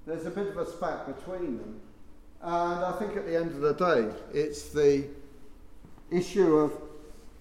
there's 0.06 0.26
a 0.26 0.30
bit 0.30 0.48
of 0.48 0.56
a 0.56 0.66
spat 0.66 1.06
between 1.06 1.58
them. 1.58 1.80
And 2.40 2.84
I 2.84 2.92
think 2.98 3.16
at 3.16 3.26
the 3.26 3.36
end 3.36 3.50
of 3.50 3.60
the 3.60 3.74
day, 3.74 4.10
it's 4.32 4.70
the 4.70 5.06
issue 6.10 6.56
of 6.56 6.72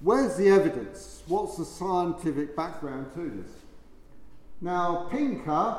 where's 0.01 0.35
the 0.35 0.49
evidence? 0.49 1.23
What's 1.27 1.57
the 1.57 1.65
scientific 1.65 2.55
background 2.55 3.13
to 3.13 3.29
this? 3.29 3.51
Now, 4.61 5.07
Pinker, 5.11 5.77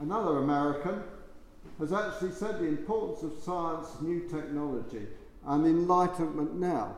another 0.00 0.38
American, 0.38 1.02
has 1.78 1.92
actually 1.92 2.32
said 2.32 2.58
the 2.58 2.66
importance 2.66 3.22
of 3.22 3.42
science, 3.42 3.88
new 4.00 4.28
technology, 4.28 5.06
and 5.46 5.66
enlightenment 5.66 6.54
now. 6.54 6.94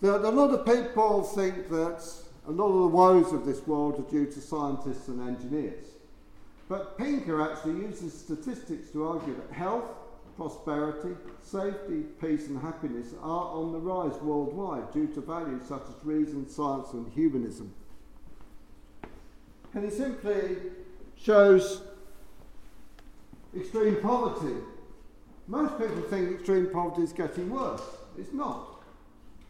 That 0.00 0.22
a 0.22 0.30
lot 0.30 0.50
of 0.50 0.66
people 0.66 1.22
think 1.22 1.68
that 1.70 2.04
a 2.46 2.50
lot 2.50 2.68
of 2.68 2.82
the 2.82 2.88
woes 2.88 3.32
of 3.32 3.46
this 3.46 3.66
world 3.66 3.98
are 3.98 4.10
due 4.10 4.26
to 4.26 4.40
scientists 4.40 5.08
and 5.08 5.26
engineers. 5.26 5.84
But 6.68 6.98
Pinker 6.98 7.40
actually 7.40 7.82
uses 7.86 8.12
statistics 8.12 8.90
to 8.90 9.06
argue 9.06 9.34
that 9.34 9.54
health, 9.54 9.84
prosperity, 10.36 11.14
safety, 11.42 12.02
peace, 12.20 12.48
and 12.48 12.60
happiness 12.60 13.08
are 13.22 13.46
on 13.52 13.72
the 13.72 13.78
rise 13.78 14.20
worldwide 14.20 14.92
due 14.92 15.06
to 15.08 15.20
values 15.20 15.62
such 15.66 15.82
as 15.82 16.04
reason, 16.04 16.48
science, 16.48 16.92
and 16.92 17.10
humanism. 17.12 17.72
And 19.74 19.84
he 19.84 19.90
simply 19.90 20.56
shows 21.16 21.82
extreme 23.56 23.96
poverty. 23.96 24.56
Most 25.46 25.78
people 25.78 26.02
think 26.02 26.32
extreme 26.32 26.70
poverty 26.70 27.02
is 27.02 27.12
getting 27.12 27.50
worse. 27.50 27.82
It's 28.18 28.32
not. 28.32 28.82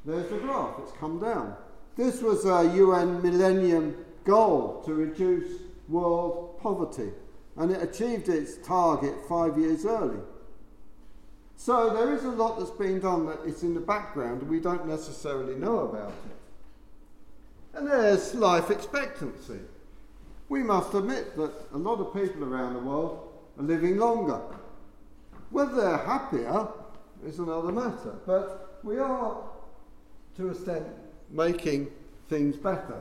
There's 0.05 0.29
the 0.29 0.39
graph, 0.39 0.75
it's 0.81 0.93
come 0.93 1.19
down. 1.19 1.57
This 1.97 2.21
was 2.21 2.45
a 2.45 2.77
UN 2.77 3.23
Millennium 3.23 3.97
goal 4.25 4.83
to 4.85 4.95
reduce 4.95 5.61
world 5.89 6.59
poverty, 6.61 7.11
and 7.57 7.71
it 7.71 7.83
achieved 7.83 8.29
its 8.29 8.59
target 8.67 9.15
five 9.29 9.57
years 9.57 9.87
early. 9.87 10.19
So 11.57 11.91
there 11.95 12.13
is 12.13 12.25
a 12.25 12.31
lot 12.31 12.59
that's 12.59 12.71
been 12.71 13.01
done 13.01 13.27
that 13.27 13.41
is 13.47 13.63
in 13.63 13.75
the 13.75 13.81
background 13.81 14.43
and 14.43 14.51
we 14.51 14.61
don't 14.61 14.87
necessarily 14.87 15.55
know 15.55 15.81
about 15.81 16.11
it. 16.11 17.79
And 17.79 17.87
there's 17.87 18.35
life 18.35 18.71
expectancy. 18.71 19.61
We 20.49 20.63
must 20.63 20.93
admit 20.95 21.37
that 21.37 21.53
a 21.73 21.79
lot 21.79 22.01
of 22.01 22.13
people 22.13 22.45
around 22.45 22.75
the 22.75 22.81
world 22.81 23.33
are 23.59 23.63
living 23.63 23.99
longer. 23.99 24.41
Whether 25.55 25.83
they're 25.83 25.99
happier 25.99 26.67
is 27.25 27.39
another 27.39 27.71
matter, 27.71 28.17
but 28.27 28.81
we 28.83 28.99
are, 28.99 29.41
to 30.37 30.49
a 30.49 30.51
extent, 30.51 30.85
making 31.31 31.93
things 32.29 32.57
better. 32.57 33.01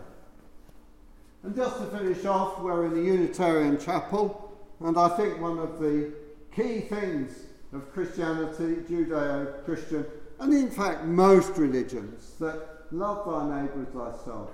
And 1.42 1.56
just 1.56 1.80
to 1.80 1.86
finish 1.86 2.24
off, 2.26 2.62
we're 2.62 2.86
in 2.86 2.94
a 2.94 3.02
Unitarian 3.02 3.80
chapel, 3.80 4.56
and 4.82 5.00
I 5.00 5.10
think 5.18 5.42
one 5.42 5.58
of 5.58 5.80
the 5.80 6.14
key 6.56 6.82
things 6.82 7.34
of 7.74 7.92
Christianity, 7.92 8.84
Judeo 8.88 9.66
Christian, 9.66 10.06
and 10.40 10.54
in 10.54 10.70
fact 10.70 11.06
most 11.06 11.58
religions, 11.58 12.36
that 12.40 12.86
love 12.92 13.26
thy 13.26 13.64
neighbour 13.64 13.82
as 13.82 14.16
thyself. 14.16 14.52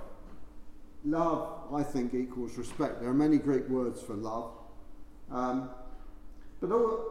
Love, 1.04 1.74
I 1.74 1.82
think, 1.82 2.14
equals 2.14 2.56
respect. 2.56 3.00
There 3.00 3.10
are 3.10 3.14
many 3.14 3.36
Greek 3.36 3.68
words 3.68 4.00
for 4.00 4.14
love. 4.14 4.52
Um, 5.30 5.68
but 6.60 6.70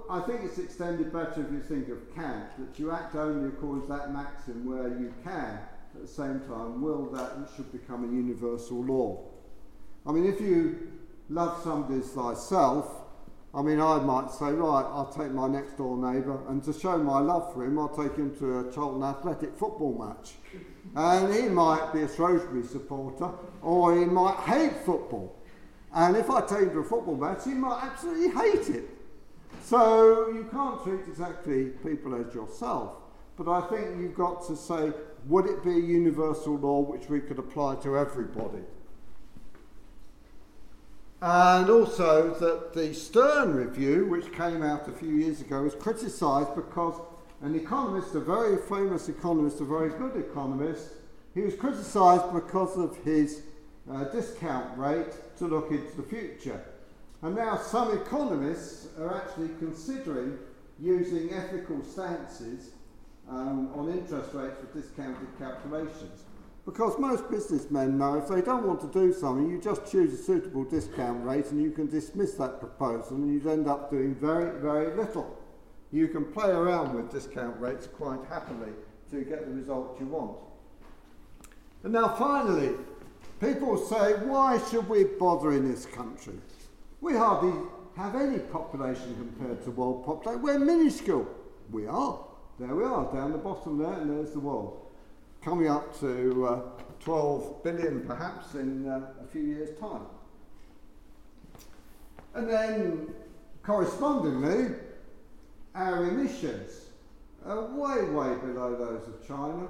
I 0.10 0.20
think 0.22 0.42
it's 0.44 0.60
extended 0.60 1.12
better 1.12 1.42
if 1.42 1.52
you 1.52 1.62
think 1.62 1.90
of 1.90 2.14
Kant, 2.14 2.46
that 2.60 2.80
you 2.80 2.92
act 2.92 3.16
only 3.16 3.50
according 3.50 3.84
to 3.84 3.88
that 3.90 4.14
maxim 4.14 4.66
where 4.66 4.90
you 4.90 5.14
can, 5.24 5.60
at 5.96 6.02
the 6.02 6.08
same 6.08 6.40
time, 6.42 6.82
will 6.82 7.10
that 7.12 7.32
it 7.42 7.50
should 7.56 7.72
become 7.72 8.04
a 8.04 8.08
universal 8.08 8.84
law. 8.84 9.24
I 10.06 10.12
mean, 10.12 10.26
if 10.26 10.40
you 10.40 10.92
love 11.30 11.62
somebody 11.64 12.00
as 12.00 12.10
thyself, 12.10 12.88
I 13.54 13.64
mean, 13.64 13.82
I 13.82 13.98
might 14.00 14.30
say, 14.30 14.52
right, 14.52 14.86
I'll 14.86 15.12
take 15.12 15.32
my 15.32 15.48
next 15.48 15.78
door 15.78 15.98
neighbour, 15.98 16.40
and 16.48 16.64
to 16.66 16.72
show 16.72 16.98
my 17.00 17.20
love 17.20 17.52
for 17.52 17.66
him, 17.66 17.80
I'll 17.80 17.90
take 17.90 18.16
him 18.16 18.36
to 18.38 18.60
a 18.60 18.72
Charlton 18.72 19.02
Athletic 19.02 19.56
football 19.56 19.98
match. 19.98 20.36
And 20.96 21.34
he 21.34 21.50
might 21.50 21.92
be 21.92 22.02
a 22.02 22.16
Shrewsbury 22.16 22.64
supporter, 22.64 23.32
or 23.64 23.98
he 23.98 24.06
might 24.06 24.38
hate 24.38 24.78
football. 24.86 25.36
And 25.92 26.16
if 26.16 26.30
I 26.30 26.42
take 26.42 26.60
him 26.60 26.72
to 26.74 26.80
a 26.80 26.84
football 26.84 27.16
match, 27.16 27.46
he 27.46 27.56
might 27.56 27.84
absolutely 27.84 28.30
hate 28.30 28.70
it. 28.70 28.99
So 29.70 30.30
you 30.30 30.48
can't 30.50 30.82
treat 30.84 31.02
exactly 31.08 31.66
people 31.66 32.16
as 32.16 32.34
yourself. 32.34 32.94
But 33.38 33.48
I 33.48 33.62
think 33.68 34.02
you've 34.02 34.16
got 34.16 34.48
to 34.48 34.56
say, 34.56 34.92
would 35.28 35.46
it 35.46 35.64
be 35.64 35.70
a 35.70 35.80
universal 35.80 36.58
law 36.58 36.80
which 36.80 37.08
we 37.08 37.20
could 37.20 37.38
apply 37.38 37.76
to 37.84 37.96
everybody? 37.96 38.64
And 41.22 41.70
also 41.70 42.34
that 42.40 42.74
the 42.74 42.96
Stern 42.96 43.54
Review, 43.54 44.08
which 44.08 44.34
came 44.34 44.64
out 44.64 44.88
a 44.88 44.92
few 44.92 45.14
years 45.14 45.40
ago, 45.40 45.62
was 45.62 45.76
criticised 45.76 46.56
because 46.56 47.00
an 47.44 47.54
economist, 47.54 48.16
a 48.16 48.22
very 48.22 48.58
famous 48.58 49.08
economist, 49.08 49.62
a 49.62 49.66
very 49.66 49.90
good 49.90 50.16
economist, 50.16 50.94
he 51.36 51.42
was 51.42 51.54
criticised 51.54 52.34
because 52.34 52.76
of 52.76 52.98
his 53.04 53.44
uh, 53.92 54.06
discount 54.06 54.76
rate 54.80 55.14
to 55.38 55.46
look 55.46 55.70
into 55.70 55.96
the 55.96 56.04
future. 56.04 56.60
And 57.22 57.36
now 57.36 57.58
some 57.58 57.98
economists 57.98 58.88
are 58.98 59.16
actually 59.16 59.50
considering 59.60 60.38
using 60.80 61.34
ethical 61.34 61.84
stances 61.84 62.72
um, 63.30 63.72
on 63.76 63.90
interest 63.90 64.34
rates 64.34 64.56
for 64.60 64.80
discounted 64.80 65.28
calculations. 65.38 66.24
Because 66.66 66.98
most 67.00 67.30
businessmen 67.30 67.98
know 67.98 68.18
if 68.18 68.28
they 68.28 68.42
don't 68.42 68.66
want 68.66 68.80
to 68.82 68.88
do 68.88 69.12
something, 69.12 69.50
you 69.50 69.60
just 69.60 69.92
choose 69.92 70.14
a 70.14 70.24
suitable 70.24 70.64
discount 70.64 71.26
rate 71.26 71.48
and 71.48 71.62
you 71.62 71.72
can 71.72 71.88
dismiss 71.88 72.34
that 72.36 72.60
proposal 72.60 73.18
and 73.18 73.34
you'd 73.34 73.48
end 73.48 73.68
up 73.68 73.90
doing 73.90 74.16
very, 74.16 74.60
very 74.60 74.96
little. 74.96 75.38
You 75.92 76.08
can 76.08 76.26
play 76.26 76.50
around 76.50 76.94
with 76.94 77.12
discount 77.12 77.60
rates 77.60 77.88
quite 77.88 78.20
happily 78.30 78.72
to 79.12 79.24
get 79.24 79.48
the 79.48 79.54
result 79.54 79.98
you 80.00 80.06
want. 80.06 80.38
And 81.84 81.94
now, 81.94 82.10
finally, 82.10 82.76
people 83.40 83.78
say, 83.78 84.14
why 84.26 84.60
should 84.70 84.88
we 84.88 85.06
bother 85.06 85.54
in 85.54 85.70
this 85.70 85.86
country? 85.86 86.36
We 87.02 87.16
hardly 87.16 87.54
have 87.96 88.16
any 88.16 88.40
population 88.40 89.16
compared 89.16 89.64
to 89.64 89.72
world 89.72 90.06
population. 90.06 90.42
We're 90.42 90.60
minuscule. 90.60 91.28
We 91.72 91.88
are. 91.88 92.20
There 92.60 92.76
we 92.76 92.84
are, 92.84 93.12
down 93.14 93.32
the 93.32 93.38
bottom 93.38 93.78
there, 93.78 93.94
and 93.94 94.10
there's 94.10 94.34
the 94.34 94.40
world 94.40 94.86
coming 95.42 95.70
up 95.70 95.98
to 96.02 96.46
uh, 96.46 96.62
12 97.00 97.64
billion 97.64 98.02
perhaps 98.06 98.56
in 98.56 98.88
uh, 98.88 99.14
a 99.24 99.28
few 99.28 99.42
years' 99.42 99.80
time. 99.80 100.02
And 102.36 102.50
then, 102.50 103.14
correspondingly, 103.64 104.76
our 105.74 106.04
emissions 106.06 106.72
are 107.46 107.66
way, 107.68 108.04
way 108.10 108.36
below 108.40 108.76
those 108.76 109.08
of 109.08 109.26
China 109.26 109.68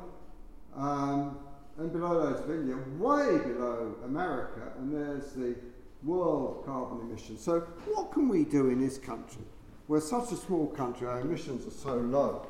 um, 0.75 1.37
and 1.77 1.91
below 1.91 2.31
those 2.31 2.43
of 2.43 2.49
India, 2.49 2.75
way 2.97 3.37
below 3.37 3.95
America, 4.03 4.71
and 4.79 4.93
there's 4.93 5.33
the 5.33 5.55
world 6.03 6.63
carbon 6.65 7.07
emissions. 7.07 7.41
So, 7.41 7.61
what 7.93 8.11
can 8.11 8.29
we 8.29 8.45
do 8.45 8.69
in 8.69 8.79
this 8.79 8.97
country? 8.97 9.43
We're 9.87 10.01
such 10.01 10.31
a 10.31 10.35
small 10.35 10.67
country, 10.67 11.07
our 11.07 11.21
emissions 11.21 11.65
are 11.67 11.77
so 11.77 11.95
low. 11.95 12.47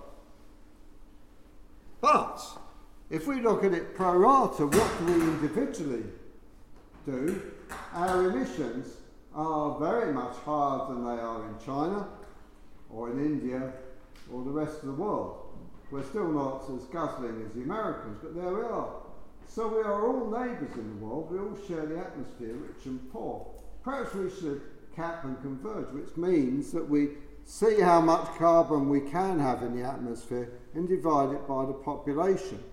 But 2.02 2.42
If 3.10 3.26
we 3.26 3.42
look 3.42 3.64
at 3.64 3.74
it 3.74 3.96
pro 3.96 4.14
rata, 4.16 4.68
what 4.68 5.00
do 5.00 5.06
we 5.06 5.14
individually 5.14 6.04
do? 7.08 7.42
Our 7.94 8.30
emissions 8.30 8.86
are 9.34 9.80
very 9.80 10.14
much 10.14 10.36
higher 10.46 10.88
than 10.88 11.04
they 11.04 11.20
are 11.20 11.48
in 11.48 11.56
China 11.66 12.08
or 12.92 13.10
in 13.10 13.20
India 13.20 13.74
or 14.32 14.44
the 14.44 14.52
rest 14.52 14.82
of 14.82 14.86
the 14.86 14.94
world. 14.94 15.50
We're 15.90 16.04
still 16.04 16.28
not 16.28 16.70
as 16.70 16.84
guzzling 16.86 17.44
as 17.48 17.54
the 17.54 17.64
Americans, 17.64 18.20
but 18.22 18.36
there 18.36 18.54
we 18.54 18.62
are. 18.62 18.90
So 19.50 19.68
we 19.68 19.80
are 19.80 20.06
all 20.06 20.30
neighbours 20.30 20.76
in 20.76 21.00
the 21.00 21.06
world, 21.06 21.32
we 21.32 21.40
all 21.40 21.58
share 21.68 21.88
the 21.88 21.98
atmosphere, 21.98 22.54
rich 22.54 22.86
and 22.86 23.12
poor. 23.12 23.48
Perhaps 23.84 24.14
we 24.14 24.30
should 24.30 24.62
cap 24.96 25.24
and 25.24 25.42
converge, 25.42 25.92
which 25.92 26.16
means 26.16 26.72
that 26.72 26.88
we 26.88 27.10
see 27.46 27.82
how 27.82 28.00
much 28.00 28.28
carbon 28.38 28.90
we 28.90 29.02
can 29.02 29.40
have 29.40 29.64
in 29.64 29.76
the 29.76 29.84
atmosphere 29.84 30.52
and 30.76 30.88
divide 30.88 31.32
it 31.32 31.48
by 31.48 31.66
the 31.66 31.74
population. 31.74 32.64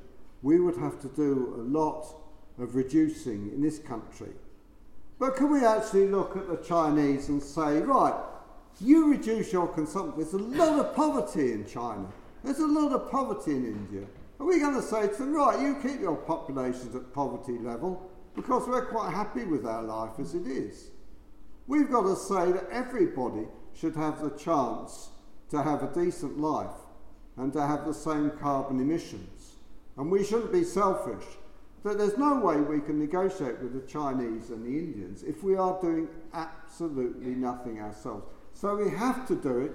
We 0.42 0.60
would 0.60 0.76
have 0.76 1.00
to 1.00 1.08
do 1.08 1.54
a 1.56 1.62
lot 1.62 2.14
of 2.58 2.76
reducing 2.76 3.52
in 3.54 3.62
this 3.62 3.78
country. 3.78 4.32
But 5.18 5.34
can 5.34 5.50
we 5.50 5.64
actually 5.64 6.08
look 6.08 6.36
at 6.36 6.46
the 6.46 6.58
Chinese 6.58 7.30
and 7.30 7.42
say, 7.42 7.80
right, 7.80 8.22
you 8.82 9.10
reduce 9.10 9.50
your 9.50 9.66
consumption. 9.66 10.20
There's 10.20 10.34
a 10.34 10.38
lot 10.38 10.78
of 10.78 10.94
poverty 10.94 11.52
in 11.52 11.66
China. 11.66 12.06
There's 12.44 12.58
a 12.58 12.66
lot 12.66 12.92
of 12.92 13.10
poverty 13.10 13.52
in 13.52 13.64
India. 13.64 14.06
Are 14.38 14.46
we 14.46 14.58
going 14.58 14.74
to 14.74 14.82
say 14.82 15.08
to 15.08 15.14
them, 15.14 15.34
right, 15.34 15.60
you 15.60 15.76
keep 15.82 16.00
your 16.00 16.16
populations 16.16 16.94
at 16.94 17.12
poverty 17.12 17.58
level 17.58 18.10
because 18.34 18.68
we're 18.68 18.86
quite 18.86 19.12
happy 19.12 19.44
with 19.44 19.64
our 19.64 19.82
life 19.82 20.18
as 20.18 20.34
it 20.34 20.46
is? 20.46 20.90
We've 21.66 21.90
got 21.90 22.02
to 22.02 22.16
say 22.16 22.52
that 22.52 22.68
everybody 22.70 23.46
should 23.74 23.96
have 23.96 24.20
the 24.20 24.30
chance 24.30 25.08
to 25.50 25.62
have 25.62 25.82
a 25.82 25.92
decent 25.94 26.38
life 26.38 26.76
and 27.36 27.52
to 27.52 27.66
have 27.66 27.86
the 27.86 27.94
same 27.94 28.30
carbon 28.30 28.78
emissions. 28.78 29.56
And 29.96 30.10
we 30.10 30.22
shouldn't 30.24 30.52
be 30.52 30.64
selfish. 30.64 31.24
That 31.82 31.98
there's 31.98 32.18
no 32.18 32.40
way 32.40 32.56
we 32.56 32.80
can 32.80 32.98
negotiate 32.98 33.60
with 33.60 33.72
the 33.72 33.86
Chinese 33.86 34.50
and 34.50 34.64
the 34.64 34.78
Indians 34.78 35.22
if 35.22 35.42
we 35.42 35.56
are 35.56 35.80
doing 35.80 36.08
absolutely 36.34 37.30
nothing 37.30 37.80
ourselves. 37.80 38.26
So 38.52 38.76
we 38.76 38.90
have 38.90 39.26
to 39.28 39.36
do 39.36 39.58
it, 39.60 39.72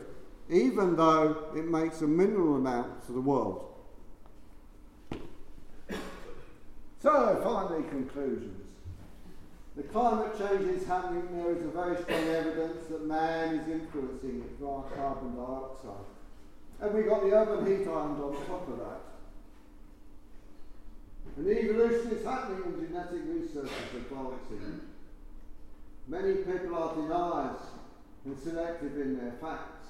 even 0.49 0.95
though 0.95 1.45
it 1.55 1.65
makes 1.65 2.01
a 2.01 2.07
minimal 2.07 2.55
amount 2.55 3.05
to 3.05 3.13
the 3.13 3.21
world. 3.21 3.70
So, 7.02 7.41
finally, 7.44 7.90
conclusions. 7.90 8.68
The 9.76 9.84
climate 9.84 10.38
change 10.38 10.69
is 10.69 10.88
happening. 10.88 11.28
There 11.32 11.56
is 11.56 11.64
a 11.64 11.69
very 11.69 11.95
strong 12.03 12.28
evidence 12.28 12.88
that 12.90 13.07
man 13.07 13.56
is 13.56 13.68
influencing 13.68 14.44
it 14.45 14.60
via 14.60 14.84
carbon 14.95 15.36
dioxide. 15.36 16.06
And 16.82 16.94
we've 16.94 17.07
got 17.07 17.23
the 17.23 17.34
urban 17.34 17.65
heat 17.65 17.88
island 17.88 18.22
on 18.22 18.36
top 18.45 18.68
of 18.68 18.78
that. 18.80 19.02
And 21.38 21.48
evolution 21.48 22.11
is 22.11 22.26
happening 22.26 22.64
in 22.65 22.88
genetic 22.88 23.22
research 23.26 23.72
it 23.95 24.07
seems. 24.49 24.82
Many 26.07 26.34
people 26.36 26.76
are 26.76 26.95
deniers 26.95 27.61
and 28.26 28.38
selective 28.38 28.99
in 28.99 29.18
their 29.18 29.34
facts. 29.41 29.88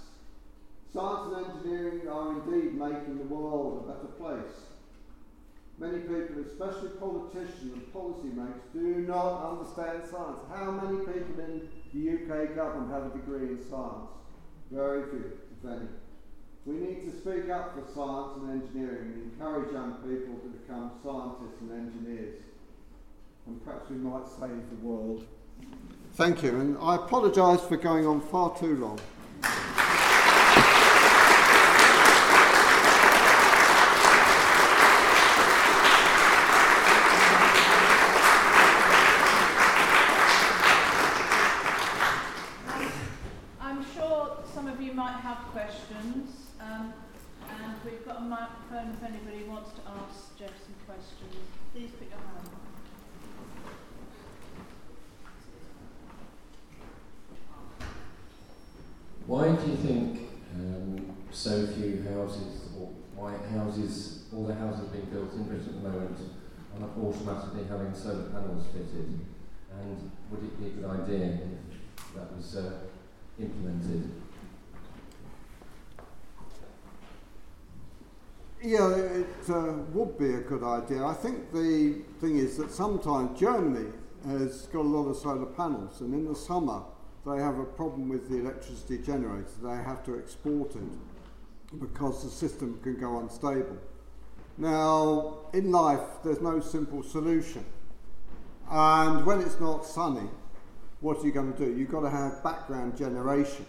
Science 0.94 1.34
and 1.34 1.46
engineering 1.46 2.08
are 2.08 2.32
indeed 2.32 2.76
making 2.76 3.18
the 3.18 3.24
world 3.24 3.84
a 3.84 3.92
better 3.92 4.08
place. 4.18 4.71
Many 5.82 5.98
people, 6.02 6.44
especially 6.46 6.90
politicians 7.00 7.74
and 7.74 7.92
policymakers, 7.92 8.72
do 8.72 9.04
not 9.08 9.52
understand 9.52 10.04
science. 10.12 10.38
How 10.54 10.70
many 10.70 11.00
people 11.00 11.44
in 11.44 11.68
the 11.92 12.14
UK 12.14 12.56
government 12.56 12.92
have 12.92 13.08
a 13.08 13.18
degree 13.18 13.48
in 13.50 13.60
science? 13.68 14.12
Very 14.70 15.10
few, 15.10 15.32
if 15.58 15.66
any. 15.68 15.88
We 16.68 16.76
need 16.76 17.12
to 17.12 17.18
speak 17.18 17.50
up 17.50 17.74
for 17.74 17.82
science 17.96 18.38
and 18.38 18.62
engineering 18.62 19.14
and 19.14 19.32
encourage 19.34 19.74
young 19.74 19.94
people 20.08 20.36
to 20.36 20.50
become 20.50 20.92
scientists 21.04 21.60
and 21.62 21.72
engineers. 21.72 22.44
And 23.48 23.66
perhaps 23.66 23.90
we 23.90 23.96
might 23.96 24.28
save 24.28 24.70
the 24.70 24.88
world. 24.88 25.26
Thank 26.14 26.44
you, 26.44 26.60
and 26.60 26.78
I 26.80 26.98
apologise 26.98 27.62
for 27.62 27.78
going 27.78 28.06
on 28.06 28.22
far 28.22 28.56
too 28.56 28.76
long. 28.76 29.00
I'm 43.72 43.86
sure 43.94 44.38
some 44.54 44.68
of 44.68 44.82
you 44.82 44.94
might 44.94 45.20
have 45.22 45.38
questions, 45.54 46.30
um, 46.60 46.94
and 47.50 47.74
we've 47.86 48.06
got 48.06 48.18
a 48.18 48.22
microphone 48.22 48.94
if 48.98 49.04
anybody 49.04 49.44
wants 49.48 49.72
to 49.72 49.82
ask 49.88 50.38
Geoff 50.38 50.50
some 50.50 50.76
questions. 50.86 51.36
Please 51.74 51.90
put 51.98 52.10
your 52.10 52.18
hand 52.18 52.48
up. 52.48 52.62
Why 59.26 59.56
do 59.56 59.72
you 59.72 59.78
think 59.78 60.30
um, 60.56 61.16
so 61.32 61.68
few 61.68 62.04
houses, 62.14 62.68
or 62.78 62.90
why 63.16 63.36
houses, 63.56 64.24
all 64.34 64.46
the 64.46 64.56
houses 64.56 64.88
being 64.90 65.06
built 65.06 65.34
in 65.34 65.44
Britain 65.44 65.76
at 65.76 65.84
the 65.84 65.90
moment, 65.90 66.18
are 66.80 67.04
automatically 67.04 67.64
having 67.70 67.94
solar 67.94 68.30
panels 68.30 68.66
fitted? 68.74 69.20
And 69.72 70.12
would 70.30 70.44
it 70.44 70.60
be 70.60 70.68
a 70.68 70.70
good 70.70 71.02
idea 71.02 71.40
if 71.70 72.16
that 72.16 72.36
was 72.36 72.56
uh, 72.56 72.72
implemented? 73.40 74.12
Yeah, 78.64 78.94
it 78.94 79.50
uh, 79.50 79.74
would 79.92 80.20
be 80.20 80.36
a 80.36 80.42
good 80.42 80.64
idea. 80.64 81.04
I 81.04 81.16
think 81.16 81.52
the 81.52 82.02
thing 82.20 82.38
is 82.38 82.58
that 82.58 82.72
sometimes 82.72 83.40
Germany 83.40 83.92
has 84.28 84.68
got 84.68 84.82
a 84.82 84.88
lot 84.88 85.10
of 85.10 85.18
solar 85.18 85.48
panels, 85.48 86.02
and 86.02 86.14
in 86.14 86.26
the 86.26 86.36
summer 86.36 86.84
they 87.26 87.38
have 87.38 87.58
a 87.58 87.66
problem 87.66 88.10
with 88.10 88.30
the 88.30 88.38
electricity 88.38 89.00
generator. 89.00 89.48
They 89.64 89.70
have 89.70 90.04
to 90.06 90.18
export 90.18 90.76
it 90.76 90.82
because 91.80 92.24
the 92.24 92.30
system 92.30 92.80
can 92.84 93.00
go 93.00 93.20
unstable. 93.20 93.78
Now, 94.58 95.40
in 95.54 95.72
life, 95.72 96.02
there's 96.24 96.42
no 96.42 96.60
simple 96.60 97.04
solution. 97.04 97.66
And 98.70 99.26
when 99.26 99.42
it's 99.42 99.60
not 99.60 99.86
sunny, 99.86 100.30
what 101.00 101.18
are 101.18 101.26
you 101.26 101.32
going 101.32 101.54
to 101.54 101.58
do? 101.58 101.78
You've 101.78 101.92
got 101.92 102.02
to 102.02 102.10
have 102.10 102.44
background 102.44 102.98
generation. 102.98 103.66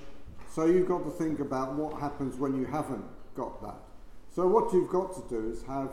So 0.51 0.67
you've 0.67 0.89
got 0.89 1.05
to 1.05 1.11
think 1.11 1.41
about 1.41 1.75
what 1.75 1.99
happens 1.99 2.37
when 2.37 2.59
you 2.59 2.67
haven't 2.67 3.05
got 3.35 3.63
that. 3.63 3.77
So 4.35 4.47
what 4.47 4.73
you've 4.73 4.91
got 4.91 5.15
to 5.15 5.23
do 5.29 5.51
is 5.51 5.63
have 5.63 5.91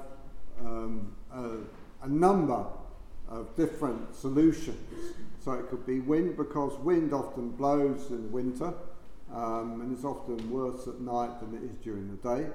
um, 0.60 1.16
a, 1.34 2.06
a 2.06 2.10
number 2.10 2.66
of 3.30 3.56
different 3.56 4.16
solutions. 4.16 5.16
So 5.44 5.54
it 5.54 5.70
could 5.70 5.86
be 5.86 6.02
wind 6.02 6.36
because 6.36 6.78
wind 6.80 7.14
often 7.14 7.52
blows 7.52 8.10
in 8.10 8.32
winter 8.32 8.74
um, 9.34 9.82
and 9.82 9.94
it's 9.94 10.04
often 10.04 10.50
worse 10.50 10.88
at 10.88 11.00
night 11.00 11.40
than 11.40 11.56
it 11.56 11.64
is 11.64 11.78
during 11.84 12.10
the 12.10 12.36
day. 12.36 12.48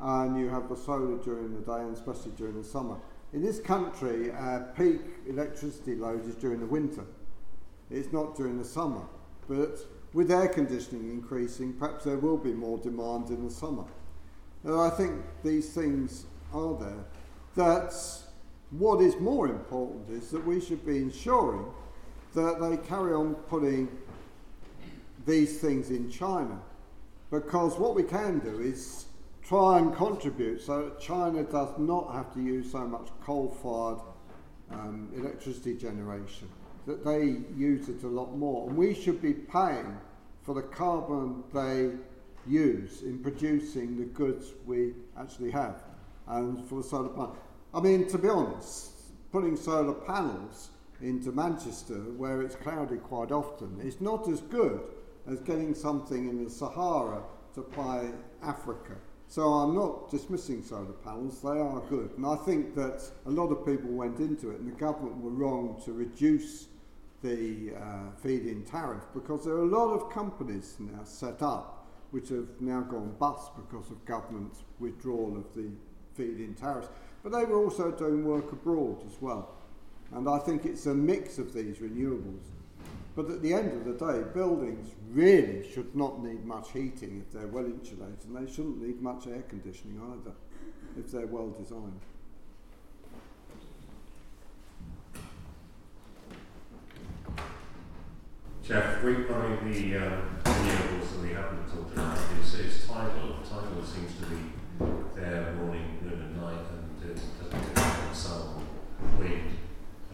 And 0.00 0.38
you 0.38 0.48
have 0.48 0.68
the 0.68 0.76
solar 0.76 1.18
during 1.18 1.54
the 1.54 1.60
day 1.60 1.80
and 1.80 1.96
especially 1.96 2.32
during 2.36 2.60
the 2.60 2.66
summer. 2.66 2.96
In 3.32 3.42
this 3.42 3.60
country, 3.60 4.30
our 4.30 4.72
peak 4.76 5.00
electricity 5.26 5.94
load 5.94 6.26
is 6.26 6.34
during 6.36 6.60
the 6.60 6.66
winter. 6.66 7.04
It's 7.90 8.12
not 8.12 8.36
during 8.36 8.58
the 8.58 8.64
summer. 8.64 9.02
But 9.48 9.78
with 10.12 10.30
air 10.30 10.48
conditioning 10.48 11.10
increasing, 11.10 11.72
perhaps 11.74 12.04
there 12.04 12.16
will 12.16 12.36
be 12.36 12.52
more 12.52 12.78
demand 12.78 13.28
in 13.30 13.44
the 13.44 13.50
summer. 13.50 13.84
And 14.64 14.74
I 14.74 14.90
think 14.90 15.22
these 15.42 15.70
things 15.72 16.26
are 16.52 16.74
there. 16.78 17.04
That's 17.54 18.24
what 18.70 19.00
is 19.00 19.18
more 19.18 19.48
important 19.48 20.10
is 20.10 20.30
that 20.30 20.46
we 20.46 20.60
should 20.60 20.84
be 20.84 20.98
ensuring 20.98 21.64
that 22.34 22.60
they 22.60 22.76
carry 22.88 23.14
on 23.14 23.34
putting 23.34 23.88
these 25.28 25.58
things 25.58 25.90
in 25.90 26.10
China. 26.10 26.58
Because 27.30 27.78
what 27.78 27.94
we 27.94 28.02
can 28.02 28.38
do 28.38 28.60
is 28.60 29.04
try 29.42 29.78
and 29.78 29.94
contribute 29.94 30.62
so 30.62 30.86
that 30.86 31.00
China 31.00 31.42
does 31.42 31.68
not 31.78 32.12
have 32.12 32.32
to 32.34 32.40
use 32.40 32.72
so 32.72 32.86
much 32.86 33.08
coal 33.22 33.50
fired 33.62 34.00
um, 34.70 35.10
electricity 35.14 35.74
generation, 35.74 36.48
that 36.86 37.04
they 37.04 37.42
use 37.56 37.88
it 37.88 38.02
a 38.02 38.08
lot 38.08 38.36
more. 38.36 38.68
And 38.68 38.76
we 38.76 38.94
should 38.94 39.20
be 39.20 39.34
paying 39.34 39.96
for 40.42 40.54
the 40.54 40.62
carbon 40.62 41.44
they 41.52 41.90
use 42.46 43.02
in 43.02 43.18
producing 43.18 43.98
the 43.98 44.04
goods 44.04 44.52
we 44.66 44.94
actually 45.18 45.50
have 45.50 45.82
and 46.26 46.66
for 46.66 46.76
the 46.76 46.88
solar 46.88 47.10
panel. 47.10 47.36
I 47.74 47.80
mean, 47.80 48.08
to 48.08 48.18
be 48.18 48.28
honest, 48.28 48.92
putting 49.30 49.56
solar 49.56 49.92
panels 49.92 50.70
into 51.02 51.30
Manchester, 51.32 51.98
where 52.16 52.40
it's 52.40 52.56
cloudy 52.56 52.96
quite 52.96 53.30
often, 53.30 53.80
is 53.82 54.00
not 54.00 54.26
as 54.28 54.40
good 54.40 54.80
as 55.28 55.40
getting 55.40 55.74
something 55.74 56.28
in 56.28 56.44
the 56.44 56.50
Sahara 56.50 57.22
to 57.54 57.54
supply 57.54 58.10
Africa. 58.42 58.96
So 59.28 59.42
I'm 59.42 59.74
not 59.74 60.10
dismissing 60.10 60.62
solar 60.62 60.92
panels, 61.04 61.42
they 61.42 61.48
are 61.48 61.80
good. 61.90 62.10
And 62.16 62.24
I 62.24 62.36
think 62.36 62.74
that 62.76 63.02
a 63.26 63.30
lot 63.30 63.48
of 63.48 63.66
people 63.66 63.90
went 63.90 64.20
into 64.20 64.50
it 64.50 64.60
and 64.60 64.72
the 64.72 64.76
government 64.76 65.18
were 65.18 65.30
wrong 65.30 65.80
to 65.84 65.92
reduce 65.92 66.68
the 67.22 67.72
uh, 67.76 68.10
feed-in 68.22 68.64
tariff 68.64 69.04
because 69.12 69.44
there 69.44 69.54
are 69.54 69.64
a 69.64 69.66
lot 69.66 69.92
of 69.92 70.10
companies 70.10 70.76
now 70.78 71.02
set 71.04 71.42
up 71.42 71.86
which 72.10 72.30
have 72.30 72.48
now 72.60 72.80
gone 72.80 73.14
bust 73.18 73.50
because 73.56 73.90
of 73.90 74.02
government 74.06 74.54
withdrawal 74.78 75.36
of 75.36 75.44
the 75.54 75.68
feed-in 76.14 76.54
tariffs. 76.54 76.88
But 77.22 77.32
they 77.32 77.44
were 77.44 77.62
also 77.62 77.90
doing 77.90 78.24
work 78.24 78.50
abroad 78.52 79.04
as 79.06 79.20
well. 79.20 79.56
And 80.12 80.26
I 80.26 80.38
think 80.38 80.64
it's 80.64 80.86
a 80.86 80.94
mix 80.94 81.38
of 81.38 81.52
these 81.52 81.78
renewables. 81.78 82.46
But 83.18 83.30
at 83.30 83.42
the 83.42 83.52
end 83.52 83.72
of 83.72 83.84
the 83.84 83.94
day, 83.94 84.22
buildings 84.32 84.90
really 85.10 85.68
should 85.68 85.92
not 85.96 86.22
need 86.22 86.44
much 86.44 86.70
heating 86.70 87.20
if 87.26 87.32
they're 87.32 87.48
well 87.48 87.64
insulated, 87.64 88.24
and 88.28 88.36
they 88.36 88.48
shouldn't 88.48 88.80
need 88.80 89.02
much 89.02 89.26
air 89.26 89.42
conditioning 89.48 90.00
either 90.00 90.36
if 90.96 91.10
they're 91.10 91.26
well 91.26 91.48
designed. 91.48 92.00
Geoff, 98.64 99.02
regarding 99.02 99.72
the 99.72 99.96
um, 99.96 100.22
renewables 100.44 101.10
that 101.10 101.20
we 101.20 101.30
haven't 101.30 101.66
talked 101.66 101.94
about, 101.94 102.18
is, 102.40 102.54
is 102.54 102.86
tidal. 102.86 103.38
Tidal 103.42 103.82
seems 103.82 104.14
to 104.20 104.26
be 104.26 104.36
there 105.16 105.54
morning, 105.54 105.98
noon, 106.04 106.22
and 106.22 106.36
night, 106.40 106.66
and 106.70 107.10
it 107.10 107.20
doesn't 107.50 108.14
sun, 108.14 108.64
wind, 109.18 109.58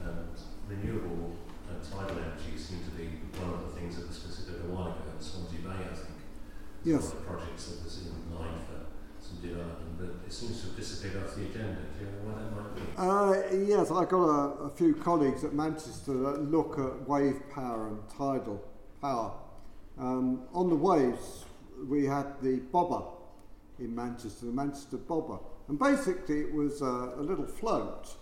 and 0.02 0.28
renewable 0.70 1.33
tidal 1.94 2.18
energy 2.18 2.58
seem 2.58 2.82
to 2.84 2.90
be 2.90 3.06
one 3.38 3.54
of 3.54 3.60
the 3.66 3.80
things 3.80 3.96
that 3.96 4.08
was 4.08 4.18
considered 4.18 4.64
a 4.64 4.72
while 4.74 4.88
ago 4.88 5.14
in 5.14 5.22
Swansea 5.22 5.60
Bay, 5.60 5.78
I 5.78 5.94
think. 5.94 6.18
Yes. 6.84 7.02
One 7.02 7.12
of 7.12 7.18
the 7.18 7.24
projects 7.24 7.64
that 7.66 7.84
was 7.84 7.94
in 8.02 8.34
line 8.34 8.58
for 8.66 8.84
some 9.22 9.40
development, 9.40 9.98
but 9.98 10.26
it 10.26 10.32
seems 10.32 10.60
to 10.60 10.66
have 10.68 10.76
disappeared 10.76 11.24
off 11.24 11.34
the 11.34 11.46
agenda. 11.46 11.80
Do 11.94 12.04
you 12.04 12.10
know 12.10 12.20
why 12.26 12.34
that 12.42 12.50
might 12.52 12.72
be? 12.74 12.82
Uh, 12.96 13.66
yes, 13.66 13.90
I've 13.90 14.08
got 14.08 14.26
a, 14.26 14.68
a 14.68 14.70
few 14.70 14.94
colleagues 14.94 15.44
at 15.44 15.54
Manchester 15.54 16.12
that 16.12 16.50
look 16.50 16.78
at 16.78 17.08
wave 17.08 17.40
power 17.50 17.88
and 17.88 17.98
tidal 18.10 18.62
power. 19.00 19.32
Um, 19.98 20.42
on 20.52 20.68
the 20.68 20.76
waves, 20.76 21.44
we 21.88 22.04
had 22.04 22.26
the 22.42 22.56
bobber 22.72 23.06
in 23.78 23.94
Manchester, 23.94 24.46
the 24.46 24.52
Manchester 24.52 24.96
bobber. 24.96 25.38
And 25.68 25.78
basically, 25.78 26.40
it 26.40 26.52
was 26.52 26.82
a, 26.82 27.14
a 27.16 27.22
little 27.22 27.46
float 27.46 28.16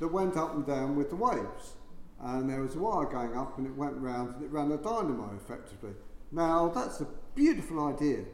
that 0.00 0.08
went 0.08 0.36
up 0.36 0.54
and 0.54 0.66
down 0.66 0.96
with 0.96 1.10
the 1.10 1.16
waves. 1.16 1.74
And 2.22 2.48
there 2.48 2.60
was 2.60 2.74
a 2.74 2.78
wire 2.78 3.06
going 3.06 3.36
up, 3.36 3.56
and 3.58 3.66
it 3.66 3.74
went 3.74 3.96
round, 3.96 4.34
and 4.36 4.44
it 4.44 4.50
ran 4.50 4.70
a 4.72 4.76
dynamo 4.76 5.30
effectively. 5.36 5.92
Now, 6.32 6.68
that's 6.68 7.00
a 7.00 7.08
beautiful 7.34 7.88
idea. 7.88 8.24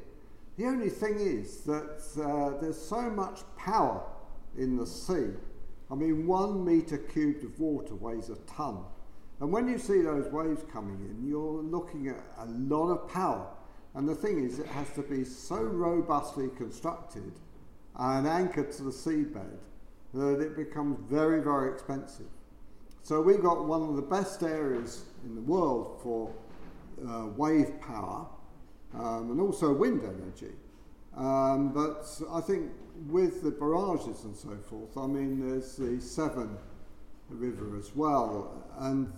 The 0.56 0.64
only 0.66 0.90
thing 0.90 1.18
is 1.18 1.60
that 1.64 2.02
uh, 2.20 2.60
there's 2.60 2.80
so 2.80 3.02
much 3.02 3.40
power 3.56 4.02
in 4.56 4.76
the 4.76 4.86
sea. 4.86 5.28
I 5.90 5.94
mean, 5.94 6.26
one 6.26 6.64
metre 6.64 6.98
cubed 6.98 7.44
of 7.44 7.58
water 7.60 7.94
weighs 7.94 8.30
a 8.30 8.36
tonne. 8.46 8.84
And 9.40 9.52
when 9.52 9.68
you 9.68 9.78
see 9.78 10.00
those 10.00 10.32
waves 10.32 10.64
coming 10.72 10.98
in, 11.00 11.28
you're 11.28 11.62
looking 11.62 12.08
at 12.08 12.24
a 12.38 12.46
lot 12.46 12.90
of 12.90 13.08
power. 13.08 13.46
And 13.94 14.08
the 14.08 14.14
thing 14.14 14.44
is, 14.44 14.58
it 14.58 14.66
has 14.66 14.90
to 14.94 15.02
be 15.02 15.24
so 15.24 15.56
robustly 15.56 16.48
constructed 16.56 17.32
and 17.96 18.26
anchored 18.26 18.72
to 18.72 18.84
the 18.84 18.90
seabed 18.90 19.58
that 20.14 20.40
it 20.40 20.56
becomes 20.56 20.98
very, 21.08 21.40
very 21.42 21.70
expensive. 21.72 22.26
So 23.06 23.20
we've 23.20 23.40
got 23.40 23.64
one 23.66 23.82
of 23.82 23.94
the 23.94 24.02
best 24.02 24.42
areas 24.42 25.04
in 25.24 25.36
the 25.36 25.40
world 25.40 26.00
for 26.02 26.28
uh, 27.08 27.26
wave 27.36 27.80
power 27.80 28.26
um, 28.94 29.30
and 29.30 29.40
also 29.40 29.72
wind 29.72 30.02
energy. 30.02 30.52
Um, 31.16 31.72
but 31.72 32.04
I 32.32 32.40
think 32.40 32.72
with 33.06 33.44
the 33.44 33.52
barrages 33.52 34.24
and 34.24 34.34
so 34.34 34.56
forth, 34.68 34.98
I 34.98 35.06
mean, 35.06 35.38
there's 35.38 35.76
the 35.76 36.00
Severn 36.00 36.58
River 37.28 37.76
as 37.78 37.94
well, 37.94 38.64
and 38.80 39.12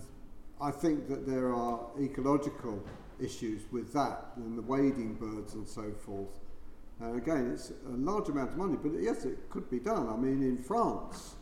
I 0.61 0.69
think 0.69 1.09
that 1.09 1.25
there 1.25 1.51
are 1.51 1.79
ecological 1.99 2.83
issues 3.19 3.63
with 3.71 3.91
that 3.93 4.33
and 4.35 4.55
the 4.55 4.61
wading 4.61 5.15
birds 5.15 5.55
and 5.55 5.67
so 5.67 5.91
forth. 6.05 6.39
And 6.99 7.17
again, 7.17 7.53
it's 7.55 7.71
a 7.71 7.97
large 7.97 8.29
amount 8.29 8.51
of 8.51 8.57
money, 8.57 8.77
but 8.79 8.91
yes, 9.01 9.25
it 9.25 9.49
could 9.49 9.67
be 9.67 9.79
done. 9.79 10.07
I 10.09 10.15
mean, 10.15 10.43
in 10.43 10.59
France, 10.59 11.37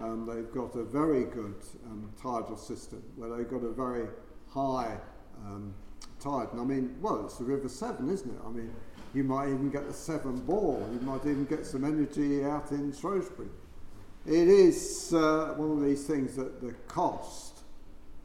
um, 0.00 0.26
they've 0.26 0.50
got 0.52 0.74
a 0.74 0.84
very 0.84 1.24
good 1.24 1.56
um, 1.86 2.10
tidal 2.20 2.56
system 2.56 3.02
where 3.16 3.36
they've 3.36 3.48
got 3.48 3.62
a 3.62 3.72
very 3.72 4.08
high 4.48 4.96
um, 5.44 5.74
tide. 6.20 6.48
And 6.52 6.60
I 6.60 6.64
mean, 6.64 6.96
well, 7.00 7.24
it's 7.24 7.36
the 7.36 7.44
River 7.44 7.68
Severn, 7.68 8.08
isn't 8.10 8.30
it? 8.30 8.40
I 8.44 8.50
mean, 8.50 8.72
you 9.14 9.24
might 9.24 9.48
even 9.48 9.70
get 9.70 9.86
the 9.86 9.92
Severn 9.92 10.40
bore. 10.40 10.80
You 10.92 11.00
might 11.00 11.26
even 11.26 11.44
get 11.44 11.66
some 11.66 11.84
energy 11.84 12.44
out 12.44 12.70
in 12.70 12.92
Shrewsbury. 12.92 13.48
It 14.24 14.48
is 14.48 15.12
uh, 15.12 15.54
one 15.56 15.72
of 15.72 15.82
these 15.82 16.06
things 16.06 16.36
that 16.36 16.60
the 16.60 16.72
cost, 16.86 17.60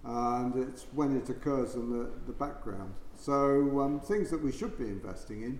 and 0.05 0.55
it's 0.55 0.85
when 0.93 1.17
it 1.17 1.29
occurs 1.29 1.75
in 1.75 1.89
the, 1.89 2.09
the 2.27 2.33
background. 2.33 2.93
So 3.19 3.81
um, 3.81 3.99
things 3.99 4.29
that 4.29 4.41
we 4.41 4.51
should 4.51 4.77
be 4.77 4.85
investing 4.85 5.41
in, 5.41 5.59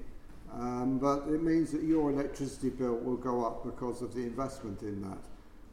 um, 0.53 0.99
but 0.99 1.27
it 1.27 1.41
means 1.41 1.71
that 1.71 1.81
your 1.83 2.11
electricity 2.11 2.69
bill 2.69 2.95
will 2.95 3.17
go 3.17 3.43
up 3.45 3.65
because 3.65 4.01
of 4.01 4.13
the 4.13 4.21
investment 4.21 4.83
in 4.83 5.01
that. 5.01 5.17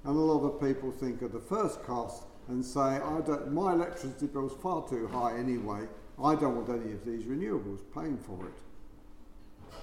And 0.05 0.17
a 0.17 0.21
lot 0.21 0.45
of 0.45 0.61
people 0.61 0.93
think 0.93 1.23
of 1.23 1.33
the 1.33 1.41
first 1.41 1.83
cost 1.83 2.25
and 2.49 2.65
say, 2.65 2.81
I 2.81 3.21
don't, 3.27 3.53
my 3.53 3.73
electricity 3.73 4.27
bill 4.27 4.47
is 4.47 4.53
far 4.63 4.87
too 4.87 5.09
high 5.09 5.39
anyway. 5.39 5.87
I 6.23 6.35
don't 6.35 6.57
want 6.57 6.69
any 6.69 6.93
of 6.93 7.05
these 7.07 7.25
renewables 7.25 7.81
paying 7.95 8.19
for 8.19 8.47
it. 8.47 9.75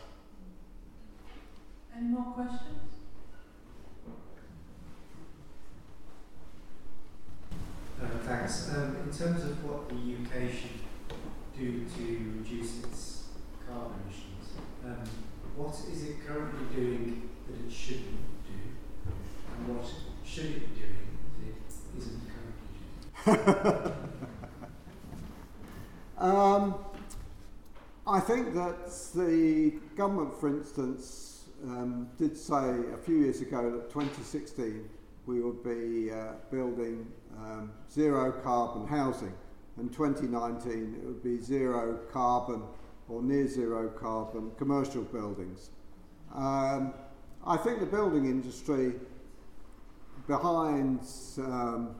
Any 1.98 2.07
more 2.07 2.34
questions? 2.34 2.91
Uh, 8.02 8.07
thanks. 8.23 8.69
Um, 8.76 8.98
in 9.03 9.18
terms 9.18 9.43
of 9.43 9.64
what 9.64 9.89
the 9.89 9.95
UK 9.95 10.52
should 10.52 10.81
do 11.57 11.85
to 11.98 12.34
reduce 12.39 12.84
its 12.84 13.23
carbon 13.68 13.99
emissions, 14.06 14.53
um, 14.85 15.10
what 15.56 15.76
is 15.91 16.03
it 16.03 16.26
currently 16.26 16.76
doing 16.76 17.30
that 17.48 17.68
it 17.68 17.72
shouldn't 17.72 18.18
do, 18.45 19.11
and 19.57 19.76
what 19.76 19.85
should 20.31 20.53
be 20.53 20.61
doing 20.79 20.95
that 23.25 23.35
isn't? 23.35 23.93
Um, 26.17 26.75
I 28.05 28.19
think 28.19 28.53
that 28.53 28.91
the 29.15 29.73
government, 29.95 30.39
for 30.39 30.49
instance, 30.49 31.45
um, 31.63 32.09
did 32.19 32.37
say 32.37 32.75
a 32.93 32.97
few 32.97 33.17
years 33.21 33.41
ago 33.41 33.71
that 33.71 33.89
2016 33.89 34.87
we 35.25 35.41
would 35.41 35.63
be 35.63 36.11
uh, 36.11 36.33
building 36.51 37.07
um, 37.39 37.71
zero 37.91 38.31
carbon 38.31 38.85
housing, 38.85 39.33
and 39.77 39.91
2019 39.91 40.99
it 41.01 41.05
would 41.07 41.23
be 41.23 41.39
zero 41.39 41.97
carbon 42.11 42.61
or 43.09 43.23
near 43.23 43.47
zero 43.47 43.89
carbon 43.89 44.51
commercial 44.59 45.01
buildings. 45.01 45.71
Um, 46.35 46.93
I 47.47 47.57
think 47.57 47.79
the 47.79 47.87
building 47.87 48.25
industry 48.25 48.93
behind 50.31 51.01
um, 51.39 51.93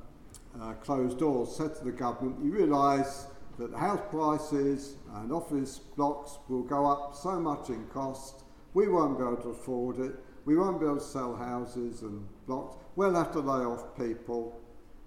uh, 0.62 0.72
closed 0.76 1.20
doors 1.20 1.54
said 1.54 1.76
to 1.76 1.84
the 1.84 1.92
government, 1.92 2.38
you 2.42 2.50
realise 2.50 3.26
that 3.60 3.74
house 3.74 4.00
prices 4.10 4.96
and 5.16 5.34
office 5.34 5.80
blocks 5.98 6.40
will 6.48 6.64
go 6.64 6.90
up 6.90 7.14
so 7.14 7.38
much 7.38 7.68
in 7.68 7.86
cost, 7.88 8.44
we 8.74 8.88
won't 8.88 9.18
be 9.18 9.24
able 9.24 9.36
to 9.36 9.50
afford 9.50 10.00
it, 10.00 10.14
we 10.46 10.56
won't 10.56 10.80
be 10.80 10.86
able 10.86 10.96
to 10.96 11.04
sell 11.04 11.36
houses 11.36 12.04
and 12.04 12.26
blocks, 12.48 12.78
we'll 12.96 13.14
have 13.14 13.34
to 13.34 13.42
lay 13.42 13.66
off 13.66 13.98
people, 13.98 14.58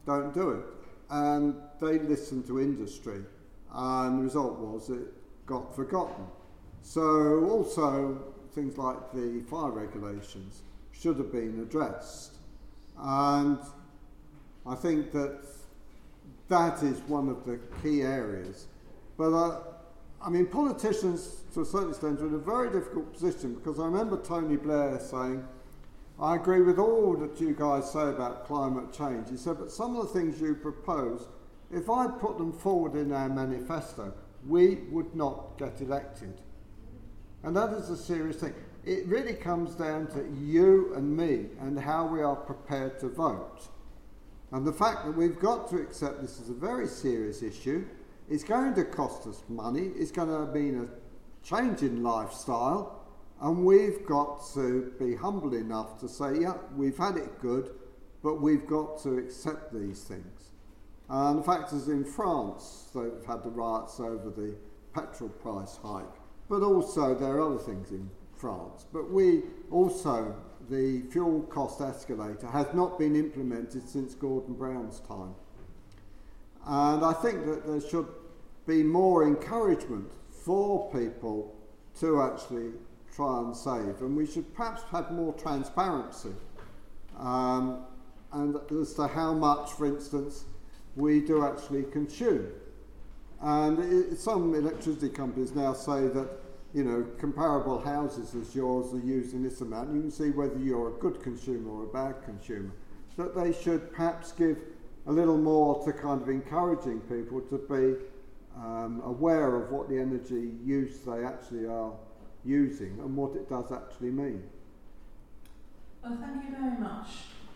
don't 0.04 0.34
do 0.34 0.50
it. 0.50 0.64
And 1.08 1.56
they 1.80 1.98
listened 2.00 2.46
to 2.48 2.60
industry, 2.60 3.24
and 3.72 4.18
the 4.18 4.22
result 4.22 4.58
was 4.58 4.90
it 4.90 5.06
got 5.46 5.74
forgotten. 5.74 6.26
So, 6.82 7.48
also, 7.48 8.34
things 8.52 8.76
like 8.76 9.14
the 9.14 9.42
fire 9.48 9.70
regulations 9.70 10.60
should 10.92 11.16
have 11.16 11.32
been 11.32 11.60
addressed. 11.62 12.33
And 12.98 13.58
I 14.66 14.74
think 14.74 15.12
that 15.12 15.40
that 16.48 16.82
is 16.82 17.00
one 17.08 17.28
of 17.28 17.44
the 17.44 17.58
key 17.82 18.02
areas. 18.02 18.66
But 19.16 19.32
uh, 19.32 19.60
I 20.20 20.30
mean, 20.30 20.46
politicians 20.46 21.42
to 21.54 21.60
a 21.60 21.64
certain 21.64 21.90
extent 21.90 22.20
are 22.20 22.26
in 22.26 22.34
a 22.34 22.38
very 22.38 22.70
difficult 22.70 23.12
position 23.12 23.54
because 23.54 23.78
I 23.78 23.84
remember 23.84 24.20
Tony 24.22 24.56
Blair 24.56 24.98
saying, 24.98 25.46
I 26.18 26.36
agree 26.36 26.62
with 26.62 26.78
all 26.78 27.16
that 27.16 27.40
you 27.40 27.54
guys 27.54 27.90
say 27.90 28.08
about 28.08 28.46
climate 28.46 28.92
change. 28.92 29.28
He 29.30 29.36
said, 29.36 29.58
but 29.58 29.70
some 29.70 29.96
of 29.96 30.06
the 30.06 30.18
things 30.18 30.40
you 30.40 30.54
propose, 30.54 31.26
if 31.72 31.90
I 31.90 32.06
put 32.06 32.38
them 32.38 32.52
forward 32.52 32.94
in 32.94 33.12
our 33.12 33.28
manifesto, 33.28 34.12
we 34.46 34.76
would 34.90 35.14
not 35.14 35.58
get 35.58 35.80
elected. 35.80 36.40
And 37.42 37.56
that 37.56 37.72
is 37.72 37.90
a 37.90 37.96
serious 37.96 38.36
thing. 38.36 38.54
It 38.86 39.06
really 39.06 39.32
comes 39.32 39.74
down 39.74 40.08
to 40.08 40.26
you 40.44 40.92
and 40.94 41.16
me 41.16 41.46
and 41.60 41.78
how 41.78 42.06
we 42.06 42.20
are 42.20 42.36
prepared 42.36 42.98
to 43.00 43.08
vote. 43.08 43.68
And 44.52 44.66
the 44.66 44.72
fact 44.72 45.06
that 45.06 45.16
we've 45.16 45.38
got 45.38 45.70
to 45.70 45.78
accept 45.78 46.20
this 46.20 46.38
is 46.38 46.50
a 46.50 46.54
very 46.54 46.86
serious 46.86 47.42
issue, 47.42 47.86
it's 48.28 48.44
going 48.44 48.74
to 48.74 48.84
cost 48.84 49.26
us 49.26 49.42
money, 49.48 49.90
it's 49.96 50.10
going 50.10 50.28
to 50.28 50.52
mean 50.52 50.80
a 50.80 51.46
change 51.46 51.82
in 51.82 52.02
lifestyle, 52.02 53.06
and 53.40 53.64
we've 53.64 54.04
got 54.06 54.42
to 54.54 54.92
be 54.98 55.14
humble 55.14 55.54
enough 55.54 55.98
to 56.00 56.08
say, 56.08 56.40
yeah, 56.40 56.54
we've 56.76 56.96
had 56.96 57.16
it 57.16 57.40
good, 57.40 57.70
but 58.22 58.40
we've 58.40 58.66
got 58.66 59.02
to 59.02 59.18
accept 59.18 59.72
these 59.72 60.04
things. 60.04 60.52
And 61.08 61.38
the 61.38 61.42
fact 61.42 61.72
is, 61.72 61.88
in 61.88 62.04
France, 62.04 62.90
they've 62.94 63.24
had 63.26 63.42
the 63.42 63.50
riots 63.50 63.98
over 63.98 64.30
the 64.30 64.54
petrol 64.94 65.30
price 65.30 65.78
hike, 65.82 66.04
but 66.48 66.62
also 66.62 67.14
there 67.14 67.36
are 67.36 67.40
other 67.40 67.58
things 67.58 67.90
in 67.90 68.10
France. 68.36 68.86
But 68.92 69.10
we 69.10 69.42
also 69.70 70.34
the 70.70 71.02
fuel 71.10 71.42
cost 71.42 71.80
escalator 71.80 72.46
has 72.46 72.66
not 72.72 72.98
been 72.98 73.16
implemented 73.16 73.86
since 73.86 74.14
Gordon 74.14 74.54
Brown's 74.54 75.00
time. 75.00 75.34
And 76.66 77.04
I 77.04 77.12
think 77.12 77.44
that 77.44 77.66
there 77.66 77.80
should 77.80 78.08
be 78.66 78.82
more 78.82 79.26
encouragement 79.26 80.10
for 80.30 80.90
people 80.90 81.54
to 82.00 82.22
actually 82.22 82.72
try 83.14 83.40
and 83.40 83.54
save. 83.54 84.00
And 84.00 84.16
we 84.16 84.26
should 84.26 84.54
perhaps 84.54 84.82
have 84.90 85.10
more 85.10 85.34
transparency 85.34 86.32
um, 87.18 87.84
and 88.32 88.56
as 88.72 88.94
to 88.94 89.06
how 89.06 89.32
much, 89.34 89.72
for 89.72 89.86
instance, 89.86 90.44
we 90.96 91.20
do 91.20 91.44
actually 91.44 91.84
consume. 91.84 92.48
And 93.40 93.78
it, 93.78 94.18
some 94.18 94.54
electricity 94.54 95.10
companies 95.10 95.54
now 95.54 95.74
say 95.74 96.08
that 96.08 96.28
you 96.74 96.82
know 96.82 97.06
comparable 97.18 97.80
houses 97.80 98.34
as 98.34 98.54
yours 98.54 98.92
are 98.92 99.06
using 99.06 99.42
this 99.42 99.60
amount. 99.60 99.94
You 99.94 100.00
can 100.02 100.10
see 100.10 100.30
whether 100.30 100.58
you're 100.58 100.88
a 100.88 100.98
good 100.98 101.22
consumer 101.22 101.70
or 101.70 101.84
a 101.84 101.86
bad 101.86 102.22
consumer. 102.24 102.72
That 103.16 103.36
they 103.36 103.52
should 103.52 103.92
perhaps 103.92 104.32
give 104.32 104.58
a 105.06 105.12
little 105.12 105.38
more 105.38 105.84
to 105.84 105.92
kind 105.92 106.20
of 106.20 106.28
encouraging 106.28 107.00
people 107.02 107.40
to 107.42 107.58
be 107.58 108.04
um, 108.56 109.02
aware 109.04 109.54
of 109.54 109.70
what 109.70 109.88
the 109.88 109.98
energy 109.98 110.50
use 110.64 110.98
they 111.06 111.24
actually 111.24 111.66
are 111.66 111.92
using 112.44 112.98
and 113.00 113.16
what 113.16 113.36
it 113.36 113.48
does 113.48 113.70
actually 113.70 114.10
mean. 114.10 114.42
Well, 116.02 116.18
thank 116.20 116.44
you 116.44 116.50
very 116.50 116.78
much, 116.78 117.08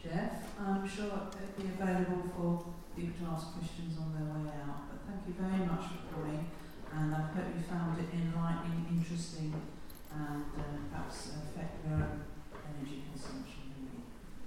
Geoff. 0.03 0.31
I'm 0.65 0.89
sure 0.89 1.07
it'll 1.07 1.63
be 1.63 1.69
available 1.69 2.23
for 2.37 2.65
people 2.97 3.27
to 3.27 3.33
ask 3.33 3.53
questions 3.53 3.99
on 3.99 4.15
their 4.15 4.25
way 4.33 4.51
out. 4.63 4.89
But 4.91 5.01
thank 5.07 5.27
you 5.27 5.35
very 5.39 5.67
much 5.67 5.85
for 5.91 6.15
coming, 6.15 6.47
and 6.95 7.15
I 7.15 7.21
hope 7.21 7.55
you 7.57 7.63
found 7.63 7.99
it 7.99 8.07
enlightening, 8.13 8.87
interesting, 8.91 9.55
and 10.13 10.45
uh, 10.57 10.63
perhaps 10.91 11.31
affect 11.37 11.85
your 11.87 11.95
own 11.95 12.25
energy 12.53 13.05
consumption. 13.13 13.63
Maybe. 13.77 14.03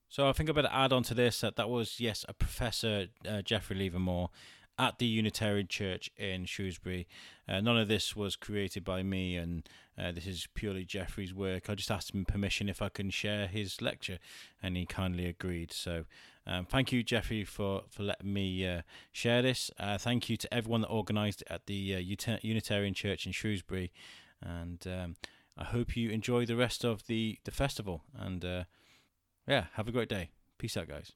So 0.10 0.28
I 0.28 0.32
think 0.32 0.50
I 0.50 0.54
better 0.54 0.70
add 0.72 0.92
on 0.94 1.04
to 1.04 1.14
this 1.14 1.42
that 1.42 1.58
that 1.58 1.70
was 1.70 2.00
yes 2.00 2.26
a 2.28 2.34
professor 2.34 3.06
uh, 3.30 3.44
Geoffrey 3.44 3.76
Levermore 3.78 4.30
at 4.80 4.98
the 4.98 5.06
Unitarian 5.06 5.68
Church 5.68 6.10
in 6.18 6.46
Shrewsbury. 6.46 7.08
Uh, 7.48 7.62
none 7.62 7.78
of 7.78 7.88
this 7.88 8.16
was 8.16 8.36
created 8.36 8.84
by 8.84 9.04
me, 9.04 9.36
and 9.36 9.70
uh, 9.98 10.12
this 10.12 10.28
is 10.28 10.48
purely 10.54 10.86
Geoffrey's 10.86 11.34
work. 11.34 11.70
I 11.70 11.76
just 11.76 11.90
asked 11.90 12.14
him 12.14 12.26
permission 12.26 12.70
if 12.70 12.82
I 12.82 12.90
can 12.90 13.10
share 13.10 13.48
his 13.48 13.82
lecture, 13.82 14.20
and 14.62 14.78
he 14.78 14.86
kindly 14.86 15.26
agreed. 15.26 15.72
So, 15.72 16.06
um, 16.46 16.66
thank 16.66 16.92
you, 16.92 17.04
Geoffrey, 17.04 17.44
for, 17.44 17.84
for 17.90 18.04
letting 18.04 18.32
me 18.34 18.66
uh, 18.66 18.82
share 19.12 19.42
this. 19.42 19.72
Uh, 19.80 19.98
thank 19.98 20.30
you 20.30 20.38
to 20.38 20.54
everyone 20.54 20.82
that 20.82 20.90
organised 20.90 21.44
at 21.50 21.66
the 21.66 21.96
uh, 21.96 22.38
Unitarian 22.42 22.94
Church 22.94 23.26
in 23.26 23.32
Shrewsbury, 23.32 23.92
and 24.42 24.86
um, 24.86 25.16
I 25.58 25.64
hope 25.64 25.98
you 25.98 26.12
enjoy 26.12 26.46
the 26.46 26.56
rest 26.56 26.86
of 26.86 27.08
the 27.08 27.40
the 27.44 27.52
festival. 27.52 28.04
And 28.16 28.46
uh, 28.46 28.64
yeah, 29.48 29.66
have 29.74 29.88
a 29.88 29.92
great 29.92 30.10
day. 30.10 30.30
Peace 30.58 30.78
out, 30.78 30.88
guys. 30.88 31.14